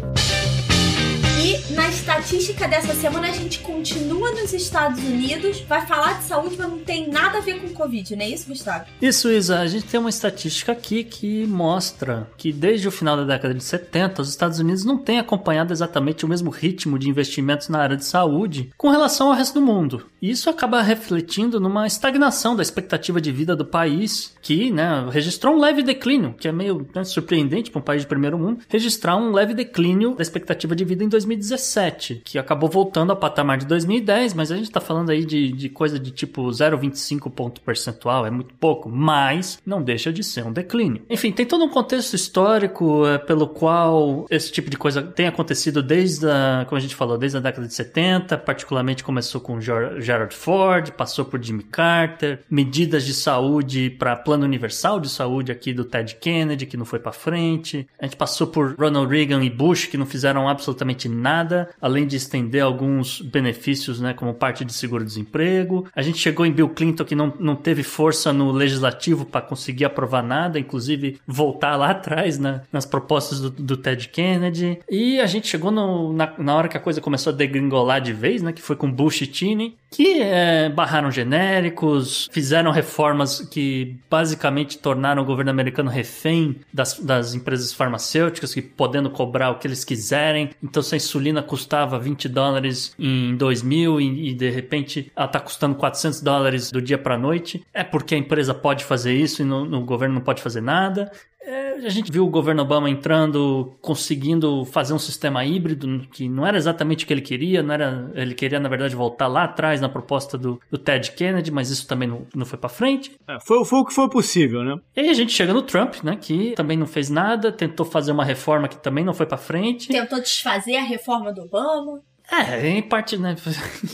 na 1.87 1.91
estatística 1.91 2.67
dessa 2.67 2.95
semana, 2.95 3.29
a 3.29 3.33
gente 3.33 3.61
continua 3.61 4.33
nos 4.33 4.53
Estados 4.53 4.99
Unidos, 5.05 5.61
vai 5.61 5.87
falar 5.87 6.15
de 6.15 6.25
saúde, 6.25 6.57
mas 6.59 6.69
não 6.69 6.81
tem 6.81 7.09
nada 7.09 7.39
a 7.39 7.41
ver 7.41 7.61
com 7.61 7.69
Covid, 7.69 8.17
não 8.17 8.25
é 8.25 8.29
isso, 8.29 8.49
Gustavo? 8.49 8.87
Isso, 9.01 9.31
Isa. 9.31 9.61
A 9.61 9.69
gente 9.69 9.87
tem 9.87 10.01
uma 10.01 10.11
estatística 10.11 10.73
aqui 10.73 11.05
que 11.05 11.47
mostra 11.47 12.29
que 12.37 12.53
desde 12.53 12.89
o 12.89 12.91
final 12.91 13.17
da 13.17 13.23
década 13.23 13.55
de 13.55 13.63
70, 13.63 14.23
os 14.23 14.29
Estados 14.29 14.59
Unidos 14.59 14.85
não 14.85 14.99
têm 14.99 15.21
acompanhado 15.21 15.73
exatamente 15.73 16.25
o 16.25 16.29
mesmo 16.29 16.51
ritmo 16.51 16.99
de 16.99 17.09
investimentos 17.09 17.69
na 17.69 17.79
área 17.79 17.97
de 17.97 18.05
saúde 18.05 18.71
com 18.77 18.91
relação 18.91 19.29
ao 19.29 19.35
resto 19.35 19.55
do 19.55 19.65
mundo. 19.65 20.07
E 20.21 20.31
isso 20.31 20.51
acaba 20.51 20.83
refletindo 20.83 21.61
numa 21.61 21.87
estagnação 21.87 22.57
da 22.57 22.63
expectativa 22.63 23.21
de 23.21 23.31
vida 23.31 23.55
do 23.55 23.65
país, 23.65 24.35
que 24.43 24.73
né, 24.73 25.07
registrou 25.09 25.55
um 25.55 25.61
leve 25.61 25.85
declínio, 25.85 26.35
que 26.37 26.49
é 26.49 26.53
meio 26.53 26.89
né, 26.93 27.05
surpreendente 27.05 27.71
para 27.71 27.79
um 27.79 27.85
país 27.85 28.03
de 28.03 28.09
primeiro 28.09 28.37
mundo, 28.37 28.59
registrar 28.69 29.17
um 29.17 29.31
leve 29.31 29.55
declínio 29.55 30.17
da 30.17 30.23
expectativa 30.23 30.75
de 30.75 30.85
vida 30.85 31.05
em 31.05 31.09
2017, 31.09 31.76
que 32.25 32.39
acabou 32.39 32.69
voltando 32.69 33.11
ao 33.11 33.17
patamar 33.17 33.59
de 33.59 33.67
2010, 33.67 34.35
mas 34.35 34.51
a 34.51 34.57
gente 34.57 34.67
está 34.67 34.81
falando 34.81 35.11
aí 35.11 35.25
de, 35.25 35.53
de 35.53 35.69
coisa 35.69 35.99
de 35.99 36.11
tipo 36.11 36.47
0,25 36.47 37.31
ponto 37.31 37.61
percentual, 37.61 38.27
é 38.27 38.31
muito 38.31 38.55
pouco, 38.55 38.89
mas 38.89 39.59
não 39.65 39.83
deixa 39.83 40.13
de 40.13 40.25
ser 40.25 40.45
um 40.45 40.53
declínio. 40.53 41.03
Enfim, 41.09 41.33
tem 41.33 41.45
todo 41.45 41.65
um 41.65 41.69
contexto 41.69 42.15
histórico 42.15 43.07
é, 43.07 43.19
pelo 43.19 43.47
qual 43.47 44.27
esse 44.31 44.51
tipo 44.51 44.71
de 44.71 44.77
coisa 44.77 45.03
tem 45.03 45.27
acontecido 45.27 45.83
desde 45.83 46.27
a, 46.29 46.65
como 46.67 46.79
a 46.79 46.81
gente 46.81 46.95
falou, 46.95 47.19
desde 47.19 47.39
a 47.39 47.41
década 47.41 47.67
de 47.67 47.75
70, 47.75 48.39
particularmente 48.39 49.05
começou 49.05 49.41
com 49.41 49.61
Gerald 49.61 50.35
Ford, 50.35 50.91
passou 50.93 51.25
por 51.25 51.43
Jimmy 51.43 51.63
Carter, 51.63 52.41
medidas 52.51 53.05
de 53.05 53.13
saúde 53.13 53.91
para 53.91 54.17
plano 54.17 54.45
universal 54.45 54.99
de 54.99 55.09
saúde 55.09 55.53
aqui 55.53 55.73
do 55.73 55.85
Ted 55.85 56.17
Kennedy, 56.17 56.67
que 56.67 56.77
não 56.77 56.85
foi 56.85 56.99
para 56.99 57.13
frente. 57.13 57.87
A 58.01 58.05
gente 58.05 58.17
passou 58.17 58.47
por 58.47 58.75
Ronald 58.79 59.11
Reagan 59.11 59.45
e 59.45 59.51
Bush, 59.51 59.87
que 59.87 59.97
não 59.97 60.07
fizeram 60.07 60.49
absolutamente 60.49 61.09
nada, 61.09 61.66
além 61.81 62.07
de 62.07 62.17
estender 62.17 62.63
alguns 62.63 63.21
benefícios, 63.21 64.01
né, 64.01 64.15
como 64.15 64.35
parte 64.35 64.65
de 64.65 64.73
seguro-desemprego. 64.73 65.87
A 65.95 66.03
gente 66.03 66.19
chegou 66.19 66.45
em 66.47 66.53
Bill 66.53 66.69
Clinton, 66.71 67.05
que 67.05 67.15
não, 67.15 67.33
não 67.39 67.57
teve 67.57 67.83
força 67.83 68.33
no 68.33 68.51
legislativo 68.51 69.25
para 69.25 69.41
conseguir 69.41 69.85
aprovar 69.85 70.23
nada, 70.23 70.59
inclusive 70.59 71.21
voltar 71.27 71.77
lá 71.77 71.91
atrás 71.97 72.39
né, 72.39 72.63
nas 72.73 72.87
propostas 72.87 73.41
do, 73.41 73.51
do 73.51 73.77
Ted 73.77 74.09
Kennedy. 74.09 74.79
E 74.91 75.21
a 75.21 75.27
gente 75.27 75.49
chegou 75.49 75.71
no, 75.71 76.13
na, 76.13 76.33
na 76.39 76.55
hora 76.55 76.69
que 76.69 76.77
a 76.77 76.81
coisa 76.81 77.01
começou 77.01 77.33
a 77.33 77.37
degringolar 77.37 78.01
de 78.01 78.13
vez, 78.13 78.43
né, 78.43 78.53
que 78.53 78.63
foi 78.63 78.77
com 78.77 78.91
Bush 78.91 79.23
e 79.23 79.33
Cheney, 79.33 79.77
que 79.91 80.21
é, 80.21 80.69
barraram 80.69 81.11
genéricos, 81.11 82.29
fizeram 82.33 82.71
reformas 82.71 83.41
que 83.41 83.97
basicamente 84.11 84.79
tornaram 84.79 85.23
o 85.23 85.27
governo 85.27 85.51
americano 85.51 85.91
refém 85.91 86.57
das, 86.73 86.99
das 86.99 87.35
empresas 87.35 87.73
farmacêuticas, 87.73 88.53
que 88.53 88.63
podendo 88.63 89.11
cobrar 89.11 89.51
o 89.51 89.59
que 89.59 89.67
eles 89.67 89.85
quiserem. 89.85 90.51
Então, 90.63 90.83
se 90.83 90.95
a 90.95 90.97
insulina 90.97 91.43
custava 91.43 91.99
20 91.99 92.29
dólares 92.29 92.95
em 92.99 93.37
2000 93.37 94.01
e, 94.01 94.31
e 94.31 94.35
de 94.35 94.51
repente 94.51 95.11
ela 95.15 95.27
está 95.27 95.41
custando 95.41 95.77
400 95.77 96.21
dólares 96.21 96.71
do 96.71 96.83
dia 96.83 96.99
para 96.99 97.17
noite, 97.17 97.65
é 97.73 97.85
porque 97.85 98.15
a 98.15 98.19
empresa 98.19 98.53
pode 98.53 98.85
fazer 98.85 99.15
isso 99.15 99.43
e 99.43 99.45
no, 99.45 99.65
no 99.65 99.85
governo 99.85 100.17
não 100.17 100.23
pode 100.23 100.43
fazer 100.43 100.61
nada. 100.61 101.11
É, 101.47 101.75
a 101.87 101.89
gente 101.89 102.11
viu 102.11 102.27
o 102.27 102.31
governo 102.31 102.63
Obama 102.63 102.91
entrando, 102.91 103.77
conseguindo 103.81 104.65
fazer 104.65 104.93
um 104.93 104.99
sistema 104.99 105.45
híbrido 105.45 106.07
que 106.13 106.29
não 106.29 106.45
era 106.45 106.57
exatamente 106.57 107.05
o 107.05 107.07
que 107.07 107.13
ele 107.13 107.21
queria, 107.21 107.63
não 107.63 107.73
era, 107.73 108.11
ele 108.15 108.35
queria 108.35 108.59
na 108.59 108.69
verdade 108.69 108.97
voltar 108.97 109.29
lá 109.29 109.45
atrás 109.45 109.81
na 109.81 109.89
proposta 109.89 110.37
do, 110.37 110.61
do 110.69 110.77
Ted 110.77 111.13
Kennedy, 111.13 111.53
mas 111.53 111.71
isso 111.71 111.87
também 111.87 112.09
não, 112.09 112.27
não 112.35 112.45
foi 112.45 112.59
para 112.59 112.69
frente. 112.69 113.13
É, 113.29 113.39
foi, 113.41 113.65
foi 113.65 113.79
o 113.79 113.85
que 113.85 113.95
foi 113.95 114.11
possível, 114.11 114.65
né? 114.65 114.77
E 114.97 115.01
aí 115.01 115.09
a 115.09 115.15
gente 115.15 115.33
chega 115.33 115.55
no 115.55 115.63
Trump, 115.63 116.03
né, 116.03 116.19
que 116.21 116.53
também 116.57 116.77
não 116.77 116.87
fez 116.87 117.09
nada, 117.09 117.53
tentou 117.53 117.87
fazer 117.87 118.11
uma 118.11 118.25
reforma 118.25 118.67
que 118.67 118.77
também 118.77 119.05
não 119.05 119.15
foi 119.15 119.27
para 119.27 119.39
frente. 119.39 119.89
Tentou 119.89 120.21
desfazer 120.21 120.77
a 120.77 120.83
reforma 120.83 121.33
do 121.33 121.43
Obama. 121.43 122.03
É, 122.31 122.69
em 122.69 122.83
parte, 122.83 123.17
né? 123.17 123.37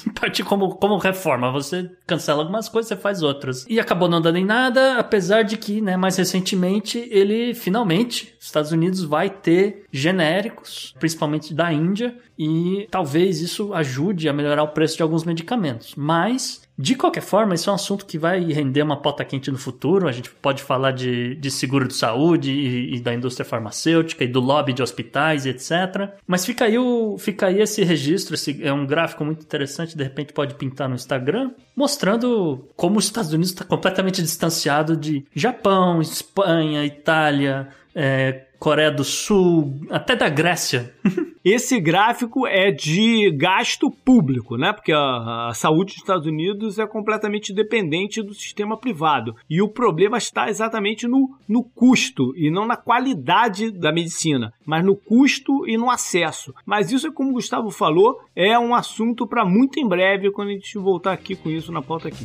Em 0.07 0.11
parte 0.13 0.43
como, 0.43 0.75
como 0.77 0.97
reforma. 0.97 1.53
Você 1.53 1.91
cancela 2.07 2.41
algumas 2.43 2.69
coisas, 2.69 2.89
você 2.89 2.97
faz 2.97 3.23
outras. 3.23 3.67
E 3.69 3.79
acabou 3.79 4.09
não 4.09 4.21
dando 4.21 4.39
em 4.39 4.45
nada, 4.45 4.99
apesar 4.99 5.43
de 5.43 5.57
que, 5.57 5.81
né, 5.81 5.97
mais 5.97 6.17
recentemente, 6.17 6.99
ele 7.11 7.55
finalmente, 7.55 8.35
Estados 8.41 8.73
Unidos 8.73 9.05
vai 9.05 9.29
ter 9.29 9.85
genéricos, 9.93 10.95
principalmente 10.99 11.53
da 11.53 11.73
Índia, 11.73 12.17
e 12.39 12.89
talvez 12.91 13.41
isso 13.41 13.75
ajude 13.75 14.29
a 14.29 14.33
melhorar 14.33 14.63
o 14.63 14.69
preço 14.69 14.97
de 14.97 15.03
alguns 15.03 15.25
medicamentos. 15.25 15.95
Mas 15.95 16.62
de 16.79 16.95
qualquer 16.95 17.21
forma, 17.21 17.55
isso 17.55 17.69
é 17.69 17.73
um 17.73 17.77
assunto 17.77 18.07
que 18.07 18.19
vai 18.19 18.41
render 18.45 18.83
uma 18.83 18.97
pauta 18.97 19.25
quente 19.25 19.51
no 19.51 19.59
futuro. 19.59 20.09
A 20.09 20.13
gente 20.13 20.31
pode 20.31 20.63
falar 20.63 20.93
de, 20.93 21.35
de 21.35 21.51
seguro 21.51 21.87
de 21.87 21.95
saúde 21.95 22.51
e, 22.51 22.97
e, 22.97 23.01
da 23.01 23.13
indústria 23.13 23.45
farmacêutica 23.45 24.25
e 24.25 24.29
do 24.29 24.41
lobby 24.41 24.73
de 24.73 24.83
hospitais 24.83 25.45
etc. 25.45 26.15
Mas 26.27 26.47
fica 26.47 26.65
aí, 26.65 26.79
o, 26.79 27.19
fica 27.19 27.47
aí 27.47 27.61
esse 27.61 27.85
registro, 27.85 28.35
esse, 28.35 28.63
é 28.63 28.73
um 28.73 28.87
gráfico 28.87 29.25
muito 29.25 29.43
interessante, 29.43 29.97
de 29.97 30.03
repente 30.03 30.33
pode 30.33 30.55
pintar 30.55 30.89
no 30.89 30.95
Instagram, 30.95 31.51
mostrando 31.77 32.67
como 32.75 32.99
os 32.99 33.05
Estados 33.05 33.33
Unidos 33.33 33.51
está 33.51 33.65
completamente 33.65 34.23
distanciado 34.23 34.97
de 34.97 35.27
Japão, 35.35 36.01
Espanha, 36.01 36.85
Itália, 36.85 37.69
é, 37.95 38.47
Coreia 38.63 38.93
do 38.93 39.03
Sul, 39.03 39.81
até 39.91 40.15
da 40.15 40.29
Grécia. 40.29 40.95
Esse 41.45 41.81
gráfico 41.81 42.47
é 42.47 42.71
de 42.71 43.29
gasto 43.33 43.91
público, 43.91 44.57
né? 44.57 44.73
Porque 44.73 44.93
a, 44.93 45.49
a, 45.49 45.53
saúde 45.53 45.95
dos 45.95 45.97
Estados 45.97 46.29
Unidos 46.29 46.79
é 46.79 46.87
completamente 46.87 47.53
dependente 47.53 48.23
do 48.23 48.33
sistema 48.33 48.79
privado. 48.79 49.35
E 49.51 49.61
o 49.61 49.69
problema 49.69 50.17
está 50.17 50.49
exatamente 50.49 51.09
no, 51.09 51.37
no 51.49 51.65
custo 51.65 52.33
e 52.37 52.53
não 52.53 52.65
na 52.65 52.77
qualidade 52.77 53.73
da 53.73 53.91
medicina, 53.91 54.53
mas 54.65 54.85
no 54.85 54.95
custo 54.95 55.67
e 55.67 55.77
no 55.77 55.91
acesso. 55.91 56.55
Mas 56.65 56.93
isso, 56.93 57.13
como 57.13 57.31
o 57.31 57.35
Gustavo 57.35 57.69
falou, 57.69 58.21
é 58.37 58.57
um 58.57 58.77
assunto 58.77 59.27
para 59.27 59.45
muito 59.45 59.81
em 59.81 59.89
breve 59.89 60.31
quando 60.31 60.51
a 60.51 60.53
gente 60.53 60.79
voltar 60.79 61.15
aqui 61.15 61.35
com 61.35 61.51
isso 61.51 61.73
na 61.73 61.83
pauta 61.83 62.07
aqui. 62.07 62.25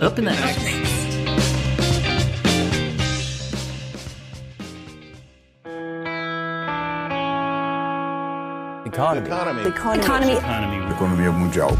Up 0.00 0.22
next. 0.22 0.93
Economy. 8.94 9.26
Economy. 9.26 10.32
Economy. 10.34 10.92
Economia 10.92 11.32
mundial. 11.32 11.70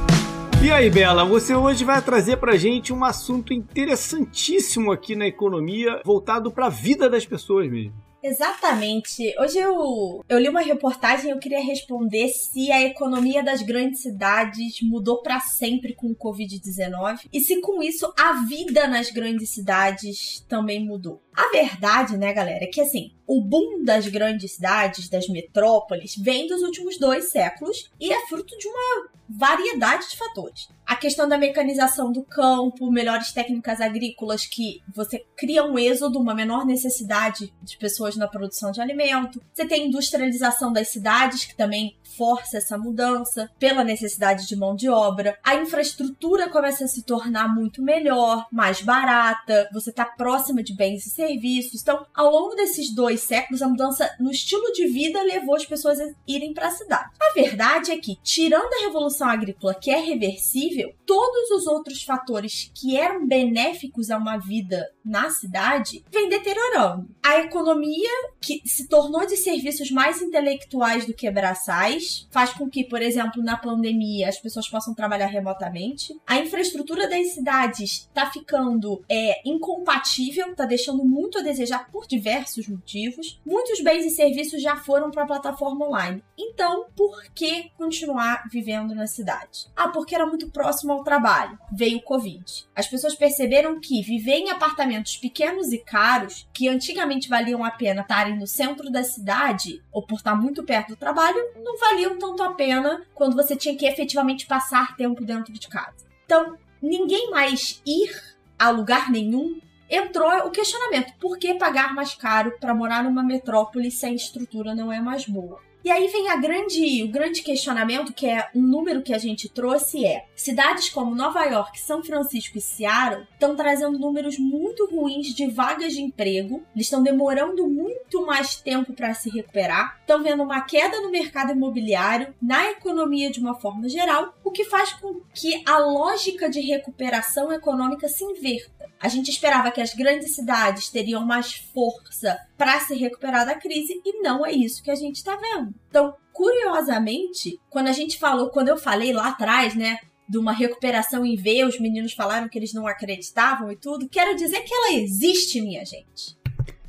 E 0.60 0.72
aí, 0.72 0.90
Bela, 0.90 1.24
você 1.24 1.54
hoje 1.54 1.84
vai 1.84 2.02
trazer 2.02 2.38
pra 2.38 2.56
gente 2.56 2.92
um 2.92 3.04
assunto 3.04 3.52
interessantíssimo 3.52 4.90
aqui 4.90 5.14
na 5.14 5.24
economia, 5.24 6.02
voltado 6.04 6.50
para 6.50 6.66
a 6.66 6.68
vida 6.68 7.08
das 7.08 7.24
pessoas 7.24 7.70
mesmo. 7.70 7.94
Exatamente. 8.20 9.32
Hoje 9.38 9.58
eu, 9.58 10.24
eu 10.28 10.38
li 10.38 10.48
uma 10.48 10.62
reportagem 10.62 11.28
e 11.28 11.30
eu 11.30 11.38
queria 11.38 11.62
responder 11.62 12.30
se 12.30 12.72
a 12.72 12.82
economia 12.82 13.44
das 13.44 13.62
grandes 13.62 14.00
cidades 14.00 14.80
mudou 14.82 15.22
para 15.22 15.38
sempre 15.38 15.94
com 15.94 16.08
o 16.08 16.16
Covid-19 16.16 17.28
e 17.32 17.40
se 17.40 17.60
com 17.60 17.80
isso 17.80 18.12
a 18.18 18.44
vida 18.44 18.88
nas 18.88 19.10
grandes 19.10 19.50
cidades 19.50 20.44
também 20.48 20.84
mudou. 20.84 21.22
A 21.34 21.50
verdade, 21.50 22.16
né, 22.16 22.32
galera, 22.32 22.64
é 22.64 22.68
que 22.68 22.80
assim, 22.80 23.12
o 23.26 23.40
boom 23.40 23.82
das 23.82 24.06
grandes 24.06 24.52
cidades, 24.52 25.08
das 25.08 25.28
metrópoles, 25.28 26.14
vem 26.16 26.46
dos 26.46 26.62
últimos 26.62 26.98
dois 26.98 27.30
séculos 27.30 27.90
e 28.00 28.12
é 28.12 28.26
fruto 28.26 28.56
de 28.56 28.68
uma 28.68 29.08
variedade 29.28 30.08
de 30.10 30.16
fatores. 30.16 30.68
A 30.86 30.94
questão 30.94 31.26
da 31.26 31.38
mecanização 31.38 32.12
do 32.12 32.22
campo, 32.22 32.90
melhores 32.90 33.32
técnicas 33.32 33.80
agrícolas 33.80 34.46
que 34.46 34.82
você 34.94 35.24
cria 35.34 35.64
um 35.64 35.78
êxodo, 35.78 36.20
uma 36.20 36.34
menor 36.34 36.66
necessidade 36.66 37.52
de 37.62 37.76
pessoas 37.78 38.16
na 38.16 38.28
produção 38.28 38.70
de 38.70 38.80
alimento. 38.80 39.42
Você 39.52 39.66
tem 39.66 39.86
industrialização 39.86 40.72
das 40.72 40.88
cidades, 40.88 41.46
que 41.46 41.56
também 41.56 41.96
força 42.16 42.58
essa 42.58 42.78
mudança 42.78 43.50
pela 43.58 43.84
necessidade 43.84 44.46
de 44.46 44.56
mão 44.56 44.74
de 44.74 44.88
obra. 44.88 45.38
A 45.42 45.56
infraestrutura 45.56 46.48
começa 46.48 46.84
a 46.84 46.88
se 46.88 47.02
tornar 47.02 47.54
muito 47.54 47.82
melhor, 47.82 48.46
mais 48.52 48.80
barata, 48.80 49.68
você 49.72 49.90
está 49.90 50.04
próxima 50.04 50.62
de 50.62 50.74
bens 50.74 51.06
e 51.06 51.10
serviços. 51.10 51.82
Então, 51.82 52.06
ao 52.14 52.30
longo 52.30 52.54
desses 52.54 52.94
dois 52.94 53.20
séculos, 53.20 53.62
a 53.62 53.68
mudança 53.68 54.08
no 54.20 54.30
estilo 54.30 54.72
de 54.72 54.86
vida 54.86 55.22
levou 55.22 55.56
as 55.56 55.64
pessoas 55.64 56.00
a 56.00 56.06
irem 56.26 56.52
para 56.52 56.68
a 56.68 56.72
cidade. 56.72 57.10
A 57.20 57.34
verdade 57.34 57.90
é 57.90 57.98
que, 57.98 58.16
tirando 58.22 58.72
a 58.72 58.84
revolução 58.84 59.28
agrícola, 59.28 59.74
que 59.74 59.90
é 59.90 59.98
reversível, 59.98 60.92
todos 61.06 61.50
os 61.50 61.66
outros 61.66 62.02
fatores 62.02 62.70
que 62.74 62.96
eram 62.96 63.26
benéficos 63.26 64.10
a 64.10 64.18
uma 64.18 64.36
vida 64.36 64.90
na 65.04 65.30
cidade 65.30 66.04
vem 66.10 66.28
deteriorando. 66.28 67.08
A 67.22 67.40
economia, 67.40 68.10
que 68.40 68.62
se 68.64 68.88
tornou 68.88 69.26
de 69.26 69.36
serviços 69.36 69.90
mais 69.90 70.22
intelectuais 70.22 71.06
do 71.06 71.14
que 71.14 71.30
braçais, 71.30 71.93
faz 72.30 72.52
com 72.52 72.68
que, 72.68 72.84
por 72.84 73.02
exemplo, 73.02 73.42
na 73.42 73.56
pandemia 73.56 74.28
as 74.28 74.38
pessoas 74.38 74.68
possam 74.68 74.94
trabalhar 74.94 75.26
remotamente. 75.26 76.18
A 76.26 76.38
infraestrutura 76.38 77.08
das 77.08 77.28
cidades 77.28 78.08
está 78.08 78.30
ficando 78.30 79.04
é, 79.08 79.40
incompatível, 79.48 80.50
está 80.50 80.64
deixando 80.64 81.04
muito 81.04 81.38
a 81.38 81.42
desejar 81.42 81.90
por 81.90 82.06
diversos 82.06 82.68
motivos. 82.68 83.40
Muitos 83.44 83.80
bens 83.80 84.04
e 84.04 84.10
serviços 84.10 84.62
já 84.62 84.76
foram 84.76 85.10
para 85.10 85.24
a 85.24 85.26
plataforma 85.26 85.86
online. 85.86 86.22
Então, 86.38 86.86
por 86.96 87.24
que 87.34 87.70
continuar 87.76 88.44
vivendo 88.50 88.94
na 88.94 89.06
cidade? 89.06 89.66
Ah, 89.76 89.88
porque 89.88 90.14
era 90.14 90.26
muito 90.26 90.50
próximo 90.50 90.92
ao 90.92 91.04
trabalho. 91.04 91.58
Veio 91.72 91.98
o 91.98 92.02
Covid. 92.02 92.66
As 92.74 92.86
pessoas 92.86 93.14
perceberam 93.14 93.80
que 93.80 94.02
viver 94.02 94.36
em 94.36 94.50
apartamentos 94.50 95.16
pequenos 95.16 95.72
e 95.72 95.78
caros, 95.78 96.48
que 96.52 96.68
antigamente 96.68 97.28
valiam 97.28 97.64
a 97.64 97.70
pena 97.70 98.02
estarem 98.02 98.36
no 98.36 98.46
centro 98.46 98.90
da 98.90 99.02
cidade 99.02 99.82
ou 99.92 100.02
por 100.02 100.16
estar 100.16 100.34
muito 100.34 100.62
perto 100.64 100.88
do 100.88 100.96
trabalho, 100.96 101.38
não 101.62 101.78
valiam 101.84 102.18
tanto 102.18 102.42
a 102.42 102.52
pena 102.52 103.04
quando 103.14 103.36
você 103.36 103.54
tinha 103.54 103.76
que 103.76 103.86
efetivamente 103.86 104.46
passar 104.46 104.96
tempo 104.96 105.24
dentro 105.24 105.52
de 105.52 105.68
casa. 105.68 106.06
Então, 106.24 106.56
ninguém 106.80 107.30
mais 107.30 107.82
ir 107.86 108.10
a 108.58 108.70
lugar 108.70 109.10
nenhum 109.10 109.60
entrou 109.88 110.28
o 110.46 110.50
questionamento: 110.50 111.12
por 111.18 111.38
que 111.38 111.54
pagar 111.54 111.94
mais 111.94 112.14
caro 112.14 112.56
para 112.58 112.74
morar 112.74 113.04
numa 113.04 113.22
metrópole 113.22 113.90
se 113.90 114.06
a 114.06 114.12
estrutura 114.12 114.74
não 114.74 114.92
é 114.92 115.00
mais 115.00 115.26
boa? 115.26 115.60
E 115.84 115.90
aí 115.90 116.08
vem 116.08 116.30
a 116.30 116.36
grande, 116.36 117.04
o 117.04 117.08
grande 117.08 117.42
questionamento, 117.42 118.14
que 118.14 118.26
é 118.26 118.48
um 118.54 118.62
número 118.62 119.02
que 119.02 119.12
a 119.12 119.18
gente 119.18 119.50
trouxe, 119.50 120.06
é 120.06 120.24
cidades 120.34 120.88
como 120.88 121.14
Nova 121.14 121.44
York, 121.44 121.78
São 121.78 122.02
Francisco 122.02 122.56
e 122.56 122.60
Seattle 122.62 123.26
estão 123.34 123.54
trazendo 123.54 123.98
números 123.98 124.38
muito 124.38 124.86
ruins 124.86 125.34
de 125.34 125.46
vagas 125.46 125.92
de 125.92 126.00
emprego. 126.00 126.64
Eles 126.74 126.86
estão 126.86 127.02
demorando 127.02 127.68
muito 127.68 128.24
mais 128.24 128.56
tempo 128.56 128.94
para 128.94 129.12
se 129.12 129.28
recuperar. 129.28 129.98
Estão 130.00 130.22
vendo 130.22 130.42
uma 130.42 130.62
queda 130.62 131.02
no 131.02 131.10
mercado 131.10 131.52
imobiliário, 131.52 132.34
na 132.40 132.70
economia 132.70 133.30
de 133.30 133.38
uma 133.38 133.54
forma 133.54 133.86
geral, 133.86 134.34
o 134.42 134.50
que 134.50 134.64
faz 134.64 134.94
com 134.94 135.20
que 135.34 135.62
a 135.66 135.76
lógica 135.76 136.48
de 136.48 136.60
recuperação 136.60 137.52
econômica 137.52 138.08
se 138.08 138.24
inverta. 138.24 138.88
A 138.98 139.08
gente 139.08 139.30
esperava 139.30 139.70
que 139.70 139.82
as 139.82 139.92
grandes 139.92 140.34
cidades 140.34 140.88
teriam 140.88 141.26
mais 141.26 141.56
força 141.74 142.38
para 142.56 142.80
se 142.80 142.94
recuperar 142.94 143.44
da 143.44 143.54
crise 143.54 144.00
e 144.02 144.22
não 144.22 144.46
é 144.46 144.50
isso 144.50 144.82
que 144.82 144.90
a 144.90 144.94
gente 144.94 145.16
está 145.16 145.36
vendo. 145.36 145.73
Então, 145.88 146.14
curiosamente, 146.32 147.60
quando 147.70 147.88
a 147.88 147.92
gente 147.92 148.18
falou, 148.18 148.50
quando 148.50 148.68
eu 148.68 148.76
falei 148.76 149.12
lá 149.12 149.28
atrás, 149.28 149.74
né, 149.74 149.98
de 150.28 150.38
uma 150.38 150.52
recuperação 150.52 151.24
em 151.24 151.36
V, 151.36 151.64
os 151.64 151.78
meninos 151.78 152.12
falaram 152.12 152.48
que 152.48 152.58
eles 152.58 152.72
não 152.72 152.86
acreditavam 152.86 153.70
e 153.70 153.76
tudo, 153.76 154.08
quero 154.08 154.34
dizer 154.34 154.62
que 154.62 154.74
ela 154.74 154.94
existe, 154.94 155.60
minha 155.60 155.84
gente. 155.84 156.36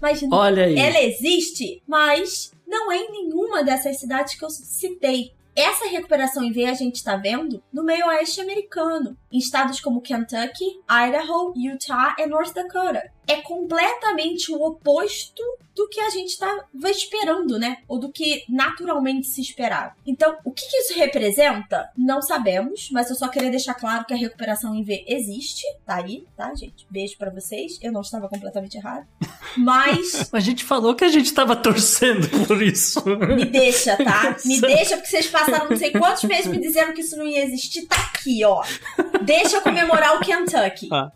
Mas 0.01 0.23
Olha 0.31 0.65
aí. 0.65 0.77
ela 0.77 1.01
existe, 1.01 1.81
mas 1.88 2.51
não 2.67 2.91
é 2.91 2.97
em 2.97 3.11
nenhuma 3.11 3.63
dessas 3.63 3.99
cidades 3.99 4.36
que 4.36 4.43
eu 4.43 4.49
citei. 4.49 5.31
Essa 5.55 5.88
recuperação 5.88 6.43
em 6.43 6.51
V 6.51 6.65
a 6.65 6.73
gente 6.73 6.95
está 6.95 7.15
vendo 7.15 7.63
no 7.71 7.83
meio 7.83 8.07
oeste 8.07 8.41
americano, 8.41 9.17
em 9.31 9.38
estados 9.38 9.79
como 9.79 10.01
Kentucky, 10.01 10.65
Idaho, 10.89 11.53
Utah 11.55 12.15
e 12.19 12.25
North 12.25 12.53
Dakota 12.53 13.14
é 13.28 13.38
completamente 13.41 14.51
o 14.51 14.61
oposto 14.61 15.43
do 15.76 15.89
que 15.89 15.99
a 15.99 16.09
gente 16.09 16.30
estava 16.30 16.65
esperando, 16.86 17.59
né? 17.59 17.80
Ou 17.88 17.99
do 17.99 18.09
que 18.09 18.45
naturalmente 18.47 19.28
se 19.28 19.41
esperava. 19.41 19.93
Então, 20.07 20.38
o 20.45 20.51
que, 20.51 20.65
que, 20.65 20.78
isso 20.78 20.97
representa? 20.97 21.89
Não 21.97 22.21
sabemos, 22.21 22.89
mas 22.91 23.09
eu 23.09 23.15
só 23.15 23.28
queria 23.28 23.49
deixar 23.49 23.73
claro 23.73 24.05
que 24.05 24.13
a 24.13 24.17
recuperação 24.17 24.73
em 24.73 24.84
V 24.84 25.03
existe. 25.05 25.63
Tá 25.86 25.95
aí, 25.95 26.26
tá, 26.38 26.53
gente? 26.55 26.88
Beijo 26.89 27.17
para 27.17 27.30
vocês. 27.30 27.78
Eu 27.82 27.91
não 27.91 28.01
estava 28.01 28.30
completamente 28.30 28.78
errado. 28.78 29.05
Mas. 29.57 30.30
a 30.34 30.39
gente 30.39 30.63
falou 30.63 30.95
que 30.95 31.03
a 31.03 31.09
gente 31.09 31.26
estava 31.26 31.55
torcendo 31.55 32.30
por 32.47 32.61
isso. 32.61 33.03
Me 33.36 33.43
deixa, 33.43 33.97
tá? 33.97 34.38
Me 34.45 34.61
deixa, 34.61 34.95
porque 34.95 35.09
vocês 35.09 35.28
passaram 35.28 35.69
não 35.69 35.78
sei 35.78 35.91
quantos 35.91 36.23
meses 36.23 36.47
me 36.47 36.59
dizendo 36.59 36.93
que 36.93 37.01
isso 37.01 37.17
não 37.17 37.28
ia 37.28 37.43
existir. 37.43 37.86
Tá 37.86 37.97
aqui, 38.13 38.45
ó. 38.45 38.63
Deixa 39.23 39.57
eu 39.57 39.61
comemorar 39.61 40.15
o 40.15 40.19
Kentucky. 40.21 40.88
Ah. 40.91 41.11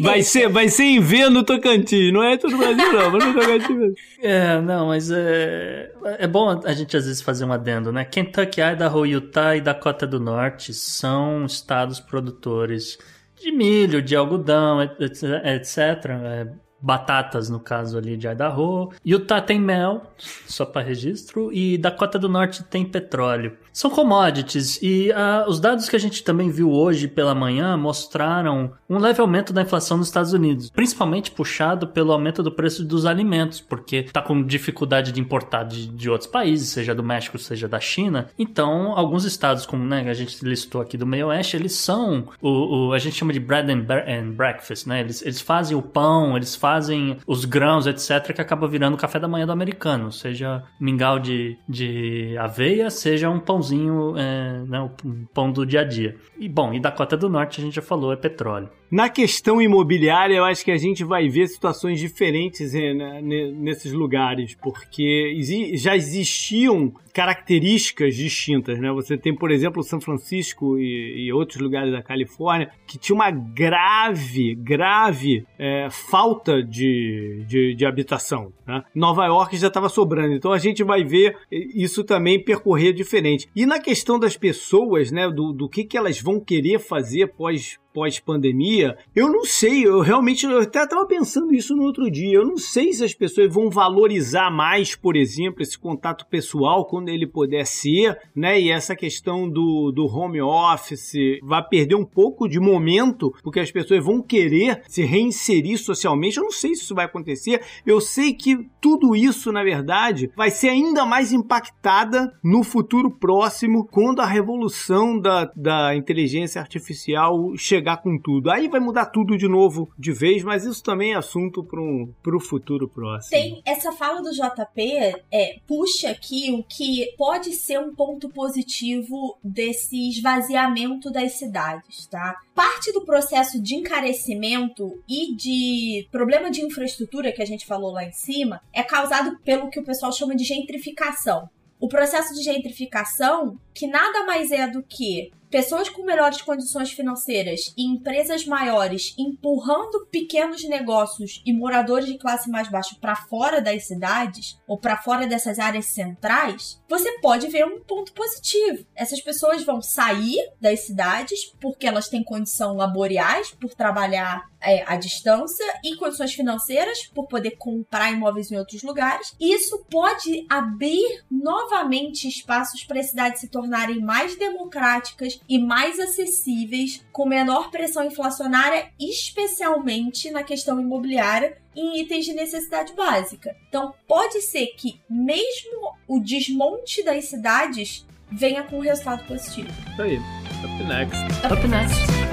Vai, 0.00 0.22
ser, 0.22 0.48
vai 0.48 0.68
ser 0.68 0.84
em 0.84 1.00
V 1.00 1.28
no 1.30 1.42
Tocantins, 1.42 2.12
não 2.12 2.22
é 2.22 2.36
todo 2.36 2.56
Brasil, 2.56 2.92
não, 2.92 3.10
mas 3.10 3.24
no 3.24 3.34
Tocantins 3.34 3.76
mesmo. 3.76 3.94
É, 4.22 4.60
não, 4.60 4.86
mas 4.88 5.10
é, 5.10 5.92
é 6.18 6.26
bom 6.26 6.60
a 6.64 6.72
gente 6.72 6.96
às 6.96 7.06
vezes 7.06 7.20
fazer 7.20 7.44
um 7.44 7.52
adendo, 7.52 7.92
né? 7.92 8.04
Kentucky, 8.04 8.60
Idaho, 8.60 9.06
Utah 9.06 9.56
e 9.56 9.60
Dakota 9.60 10.06
do 10.06 10.20
Norte 10.20 10.72
são 10.72 11.44
estados 11.44 12.00
produtores 12.00 12.98
de 13.40 13.50
milho, 13.50 14.00
de 14.00 14.14
algodão, 14.14 14.80
etc. 14.82 15.78
É, 15.78 16.48
batatas, 16.80 17.48
no 17.48 17.60
caso 17.60 17.96
ali 17.96 18.16
de 18.16 18.26
Idaho. 18.26 18.90
Utah 19.04 19.40
tem 19.40 19.60
mel, 19.60 20.02
só 20.18 20.66
para 20.66 20.82
registro, 20.82 21.52
e 21.52 21.78
Dakota 21.78 22.18
do 22.18 22.28
Norte 22.28 22.64
tem 22.64 22.84
petróleo. 22.84 23.56
São 23.72 23.90
commodities 23.90 24.78
e 24.82 25.10
uh, 25.10 25.48
os 25.48 25.58
dados 25.58 25.88
que 25.88 25.96
a 25.96 25.98
gente 25.98 26.22
também 26.22 26.50
viu 26.50 26.70
hoje 26.70 27.08
pela 27.08 27.34
manhã 27.34 27.76
mostraram 27.76 28.72
um 28.88 28.98
leve 28.98 29.20
aumento 29.20 29.52
da 29.52 29.62
inflação 29.62 29.96
nos 29.96 30.08
Estados 30.08 30.34
Unidos, 30.34 30.68
principalmente 30.68 31.30
puxado 31.30 31.86
pelo 31.86 32.12
aumento 32.12 32.42
do 32.42 32.52
preço 32.52 32.84
dos 32.84 33.06
alimentos, 33.06 33.60
porque 33.60 33.96
está 33.96 34.20
com 34.20 34.42
dificuldade 34.42 35.10
de 35.10 35.20
importar 35.20 35.64
de, 35.64 35.86
de, 35.86 36.10
outros 36.10 36.28
países, 36.28 36.68
seja 36.68 36.94
do 36.94 37.02
México, 37.02 37.38
seja 37.38 37.66
da 37.66 37.80
China. 37.80 38.28
Então, 38.38 38.92
alguns 38.92 39.24
estados, 39.24 39.64
como 39.64 39.82
né, 39.84 40.04
a 40.08 40.14
gente 40.14 40.44
listou 40.44 40.82
aqui 40.82 40.98
do 40.98 41.06
meio 41.06 41.28
oeste, 41.28 41.56
eles 41.56 41.72
são 41.72 42.28
o, 42.42 42.88
o 42.88 42.92
a 42.92 42.98
gente 42.98 43.16
chama 43.16 43.32
de 43.32 43.40
bread 43.40 43.72
and, 43.72 43.86
and 44.06 44.32
breakfast, 44.32 44.86
né? 44.86 45.00
Eles, 45.00 45.22
eles 45.22 45.40
fazem 45.40 45.76
o 45.76 45.80
pão, 45.80 46.36
eles 46.36 46.54
fazem 46.54 47.16
os 47.26 47.46
grãos, 47.46 47.86
etc., 47.86 48.34
que 48.34 48.40
acaba 48.40 48.68
virando 48.68 48.94
o 48.94 48.98
café 48.98 49.18
da 49.18 49.28
manhã 49.28 49.46
do 49.46 49.52
americano, 49.52 50.12
seja 50.12 50.62
mingau 50.78 51.18
de, 51.18 51.56
de 51.66 52.36
aveia, 52.36 52.90
seja 52.90 53.30
um 53.30 53.40
pão 53.40 53.61
pãozinho, 53.62 54.14
é, 54.16 54.64
né, 54.66 54.80
o 54.80 54.90
pão 55.32 55.52
do 55.52 55.64
dia 55.64 55.80
a 55.80 55.84
dia. 55.84 56.16
E 56.42 56.48
bom, 56.48 56.74
e 56.74 56.80
da 56.80 56.90
Cota 56.90 57.16
do 57.16 57.28
Norte 57.28 57.60
a 57.60 57.64
gente 57.64 57.76
já 57.76 57.82
falou, 57.82 58.12
é 58.12 58.16
petróleo. 58.16 58.68
Na 58.90 59.08
questão 59.08 59.62
imobiliária, 59.62 60.34
eu 60.34 60.44
acho 60.44 60.64
que 60.64 60.72
a 60.72 60.76
gente 60.76 61.04
vai 61.04 61.28
ver 61.28 61.46
situações 61.46 62.00
diferentes 62.00 62.74
é, 62.74 62.92
né, 62.92 63.22
nesses 63.22 63.92
lugares, 63.92 64.56
porque 64.60 65.38
já 65.74 65.96
existiam 65.96 66.92
características 67.12 68.16
distintas, 68.16 68.78
né? 68.78 68.90
Você 68.92 69.16
tem, 69.16 69.34
por 69.34 69.50
exemplo, 69.50 69.82
São 69.82 70.00
Francisco 70.00 70.78
e, 70.78 71.26
e 71.26 71.32
outros 71.32 71.60
lugares 71.60 71.92
da 71.92 72.02
Califórnia 72.02 72.70
que 72.86 72.98
tinha 72.98 73.14
uma 73.14 73.30
grave, 73.30 74.54
grave 74.54 75.46
é, 75.58 75.88
falta 75.90 76.62
de, 76.62 77.44
de, 77.46 77.74
de 77.74 77.86
habitação. 77.86 78.52
Né? 78.66 78.82
Nova 78.94 79.26
York 79.26 79.56
já 79.56 79.68
estava 79.68 79.88
sobrando, 79.88 80.34
então 80.34 80.52
a 80.52 80.58
gente 80.58 80.82
vai 80.82 81.04
ver 81.04 81.36
isso 81.50 82.02
também 82.02 82.42
percorrer 82.42 82.92
diferente. 82.92 83.48
E 83.54 83.66
na 83.66 83.78
questão 83.78 84.18
das 84.18 84.36
pessoas, 84.36 85.10
né, 85.10 85.30
do, 85.30 85.52
do 85.52 85.68
que, 85.68 85.84
que 85.84 85.96
elas 85.96 86.20
vão 86.20 86.31
querer 86.40 86.78
fazer 86.78 87.28
pós 87.28 87.78
pós-pandemia, 87.92 88.96
eu 89.14 89.30
não 89.30 89.44
sei, 89.44 89.86
eu 89.86 90.00
realmente 90.00 90.46
eu 90.46 90.60
até 90.60 90.82
estava 90.82 91.06
pensando 91.06 91.54
isso 91.54 91.76
no 91.76 91.82
outro 91.82 92.10
dia. 92.10 92.38
Eu 92.38 92.44
não 92.44 92.56
sei 92.56 92.92
se 92.92 93.04
as 93.04 93.14
pessoas 93.14 93.52
vão 93.52 93.70
valorizar 93.70 94.50
mais, 94.50 94.94
por 94.94 95.16
exemplo, 95.16 95.62
esse 95.62 95.78
contato 95.78 96.26
pessoal 96.26 96.86
quando 96.86 97.08
ele 97.08 97.26
puder 97.26 97.66
ser, 97.66 98.18
né? 98.34 98.60
E 98.60 98.70
essa 98.70 98.96
questão 98.96 99.48
do, 99.48 99.92
do 99.92 100.06
home 100.06 100.40
office 100.40 101.12
vai 101.42 101.62
perder 101.66 101.94
um 101.94 102.04
pouco 102.04 102.48
de 102.48 102.58
momento, 102.58 103.34
porque 103.42 103.60
as 103.60 103.70
pessoas 103.70 104.04
vão 104.04 104.22
querer 104.22 104.82
se 104.88 105.04
reinserir 105.04 105.78
socialmente. 105.78 106.38
Eu 106.38 106.44
não 106.44 106.52
sei 106.52 106.74
se 106.74 106.82
isso 106.82 106.94
vai 106.94 107.04
acontecer. 107.04 107.60
Eu 107.84 108.00
sei 108.00 108.32
que 108.32 108.68
tudo 108.80 109.14
isso, 109.14 109.52
na 109.52 109.62
verdade, 109.62 110.30
vai 110.36 110.50
ser 110.50 110.68
ainda 110.68 111.04
mais 111.04 111.32
impactada 111.32 112.32
no 112.42 112.62
futuro 112.62 113.10
próximo 113.10 113.86
quando 113.86 114.20
a 114.20 114.26
revolução 114.26 115.18
da, 115.18 115.50
da 115.54 115.94
inteligência 115.94 116.60
artificial 116.60 117.56
chegar 117.56 117.81
chegar 117.82 117.96
com 117.98 118.16
tudo. 118.16 118.50
Aí 118.50 118.68
vai 118.68 118.78
mudar 118.78 119.06
tudo 119.06 119.36
de 119.36 119.48
novo 119.48 119.90
de 119.98 120.12
vez, 120.12 120.44
mas 120.44 120.64
isso 120.64 120.82
também 120.82 121.12
é 121.12 121.16
assunto 121.16 121.64
para 121.64 121.80
um, 121.80 122.40
futuro 122.40 122.88
próximo. 122.88 123.30
Tem 123.30 123.60
essa 123.64 123.90
fala 123.92 124.22
do 124.22 124.30
JP, 124.30 125.22
é, 125.30 125.56
puxa 125.66 126.10
aqui 126.10 126.52
o 126.52 126.62
que 126.62 127.12
pode 127.16 127.52
ser 127.52 127.78
um 127.78 127.94
ponto 127.94 128.28
positivo 128.28 129.38
desse 129.42 130.08
esvaziamento 130.08 131.10
das 131.10 131.32
cidades, 131.32 132.06
tá? 132.06 132.36
Parte 132.54 132.92
do 132.92 133.04
processo 133.04 133.60
de 133.60 133.74
encarecimento 133.74 135.02
e 135.08 135.34
de 135.34 136.06
problema 136.12 136.50
de 136.50 136.62
infraestrutura 136.62 137.32
que 137.32 137.42
a 137.42 137.46
gente 137.46 137.66
falou 137.66 137.92
lá 137.92 138.04
em 138.04 138.12
cima 138.12 138.60
é 138.72 138.82
causado 138.82 139.38
pelo 139.44 139.70
que 139.70 139.80
o 139.80 139.84
pessoal 139.84 140.12
chama 140.12 140.36
de 140.36 140.44
gentrificação. 140.44 141.48
O 141.82 141.88
processo 141.88 142.32
de 142.32 142.42
gentrificação, 142.44 143.58
que 143.74 143.86
nada 143.86 144.24
mais 144.24 144.50
é 144.50 144.66
do 144.66 144.82
que 144.82 145.30
pessoas 145.52 145.90
com 145.90 146.02
melhores 146.02 146.40
condições 146.40 146.90
financeiras 146.92 147.74
e 147.76 147.84
empresas 147.84 148.46
maiores 148.46 149.14
empurrando 149.18 150.06
pequenos 150.10 150.66
negócios 150.66 151.42
e 151.44 151.52
moradores 151.52 152.06
de 152.06 152.16
classe 152.16 152.50
mais 152.50 152.70
baixa 152.70 152.96
para 152.98 153.14
fora 153.14 153.60
das 153.60 153.86
cidades 153.86 154.58
ou 154.66 154.78
para 154.78 154.96
fora 154.96 155.26
dessas 155.26 155.58
áreas 155.58 155.86
centrais, 155.86 156.80
você 156.88 157.18
pode 157.20 157.48
ver 157.48 157.66
um 157.66 157.80
ponto 157.80 158.14
positivo. 158.14 158.86
Essas 158.96 159.20
pessoas 159.20 159.62
vão 159.62 159.82
sair 159.82 160.38
das 160.58 160.86
cidades 160.86 161.54
porque 161.60 161.86
elas 161.86 162.08
têm 162.08 162.24
condição 162.24 162.74
laborais 162.74 163.50
por 163.50 163.74
trabalhar 163.74 164.50
é, 164.62 164.84
à 164.86 164.96
distância 164.96 165.64
e 165.84 165.96
condições 165.96 166.32
financeiras 166.32 167.10
por 167.14 167.26
poder 167.26 167.52
comprar 167.58 168.10
imóveis 168.12 168.50
em 168.50 168.56
outros 168.56 168.82
lugares. 168.82 169.34
Isso 169.38 169.84
pode 169.90 170.46
abrir 170.48 171.24
novamente 171.30 172.28
espaços 172.28 172.84
para 172.84 173.00
as 173.00 173.10
cidades 173.10 173.40
se 173.40 173.48
tornarem 173.62 174.00
mais 174.00 174.36
democráticas 174.36 175.40
e 175.48 175.58
mais 175.58 176.00
acessíveis, 176.00 177.04
com 177.12 177.26
menor 177.26 177.70
pressão 177.70 178.04
inflacionária, 178.04 178.88
especialmente 178.98 180.30
na 180.30 180.42
questão 180.42 180.80
imobiliária, 180.80 181.56
em 181.74 182.00
itens 182.00 182.24
de 182.24 182.32
necessidade 182.32 182.92
básica. 182.94 183.56
Então, 183.68 183.94
pode 184.08 184.40
ser 184.42 184.66
que 184.76 185.00
mesmo 185.08 185.94
o 186.08 186.18
desmonte 186.18 187.02
das 187.04 187.26
cidades 187.26 188.04
venha 188.30 188.64
com 188.64 188.78
um 188.78 188.80
resultado 188.80 189.24
positivo. 189.26 189.68
Isso 189.92 190.02
aí. 190.02 190.18
Up 190.64 190.84
next. 190.84 191.16
Up 191.52 191.68
next. 191.68 192.31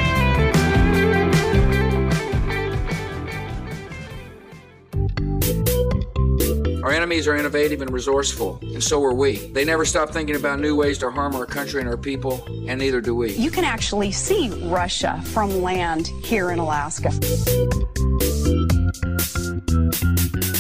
Our 6.84 6.92
enemies 6.92 7.28
are 7.28 7.36
innovative 7.36 7.82
and 7.82 7.92
resourceful, 7.92 8.60
and 8.62 8.82
so 8.82 9.04
are 9.04 9.14
we. 9.14 9.52
They 9.52 9.66
never 9.66 9.84
stop 9.84 10.12
thinking 10.12 10.38
about 10.38 10.60
new 10.60 10.78
ways 10.78 10.98
to 11.00 11.12
harm 11.12 11.36
our 11.36 11.46
country 11.46 11.82
and 11.82 11.90
our 11.90 11.98
people, 11.98 12.42
and 12.70 12.80
neither 12.80 13.02
do 13.02 13.14
we. 13.14 13.34
You 13.34 13.52
can 13.52 13.66
actually 13.66 14.12
see 14.12 14.50
Russia 14.64 15.22
from 15.34 15.62
land 15.62 16.08
here 16.24 16.52
in 16.52 16.60
Alaska. 16.60 17.10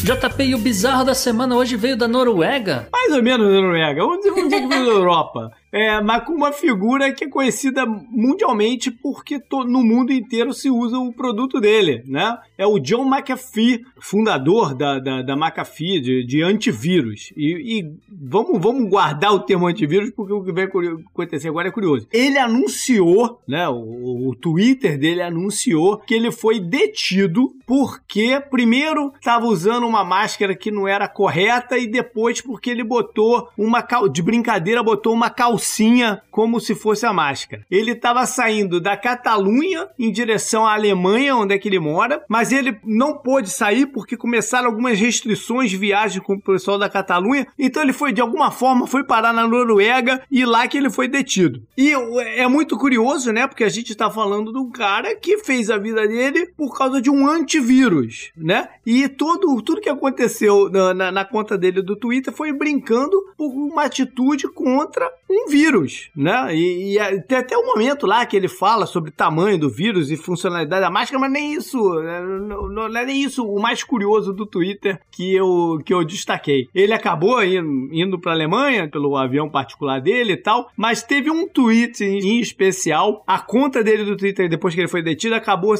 JP, 0.03 0.43
e 0.43 0.55
o 0.55 0.57
bizarro 0.57 1.05
da 1.05 1.13
semana 1.13 1.55
hoje 1.55 1.77
veio 1.77 1.95
da 1.95 2.07
Noruega? 2.07 2.89
Mais 2.91 3.13
ou 3.13 3.23
menos 3.23 3.47
da 3.47 3.61
Noruega. 3.61 4.01
Vamos 4.01 4.17
dizer, 4.17 4.31
vamos 4.31 4.49
dizer 4.49 4.61
que 4.61 4.67
veio 4.67 4.85
da 4.85 4.91
Europa. 4.91 5.51
É, 5.71 6.01
mas 6.01 6.23
com 6.23 6.33
uma 6.33 6.51
figura 6.51 7.11
que 7.13 7.25
é 7.25 7.29
conhecida 7.29 7.85
mundialmente 7.85 8.89
porque 8.89 9.39
no 9.67 9.83
mundo 9.83 10.11
inteiro 10.11 10.53
se 10.53 10.69
usa 10.69 10.97
o 10.97 11.13
produto 11.13 11.59
dele, 11.59 12.03
né? 12.07 12.37
É 12.57 12.65
o 12.65 12.79
John 12.79 13.05
McAfee, 13.05 13.85
fundador 13.99 14.73
da, 14.73 14.99
da, 14.99 15.21
da 15.21 15.33
McAfee, 15.33 16.01
de, 16.01 16.25
de 16.25 16.41
antivírus. 16.41 17.31
E, 17.37 17.79
e, 17.79 17.93
vamos, 18.09 18.61
vamos 18.61 18.89
guardar 18.89 19.33
o 19.33 19.39
termo 19.39 19.67
antivírus 19.67 20.11
porque 20.11 20.33
o 20.33 20.43
que 20.43 20.51
vai 20.51 20.65
acontecer 20.65 21.49
agora 21.49 21.67
é 21.67 21.71
curioso. 21.71 22.07
Ele 22.11 22.39
anunciou, 22.39 23.39
né? 23.47 23.67
O, 23.69 24.29
o 24.29 24.35
Twitter 24.35 24.97
dele 24.97 25.21
anunciou 25.21 25.97
que 25.97 26.15
ele 26.15 26.31
foi 26.31 26.59
detido 26.59 27.53
porque, 27.65 28.41
primeiro, 28.49 29.13
estava 29.19 29.45
usando 29.45 29.85
uma 29.85 30.03
máscara 30.03 30.55
que 30.55 30.71
não 30.71 30.87
era 30.87 31.07
correta 31.07 31.77
e 31.77 31.85
depois 31.85 32.41
porque 32.41 32.71
ele 32.71 32.83
botou 32.83 33.49
uma, 33.57 33.85
de 34.11 34.21
brincadeira, 34.23 34.81
botou 34.81 35.13
uma 35.13 35.29
calça 35.29 35.58
calcinha 35.59 36.21
como 36.31 36.59
se 36.59 36.73
fosse 36.73 37.05
a 37.05 37.11
máscara. 37.11 37.65
Ele 37.69 37.91
estava 37.91 38.25
saindo 38.25 38.79
da 38.79 38.95
Catalunha 38.95 39.87
em 39.99 40.09
direção 40.09 40.65
à 40.65 40.73
Alemanha, 40.73 41.35
onde 41.35 41.53
é 41.53 41.57
que 41.57 41.67
ele 41.67 41.79
mora, 41.79 42.23
mas 42.29 42.51
ele 42.51 42.77
não 42.85 43.17
pôde 43.17 43.49
sair 43.49 43.85
porque 43.87 44.15
começaram 44.15 44.67
algumas 44.67 44.97
restrições 44.97 45.69
de 45.69 45.77
viagem 45.77 46.21
com 46.21 46.35
o 46.35 46.41
pessoal 46.41 46.79
da 46.79 46.89
Catalunha. 46.89 47.45
Então 47.57 47.83
ele 47.83 47.91
foi, 47.91 48.13
de 48.13 48.21
alguma 48.21 48.51
forma, 48.51 48.87
foi 48.87 49.03
parar 49.03 49.33
na 49.33 49.45
Noruega 49.45 50.21
e 50.31 50.45
lá 50.45 50.67
que 50.67 50.77
ele 50.77 50.89
foi 50.89 51.07
detido. 51.09 51.61
E 51.77 51.91
é 51.91 52.47
muito 52.47 52.77
curioso, 52.77 53.33
né? 53.33 53.45
Porque 53.45 53.65
a 53.65 53.69
gente 53.69 53.91
está 53.91 54.09
falando 54.09 54.53
de 54.53 54.59
um 54.59 54.71
cara 54.71 55.15
que 55.15 55.39
fez 55.39 55.69
a 55.69 55.77
vida 55.77 56.07
dele 56.07 56.47
por 56.55 56.77
causa 56.77 57.01
de 57.01 57.09
um 57.09 57.27
antivírus, 57.27 58.31
né? 58.37 58.69
E 58.85 59.09
todo, 59.09 59.61
tudo 59.61 59.81
que 59.81 59.89
aconteceu 59.89 60.69
na, 60.69 60.93
na, 60.93 61.11
na 61.11 61.25
conta 61.25 61.57
dele 61.57 61.81
do 61.81 61.97
Twitter 61.97 62.33
foi 62.33 62.53
brincando 62.53 63.17
por 63.37 63.49
uma 63.49 63.83
atitude 63.83 64.47
contra 64.47 65.09
um 65.29 65.48
vírus, 65.49 66.09
né? 66.15 66.55
E, 66.55 66.97
e, 66.97 67.21
tem 67.23 67.39
até 67.39 67.57
um 67.57 67.65
momento 67.65 68.05
lá 68.05 68.25
que 68.25 68.37
ele 68.37 68.47
fala 68.47 68.85
sobre 68.85 69.09
o 69.09 69.13
tamanho 69.13 69.59
do 69.59 69.69
vírus 69.69 70.11
e 70.11 70.17
funcionalidade 70.17 70.81
da 70.81 70.91
máscara, 70.91 71.19
mas 71.19 71.31
nem 71.31 71.53
isso, 71.53 71.93
né? 71.95 72.21
não, 72.21 72.69
não, 72.69 72.89
não 72.89 72.99
é 72.99 73.05
nem 73.05 73.21
isso 73.21 73.45
o 73.45 73.61
mais 73.61 73.83
curioso 73.83 74.31
do 74.31 74.45
Twitter 74.45 74.99
que 75.11 75.33
eu, 75.33 75.79
que 75.83 75.93
eu 75.93 76.03
destaquei. 76.03 76.67
Ele 76.73 76.93
acabou 76.93 77.43
indo, 77.43 77.89
indo 77.91 78.19
para 78.19 78.31
a 78.31 78.35
Alemanha 78.35 78.87
pelo 78.87 79.17
avião 79.17 79.49
particular 79.49 79.99
dele 79.99 80.33
e 80.33 80.37
tal, 80.37 80.69
mas 80.77 81.03
teve 81.03 81.29
um 81.29 81.47
tweet 81.47 82.03
em 82.03 82.39
especial, 82.39 83.23
a 83.25 83.39
conta 83.39 83.83
dele 83.83 84.03
do 84.03 84.15
Twitter 84.15 84.49
depois 84.49 84.73
que 84.73 84.81
ele 84.81 84.87
foi 84.87 85.01
detido 85.01 85.35
acabou 85.35 85.75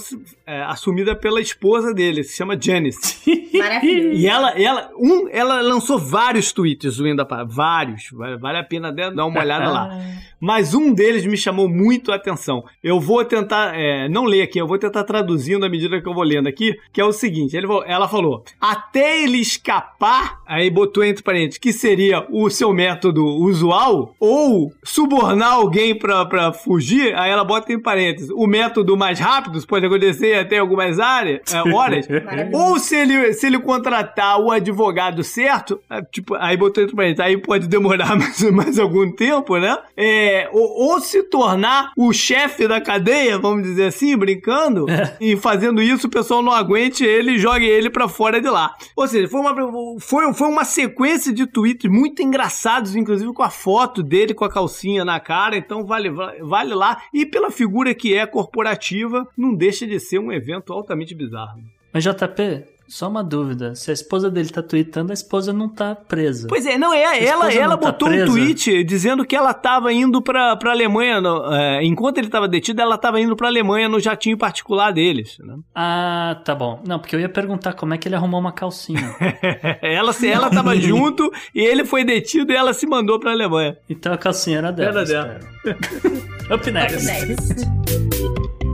é, 0.46 0.62
assumida 0.64 1.16
pela 1.16 1.40
esposa 1.40 1.94
dele, 1.94 2.24
se 2.24 2.36
chama 2.36 2.60
Janice. 2.60 3.50
Maravilhoso. 3.54 4.20
E 4.20 4.28
ela, 4.28 4.52
ela, 4.60 4.90
um, 4.98 5.28
ela 5.30 5.62
lançou 5.62 5.98
vários 5.98 6.52
tweets, 6.52 7.00
o 7.00 7.08
Inda 7.08 7.28
vários, 7.48 8.10
vale 8.40 8.58
a 8.58 8.64
pena 8.64 8.92
dar 8.92 9.26
uma 9.26 9.40
olhada 9.40 9.59
lá. 9.68 10.20
Mas 10.40 10.74
um 10.74 10.94
deles 10.94 11.26
me 11.26 11.36
chamou 11.36 11.68
muito 11.68 12.12
a 12.12 12.16
atenção. 12.16 12.64
Eu 12.82 13.00
vou 13.00 13.26
tentar, 13.26 13.78
é, 13.78 14.08
não 14.08 14.24
ler 14.24 14.44
aqui, 14.44 14.60
eu 14.60 14.68
vou 14.68 14.78
tentar 14.78 15.04
traduzindo 15.04 15.66
à 15.66 15.70
medida 15.70 16.02
que 16.02 16.08
eu 16.08 16.14
vou 16.14 16.24
lendo 16.24 16.48
aqui, 16.48 16.78
que 16.94 17.02
é 17.02 17.06
o 17.06 17.12
seguinte: 17.12 17.58
ele, 17.58 17.68
ela 17.86 18.08
falou, 18.08 18.44
até 18.60 19.22
ele 19.22 19.38
escapar, 19.38 20.40
aí 20.48 20.70
botou 20.70 21.04
entre 21.04 21.24
parênteses, 21.24 21.58
que 21.58 21.74
seria 21.74 22.26
o 22.30 22.50
seu 22.50 22.74
método 22.74 23.26
usual, 23.26 24.16
ou 24.20 24.72
subornar 24.84 25.54
alguém 25.54 25.94
pra, 25.94 26.26
pra 26.26 26.54
fugir, 26.54 27.14
aí 27.16 27.30
ela 27.32 27.44
bota 27.44 27.74
em 27.74 27.80
parênteses, 27.80 28.30
o 28.30 28.48
método 28.48 28.96
mais 28.96 29.20
rápido, 29.20 29.60
pode 29.68 29.86
acontecer 29.86 30.36
até 30.36 30.60
algumas 30.60 31.00
áreas, 31.00 31.42
é, 31.54 31.60
horas, 31.74 32.08
ou 32.54 32.80
se 32.80 32.96
ele, 32.96 33.34
se 33.34 33.48
ele 33.48 33.60
contratar 33.60 34.40
o 34.40 34.52
advogado 34.52 35.24
certo, 35.24 35.82
é, 35.90 36.02
tipo, 36.02 36.36
aí 36.36 36.56
botou 36.56 36.84
entre 36.84 36.96
parênteses, 36.96 37.20
aí 37.20 37.38
pode 37.38 37.68
demorar 37.68 38.16
mais, 38.18 38.42
mais 38.52 38.80
algum 38.80 39.12
tempo, 39.12 39.49
né? 39.58 39.78
É, 39.96 40.50
ou, 40.52 40.90
ou, 40.90 41.00
se 41.00 41.24
tornar 41.24 41.94
o 41.96 42.12
chefe 42.12 42.68
da 42.68 42.82
cadeia, 42.82 43.40
vamos 43.40 43.64
dizer 43.64 43.86
assim, 43.86 44.18
brincando, 44.18 44.90
é. 44.90 45.16
e 45.22 45.38
fazendo 45.38 45.82
isso 45.82 46.08
o 46.08 46.10
pessoal 46.10 46.42
não 46.42 46.52
aguente 46.52 47.04
ele 47.06 47.32
e 47.32 47.40
jogue 47.40 47.66
ele 47.66 47.90
para 47.90 48.08
fora 48.10 48.42
de 48.42 48.50
lá. 48.50 48.76
Ou 48.96 49.08
seja, 49.08 49.28
foi 49.28 49.40
uma, 49.40 49.56
foi, 50.00 50.34
foi 50.34 50.48
uma 50.48 50.66
sequência 50.66 51.34
de 51.34 51.48
tweets 51.48 51.90
muito 51.90 52.22
engraçados, 52.22 52.96
inclusive 52.96 53.34
com 53.34 53.44
a 53.44 53.50
foto 53.50 54.04
dele 54.04 54.34
com 54.34 54.46
a 54.46 54.50
calcinha 54.50 55.06
na 55.06 55.20
cara, 55.20 55.56
então 55.58 55.86
vale, 55.86 56.10
vale 56.10 56.74
lá. 56.74 57.02
E 57.14 57.26
pela 57.26 57.50
figura 57.50 57.96
que 57.96 58.16
é 58.16 58.26
corporativa, 58.26 59.28
não 59.38 59.54
deixa 59.54 59.88
de 59.88 60.00
ser 60.00 60.20
um 60.20 60.32
evento 60.32 60.74
altamente 60.74 61.16
bizarro. 61.16 61.62
Mas 61.94 62.04
JP, 62.04 62.64
só 62.90 63.08
uma 63.08 63.24
dúvida. 63.24 63.76
Se 63.76 63.92
a 63.92 63.94
esposa 63.94 64.30
dele 64.30 64.50
tá 64.50 64.64
tweetando, 64.64 65.12
a 65.12 65.14
esposa 65.14 65.54
não 65.54 65.70
tá 65.70 65.96
presa. 65.96 66.48
Pois 66.48 66.66
é, 66.66 66.78
não, 66.78 66.94
é. 66.94 67.24
Ela, 67.24 67.54
ela 67.54 67.78
tá 67.78 67.92
botou 67.92 68.10
tá 68.10 68.16
um 68.16 68.26
tweet 68.26 68.84
dizendo 68.84 69.24
que 69.24 69.36
ela 69.36 69.54
tava 69.54 69.94
indo 69.94 70.22
pra, 70.22 70.56
pra 70.56 70.72
Alemanha. 70.72 71.22
No, 71.22 71.54
é, 71.54 71.84
enquanto 71.84 72.18
ele 72.18 72.30
tava 72.30 72.48
detido, 72.48 72.82
ela 72.82 72.98
tava 72.98 73.22
indo 73.22 73.36
pra 73.36 73.48
Alemanha 73.48 73.88
no 73.88 74.00
jatinho 74.00 74.38
particular 74.38 74.92
deles. 74.92 75.38
Né? 75.40 75.56
Ah, 75.74 76.42
tá 76.44 76.56
bom. 76.56 76.82
Não, 76.86 77.00
porque 77.00 77.16
eu 77.16 77.20
ia 77.20 77.30
perguntar 77.30 77.74
como 77.74 77.94
é 77.94 77.98
que 77.98 78.08
ele 78.08 78.16
arrumou 78.16 78.40
uma 78.40 78.52
calcinha. 78.52 79.16
ela, 79.82 80.12
se 80.12 80.28
ela 80.28 80.50
tava 80.50 80.76
junto 80.76 81.32
e 81.54 81.62
ele 81.62 81.86
foi 81.86 82.04
detido 82.04 82.52
e 82.52 82.56
ela 82.56 82.74
se 82.74 82.88
mandou 82.88 83.20
pra 83.20 83.32
Alemanha. 83.32 83.78
Então 83.90 84.12
a 84.12 84.18
calcinha 84.18 84.58
era 84.58 84.72
dela. 84.72 85.02
Era 85.02 85.06
dela. 85.06 85.40
Up 86.52 86.72
next. 86.72 86.96
Up 86.98 87.06
next. 87.06 88.69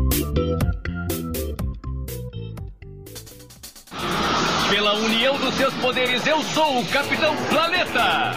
Pela 4.69 4.95
união 4.95 5.37
dos 5.37 5.53
seus 5.53 5.73
poderes, 5.75 6.25
eu 6.25 6.41
sou 6.41 6.79
o 6.79 6.85
Capitão 6.87 7.35
Planeta! 7.49 8.31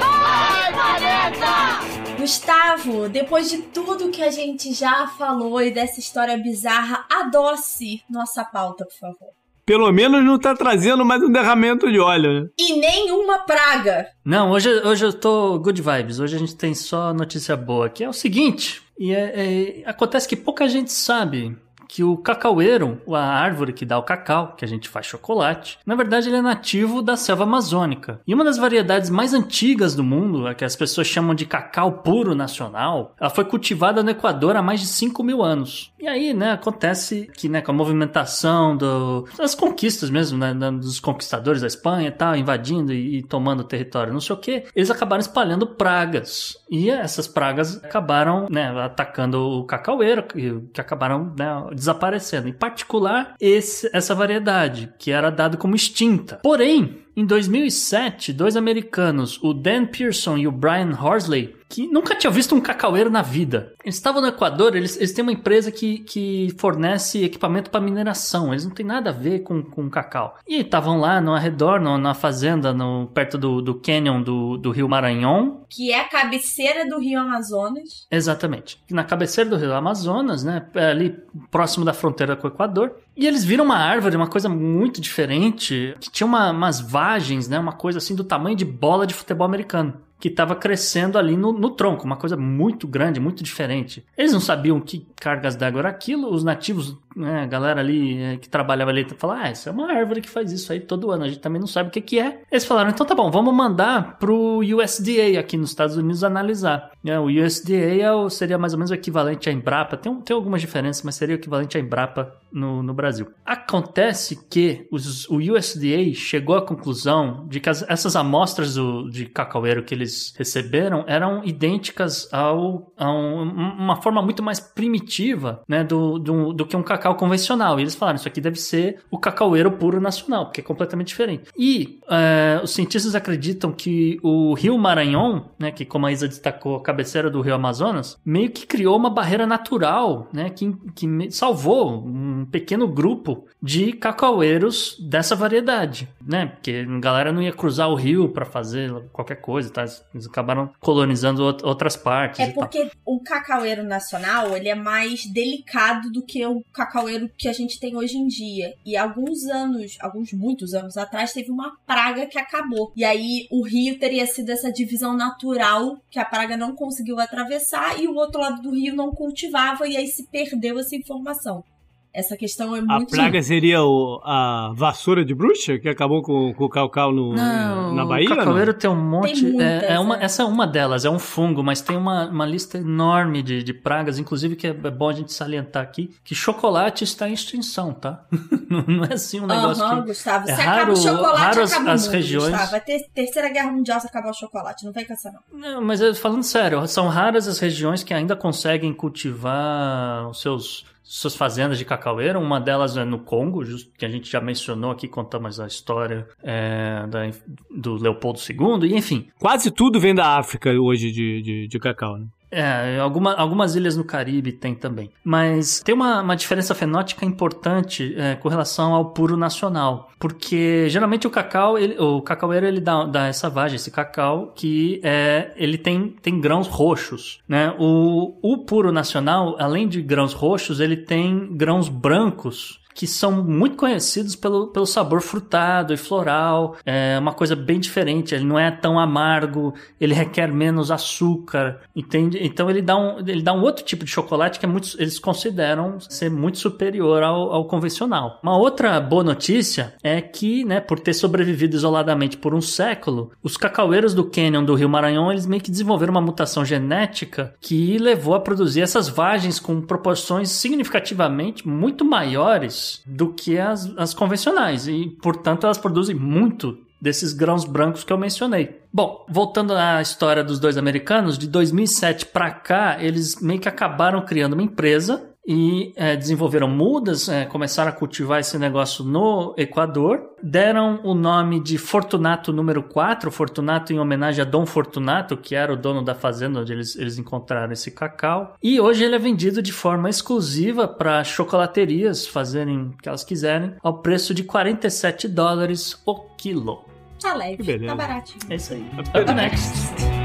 Vai, 0.00 0.72
Planeta! 0.72 2.16
Gustavo, 2.18 3.08
depois 3.08 3.48
de 3.48 3.58
tudo 3.58 4.10
que 4.10 4.20
a 4.20 4.32
gente 4.32 4.74
já 4.74 5.06
falou 5.06 5.62
e 5.62 5.70
dessa 5.70 6.00
história 6.00 6.36
bizarra, 6.36 7.06
adoce 7.08 8.02
nossa 8.10 8.44
pauta, 8.44 8.84
por 8.84 8.98
favor. 8.98 9.28
Pelo 9.64 9.92
menos 9.92 10.24
não 10.24 10.40
tá 10.40 10.54
trazendo 10.56 11.04
mais 11.04 11.22
um 11.22 11.30
derramamento 11.30 11.90
de 11.90 12.00
óleo, 12.00 12.42
né? 12.42 12.48
E 12.58 12.74
nenhuma 12.74 13.38
praga. 13.38 14.08
Não, 14.24 14.50
hoje, 14.50 14.68
hoje 14.68 15.04
eu 15.06 15.12
tô 15.12 15.56
good 15.60 15.80
vibes. 15.80 16.18
Hoje 16.18 16.34
a 16.34 16.38
gente 16.38 16.56
tem 16.56 16.74
só 16.74 17.14
notícia 17.14 17.56
boa, 17.56 17.88
que 17.88 18.02
é 18.02 18.08
o 18.08 18.12
seguinte. 18.12 18.82
E 18.98 19.14
é, 19.14 19.82
é, 19.84 19.88
acontece 19.88 20.28
que 20.28 20.34
pouca 20.34 20.68
gente 20.68 20.92
sabe 20.92 21.56
que 21.90 22.04
o 22.04 22.16
cacaueiro, 22.16 23.00
a 23.12 23.20
árvore 23.20 23.72
que 23.72 23.84
dá 23.84 23.98
o 23.98 24.04
cacau, 24.04 24.54
que 24.56 24.64
a 24.64 24.68
gente 24.68 24.88
faz 24.88 25.06
chocolate, 25.06 25.76
na 25.84 25.96
verdade 25.96 26.28
ele 26.28 26.36
é 26.36 26.42
nativo 26.42 27.02
da 27.02 27.16
selva 27.16 27.42
amazônica. 27.42 28.20
E 28.24 28.32
uma 28.32 28.44
das 28.44 28.56
variedades 28.56 29.10
mais 29.10 29.34
antigas 29.34 29.96
do 29.96 30.04
mundo, 30.04 30.46
a 30.46 30.54
que 30.54 30.64
as 30.64 30.76
pessoas 30.76 31.08
chamam 31.08 31.34
de 31.34 31.44
cacau 31.44 31.94
puro 31.94 32.32
nacional, 32.32 33.16
ela 33.20 33.28
foi 33.28 33.44
cultivada 33.44 34.04
no 34.04 34.10
Equador 34.10 34.54
há 34.54 34.62
mais 34.62 34.78
de 34.80 34.86
5 34.86 35.20
mil 35.24 35.42
anos. 35.42 35.92
E 35.98 36.06
aí, 36.06 36.32
né, 36.32 36.52
acontece 36.52 37.28
que, 37.36 37.48
né, 37.48 37.60
com 37.60 37.72
a 37.72 37.74
movimentação 37.74 38.76
do, 38.76 39.28
das 39.36 39.54
conquistas 39.54 40.08
mesmo, 40.08 40.38
né, 40.38 40.54
dos 40.54 41.00
conquistadores 41.00 41.60
da 41.60 41.66
Espanha 41.66 42.08
e 42.08 42.12
tal, 42.12 42.36
invadindo 42.36 42.92
e, 42.92 43.18
e 43.18 43.22
tomando 43.22 43.64
território, 43.64 44.12
não 44.12 44.20
sei 44.20 44.34
o 44.34 44.38
que, 44.38 44.64
eles 44.74 44.90
acabaram 44.90 45.20
espalhando 45.20 45.66
pragas. 45.66 46.56
E 46.70 46.88
essas 46.88 47.26
pragas 47.26 47.82
acabaram, 47.84 48.46
né, 48.48 48.70
atacando 48.80 49.40
o 49.40 49.64
cacaueiro, 49.64 50.22
que, 50.22 50.80
acabaram, 50.80 51.34
né, 51.36 51.46
desaparecendo. 51.80 52.48
Em 52.48 52.52
particular, 52.52 53.34
esse, 53.40 53.90
essa 53.92 54.14
variedade, 54.14 54.92
que 54.98 55.10
era 55.10 55.30
dada 55.30 55.56
como 55.56 55.74
extinta. 55.74 56.38
Porém, 56.42 56.98
em 57.16 57.24
2007, 57.24 58.32
dois 58.32 58.56
americanos, 58.56 59.42
o 59.42 59.52
Dan 59.52 59.86
Pearson 59.86 60.36
e 60.36 60.46
o 60.46 60.52
Brian 60.52 60.96
Horsley, 61.00 61.56
que 61.70 61.86
nunca 61.86 62.16
tinham 62.16 62.32
visto 62.32 62.52
um 62.52 62.60
cacaueiro 62.60 63.08
na 63.08 63.22
vida. 63.22 63.72
Eles 63.84 63.94
estavam 63.94 64.20
no 64.20 64.26
Equador, 64.26 64.74
eles, 64.74 64.96
eles 64.96 65.12
têm 65.12 65.22
uma 65.22 65.32
empresa 65.32 65.70
que, 65.70 66.00
que 66.00 66.52
fornece 66.58 67.24
equipamento 67.24 67.70
para 67.70 67.80
mineração, 67.80 68.52
eles 68.52 68.64
não 68.64 68.72
têm 68.72 68.84
nada 68.84 69.10
a 69.10 69.12
ver 69.12 69.40
com, 69.40 69.62
com 69.62 69.88
cacau. 69.88 70.36
E 70.48 70.60
estavam 70.60 70.98
lá 70.98 71.20
no 71.20 71.32
arredor, 71.32 71.80
no, 71.80 71.96
na 71.96 72.12
fazenda, 72.12 72.72
no, 72.72 73.06
perto 73.14 73.38
do, 73.38 73.62
do 73.62 73.76
canyon 73.76 74.20
do, 74.20 74.56
do 74.56 74.72
rio 74.72 74.88
Maranhão. 74.88 75.64
Que 75.68 75.92
é 75.92 76.00
a 76.00 76.08
cabeceira 76.08 76.88
do 76.88 76.98
rio 76.98 77.20
Amazonas. 77.20 78.08
Exatamente. 78.10 78.82
Na 78.90 79.04
cabeceira 79.04 79.48
do 79.48 79.56
rio 79.56 79.72
Amazonas, 79.72 80.42
né, 80.42 80.66
ali 80.74 81.16
próximo 81.52 81.84
da 81.84 81.92
fronteira 81.92 82.34
com 82.34 82.48
o 82.48 82.50
Equador. 82.50 82.96
E 83.16 83.28
eles 83.28 83.44
viram 83.44 83.64
uma 83.64 83.76
árvore, 83.76 84.16
uma 84.16 84.26
coisa 84.26 84.48
muito 84.48 85.00
diferente, 85.00 85.94
que 86.00 86.10
tinha 86.10 86.26
uma, 86.26 86.50
umas 86.50 86.80
vagens, 86.80 87.48
né, 87.48 87.60
uma 87.60 87.74
coisa 87.74 87.98
assim 87.98 88.16
do 88.16 88.24
tamanho 88.24 88.56
de 88.56 88.64
bola 88.64 89.06
de 89.06 89.14
futebol 89.14 89.46
americano 89.46 90.09
que 90.20 90.28
estava 90.28 90.54
crescendo 90.54 91.18
ali 91.18 91.34
no, 91.34 91.50
no, 91.50 91.70
tronco, 91.70 92.04
uma 92.04 92.16
coisa 92.16 92.36
muito 92.36 92.86
grande, 92.86 93.18
muito 93.18 93.42
diferente. 93.42 94.04
Eles 94.16 94.32
não 94.32 94.40
sabiam 94.40 94.78
que 94.78 95.06
cargas 95.16 95.56
d'água 95.56 95.80
era 95.80 95.88
aquilo, 95.88 96.30
os 96.30 96.44
nativos, 96.44 96.96
né, 97.16 97.42
a 97.42 97.46
galera 97.46 97.80
ali 97.80 98.22
é, 98.22 98.36
que 98.36 98.46
trabalhava 98.46 98.90
ali, 98.90 99.06
falaram, 99.16 99.44
ah, 99.44 99.50
isso 99.50 99.68
é 99.68 99.72
uma 99.72 99.90
árvore 99.90 100.20
que 100.20 100.28
faz 100.28 100.52
isso 100.52 100.70
aí 100.72 100.78
todo 100.78 101.10
ano, 101.10 101.24
a 101.24 101.28
gente 101.28 101.40
também 101.40 101.58
não 101.58 101.66
sabe 101.66 101.88
o 101.88 101.92
que, 101.92 102.02
que 102.02 102.20
é. 102.20 102.42
Eles 102.52 102.66
falaram, 102.66 102.90
então 102.90 103.06
tá 103.06 103.14
bom, 103.14 103.30
vamos 103.30 103.54
mandar 103.54 104.18
pro 104.18 104.58
USDA 104.58 105.40
aqui 105.40 105.56
nos 105.56 105.70
Estados 105.70 105.96
Unidos 105.96 106.22
analisar. 106.22 106.90
É, 107.02 107.18
o 107.18 107.24
USDA 107.24 107.74
é 107.76 108.28
seria 108.28 108.58
mais 108.58 108.74
ou 108.74 108.78
menos 108.78 108.90
o 108.90 108.94
equivalente 108.94 109.48
à 109.48 109.52
Embrapa, 109.52 109.96
tem, 109.96 110.14
tem 110.20 110.36
algumas 110.36 110.60
diferenças, 110.60 111.02
mas 111.02 111.14
seria 111.14 111.36
o 111.36 111.38
equivalente 111.38 111.78
à 111.78 111.80
Embrapa 111.80 112.39
no, 112.52 112.82
no 112.82 112.94
Brasil. 112.94 113.26
Acontece 113.44 114.46
que 114.48 114.86
os, 114.90 115.28
o 115.28 115.36
USDA 115.36 116.14
chegou 116.14 116.56
à 116.56 116.62
conclusão 116.62 117.46
de 117.48 117.60
que 117.60 117.68
as, 117.68 117.82
essas 117.88 118.16
amostras 118.16 118.74
do, 118.74 119.08
de 119.10 119.26
cacaueiro 119.26 119.84
que 119.84 119.94
eles 119.94 120.34
receberam 120.36 121.04
eram 121.06 121.42
idênticas 121.44 122.28
ao, 122.32 122.92
a 122.96 123.10
um, 123.10 123.42
uma 123.42 123.96
forma 123.96 124.22
muito 124.22 124.42
mais 124.42 124.60
primitiva 124.60 125.62
né, 125.68 125.84
do, 125.84 126.18
do, 126.18 126.52
do, 126.52 126.66
que 126.66 126.76
um 126.76 126.82
cacau 126.82 127.14
convencional. 127.16 127.78
E 127.78 127.82
eles 127.82 127.94
falaram, 127.94 128.16
isso 128.16 128.28
aqui 128.28 128.40
deve 128.40 128.56
ser 128.56 129.00
o 129.10 129.18
cacaueiro 129.18 129.72
puro 129.72 130.00
nacional, 130.00 130.46
porque 130.46 130.60
é 130.60 130.64
completamente 130.64 131.08
diferente. 131.08 131.50
E 131.56 132.00
é, 132.08 132.60
os 132.62 132.70
cientistas 132.70 133.14
acreditam 133.14 133.72
que 133.72 134.18
o 134.22 134.54
rio 134.54 134.76
Maranhão, 134.78 135.50
né, 135.58 135.70
que 135.70 135.84
como 135.84 136.06
a 136.06 136.12
Isa 136.12 136.28
destacou, 136.28 136.76
a 136.76 136.82
cabeceira 136.82 137.30
do 137.30 137.40
rio 137.40 137.54
Amazonas, 137.54 138.18
meio 138.24 138.50
que 138.50 138.66
criou 138.66 138.96
uma 138.96 139.10
barreira 139.10 139.46
natural, 139.46 140.28
né, 140.32 140.50
que, 140.50 140.74
que 140.94 141.30
salvou 141.30 142.04
um 142.04 142.39
pequeno 142.44 142.88
grupo 142.88 143.46
de 143.62 143.92
cacaueiros 143.92 144.96
dessa 145.00 145.36
variedade, 145.36 146.08
né, 146.24 146.46
porque 146.46 146.86
a 146.88 147.00
galera 147.00 147.32
não 147.32 147.42
ia 147.42 147.52
cruzar 147.52 147.88
o 147.88 147.94
rio 147.94 148.28
para 148.28 148.44
fazer 148.44 148.92
qualquer 149.12 149.36
coisa, 149.36 149.70
tá? 149.70 149.82
Eles 149.82 150.26
acabaram 150.26 150.70
colonizando 150.80 151.42
outras 151.44 151.96
partes. 151.96 152.40
É 152.40 152.52
porque 152.52 152.90
o 153.04 153.20
cacaueiro 153.22 153.82
nacional, 153.82 154.56
ele 154.56 154.68
é 154.68 154.74
mais 154.74 155.24
delicado 155.26 156.10
do 156.10 156.24
que 156.24 156.44
o 156.46 156.62
cacaueiro 156.72 157.30
que 157.36 157.48
a 157.48 157.52
gente 157.52 157.78
tem 157.78 157.96
hoje 157.96 158.16
em 158.16 158.26
dia. 158.26 158.74
E 158.84 158.96
alguns 158.96 159.44
anos, 159.46 159.96
alguns 160.00 160.32
muitos 160.32 160.74
anos 160.74 160.96
atrás, 160.96 161.32
teve 161.32 161.50
uma 161.50 161.76
praga 161.86 162.26
que 162.26 162.38
acabou. 162.38 162.92
E 162.96 163.04
aí 163.04 163.46
o 163.50 163.62
rio 163.62 163.98
teria 163.98 164.26
sido 164.26 164.50
essa 164.50 164.72
divisão 164.72 165.16
natural 165.16 165.98
que 166.10 166.18
a 166.18 166.24
praga 166.24 166.56
não 166.56 166.74
conseguiu 166.74 167.18
atravessar 167.18 168.00
e 168.00 168.06
o 168.06 168.14
outro 168.14 168.40
lado 168.40 168.62
do 168.62 168.70
rio 168.70 168.94
não 168.94 169.10
cultivava 169.10 169.86
e 169.86 169.96
aí 169.96 170.06
se 170.06 170.26
perdeu 170.26 170.78
essa 170.78 170.96
informação. 170.96 171.64
Essa 172.12 172.36
questão 172.36 172.74
é 172.74 172.80
muito... 172.80 173.14
A 173.14 173.16
praga 173.16 173.40
seria 173.40 173.82
o, 173.82 174.20
a 174.24 174.72
vassoura 174.74 175.24
de 175.24 175.32
bruxa 175.32 175.78
que 175.78 175.88
acabou 175.88 176.22
com, 176.22 176.52
com 176.54 176.64
o 176.64 176.68
cacau 176.68 177.12
no, 177.12 177.34
não, 177.34 177.94
na 177.94 178.04
Bahia? 178.04 178.32
O 178.32 178.36
cacaueiro 178.36 178.74
tem 178.74 178.90
um 178.90 178.96
monte... 178.96 179.34
Tem 179.34 179.52
muitas, 179.52 179.82
é, 179.84 179.94
é 179.94 179.98
uma, 179.98 180.16
essa 180.16 180.42
é 180.42 180.44
uma 180.44 180.66
delas, 180.66 181.04
é 181.04 181.10
um 181.10 181.20
fungo, 181.20 181.62
mas 181.62 181.80
tem 181.80 181.96
uma, 181.96 182.26
uma 182.26 182.44
lista 182.44 182.78
enorme 182.78 183.42
de, 183.42 183.62
de 183.62 183.72
pragas, 183.72 184.18
inclusive 184.18 184.56
que 184.56 184.66
é 184.66 184.72
bom 184.72 185.08
a 185.08 185.12
gente 185.12 185.32
salientar 185.32 185.82
aqui, 185.82 186.10
que 186.24 186.34
chocolate 186.34 187.04
está 187.04 187.28
em 187.28 187.32
extinção, 187.32 187.92
tá? 187.92 188.24
não 188.88 189.04
é 189.04 189.14
assim 189.14 189.40
um 189.40 189.46
negócio 189.46 189.84
uhum, 189.84 190.00
que... 190.02 190.08
Gustavo, 190.08 190.50
é 190.50 190.54
se 190.54 190.62
raro, 190.62 190.82
acaba 190.82 190.92
o 190.92 190.96
chocolate, 190.96 191.40
raro 191.40 191.64
acaba 191.64 191.92
as, 191.92 192.02
mundo, 192.06 192.12
regiões... 192.12 192.50
Gustavo. 192.50 192.70
Vai 192.72 192.80
ter 192.80 193.06
terceira 193.14 193.48
guerra 193.50 193.70
mundial 193.70 194.00
se 194.00 194.08
acabar 194.08 194.30
o 194.30 194.34
chocolate, 194.34 194.84
não 194.84 194.92
vem 194.92 195.06
com 195.06 195.12
essa 195.12 195.30
não. 195.30 195.60
Não, 195.60 195.80
mas 195.80 196.18
falando 196.18 196.42
sério, 196.42 196.84
são 196.88 197.06
raras 197.06 197.46
as 197.46 197.60
regiões 197.60 198.02
que 198.02 198.12
ainda 198.12 198.34
conseguem 198.34 198.92
cultivar 198.92 200.28
os 200.28 200.40
seus 200.40 200.84
suas 201.10 201.34
fazendas 201.34 201.76
de 201.76 201.84
cacaueira. 201.84 202.38
Uma 202.38 202.60
delas 202.60 202.96
é 202.96 203.04
no 203.04 203.18
Congo, 203.18 203.64
que 203.98 204.04
a 204.04 204.08
gente 204.08 204.30
já 204.30 204.40
mencionou 204.40 204.92
aqui, 204.92 205.08
contamos 205.08 205.58
a 205.58 205.66
história 205.66 206.28
é, 206.40 207.04
da, 207.08 207.28
do 207.68 207.96
Leopoldo 207.96 208.38
II, 208.38 208.88
e 208.88 208.96
enfim. 208.96 209.26
Quase 209.40 209.72
tudo 209.72 209.98
vem 209.98 210.14
da 210.14 210.38
África 210.38 210.70
hoje 210.70 211.10
de, 211.10 211.42
de, 211.42 211.66
de 211.66 211.78
cacau, 211.80 212.16
né? 212.16 212.26
É, 212.50 212.98
alguma, 212.98 213.34
algumas 213.34 213.76
ilhas 213.76 213.96
no 213.96 214.04
Caribe 214.04 214.52
tem 214.52 214.74
também. 214.74 215.10
Mas 215.22 215.80
tem 215.80 215.94
uma, 215.94 216.20
uma 216.20 216.36
diferença 216.36 216.74
fenótica 216.74 217.24
importante 217.24 218.14
é, 218.16 218.34
com 218.34 218.48
relação 218.48 218.94
ao 218.94 219.12
puro 219.12 219.36
nacional. 219.36 220.10
Porque 220.18 220.88
geralmente 220.88 221.26
o 221.26 221.30
cacau, 221.30 221.78
ele, 221.78 221.98
o 221.98 222.20
cacaueiro, 222.20 222.66
ele 222.66 222.80
dá, 222.80 223.04
dá 223.04 223.26
essa 223.26 223.48
vagem, 223.48 223.76
esse 223.76 223.90
cacau, 223.90 224.52
que 224.54 225.00
é, 225.02 225.52
ele 225.56 225.78
tem, 225.78 226.08
tem 226.20 226.40
grãos 226.40 226.66
roxos. 226.66 227.40
Né? 227.48 227.74
O, 227.78 228.36
o 228.42 228.58
puro 228.64 228.92
nacional, 228.92 229.56
além 229.58 229.88
de 229.88 230.02
grãos 230.02 230.32
roxos, 230.32 230.80
ele 230.80 230.96
tem 230.96 231.56
grãos 231.56 231.88
brancos 231.88 232.80
que 232.94 233.06
são 233.06 233.42
muito 233.42 233.76
conhecidos 233.76 234.36
pelo, 234.36 234.68
pelo 234.68 234.86
sabor 234.86 235.20
frutado 235.20 235.92
e 235.92 235.96
floral. 235.96 236.76
É 236.84 237.18
uma 237.18 237.32
coisa 237.32 237.54
bem 237.54 237.80
diferente. 237.80 238.34
Ele 238.34 238.44
não 238.44 238.58
é 238.58 238.70
tão 238.70 238.98
amargo, 238.98 239.74
ele 240.00 240.14
requer 240.14 240.52
menos 240.52 240.90
açúcar, 240.90 241.80
entende? 241.94 242.38
Então 242.40 242.68
ele 242.68 242.82
dá 242.82 242.96
um, 242.96 243.18
ele 243.20 243.42
dá 243.42 243.52
um 243.52 243.62
outro 243.62 243.84
tipo 243.84 244.04
de 244.04 244.10
chocolate 244.10 244.58
que 244.58 244.66
é 244.66 244.68
muito, 244.68 244.96
eles 244.98 245.18
consideram 245.18 245.98
ser 246.00 246.30
muito 246.30 246.58
superior 246.58 247.22
ao, 247.22 247.52
ao 247.52 247.64
convencional. 247.64 248.38
Uma 248.42 248.56
outra 248.56 249.00
boa 249.00 249.24
notícia 249.24 249.94
é 250.02 250.20
que, 250.20 250.64
né, 250.64 250.80
por 250.80 250.98
ter 250.98 251.14
sobrevivido 251.14 251.76
isoladamente 251.76 252.36
por 252.36 252.54
um 252.54 252.60
século, 252.60 253.32
os 253.42 253.56
cacaueiros 253.56 254.14
do 254.14 254.24
Canyon 254.24 254.64
do 254.64 254.74
Rio 254.74 254.88
Maranhão 254.88 255.30
eles 255.30 255.46
meio 255.46 255.62
que 255.62 255.70
desenvolveram 255.70 256.12
uma 256.12 256.20
mutação 256.20 256.64
genética 256.64 257.54
que 257.60 257.98
levou 257.98 258.34
a 258.34 258.40
produzir 258.40 258.80
essas 258.80 259.08
vagens 259.08 259.60
com 259.60 259.80
proporções 259.80 260.50
significativamente 260.50 261.66
muito 261.68 262.04
maiores 262.04 262.79
do 263.06 263.32
que 263.32 263.58
as, 263.58 263.90
as 263.96 264.14
convencionais 264.14 264.86
e, 264.86 265.06
portanto, 265.22 265.64
elas 265.64 265.78
produzem 265.78 266.14
muito 266.14 266.78
desses 267.00 267.32
grãos 267.32 267.64
brancos 267.64 268.04
que 268.04 268.12
eu 268.12 268.18
mencionei. 268.18 268.80
Bom, 268.92 269.24
voltando 269.28 269.72
à 269.74 270.02
história 270.02 270.44
dos 270.44 270.58
dois 270.58 270.76
americanos, 270.76 271.38
de 271.38 271.48
2007 271.48 272.26
para 272.26 272.50
cá, 272.50 272.98
eles 273.00 273.40
meio 273.40 273.60
que 273.60 273.68
acabaram 273.68 274.20
criando 274.24 274.52
uma 274.52 274.62
empresa 274.62 275.29
e 275.52 275.92
é, 275.96 276.14
desenvolveram 276.14 276.68
mudas, 276.68 277.28
é, 277.28 277.44
começaram 277.44 277.90
a 277.90 277.92
cultivar 277.92 278.38
esse 278.38 278.56
negócio 278.56 279.02
no 279.04 279.52
Equador, 279.58 280.30
deram 280.40 281.00
o 281.02 281.12
nome 281.12 281.58
de 281.58 281.76
Fortunato 281.76 282.52
número 282.52 282.84
4, 282.84 283.32
Fortunato 283.32 283.92
em 283.92 283.98
homenagem 283.98 284.42
a 284.42 284.44
Dom 284.44 284.64
Fortunato, 284.64 285.36
que 285.36 285.56
era 285.56 285.72
o 285.72 285.76
dono 285.76 286.04
da 286.04 286.14
fazenda 286.14 286.60
onde 286.60 286.72
eles, 286.72 286.94
eles 286.94 287.18
encontraram 287.18 287.72
esse 287.72 287.90
cacau, 287.90 288.54
e 288.62 288.80
hoje 288.80 289.02
ele 289.02 289.16
é 289.16 289.18
vendido 289.18 289.60
de 289.60 289.72
forma 289.72 290.08
exclusiva 290.08 290.86
para 290.86 291.24
chocolaterias 291.24 292.28
fazerem 292.28 292.82
o 292.82 292.96
que 293.02 293.08
elas 293.08 293.24
quiserem, 293.24 293.74
ao 293.82 293.98
preço 293.98 294.32
de 294.32 294.44
47 294.44 295.26
dólares 295.26 296.00
o 296.06 296.14
quilo. 296.36 296.84
Tá 297.20 297.34
leve, 297.34 297.86
tá 297.86 297.96
baratinho. 297.96 298.38
É 298.48 298.54
isso 298.54 298.72
aí. 298.72 298.86
Up 299.20 299.34
next. 299.34 300.19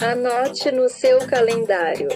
Anote 0.00 0.70
no 0.72 0.90
seu 0.90 1.26
calendário. 1.26 2.08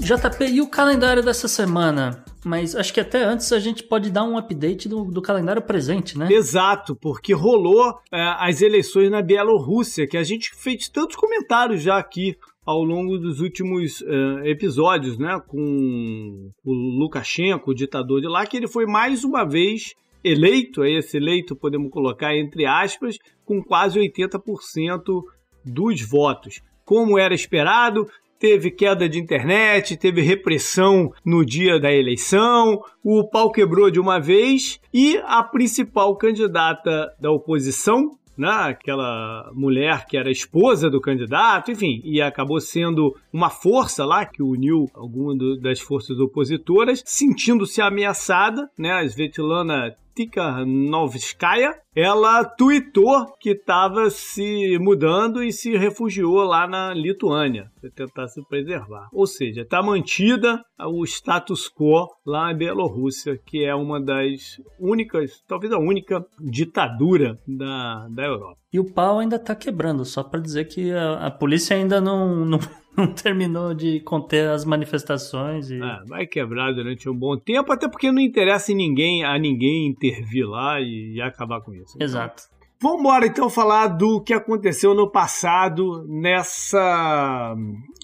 JP, 0.00 0.44
e 0.46 0.60
o 0.60 0.68
calendário 0.68 1.22
dessa 1.22 1.48
semana? 1.48 2.24
Mas 2.44 2.76
acho 2.76 2.94
que 2.94 3.00
até 3.00 3.24
antes 3.24 3.52
a 3.52 3.58
gente 3.58 3.82
pode 3.82 4.10
dar 4.10 4.22
um 4.22 4.38
update 4.38 4.88
do, 4.88 5.04
do 5.06 5.20
calendário 5.20 5.60
presente, 5.60 6.16
né? 6.16 6.28
Exato, 6.30 6.94
porque 6.94 7.34
rolou 7.34 7.98
é, 8.12 8.20
as 8.38 8.62
eleições 8.62 9.10
na 9.10 9.20
Bielorrússia, 9.20 10.06
que 10.06 10.16
a 10.16 10.22
gente 10.22 10.54
fez 10.54 10.88
tantos 10.88 11.16
comentários 11.16 11.82
já 11.82 11.98
aqui 11.98 12.36
ao 12.64 12.84
longo 12.84 13.18
dos 13.18 13.40
últimos 13.40 14.00
uh, 14.02 14.44
episódios, 14.44 15.18
né? 15.18 15.40
Com 15.48 16.50
o 16.64 16.72
Lukashenko, 16.72 17.72
o 17.72 17.74
ditador 17.74 18.20
de 18.20 18.28
lá, 18.28 18.46
que 18.46 18.56
ele 18.56 18.68
foi 18.68 18.86
mais 18.86 19.24
uma 19.24 19.44
vez 19.44 19.94
eleito, 20.22 20.84
é 20.84 20.92
esse 20.92 21.16
eleito 21.16 21.56
podemos 21.56 21.90
colocar 21.90 22.36
entre 22.36 22.66
aspas, 22.66 23.16
com 23.44 23.62
quase 23.62 23.98
80% 23.98 25.22
dos 25.64 26.02
votos. 26.02 26.60
Como 26.84 27.18
era 27.18 27.34
esperado, 27.34 28.06
teve 28.38 28.70
queda 28.70 29.08
de 29.08 29.18
internet, 29.18 29.96
teve 29.96 30.22
repressão 30.22 31.12
no 31.24 31.44
dia 31.44 31.78
da 31.78 31.92
eleição, 31.92 32.80
o 33.02 33.28
pau 33.28 33.50
quebrou 33.50 33.90
de 33.90 34.00
uma 34.00 34.18
vez 34.18 34.80
e 34.94 35.20
a 35.24 35.42
principal 35.42 36.16
candidata 36.16 37.12
da 37.20 37.30
oposição, 37.30 38.16
né, 38.36 38.48
aquela 38.48 39.50
mulher 39.52 40.06
que 40.06 40.16
era 40.16 40.30
esposa 40.30 40.88
do 40.88 41.00
candidato, 41.00 41.72
enfim, 41.72 42.00
e 42.04 42.22
acabou 42.22 42.60
sendo 42.60 43.12
uma 43.32 43.50
força 43.50 44.04
lá 44.04 44.24
que 44.24 44.40
uniu 44.40 44.86
alguma 44.94 45.34
das 45.60 45.80
forças 45.80 46.20
opositoras, 46.20 47.02
sentindo-se 47.04 47.82
ameaçada, 47.82 48.70
né, 48.78 48.92
a 48.92 49.04
Svetlana 49.04 49.96
Tikhanovskaya, 50.18 51.74
ela 51.94 52.44
tweetou 52.44 53.26
que 53.40 53.50
estava 53.50 54.10
se 54.10 54.76
mudando 54.80 55.42
e 55.42 55.52
se 55.52 55.76
refugiou 55.76 56.42
lá 56.42 56.66
na 56.66 56.92
Lituânia 56.92 57.70
para 57.80 57.90
tentar 57.90 58.26
se 58.26 58.42
preservar. 58.48 59.08
Ou 59.12 59.26
seja, 59.26 59.62
está 59.62 59.80
mantida 59.80 60.60
o 60.80 61.04
status 61.04 61.68
quo 61.68 62.08
lá 62.26 62.48
na 62.48 62.54
Bielorrússia, 62.54 63.38
que 63.46 63.64
é 63.64 63.74
uma 63.74 64.00
das 64.00 64.60
únicas, 64.78 65.42
talvez 65.46 65.72
a 65.72 65.78
única 65.78 66.24
ditadura 66.40 67.38
da, 67.46 68.08
da 68.08 68.24
Europa. 68.24 68.58
E 68.72 68.80
o 68.80 68.92
pau 68.92 69.18
ainda 69.18 69.36
está 69.36 69.54
quebrando, 69.54 70.04
só 70.04 70.22
para 70.22 70.40
dizer 70.40 70.64
que 70.66 70.90
a, 70.92 71.26
a 71.26 71.30
polícia 71.30 71.76
ainda 71.76 72.00
não, 72.00 72.44
não 72.44 72.58
não 72.96 73.12
terminou 73.12 73.74
de 73.74 74.00
conter 74.00 74.48
as 74.48 74.64
manifestações. 74.64 75.70
E... 75.70 75.80
Ah, 75.80 76.02
vai 76.06 76.26
quebrar 76.26 76.72
durante 76.72 77.08
um 77.08 77.14
bom 77.14 77.36
tempo, 77.36 77.72
até 77.72 77.88
porque 77.88 78.10
não 78.10 78.20
interessa 78.20 78.72
em 78.72 78.76
ninguém, 78.76 79.24
a 79.24 79.38
ninguém 79.38 79.86
intervir 79.86 80.48
lá 80.48 80.80
e, 80.80 81.14
e 81.14 81.20
acabar 81.20 81.60
com 81.60 81.72
isso. 81.74 81.92
Então, 81.96 82.04
Exato. 82.04 82.42
Vamos 82.80 83.00
embora 83.00 83.26
então 83.26 83.50
falar 83.50 83.88
do 83.88 84.20
que 84.22 84.32
aconteceu 84.32 84.94
no 84.94 85.10
passado 85.10 86.04
nessa 86.06 87.56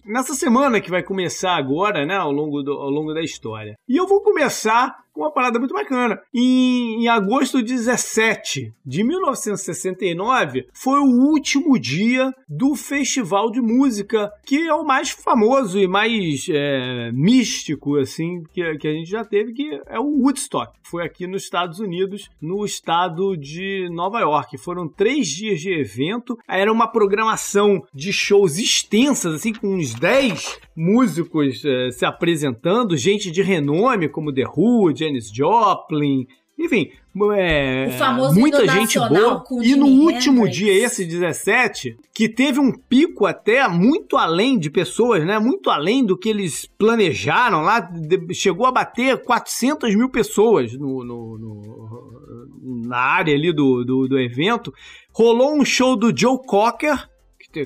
nessa 0.05 0.35
semana 0.35 0.81
que 0.81 0.91
vai 0.91 1.03
começar 1.03 1.55
agora, 1.55 2.05
né, 2.05 2.17
ao 2.17 2.33
longo, 2.33 2.61
do, 2.61 2.73
ao 2.73 2.91
longo 2.91 3.15
da 3.15 3.23
história. 3.23 3.77
E 3.89 3.97
eu 3.97 4.07
vou 4.07 4.21
começar 4.21 4.97
com 4.97 5.04
uma 5.17 5.31
parada 5.31 5.59
muito 5.59 5.75
bacana. 5.75 6.21
Em, 6.33 7.03
em 7.03 7.09
agosto 7.09 7.63
17 7.63 8.73
de 8.85 9.05
1969, 9.05 10.67
foi 10.73 10.99
o 11.01 11.31
último 11.31 11.79
dia 11.79 12.33
do 12.49 12.75
Festival 12.75 13.51
de 13.51 13.61
Música, 13.61 14.33
que 14.45 14.67
é 14.67 14.75
o 14.75 14.85
mais 14.85 15.11
famoso 15.11 15.79
e 15.79 15.87
mais 15.87 16.47
é, 16.51 17.11
místico, 17.13 17.97
assim, 17.99 18.43
que, 18.53 18.77
que 18.79 18.89
a 18.89 18.93
gente 18.93 19.11
já 19.11 19.25
teve, 19.25 19.53
que 19.53 19.81
é 19.87 19.99
o 19.99 20.23
Woodstock. 20.23 20.73
Foi 20.83 21.05
aqui 21.05 21.27
nos 21.27 21.45
Estados 21.45 21.79
Unidos, 21.79 22.29
no 22.41 22.65
estado 22.65 23.37
de 23.37 23.89
Nova 23.91 24.21
York. 24.21 24.59
Foram 24.59 24.87
três 24.87 25.29
dias 25.29 25.61
de 25.61 25.73
evento. 25.73 26.39
Era 26.49 26.71
uma 26.71 26.87
programação 26.87 27.83
de 27.93 28.13
shows 28.13 28.59
extensas, 28.59 29.35
assim, 29.35 29.53
com 29.53 29.75
uns 29.75 29.95
10 29.95 30.61
músicos 30.77 31.65
é, 31.65 31.91
se 31.91 32.05
apresentando, 32.05 32.97
gente 32.97 33.31
de 33.31 33.43
renome, 33.43 34.09
como 34.09 34.33
The 34.33 34.45
Who, 34.45 34.93
Janis 35.05 35.31
Joplin, 35.31 36.27
enfim, 36.59 36.91
é, 37.37 37.89
muita 38.33 38.67
gente 38.67 38.99
boa. 38.99 39.45
E 39.63 39.75
no 39.75 39.87
último 39.87 40.49
dia, 40.49 40.73
esse 40.73 41.05
17, 41.05 41.97
que 42.15 42.29
teve 42.29 42.61
um 42.61 42.73
pico 42.73 43.27
até 43.27 43.67
muito 43.69 44.17
além 44.17 44.57
de 44.59 44.71
pessoas, 44.71 45.25
né? 45.27 45.39
Muito 45.39 45.69
além 45.69 46.05
do 46.05 46.17
que 46.17 46.29
eles 46.29 46.65
planejaram 46.79 47.63
lá, 47.63 47.91
chegou 48.33 48.67
a 48.67 48.73
bater 48.73 49.23
400 49.25 49.95
mil 49.97 50.09
pessoas 50.09 50.73
no, 50.75 51.05
no, 51.05 51.39
no 51.39 52.15
na 52.87 52.99
área 52.99 53.35
ali 53.35 53.53
do, 53.53 53.85
do, 53.85 54.09
do 54.09 54.19
evento. 54.19 54.73
Rolou 55.13 55.55
um 55.55 55.65
show 55.65 55.97
do 55.97 56.17
Joe 56.17 56.39
Cocker, 56.47 57.09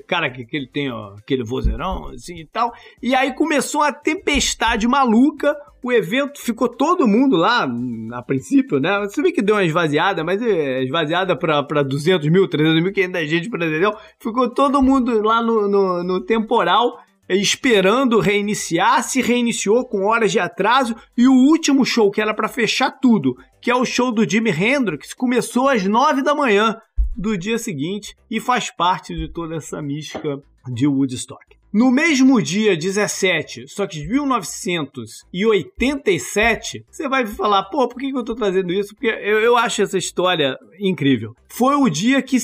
cara 0.07 0.31
que, 0.31 0.45
que 0.45 0.57
ele 0.57 0.69
tem 0.69 0.91
ó, 0.91 1.15
aquele 1.15 1.45
vozeirão 1.45 2.09
assim 2.09 2.37
e 2.37 2.47
tal. 2.47 2.73
E 3.03 3.15
aí 3.15 3.35
começou 3.35 3.83
uma 3.83 3.93
tempestade 3.93 4.87
maluca. 4.87 5.57
O 5.83 5.93
evento 5.93 6.41
ficou 6.41 6.69
todo 6.69 7.07
mundo 7.07 7.37
lá, 7.37 7.69
a 8.13 8.23
princípio, 8.23 8.81
né? 8.81 8.99
Você 9.01 9.23
vê 9.23 9.31
que 9.31 9.43
deu 9.43 9.55
uma 9.55 9.65
esvaziada, 9.65 10.25
mas 10.25 10.43
é 10.43 10.83
esvaziada 10.83 11.37
para 11.37 11.83
200 11.83 12.29
mil, 12.29 12.49
300 12.49 12.83
mil, 12.83 12.93
que 12.93 13.03
ainda 13.03 13.23
é 13.23 13.27
gente 13.27 13.49
pra 13.49 13.65
entendeu? 13.65 13.95
Ficou 14.19 14.51
todo 14.51 14.83
mundo 14.83 15.23
lá 15.23 15.43
no, 15.43 15.69
no, 15.69 16.03
no 16.03 16.21
temporal 16.21 16.99
esperando 17.29 18.21
reiniciar, 18.21 19.03
se 19.03 19.21
reiniciou 19.21 19.85
com 19.87 20.07
horas 20.07 20.33
de 20.33 20.41
atraso 20.41 20.97
e 21.17 21.29
o 21.29 21.33
último 21.33 21.85
show 21.85 22.11
que 22.11 22.21
era 22.21 22.33
para 22.33 22.49
fechar 22.49 22.91
tudo, 22.91 23.37
que 23.61 23.71
é 23.71 23.75
o 23.75 23.85
show 23.85 24.11
do 24.11 24.29
Jimi 24.29 24.51
Hendrix, 24.51 25.13
começou 25.13 25.69
às 25.69 25.85
9 25.85 26.23
da 26.23 26.35
manhã 26.35 26.81
do 27.17 27.37
dia 27.37 27.59
seguinte 27.59 28.17
e 28.31 28.41
faz 28.41 28.71
parte 28.71 29.15
de 29.15 29.29
toda 29.31 29.57
essa 29.57 29.83
mística 29.83 30.41
de 30.73 30.87
Woodstock. 30.87 31.48
No 31.73 31.91
mesmo 31.91 32.41
dia 32.41 32.77
17, 32.77 33.67
só 33.69 33.85
que 33.87 34.01
de 34.01 34.09
1987, 34.09 36.87
você 36.91 37.09
vai 37.09 37.27
falar, 37.27 37.65
pô, 37.65 37.87
por 37.87 37.99
que 37.99 38.11
eu 38.11 38.25
tô 38.25 38.35
trazendo 38.35 38.73
isso? 38.73 38.95
Porque 38.95 39.09
eu, 39.09 39.41
eu 39.41 39.55
acho 39.57 39.83
essa 39.83 39.99
história 39.99 40.57
incrível. 40.81 41.37
Foi 41.47 41.75
o 41.75 41.91
dia 41.91 42.23
que 42.23 42.39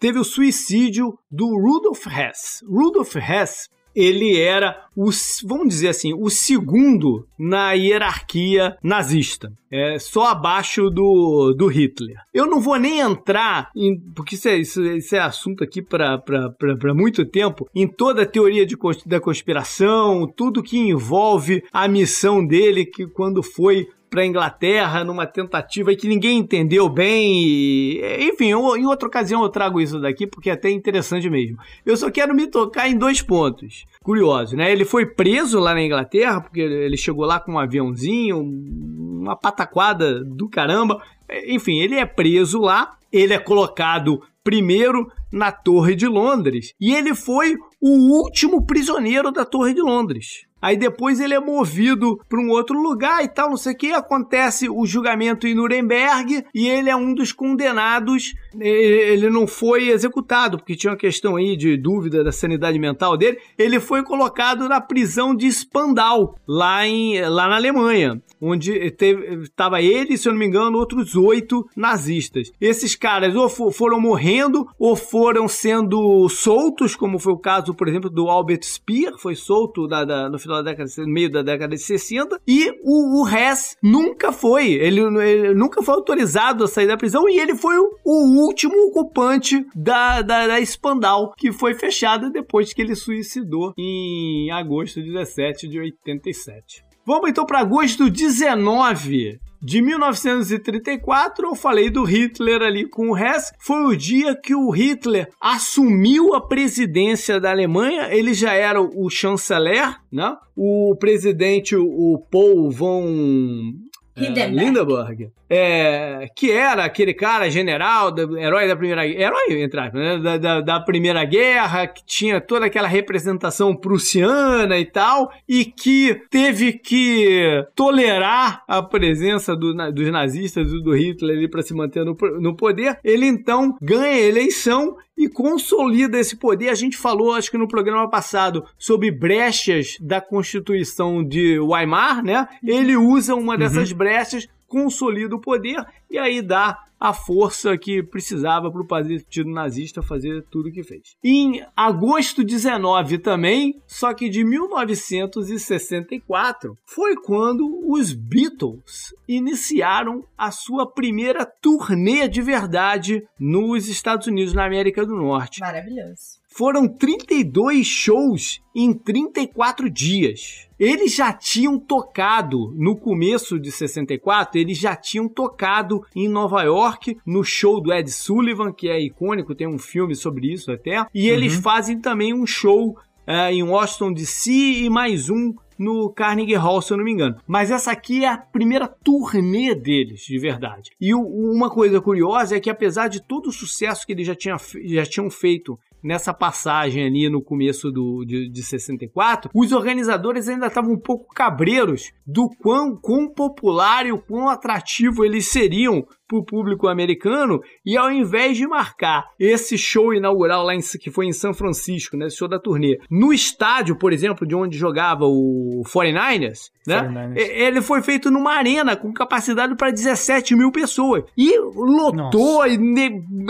teve 0.00 0.18
o 0.18 0.24
suicídio 0.24 1.18
do 1.30 1.46
Rudolf 1.58 2.06
Hess. 2.06 2.64
Rudolf 2.66 3.14
Hess 3.16 3.68
ele 3.94 4.38
era 4.38 4.86
o, 4.96 5.10
vamos 5.44 5.68
dizer 5.68 5.88
assim, 5.88 6.12
o 6.12 6.28
segundo 6.28 7.26
na 7.38 7.72
hierarquia 7.72 8.76
nazista. 8.82 9.52
É, 9.70 9.98
só 9.98 10.26
abaixo 10.26 10.90
do, 10.90 11.54
do 11.56 11.66
Hitler. 11.66 12.16
Eu 12.34 12.46
não 12.46 12.60
vou 12.60 12.78
nem 12.78 13.00
entrar, 13.00 13.70
em, 13.74 13.98
porque 14.14 14.34
isso 14.34 14.48
é, 14.48 14.58
isso, 14.58 14.84
isso 14.84 15.16
é 15.16 15.18
assunto 15.18 15.64
aqui 15.64 15.80
para 15.80 16.94
muito 16.94 17.24
tempo, 17.24 17.66
em 17.74 17.88
toda 17.88 18.22
a 18.22 18.26
teoria 18.26 18.66
de, 18.66 18.76
da 19.06 19.18
conspiração, 19.18 20.30
tudo 20.36 20.62
que 20.62 20.76
envolve 20.76 21.64
a 21.72 21.88
missão 21.88 22.46
dele, 22.46 22.84
que 22.84 23.06
quando 23.06 23.42
foi 23.42 23.88
para 24.12 24.20
a 24.20 24.26
Inglaterra 24.26 25.02
numa 25.02 25.26
tentativa 25.26 25.94
que 25.94 26.06
ninguém 26.06 26.36
entendeu 26.36 26.86
bem. 26.86 27.32
E, 27.42 28.28
enfim, 28.28 28.48
eu, 28.48 28.76
em 28.76 28.84
outra 28.84 29.08
ocasião 29.08 29.42
eu 29.42 29.48
trago 29.48 29.80
isso 29.80 29.98
daqui 29.98 30.26
porque 30.26 30.50
é 30.50 30.52
até 30.52 30.68
interessante 30.70 31.30
mesmo. 31.30 31.56
Eu 31.84 31.96
só 31.96 32.10
quero 32.10 32.34
me 32.34 32.46
tocar 32.46 32.90
em 32.90 32.98
dois 32.98 33.22
pontos 33.22 33.86
curiosos, 34.02 34.52
né? 34.52 34.70
Ele 34.70 34.84
foi 34.84 35.06
preso 35.06 35.58
lá 35.58 35.72
na 35.72 35.82
Inglaterra 35.82 36.42
porque 36.42 36.60
ele 36.60 36.96
chegou 36.98 37.24
lá 37.24 37.40
com 37.40 37.52
um 37.52 37.58
aviãozinho, 37.58 38.38
uma 38.38 39.34
pataquada 39.34 40.22
do 40.22 40.46
caramba. 40.46 41.02
Enfim, 41.46 41.78
ele 41.78 41.94
é 41.94 42.04
preso 42.04 42.60
lá, 42.60 42.98
ele 43.10 43.32
é 43.32 43.38
colocado 43.38 44.20
primeiro 44.44 45.10
na 45.32 45.50
Torre 45.50 45.94
de 45.94 46.06
Londres 46.06 46.74
e 46.78 46.94
ele 46.94 47.14
foi 47.14 47.56
o 47.80 48.20
último 48.20 48.66
prisioneiro 48.66 49.32
da 49.32 49.46
Torre 49.46 49.72
de 49.72 49.80
Londres. 49.80 50.44
Aí 50.62 50.76
depois 50.76 51.18
ele 51.18 51.34
é 51.34 51.40
movido 51.40 52.16
para 52.28 52.40
um 52.40 52.50
outro 52.50 52.80
lugar 52.80 53.24
e 53.24 53.28
tal, 53.28 53.50
não 53.50 53.56
sei 53.56 53.72
o 53.72 53.76
que. 53.76 53.90
Acontece 53.90 54.68
o 54.70 54.86
julgamento 54.86 55.44
em 55.48 55.54
Nuremberg 55.54 56.44
e 56.54 56.68
ele 56.68 56.88
é 56.88 56.94
um 56.94 57.12
dos 57.12 57.32
condenados. 57.32 58.32
Ele 58.58 59.30
não 59.30 59.46
foi 59.46 59.88
executado, 59.88 60.58
porque 60.58 60.76
tinha 60.76 60.90
uma 60.90 60.96
questão 60.96 61.36
aí 61.36 61.56
de 61.56 61.76
dúvida 61.76 62.22
da 62.22 62.32
sanidade 62.32 62.78
mental 62.78 63.16
dele. 63.16 63.38
Ele 63.58 63.80
foi 63.80 64.02
colocado 64.02 64.68
na 64.68 64.80
prisão 64.80 65.34
de 65.34 65.50
Spandau, 65.50 66.36
lá, 66.46 66.86
em, 66.86 67.20
lá 67.22 67.48
na 67.48 67.56
Alemanha, 67.56 68.20
onde 68.40 68.72
estava 68.72 69.80
ele, 69.80 70.16
se 70.16 70.28
eu 70.28 70.32
não 70.32 70.38
me 70.38 70.46
engano, 70.46 70.78
outros 70.78 71.14
oito 71.14 71.66
nazistas. 71.76 72.50
Esses 72.60 72.94
caras 72.94 73.34
ou 73.34 73.48
foram 73.48 74.00
morrendo 74.00 74.66
ou 74.78 74.96
foram 74.96 75.46
sendo 75.48 76.28
soltos, 76.28 76.96
como 76.96 77.18
foi 77.18 77.32
o 77.32 77.38
caso, 77.38 77.74
por 77.74 77.88
exemplo, 77.88 78.10
do 78.10 78.28
Albert 78.28 78.62
Speer, 78.64 79.12
foi 79.18 79.34
solto 79.34 79.88
no 80.30 80.38
final 80.38 80.62
da 80.62 80.70
década, 80.70 80.90
meio 81.06 81.30
da 81.30 81.42
década 81.42 81.74
de 81.74 81.82
60, 81.82 82.40
e 82.46 82.70
o, 82.82 83.22
o 83.22 83.28
Hess 83.28 83.76
nunca 83.82 84.32
foi, 84.32 84.72
ele, 84.72 85.00
ele, 85.00 85.54
nunca 85.54 85.82
foi 85.82 85.94
autorizado 85.94 86.64
a 86.64 86.68
sair 86.68 86.86
da 86.86 86.96
prisão 86.96 87.28
e 87.28 87.38
ele 87.38 87.54
foi 87.54 87.78
o, 87.78 87.90
o 88.04 88.41
último 88.46 88.88
ocupante 88.88 89.64
da, 89.74 90.22
da, 90.22 90.46
da 90.46 90.60
Spandau, 90.64 91.32
que 91.36 91.52
foi 91.52 91.74
fechada 91.74 92.30
depois 92.30 92.72
que 92.72 92.82
ele 92.82 92.94
suicidou 92.94 93.72
em 93.78 94.50
agosto 94.50 95.02
17 95.02 95.68
de 95.68 95.78
87. 95.78 96.84
Vamos 97.04 97.30
então 97.30 97.44
para 97.44 97.60
agosto 97.60 98.08
19 98.08 99.40
de 99.64 99.80
1934, 99.80 101.46
eu 101.46 101.54
falei 101.54 101.88
do 101.88 102.02
Hitler 102.02 102.62
ali 102.62 102.84
com 102.88 103.10
o 103.10 103.16
Hess. 103.16 103.52
Foi 103.60 103.84
o 103.84 103.96
dia 103.96 104.34
que 104.34 104.56
o 104.56 104.70
Hitler 104.70 105.28
assumiu 105.40 106.34
a 106.34 106.40
presidência 106.40 107.38
da 107.38 107.52
Alemanha. 107.52 108.12
Ele 108.12 108.34
já 108.34 108.54
era 108.54 108.82
o 108.82 109.08
chanceler, 109.08 109.96
né? 110.10 110.36
O 110.56 110.96
presidente, 110.98 111.76
o 111.76 112.18
Paul 112.28 112.72
von 112.72 113.72
é, 114.14 114.46
Lindenberg, 114.46 115.30
é, 115.48 116.28
que 116.36 116.50
era 116.50 116.84
aquele 116.84 117.14
cara 117.14 117.50
general, 117.50 118.14
herói 118.38 118.68
da 118.68 118.76
Primeira 118.76 119.06
Guerra, 119.06 119.20
herói, 119.20 119.62
entre 119.62 119.80
aspas, 119.80 120.00
né, 120.00 120.18
da, 120.18 120.36
da, 120.36 120.60
da, 120.60 120.80
Primeira 120.80 121.24
Guerra, 121.24 121.86
que 121.86 122.04
tinha 122.04 122.38
toda 122.38 122.66
aquela 122.66 122.86
representação 122.86 123.74
prussiana 123.74 124.78
e 124.78 124.84
tal, 124.84 125.32
e 125.48 125.64
que 125.64 126.20
teve 126.28 126.74
que 126.74 127.64
tolerar 127.74 128.62
a 128.68 128.82
presença 128.82 129.56
do, 129.56 129.72
dos 129.92 130.10
nazistas 130.10 130.70
e 130.70 130.82
do 130.82 130.94
Hitler 130.94 131.36
ali 131.36 131.48
para 131.48 131.62
se 131.62 131.72
manter 131.72 132.04
no, 132.04 132.14
no 132.40 132.54
poder. 132.54 132.98
Ele 133.02 133.26
então 133.26 133.74
ganha 133.80 134.16
a 134.16 134.28
eleição 134.28 134.96
e 135.16 135.28
consolida 135.28 136.18
esse 136.18 136.36
poder. 136.36 136.68
A 136.68 136.74
gente 136.74 136.96
falou, 136.96 137.34
acho 137.34 137.50
que 137.50 137.58
no 137.58 137.68
programa 137.68 138.08
passado, 138.08 138.64
sobre 138.78 139.10
brechas 139.10 139.96
da 140.00 140.20
Constituição 140.20 141.22
de 141.22 141.58
Weimar, 141.60 142.22
né? 142.22 142.48
Ele 142.64 142.96
usa 142.96 143.34
uma 143.34 143.56
dessas 143.56 143.90
uhum. 143.90 143.98
brechas, 143.98 144.48
consolida 144.66 145.36
o 145.36 145.40
poder 145.40 145.84
e 146.10 146.18
aí 146.18 146.40
dá 146.40 146.78
a 147.02 147.12
força 147.12 147.76
que 147.76 148.00
precisava 148.00 148.70
para 148.70 148.80
o 148.80 148.86
partido 148.86 149.50
nazista 149.50 150.00
fazer 150.00 150.46
tudo 150.48 150.68
o 150.68 150.72
que 150.72 150.84
fez. 150.84 151.16
Em 151.24 151.60
agosto 151.76 152.44
19 152.44 153.18
também, 153.18 153.82
só 153.88 154.14
que 154.14 154.28
de 154.28 154.44
1964, 154.44 156.78
foi 156.84 157.16
quando 157.16 157.66
os 157.90 158.12
Beatles 158.12 159.12
iniciaram 159.26 160.24
a 160.38 160.52
sua 160.52 160.88
primeira 160.88 161.44
turnê 161.44 162.28
de 162.28 162.40
verdade 162.40 163.26
nos 163.36 163.88
Estados 163.88 164.28
Unidos, 164.28 164.54
na 164.54 164.64
América 164.64 165.04
do 165.04 165.16
Norte. 165.16 165.58
Maravilhoso. 165.58 166.40
Foram 166.54 166.86
32 166.86 167.86
shows 167.86 168.60
em 168.74 168.92
34 168.92 169.88
dias. 169.88 170.68
Eles 170.78 171.14
já 171.14 171.32
tinham 171.32 171.78
tocado 171.78 172.74
no 172.76 172.96
começo 172.96 173.58
de 173.58 173.70
64, 173.70 174.58
eles 174.58 174.76
já 174.76 174.94
tinham 174.94 175.28
tocado 175.28 176.02
em 176.14 176.28
Nova 176.28 176.62
York 176.62 177.16
no 177.24 177.42
show 177.42 177.80
do 177.80 177.92
Ed 177.92 178.10
Sullivan, 178.10 178.72
que 178.72 178.88
é 178.88 179.00
icônico, 179.00 179.54
tem 179.54 179.66
um 179.66 179.78
filme 179.78 180.14
sobre 180.14 180.52
isso 180.52 180.70
até. 180.70 181.06
E 181.14 181.28
uhum. 181.28 181.34
eles 181.36 181.54
fazem 181.54 181.98
também 182.00 182.34
um 182.34 182.46
show 182.46 182.98
é, 183.26 183.52
em 183.52 183.62
Washington 183.62 184.12
DC 184.12 184.50
e 184.50 184.90
mais 184.90 185.30
um 185.30 185.54
no 185.78 186.10
Carnegie 186.10 186.54
Hall, 186.54 186.82
se 186.82 186.92
eu 186.92 186.96
não 186.96 187.04
me 187.04 187.12
engano. 187.12 187.36
Mas 187.46 187.70
essa 187.70 187.90
aqui 187.90 188.24
é 188.24 188.28
a 188.28 188.36
primeira 188.38 188.86
turnê 188.86 189.74
deles, 189.74 190.20
de 190.20 190.38
verdade. 190.38 190.90
E 191.00 191.14
o, 191.14 191.20
uma 191.20 191.70
coisa 191.70 192.00
curiosa 192.00 192.56
é 192.56 192.60
que, 192.60 192.70
apesar 192.70 193.08
de 193.08 193.20
todo 193.22 193.48
o 193.48 193.52
sucesso 193.52 194.06
que 194.06 194.12
eles 194.12 194.26
já, 194.26 194.34
tinha, 194.34 194.56
já 194.84 195.04
tinham 195.04 195.30
feito 195.30 195.78
nessa 196.02 196.34
passagem 196.34 197.04
ali 197.06 197.28
no 197.28 197.42
começo 197.42 197.90
do, 197.90 198.24
de, 198.24 198.48
de 198.48 198.62
64, 198.62 199.50
os 199.54 199.72
organizadores 199.72 200.48
ainda 200.48 200.66
estavam 200.66 200.92
um 200.92 200.98
pouco 200.98 201.32
cabreiros 201.34 202.12
do 202.26 202.48
quão, 202.48 202.96
quão 202.96 203.28
popular 203.28 204.06
e 204.06 204.12
o 204.12 204.18
quão 204.18 204.48
atrativo 204.48 205.24
eles 205.24 205.50
seriam 205.50 206.06
para 206.32 206.38
o 206.38 206.44
público 206.44 206.88
americano 206.88 207.62
e 207.84 207.96
ao 207.96 208.10
invés 208.10 208.56
de 208.56 208.66
marcar 208.66 209.26
esse 209.38 209.76
show 209.76 210.14
inaugural 210.14 210.64
lá 210.64 210.74
em, 210.74 210.80
que 210.80 211.10
foi 211.10 211.26
em 211.26 211.32
São 211.32 211.52
Francisco, 211.52 212.16
né, 212.16 212.30
show 212.30 212.48
da 212.48 212.58
turnê, 212.58 212.98
no 213.10 213.32
estádio, 213.32 213.96
por 213.96 214.12
exemplo, 214.12 214.46
de 214.46 214.54
onde 214.54 214.78
jogava 214.78 215.26
o 215.26 215.82
49ers, 215.86 216.70
né, 216.86 217.02
49ers. 217.02 217.36
ele 217.36 217.82
foi 217.82 218.02
feito 218.02 218.30
numa 218.30 218.54
arena 218.54 218.96
com 218.96 219.12
capacidade 219.12 219.74
para 219.76 219.90
17 219.90 220.56
mil 220.56 220.72
pessoas 220.72 221.24
e 221.36 221.58
lotou 221.58 222.66
e 222.66 222.78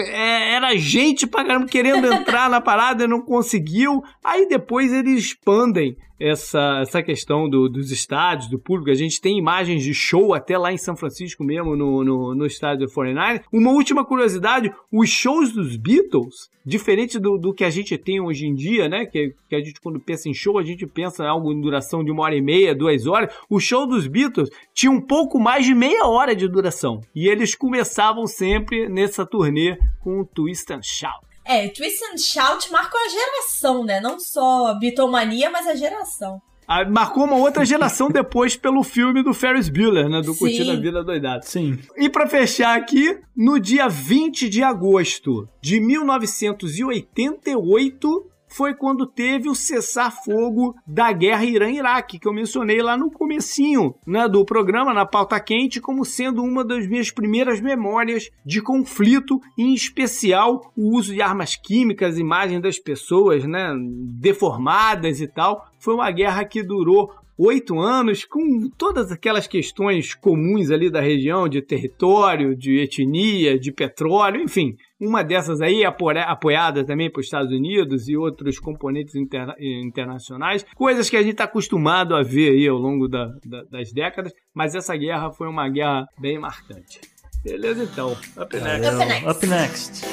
é, 0.08 0.54
era 0.54 0.76
gente 0.76 1.26
pagando 1.26 1.66
querendo 1.66 2.06
entrar 2.12 2.50
na 2.50 2.60
parada 2.60 3.04
e 3.04 3.08
não 3.08 3.20
conseguiu. 3.20 4.02
Aí 4.24 4.48
depois 4.48 4.92
eles 4.92 5.24
expandem 5.24 5.96
essa, 6.22 6.80
essa 6.82 7.02
questão 7.02 7.48
do, 7.48 7.68
dos 7.68 7.90
estádios, 7.90 8.48
do 8.48 8.58
público. 8.58 8.90
A 8.90 8.94
gente 8.94 9.20
tem 9.20 9.36
imagens 9.36 9.82
de 9.82 9.92
show 9.92 10.32
até 10.32 10.56
lá 10.56 10.72
em 10.72 10.78
São 10.78 10.96
Francisco 10.96 11.42
mesmo, 11.42 11.74
no, 11.74 12.04
no, 12.04 12.34
no 12.34 12.46
estádio 12.46 12.86
do 12.86 12.92
49 12.92 13.40
Uma 13.52 13.72
última 13.72 14.04
curiosidade, 14.04 14.72
os 14.90 15.10
shows 15.10 15.52
dos 15.52 15.76
Beatles, 15.76 16.48
diferente 16.64 17.18
do, 17.18 17.36
do 17.36 17.52
que 17.52 17.64
a 17.64 17.70
gente 17.70 17.98
tem 17.98 18.20
hoje 18.20 18.46
em 18.46 18.54
dia, 18.54 18.88
né? 18.88 19.04
Que, 19.04 19.34
que 19.48 19.56
a 19.56 19.58
gente 19.58 19.80
quando 19.80 19.98
pensa 19.98 20.28
em 20.28 20.34
show, 20.34 20.58
a 20.58 20.62
gente 20.62 20.86
pensa 20.86 21.24
em 21.24 21.26
algo 21.26 21.52
em 21.52 21.60
duração 21.60 22.04
de 22.04 22.10
uma 22.10 22.22
hora 22.22 22.36
e 22.36 22.40
meia, 22.40 22.74
duas 22.74 23.06
horas. 23.06 23.34
O 23.50 23.58
show 23.58 23.86
dos 23.86 24.06
Beatles 24.06 24.48
tinha 24.72 24.92
um 24.92 25.00
pouco 25.00 25.40
mais 25.40 25.66
de 25.66 25.74
meia 25.74 26.06
hora 26.06 26.36
de 26.36 26.46
duração. 26.46 27.00
E 27.14 27.26
eles 27.26 27.56
começavam 27.56 28.26
sempre 28.26 28.88
nessa 28.88 29.26
turnê 29.26 29.76
com 30.00 30.20
o 30.20 30.24
Twist 30.24 30.72
and 30.72 30.82
Shout. 30.82 31.31
É, 31.52 31.68
Twist 31.68 32.02
and 32.04 32.16
Shout 32.16 32.72
marcou 32.72 32.98
a 32.98 33.08
geração, 33.10 33.84
né? 33.84 34.00
Não 34.00 34.18
só 34.18 34.68
a 34.68 34.74
bitomania, 34.74 35.50
mas 35.50 35.66
a 35.66 35.74
geração. 35.74 36.40
Ah, 36.66 36.82
marcou 36.88 37.24
uma 37.24 37.36
outra 37.36 37.62
geração 37.62 38.08
depois 38.08 38.56
pelo 38.56 38.82
filme 38.82 39.22
do 39.22 39.34
Ferris 39.34 39.68
Bueller, 39.68 40.08
né? 40.08 40.22
Do 40.22 40.34
Curtindo 40.34 40.70
a 40.70 40.76
Vida 40.76 41.04
Doidado. 41.04 41.44
Sim. 41.44 41.78
E 41.94 42.08
para 42.08 42.26
fechar 42.26 42.74
aqui, 42.74 43.18
no 43.36 43.60
dia 43.60 43.86
20 43.86 44.48
de 44.48 44.62
agosto 44.62 45.46
de 45.60 45.78
1988, 45.78 48.31
foi 48.52 48.74
quando 48.74 49.06
teve 49.06 49.48
o 49.48 49.54
cessar-fogo 49.54 50.74
da 50.86 51.12
guerra 51.12 51.44
Irã-Iraque, 51.44 52.18
que 52.18 52.28
eu 52.28 52.32
mencionei 52.32 52.82
lá 52.82 52.96
no 52.96 53.10
comecinho 53.10 53.94
né, 54.06 54.28
do 54.28 54.44
programa, 54.44 54.92
na 54.92 55.06
pauta 55.06 55.38
quente, 55.40 55.80
como 55.80 56.04
sendo 56.04 56.42
uma 56.42 56.64
das 56.64 56.86
minhas 56.86 57.10
primeiras 57.10 57.60
memórias 57.60 58.30
de 58.44 58.60
conflito, 58.60 59.40
em 59.58 59.74
especial 59.74 60.72
o 60.76 60.96
uso 60.96 61.12
de 61.14 61.22
armas 61.22 61.56
químicas, 61.56 62.18
imagens 62.18 62.60
das 62.60 62.78
pessoas 62.78 63.44
né, 63.44 63.74
deformadas 64.20 65.20
e 65.20 65.26
tal. 65.26 65.66
Foi 65.78 65.94
uma 65.94 66.10
guerra 66.10 66.44
que 66.44 66.62
durou 66.62 67.10
oito 67.38 67.80
anos, 67.80 68.24
com 68.24 68.68
todas 68.76 69.10
aquelas 69.10 69.46
questões 69.46 70.14
comuns 70.14 70.70
ali 70.70 70.90
da 70.90 71.00
região, 71.00 71.48
de 71.48 71.60
território, 71.62 72.54
de 72.54 72.78
etnia, 72.78 73.58
de 73.58 73.72
petróleo, 73.72 74.42
enfim. 74.42 74.76
Uma 75.04 75.24
dessas 75.24 75.60
aí 75.60 75.84
apoiada 75.84 76.84
também 76.84 77.10
por 77.10 77.22
Estados 77.22 77.50
Unidos 77.50 78.08
e 78.08 78.16
outros 78.16 78.60
componentes 78.60 79.16
interna 79.16 79.52
internacionais, 79.58 80.64
coisas 80.76 81.10
que 81.10 81.16
a 81.16 81.22
gente 81.22 81.32
está 81.32 81.42
acostumado 81.42 82.14
a 82.14 82.22
ver 82.22 82.50
aí 82.50 82.68
ao 82.68 82.78
longo 82.78 83.08
da, 83.08 83.26
da, 83.44 83.64
das 83.64 83.92
décadas, 83.92 84.32
mas 84.54 84.76
essa 84.76 84.96
guerra 84.96 85.32
foi 85.32 85.48
uma 85.48 85.68
guerra 85.68 86.06
bem 86.20 86.38
marcante. 86.38 87.00
Beleza, 87.42 87.82
então. 87.82 88.12
Up 88.12 88.56
next. 88.56 88.86
Up 88.86 89.06
next. 89.06 89.28
Up 89.28 89.46
next. 89.48 90.06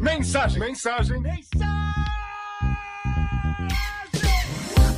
Mensagem, 0.00 0.60
mensagem, 0.60 1.20
mensagem. 1.20 1.81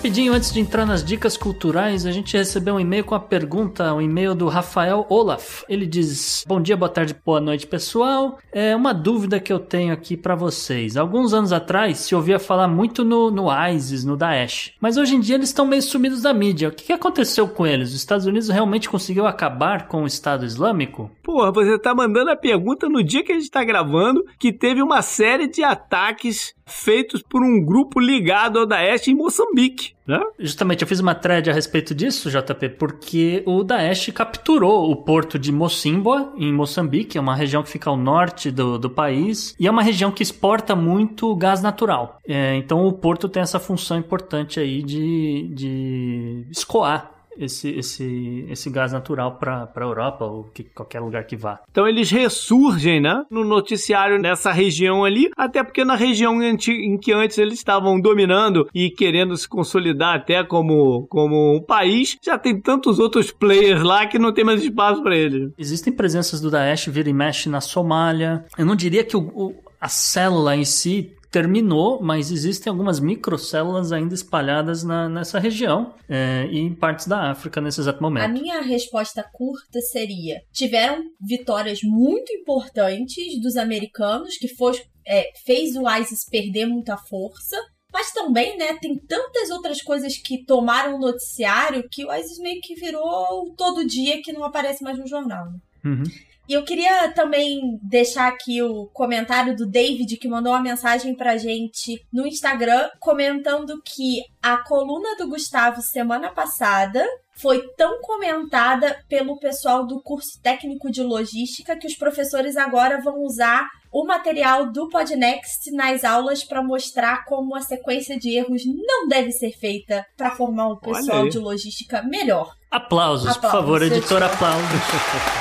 Rapidinho, 0.04 0.34
antes 0.34 0.52
de 0.52 0.60
entrar 0.60 0.84
nas 0.84 1.02
dicas 1.02 1.34
culturais, 1.34 2.04
a 2.04 2.12
gente 2.12 2.36
recebeu 2.36 2.74
um 2.74 2.80
e-mail 2.80 3.06
com 3.06 3.14
a 3.14 3.20
pergunta, 3.20 3.94
um 3.94 4.02
e-mail 4.02 4.34
do 4.34 4.48
Rafael 4.48 5.06
Olaf. 5.08 5.62
Ele 5.66 5.86
diz: 5.86 6.44
Bom 6.46 6.60
dia, 6.60 6.76
boa 6.76 6.90
tarde, 6.90 7.16
boa 7.24 7.40
noite, 7.40 7.66
pessoal. 7.66 8.38
É 8.52 8.76
uma 8.76 8.92
dúvida 8.92 9.40
que 9.40 9.50
eu 9.50 9.58
tenho 9.58 9.94
aqui 9.94 10.14
para 10.14 10.34
vocês. 10.34 10.98
Alguns 10.98 11.32
anos 11.32 11.54
atrás 11.54 12.00
se 12.00 12.14
ouvia 12.14 12.38
falar 12.38 12.68
muito 12.68 13.02
no, 13.02 13.30
no 13.30 13.46
ISIS, 13.70 14.04
no 14.04 14.14
Daesh, 14.14 14.74
mas 14.78 14.98
hoje 14.98 15.14
em 15.14 15.20
dia 15.20 15.36
eles 15.36 15.48
estão 15.48 15.66
meio 15.66 15.80
sumidos 15.80 16.20
da 16.20 16.34
mídia. 16.34 16.68
O 16.68 16.72
que, 16.72 16.84
que 16.84 16.92
aconteceu 16.92 17.48
com 17.48 17.66
eles? 17.66 17.88
Os 17.88 17.94
Estados 17.94 18.26
Unidos 18.26 18.50
realmente 18.50 18.90
conseguiu 18.90 19.26
acabar 19.26 19.88
com 19.88 20.02
o 20.02 20.06
Estado 20.06 20.44
Islâmico? 20.44 21.10
Porra, 21.22 21.50
você 21.50 21.78
tá 21.78 21.94
mandando 21.94 22.30
a 22.30 22.36
pergunta 22.36 22.90
no 22.90 23.02
dia 23.02 23.24
que 23.24 23.32
a 23.32 23.36
gente 23.36 23.50
tá 23.50 23.64
gravando 23.64 24.22
que 24.38 24.52
teve 24.52 24.82
uma 24.82 25.00
série 25.00 25.48
de 25.48 25.64
ataques 25.64 26.52
feitos 26.66 27.22
por 27.22 27.42
um 27.42 27.64
grupo 27.64 28.00
ligado 28.00 28.58
ao 28.58 28.66
Daesh 28.66 29.08
em 29.08 29.14
Moçambique. 29.14 29.94
Né? 30.06 30.20
Justamente, 30.38 30.82
eu 30.82 30.88
fiz 30.88 31.00
uma 31.00 31.14
thread 31.14 31.50
a 31.50 31.54
respeito 31.54 31.94
disso, 31.94 32.30
JP, 32.30 32.70
porque 32.70 33.42
o 33.46 33.62
Daesh 33.62 34.10
capturou 34.14 34.90
o 34.90 34.96
porto 34.96 35.38
de 35.38 35.50
Mocimboa, 35.50 36.32
em 36.36 36.52
Moçambique, 36.52 37.16
é 37.16 37.20
uma 37.20 37.34
região 37.34 37.62
que 37.62 37.70
fica 37.70 37.88
ao 37.88 37.96
norte 37.96 38.50
do, 38.50 38.78
do 38.78 38.90
país, 38.90 39.54
e 39.58 39.66
é 39.66 39.70
uma 39.70 39.82
região 39.82 40.10
que 40.10 40.22
exporta 40.22 40.76
muito 40.76 41.34
gás 41.36 41.62
natural. 41.62 42.18
É, 42.26 42.54
então 42.56 42.86
o 42.86 42.92
porto 42.92 43.28
tem 43.28 43.42
essa 43.42 43.58
função 43.58 43.98
importante 43.98 44.60
aí 44.60 44.82
de, 44.82 45.50
de 45.54 46.46
escoar 46.50 47.13
esse, 47.38 47.70
esse, 47.70 48.46
esse 48.48 48.70
gás 48.70 48.92
natural 48.92 49.36
para 49.38 49.68
a 49.74 49.80
Europa 49.80 50.24
ou 50.24 50.44
que, 50.44 50.64
qualquer 50.64 51.00
lugar 51.00 51.24
que 51.24 51.36
vá. 51.36 51.60
Então 51.70 51.88
eles 51.88 52.10
ressurgem, 52.10 53.00
né, 53.00 53.24
no 53.30 53.44
noticiário 53.44 54.18
nessa 54.18 54.52
região 54.52 55.04
ali, 55.04 55.30
até 55.36 55.62
porque 55.62 55.84
na 55.84 55.94
região 55.94 56.42
em, 56.42 56.56
em 56.68 56.98
que 56.98 57.12
antes 57.12 57.38
eles 57.38 57.54
estavam 57.54 58.00
dominando 58.00 58.68
e 58.74 58.90
querendo 58.90 59.36
se 59.36 59.48
consolidar 59.48 60.16
até 60.16 60.42
como, 60.44 61.06
como 61.08 61.56
um 61.56 61.62
país, 61.62 62.16
já 62.22 62.38
tem 62.38 62.60
tantos 62.60 62.98
outros 62.98 63.30
players 63.30 63.82
lá 63.82 64.06
que 64.06 64.18
não 64.18 64.32
tem 64.32 64.44
mais 64.44 64.62
espaço 64.62 65.02
para 65.02 65.16
eles. 65.16 65.52
Existem 65.58 65.92
presenças 65.92 66.40
do 66.40 66.50
Daesh 66.50 66.86
vira 66.86 67.08
e 67.08 67.12
mexe 67.12 67.48
na 67.48 67.60
Somália. 67.60 68.44
Eu 68.56 68.66
não 68.66 68.76
diria 68.76 69.04
que 69.04 69.16
o, 69.16 69.20
o 69.34 69.54
a 69.84 69.88
célula 69.88 70.56
em 70.56 70.64
si 70.64 71.12
terminou, 71.34 72.00
mas 72.00 72.30
existem 72.30 72.70
algumas 72.70 73.00
microcélulas 73.00 73.90
ainda 73.90 74.14
espalhadas 74.14 74.84
na, 74.84 75.08
nessa 75.08 75.40
região 75.40 75.92
é, 76.08 76.46
e 76.48 76.60
em 76.60 76.72
partes 76.72 77.08
da 77.08 77.32
África 77.32 77.60
nesse 77.60 77.80
exato 77.80 78.00
momento. 78.00 78.24
A 78.24 78.28
minha 78.28 78.60
resposta 78.60 79.28
curta 79.32 79.80
seria: 79.80 80.36
tiveram 80.52 81.02
vitórias 81.20 81.80
muito 81.82 82.32
importantes 82.32 83.40
dos 83.42 83.56
americanos, 83.56 84.36
que 84.36 84.46
foi, 84.46 84.80
é, 85.04 85.32
fez 85.44 85.74
o 85.74 85.90
ISIS 85.90 86.24
perder 86.30 86.66
muita 86.66 86.96
força. 86.96 87.56
Mas 87.92 88.12
também, 88.12 88.56
né, 88.56 88.76
tem 88.80 88.96
tantas 88.96 89.50
outras 89.50 89.80
coisas 89.80 90.16
que 90.16 90.44
tomaram 90.44 90.96
o 90.96 91.00
noticiário 91.00 91.88
que 91.90 92.04
o 92.04 92.12
ISIS 92.12 92.38
meio 92.38 92.60
que 92.60 92.74
virou 92.74 93.54
todo 93.56 93.86
dia 93.86 94.20
que 94.22 94.32
não 94.32 94.44
aparece 94.44 94.82
mais 94.82 94.98
no 94.98 95.06
jornal. 95.06 95.46
Uhum. 95.84 96.02
E 96.48 96.52
eu 96.52 96.64
queria 96.64 97.10
também 97.12 97.78
deixar 97.82 98.28
aqui 98.28 98.62
o 98.62 98.86
comentário 98.92 99.56
do 99.56 99.66
David, 99.66 100.16
que 100.16 100.28
mandou 100.28 100.52
uma 100.52 100.60
mensagem 100.60 101.14
pra 101.14 101.36
gente 101.36 102.04
no 102.12 102.26
Instagram, 102.26 102.88
comentando 103.00 103.80
que 103.82 104.22
a 104.42 104.58
coluna 104.58 105.16
do 105.16 105.28
Gustavo 105.28 105.80
semana 105.80 106.30
passada 106.30 107.04
foi 107.36 107.66
tão 107.76 108.00
comentada 108.00 108.96
pelo 109.08 109.38
pessoal 109.38 109.86
do 109.86 110.00
curso 110.02 110.40
técnico 110.42 110.90
de 110.90 111.02
logística 111.02 111.76
que 111.76 111.86
os 111.86 111.96
professores 111.96 112.56
agora 112.56 113.00
vão 113.00 113.24
usar 113.24 113.66
o 113.90 114.04
material 114.04 114.70
do 114.70 114.88
Podnext 114.88 115.70
nas 115.72 116.04
aulas 116.04 116.44
para 116.44 116.62
mostrar 116.62 117.24
como 117.24 117.56
a 117.56 117.60
sequência 117.60 118.18
de 118.18 118.36
erros 118.36 118.62
não 118.66 119.08
deve 119.08 119.32
ser 119.32 119.52
feita 119.52 120.04
para 120.16 120.32
formar 120.32 120.68
um 120.68 120.76
pessoal 120.76 121.28
de 121.28 121.38
logística 121.38 122.02
melhor. 122.02 122.54
Aplausos, 122.70 123.28
Aplausos 123.28 123.40
por 123.40 123.50
favor, 123.50 123.82
editor, 123.82 124.22
aplausos. 124.22 124.68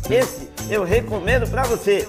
Esse 0.08 0.48
eu 0.70 0.84
recomendo 0.84 1.50
para 1.50 1.64
você. 1.64 2.06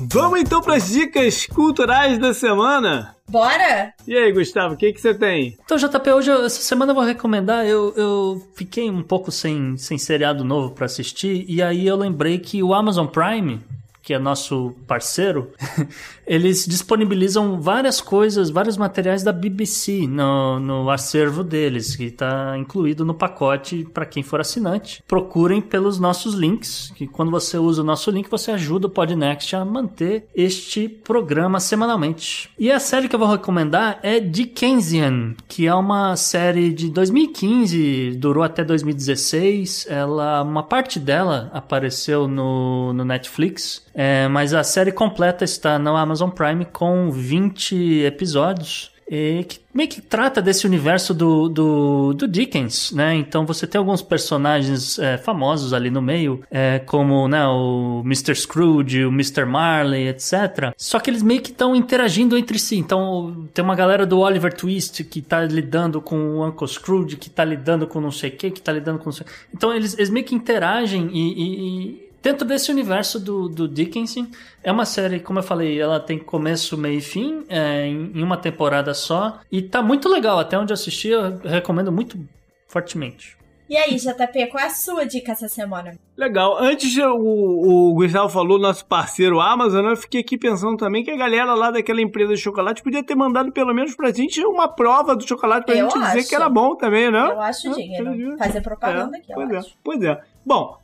Vamos 0.00 0.40
então 0.40 0.60
para 0.60 0.74
as 0.74 0.90
dicas 0.90 1.46
culturais 1.46 2.18
da 2.18 2.34
semana. 2.34 3.16
Bora! 3.26 3.94
E 4.06 4.14
aí, 4.14 4.30
Gustavo, 4.30 4.74
o 4.74 4.76
que, 4.76 4.92
que 4.92 5.00
você 5.00 5.14
tem? 5.14 5.56
Então, 5.64 5.78
JP, 5.78 6.10
hoje, 6.10 6.30
essa 6.30 6.60
semana 6.60 6.90
eu 6.90 6.94
vou 6.94 7.04
recomendar. 7.04 7.64
Eu, 7.64 7.94
eu 7.96 8.46
fiquei 8.54 8.90
um 8.90 9.02
pouco 9.02 9.32
sem, 9.32 9.78
sem 9.78 9.96
seriado 9.96 10.44
novo 10.44 10.74
para 10.74 10.84
assistir, 10.84 11.46
e 11.48 11.62
aí 11.62 11.86
eu 11.86 11.96
lembrei 11.96 12.38
que 12.38 12.62
o 12.62 12.74
Amazon 12.74 13.06
Prime 13.06 13.60
que 14.08 14.14
é 14.14 14.18
nosso 14.18 14.72
parceiro, 14.86 15.50
eles 16.26 16.64
disponibilizam 16.64 17.60
várias 17.60 18.00
coisas, 18.00 18.48
vários 18.48 18.78
materiais 18.78 19.22
da 19.22 19.30
BBC 19.30 20.06
no, 20.08 20.58
no 20.58 20.88
acervo 20.88 21.44
deles, 21.44 21.94
que 21.94 22.04
está 22.04 22.56
incluído 22.56 23.04
no 23.04 23.12
pacote 23.12 23.86
para 23.92 24.06
quem 24.06 24.22
for 24.22 24.40
assinante. 24.40 25.04
Procurem 25.06 25.60
pelos 25.60 26.00
nossos 26.00 26.32
links, 26.32 26.90
que 26.96 27.06
quando 27.06 27.30
você 27.30 27.58
usa 27.58 27.82
o 27.82 27.84
nosso 27.84 28.10
link, 28.10 28.30
você 28.30 28.50
ajuda 28.50 28.86
o 28.86 28.90
Podnext 28.90 29.54
a 29.54 29.62
manter 29.62 30.26
este 30.34 30.88
programa 30.88 31.60
semanalmente. 31.60 32.48
E 32.58 32.72
a 32.72 32.80
série 32.80 33.08
que 33.10 33.14
eu 33.14 33.20
vou 33.20 33.28
recomendar 33.28 33.98
é 34.02 34.18
Dickensian, 34.20 35.34
que 35.46 35.66
é 35.66 35.74
uma 35.74 36.16
série 36.16 36.72
de 36.72 36.88
2015, 36.88 38.12
durou 38.16 38.42
até 38.42 38.64
2016. 38.64 39.86
Ela, 39.90 40.40
uma 40.42 40.62
parte 40.62 40.98
dela 40.98 41.50
apareceu 41.52 42.26
no, 42.26 42.94
no 42.94 43.04
Netflix. 43.04 43.86
É, 44.00 44.28
mas 44.28 44.54
a 44.54 44.62
série 44.62 44.92
completa 44.92 45.44
está 45.44 45.76
no 45.76 45.96
Amazon 45.96 46.30
Prime 46.30 46.64
com 46.64 47.10
20 47.10 48.04
episódios. 48.04 48.92
E 49.10 49.42
que 49.48 49.58
meio 49.74 49.88
que 49.88 50.00
trata 50.00 50.40
desse 50.40 50.66
universo 50.66 51.12
do, 51.12 51.48
do, 51.48 52.12
do 52.12 52.28
Dickens, 52.28 52.92
né? 52.92 53.14
Então 53.16 53.44
você 53.44 53.66
tem 53.66 53.78
alguns 53.78 54.02
personagens 54.02 54.98
é, 55.00 55.16
famosos 55.16 55.72
ali 55.72 55.90
no 55.90 56.00
meio, 56.00 56.42
é, 56.48 56.78
como 56.78 57.26
né, 57.26 57.44
o 57.46 58.02
Mr. 58.04 58.36
Scrooge, 58.36 59.04
o 59.04 59.08
Mr. 59.08 59.44
Marley, 59.46 60.08
etc. 60.08 60.74
Só 60.76 61.00
que 61.00 61.10
eles 61.10 61.22
meio 61.22 61.40
que 61.40 61.50
estão 61.50 61.74
interagindo 61.74 62.36
entre 62.36 62.58
si. 62.58 62.76
Então 62.76 63.48
tem 63.52 63.64
uma 63.64 63.74
galera 63.74 64.06
do 64.06 64.20
Oliver 64.20 64.54
Twist 64.54 65.02
que 65.02 65.22
tá 65.22 65.42
lidando 65.42 66.00
com 66.00 66.36
o 66.36 66.46
Uncle 66.46 66.68
Scrooge, 66.68 67.16
que 67.16 67.30
tá 67.30 67.44
lidando 67.44 67.86
com 67.86 68.00
não 68.00 68.12
sei 68.12 68.30
o 68.30 68.36
que, 68.36 68.50
que 68.50 68.60
tá 68.60 68.70
lidando 68.70 68.98
com 68.98 69.06
não 69.06 69.12
sei... 69.12 69.26
Então 69.52 69.74
eles, 69.74 69.94
eles 69.94 70.10
meio 70.10 70.24
que 70.24 70.34
interagem 70.34 71.10
e, 71.12 71.32
e 71.42 72.07
Dentro 72.28 72.46
desse 72.46 72.70
universo 72.70 73.18
do, 73.18 73.48
do 73.48 73.66
Dickinson, 73.66 74.26
é 74.62 74.70
uma 74.70 74.84
série, 74.84 75.18
como 75.18 75.38
eu 75.38 75.42
falei, 75.42 75.80
ela 75.80 75.98
tem 75.98 76.18
começo, 76.18 76.76
meio 76.76 76.98
e 76.98 77.00
fim, 77.00 77.42
é, 77.48 77.86
em, 77.86 78.12
em 78.14 78.22
uma 78.22 78.36
temporada 78.36 78.92
só. 78.92 79.40
E 79.50 79.62
tá 79.62 79.80
muito 79.80 80.10
legal, 80.10 80.38
até 80.38 80.58
onde 80.58 80.70
eu 80.70 80.74
assisti, 80.74 81.08
eu 81.08 81.38
recomendo 81.38 81.90
muito 81.90 82.22
fortemente. 82.66 83.34
E 83.66 83.78
aí, 83.78 83.96
JP, 83.96 84.48
qual 84.48 84.62
é 84.62 84.66
a 84.66 84.70
sua 84.70 85.06
dica 85.06 85.32
essa 85.32 85.48
semana? 85.48 85.98
Legal. 86.14 86.58
Antes 86.58 86.94
o, 86.98 87.14
o 87.14 87.94
Gustavo 87.94 88.28
falou, 88.28 88.58
nosso 88.58 88.84
parceiro 88.84 89.40
Amazon, 89.40 89.86
eu 89.86 89.96
fiquei 89.96 90.20
aqui 90.20 90.36
pensando 90.36 90.76
também 90.76 91.02
que 91.02 91.10
a 91.10 91.16
galera 91.16 91.54
lá 91.54 91.70
daquela 91.70 92.02
empresa 92.02 92.34
de 92.34 92.40
chocolate 92.42 92.82
podia 92.82 93.02
ter 93.02 93.14
mandado 93.14 93.50
pelo 93.52 93.72
menos 93.72 93.96
pra 93.96 94.12
gente 94.12 94.44
uma 94.44 94.68
prova 94.68 95.16
do 95.16 95.26
chocolate 95.26 95.64
pra 95.64 95.76
eu 95.76 95.88
gente 95.88 95.96
acho. 95.96 96.12
dizer 96.16 96.28
que 96.28 96.34
era 96.34 96.50
bom 96.50 96.76
também, 96.76 97.10
né? 97.10 97.20
Eu 97.20 97.40
acho 97.40 97.74
digno. 97.74 98.36
Fazer 98.36 98.60
propaganda 98.60 99.16
é, 99.16 99.20
aqui, 99.20 99.32
pois 99.32 99.50
é, 99.50 99.56
acho. 99.56 99.76
Pois 99.82 100.02
é. 100.02 100.20
Bom, 100.44 100.78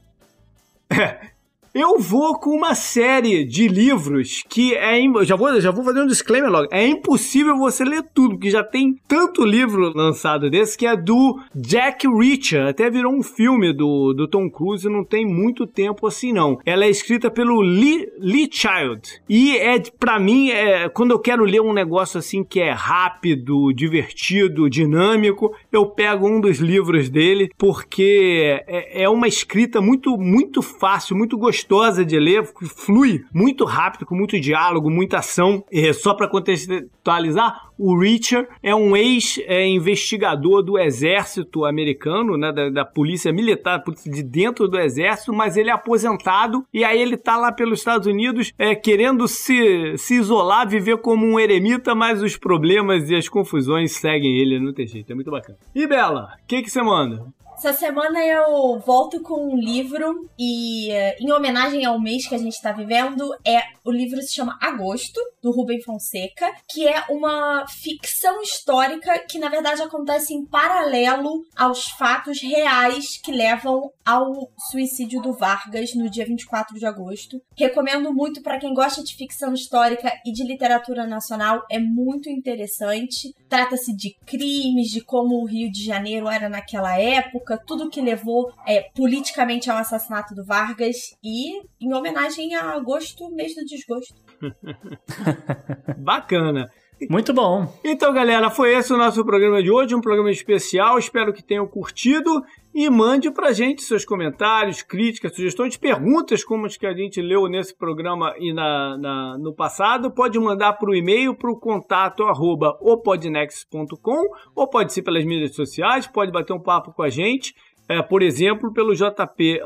eu 1.75 1.99
vou 1.99 2.39
com 2.39 2.51
uma 2.51 2.77
série 2.77 3.45
de 3.45 3.67
livros 3.67 4.45
que 4.49 4.75
é. 4.77 4.95
Já 5.25 5.35
vou, 5.35 5.61
já 5.61 5.73
vou 5.73 5.85
fazer 5.85 6.03
um 6.03 6.07
disclaimer 6.07 6.49
logo. 6.49 6.69
É 6.71 6.87
impossível 6.87 7.57
você 7.57 7.85
ler 7.85 8.05
tudo, 8.15 8.37
porque 8.37 8.49
já 8.49 8.63
tem 8.63 8.97
tanto 9.09 9.45
livro 9.45 9.93
lançado 9.93 10.49
desse 10.49 10.79
que 10.79 10.87
é 10.87 10.97
do 10.97 11.41
Jack 11.53 12.07
Reacher. 12.07 12.69
Até 12.69 12.89
virou 12.89 13.13
um 13.13 13.25
filme 13.25 13.73
do, 13.73 14.13
do 14.13 14.29
Tom 14.29 14.49
Cruise, 14.49 14.89
não 14.89 15.05
tem 15.05 15.27
muito 15.27 15.67
tempo 15.67 16.07
assim 16.07 16.33
não. 16.33 16.61
Ela 16.65 16.85
é 16.85 16.89
escrita 16.89 17.29
pelo 17.29 17.61
Lee, 17.61 18.09
Lee 18.21 18.49
Child. 18.49 19.21
E 19.29 19.57
é, 19.57 19.81
para 19.99 20.21
mim, 20.21 20.51
é, 20.51 20.89
quando 20.89 21.11
eu 21.11 21.19
quero 21.19 21.43
ler 21.43 21.61
um 21.61 21.73
negócio 21.73 22.19
assim 22.19 22.45
que 22.45 22.61
é 22.61 22.71
rápido, 22.71 23.73
divertido, 23.73 24.71
dinâmico, 24.71 25.53
eu 25.73 25.87
pego 25.87 26.29
um 26.29 26.41
dos 26.41 26.59
livros 26.59 27.09
dele, 27.09 27.51
porque 27.59 28.63
é, 28.69 29.03
é 29.03 29.09
uma 29.09 29.27
escrita 29.27 29.81
muito, 29.81 30.17
muito 30.17 30.63
fácil, 30.63 31.17
muito 31.17 31.37
gostosa 31.37 31.64
gostosa 31.65 32.05
de 32.05 32.19
ler, 32.19 32.45
flui 32.77 33.25
muito 33.33 33.65
rápido, 33.65 34.07
com 34.07 34.15
muito 34.15 34.39
diálogo, 34.39 34.91
muita 34.91 35.19
ação. 35.19 35.65
É, 35.73 35.93
só 35.93 36.15
para 36.15 36.29
contextualizar, 36.29 37.71
o 37.79 37.99
Richard 37.99 38.49
é 38.63 38.75
um 38.75 38.97
ex-investigador 38.97 40.63
do 40.63 40.79
exército 40.79 41.65
americano, 41.65 42.37
né, 42.37 42.53
da, 42.53 42.71
da, 42.71 42.85
polícia 42.85 43.33
militar, 43.33 43.83
de 44.07 44.23
dentro 44.23 44.69
do 44.69 44.79
exército, 44.79 45.33
mas 45.33 45.57
ele 45.57 45.71
é 45.71 45.73
aposentado 45.73 46.65
e 46.73 46.85
aí 46.85 47.01
ele 47.01 47.17
tá 47.17 47.37
lá 47.37 47.51
pelos 47.51 47.81
Estados 47.81 48.07
Unidos 48.07 48.53
é, 48.59 48.75
querendo 48.75 49.27
se, 49.27 49.97
se 49.97 50.15
isolar, 50.15 50.69
viver 50.69 50.99
como 50.99 51.27
um 51.27 51.41
eremita, 51.41 51.95
mas 51.95 52.23
os 52.23 52.37
problemas 52.37 53.11
e 53.11 53.17
as 53.17 53.29
confusões 53.29 53.93
seguem 53.93 54.39
ele, 54.39 54.61
não 54.61 54.73
tem 54.73 54.87
jeito, 54.87 55.11
é 55.11 55.15
muito 55.15 55.31
bacana. 55.31 55.59
E 55.75 55.87
Bela, 55.87 56.35
o 56.43 56.47
que, 56.47 56.63
que 56.63 56.71
você 56.71 56.83
manda? 56.83 57.27
Essa 57.57 57.73
semana 57.73 58.21
eu 58.21 58.79
volto 58.81 59.23
com 59.23 59.53
um 59.53 59.57
livro 59.57 60.29
e, 60.39 60.91
eh, 60.91 61.17
em 61.21 61.33
homenagem 61.33 61.85
ao 61.85 62.01
mês 62.01 62.27
que 62.27 62.35
a 62.35 62.39
gente 62.39 62.53
está 62.53 62.73
vivendo, 62.73 63.31
é 63.47 63.63
o 63.85 63.91
livro 63.91 64.21
se 64.21 64.35
chama 64.35 64.59
Agosto, 64.61 65.21
do 65.41 65.53
Rubem 65.53 65.81
Fonseca, 65.81 66.51
que 66.69 66.87
é 66.87 67.05
uma 67.09 67.65
ficção 67.69 68.43
histórica 68.43 69.19
que, 69.29 69.39
na 69.39 69.49
verdade, 69.49 69.83
acontece 69.83 70.35
em 70.35 70.45
paralelo 70.45 71.45
aos 71.57 71.85
fatos 71.91 72.41
reais 72.43 73.19
que 73.23 73.31
levam 73.31 73.91
ao 74.05 74.33
suicídio 74.71 75.23
do 75.23 75.33
Vargas 75.33 75.95
no 75.95 76.11
dia 76.11 76.27
24 76.27 76.79
de 76.79 76.85
agosto. 76.85 77.41
Recomendo 77.57 78.13
muito 78.13 78.43
para 78.43 78.59
quem 78.59 78.75
gosta 78.75 79.03
de 79.03 79.15
ficção 79.15 79.55
histórica 79.55 80.13
e 80.27 80.33
de 80.33 80.45
literatura 80.45 81.07
nacional, 81.07 81.63
é 81.71 81.79
muito 81.79 82.29
interessante. 82.29 83.33
Trata-se 83.49 83.95
de 83.95 84.15
crimes, 84.27 84.89
de 84.89 85.03
como 85.03 85.37
o 85.37 85.47
Rio 85.47 85.71
de 85.71 85.85
Janeiro 85.85 86.29
era 86.29 86.49
naquela 86.49 86.99
época 86.99 87.44
tudo 87.67 87.91
que 87.91 88.01
levou 88.01 88.53
é, 88.67 88.91
politicamente 88.95 89.71
ao 89.71 89.77
assassinato 89.77 90.35
do 90.35 90.45
Vargas 90.45 90.97
e 91.23 91.61
em 91.81 91.93
homenagem 91.93 92.55
a 92.55 92.73
agosto, 92.73 93.31
mês 93.31 93.55
do 93.55 93.65
desgosto. 93.65 94.15
Bacana. 95.99 96.71
Muito 97.11 97.35
bom. 97.35 97.73
Então, 97.85 98.13
galera, 98.13 98.51
foi 98.51 98.75
esse 98.75 98.93
o 98.93 98.97
nosso 98.97 99.25
programa 99.25 99.63
de 99.63 99.71
hoje, 99.71 99.95
um 99.95 100.01
programa 100.01 100.31
especial. 100.31 100.99
Espero 100.99 101.33
que 101.33 101.43
tenham 101.43 101.67
curtido 101.67 102.43
e 102.75 102.89
mande 102.89 103.31
pra 103.31 103.53
gente 103.53 103.83
seus 103.83 104.05
comentários, 104.05 104.83
críticas, 104.83 105.35
sugestões, 105.35 105.77
perguntas 105.77 106.43
como 106.45 106.67
as 106.67 106.77
que 106.77 106.87
a 106.87 106.95
gente 106.95 107.21
leu 107.21 107.47
nesse 107.49 107.77
programa 107.77 108.35
e 108.39 108.53
na, 108.53 108.97
na 108.97 109.39
no 109.39 109.55
passado. 109.55 110.11
Pode 110.11 110.39
mandar 110.39 110.75
para 110.75 110.91
o 110.91 110.95
e-mail 110.95 111.35
para 111.35 111.51
o 111.51 111.59
contato 111.59 112.23
arroba 112.25 112.79
opodnext.com 112.81 114.23
ou 114.55 114.69
pode 114.69 114.93
ser 114.93 115.03
pelas 115.03 115.25
mídias 115.25 115.55
sociais, 115.55 116.07
pode 116.07 116.33
bater 116.33 116.53
um 116.53 116.63
papo 116.63 116.93
com 116.93 117.03
a 117.03 117.11
gente, 117.11 117.55
é, 117.89 118.01
por 118.01 118.23
exemplo, 118.23 118.73
pelo 118.73 118.95
JP 118.95 119.61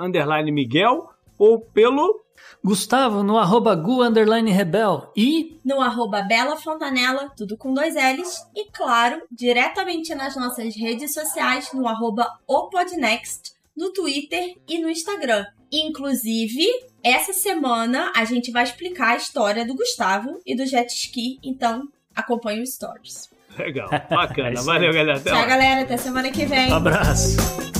Miguel 0.53 1.09
ou 1.39 1.61
pelo 1.61 2.25
Gustavo 2.63 3.23
no 3.23 3.39
arroba 3.39 3.75
gu 3.75 4.03
underline 4.03 4.51
rebel 4.51 5.13
e 5.17 5.59
no 5.65 5.81
arroba 5.81 6.23
Bela 6.23 6.57
Fontanella, 6.57 7.31
tudo 7.37 7.57
com 7.57 7.73
dois 7.73 7.95
L's. 7.95 8.47
E 8.55 8.71
claro, 8.71 9.23
diretamente 9.31 10.15
nas 10.15 10.37
nossas 10.37 10.75
redes 10.77 11.15
sociais 11.15 11.73
no 11.73 11.87
arroba 11.87 12.27
opodnext, 12.47 13.53
no 13.77 13.93
Twitter 13.93 14.57
e 14.69 14.79
no 14.79 14.91
Instagram. 14.91 15.47
Inclusive, 15.71 16.67
essa 17.03 17.33
semana 17.33 18.11
a 18.17 18.25
gente 18.25 18.51
vai 18.51 18.65
explicar 18.65 19.13
a 19.13 19.17
história 19.17 19.67
do 19.67 19.75
Gustavo 19.75 20.41
e 20.45 20.57
do 20.57 20.67
jet 20.67 20.93
ski, 20.93 21.39
então 21.43 21.89
acompanhe 22.15 22.63
os 22.63 22.75
stories. 22.75 23.31
Legal, 23.57 23.89
bacana. 23.89 24.51
é 24.59 24.63
Valeu, 24.63 24.93
galera. 24.93 25.19
Até 25.19 25.31
Tchau, 25.31 25.47
galera. 25.47 25.83
Até 25.83 25.97
semana 25.97 26.31
que 26.31 26.47
vem. 26.47 26.73
Um 26.73 26.77
abraço. 26.77 27.78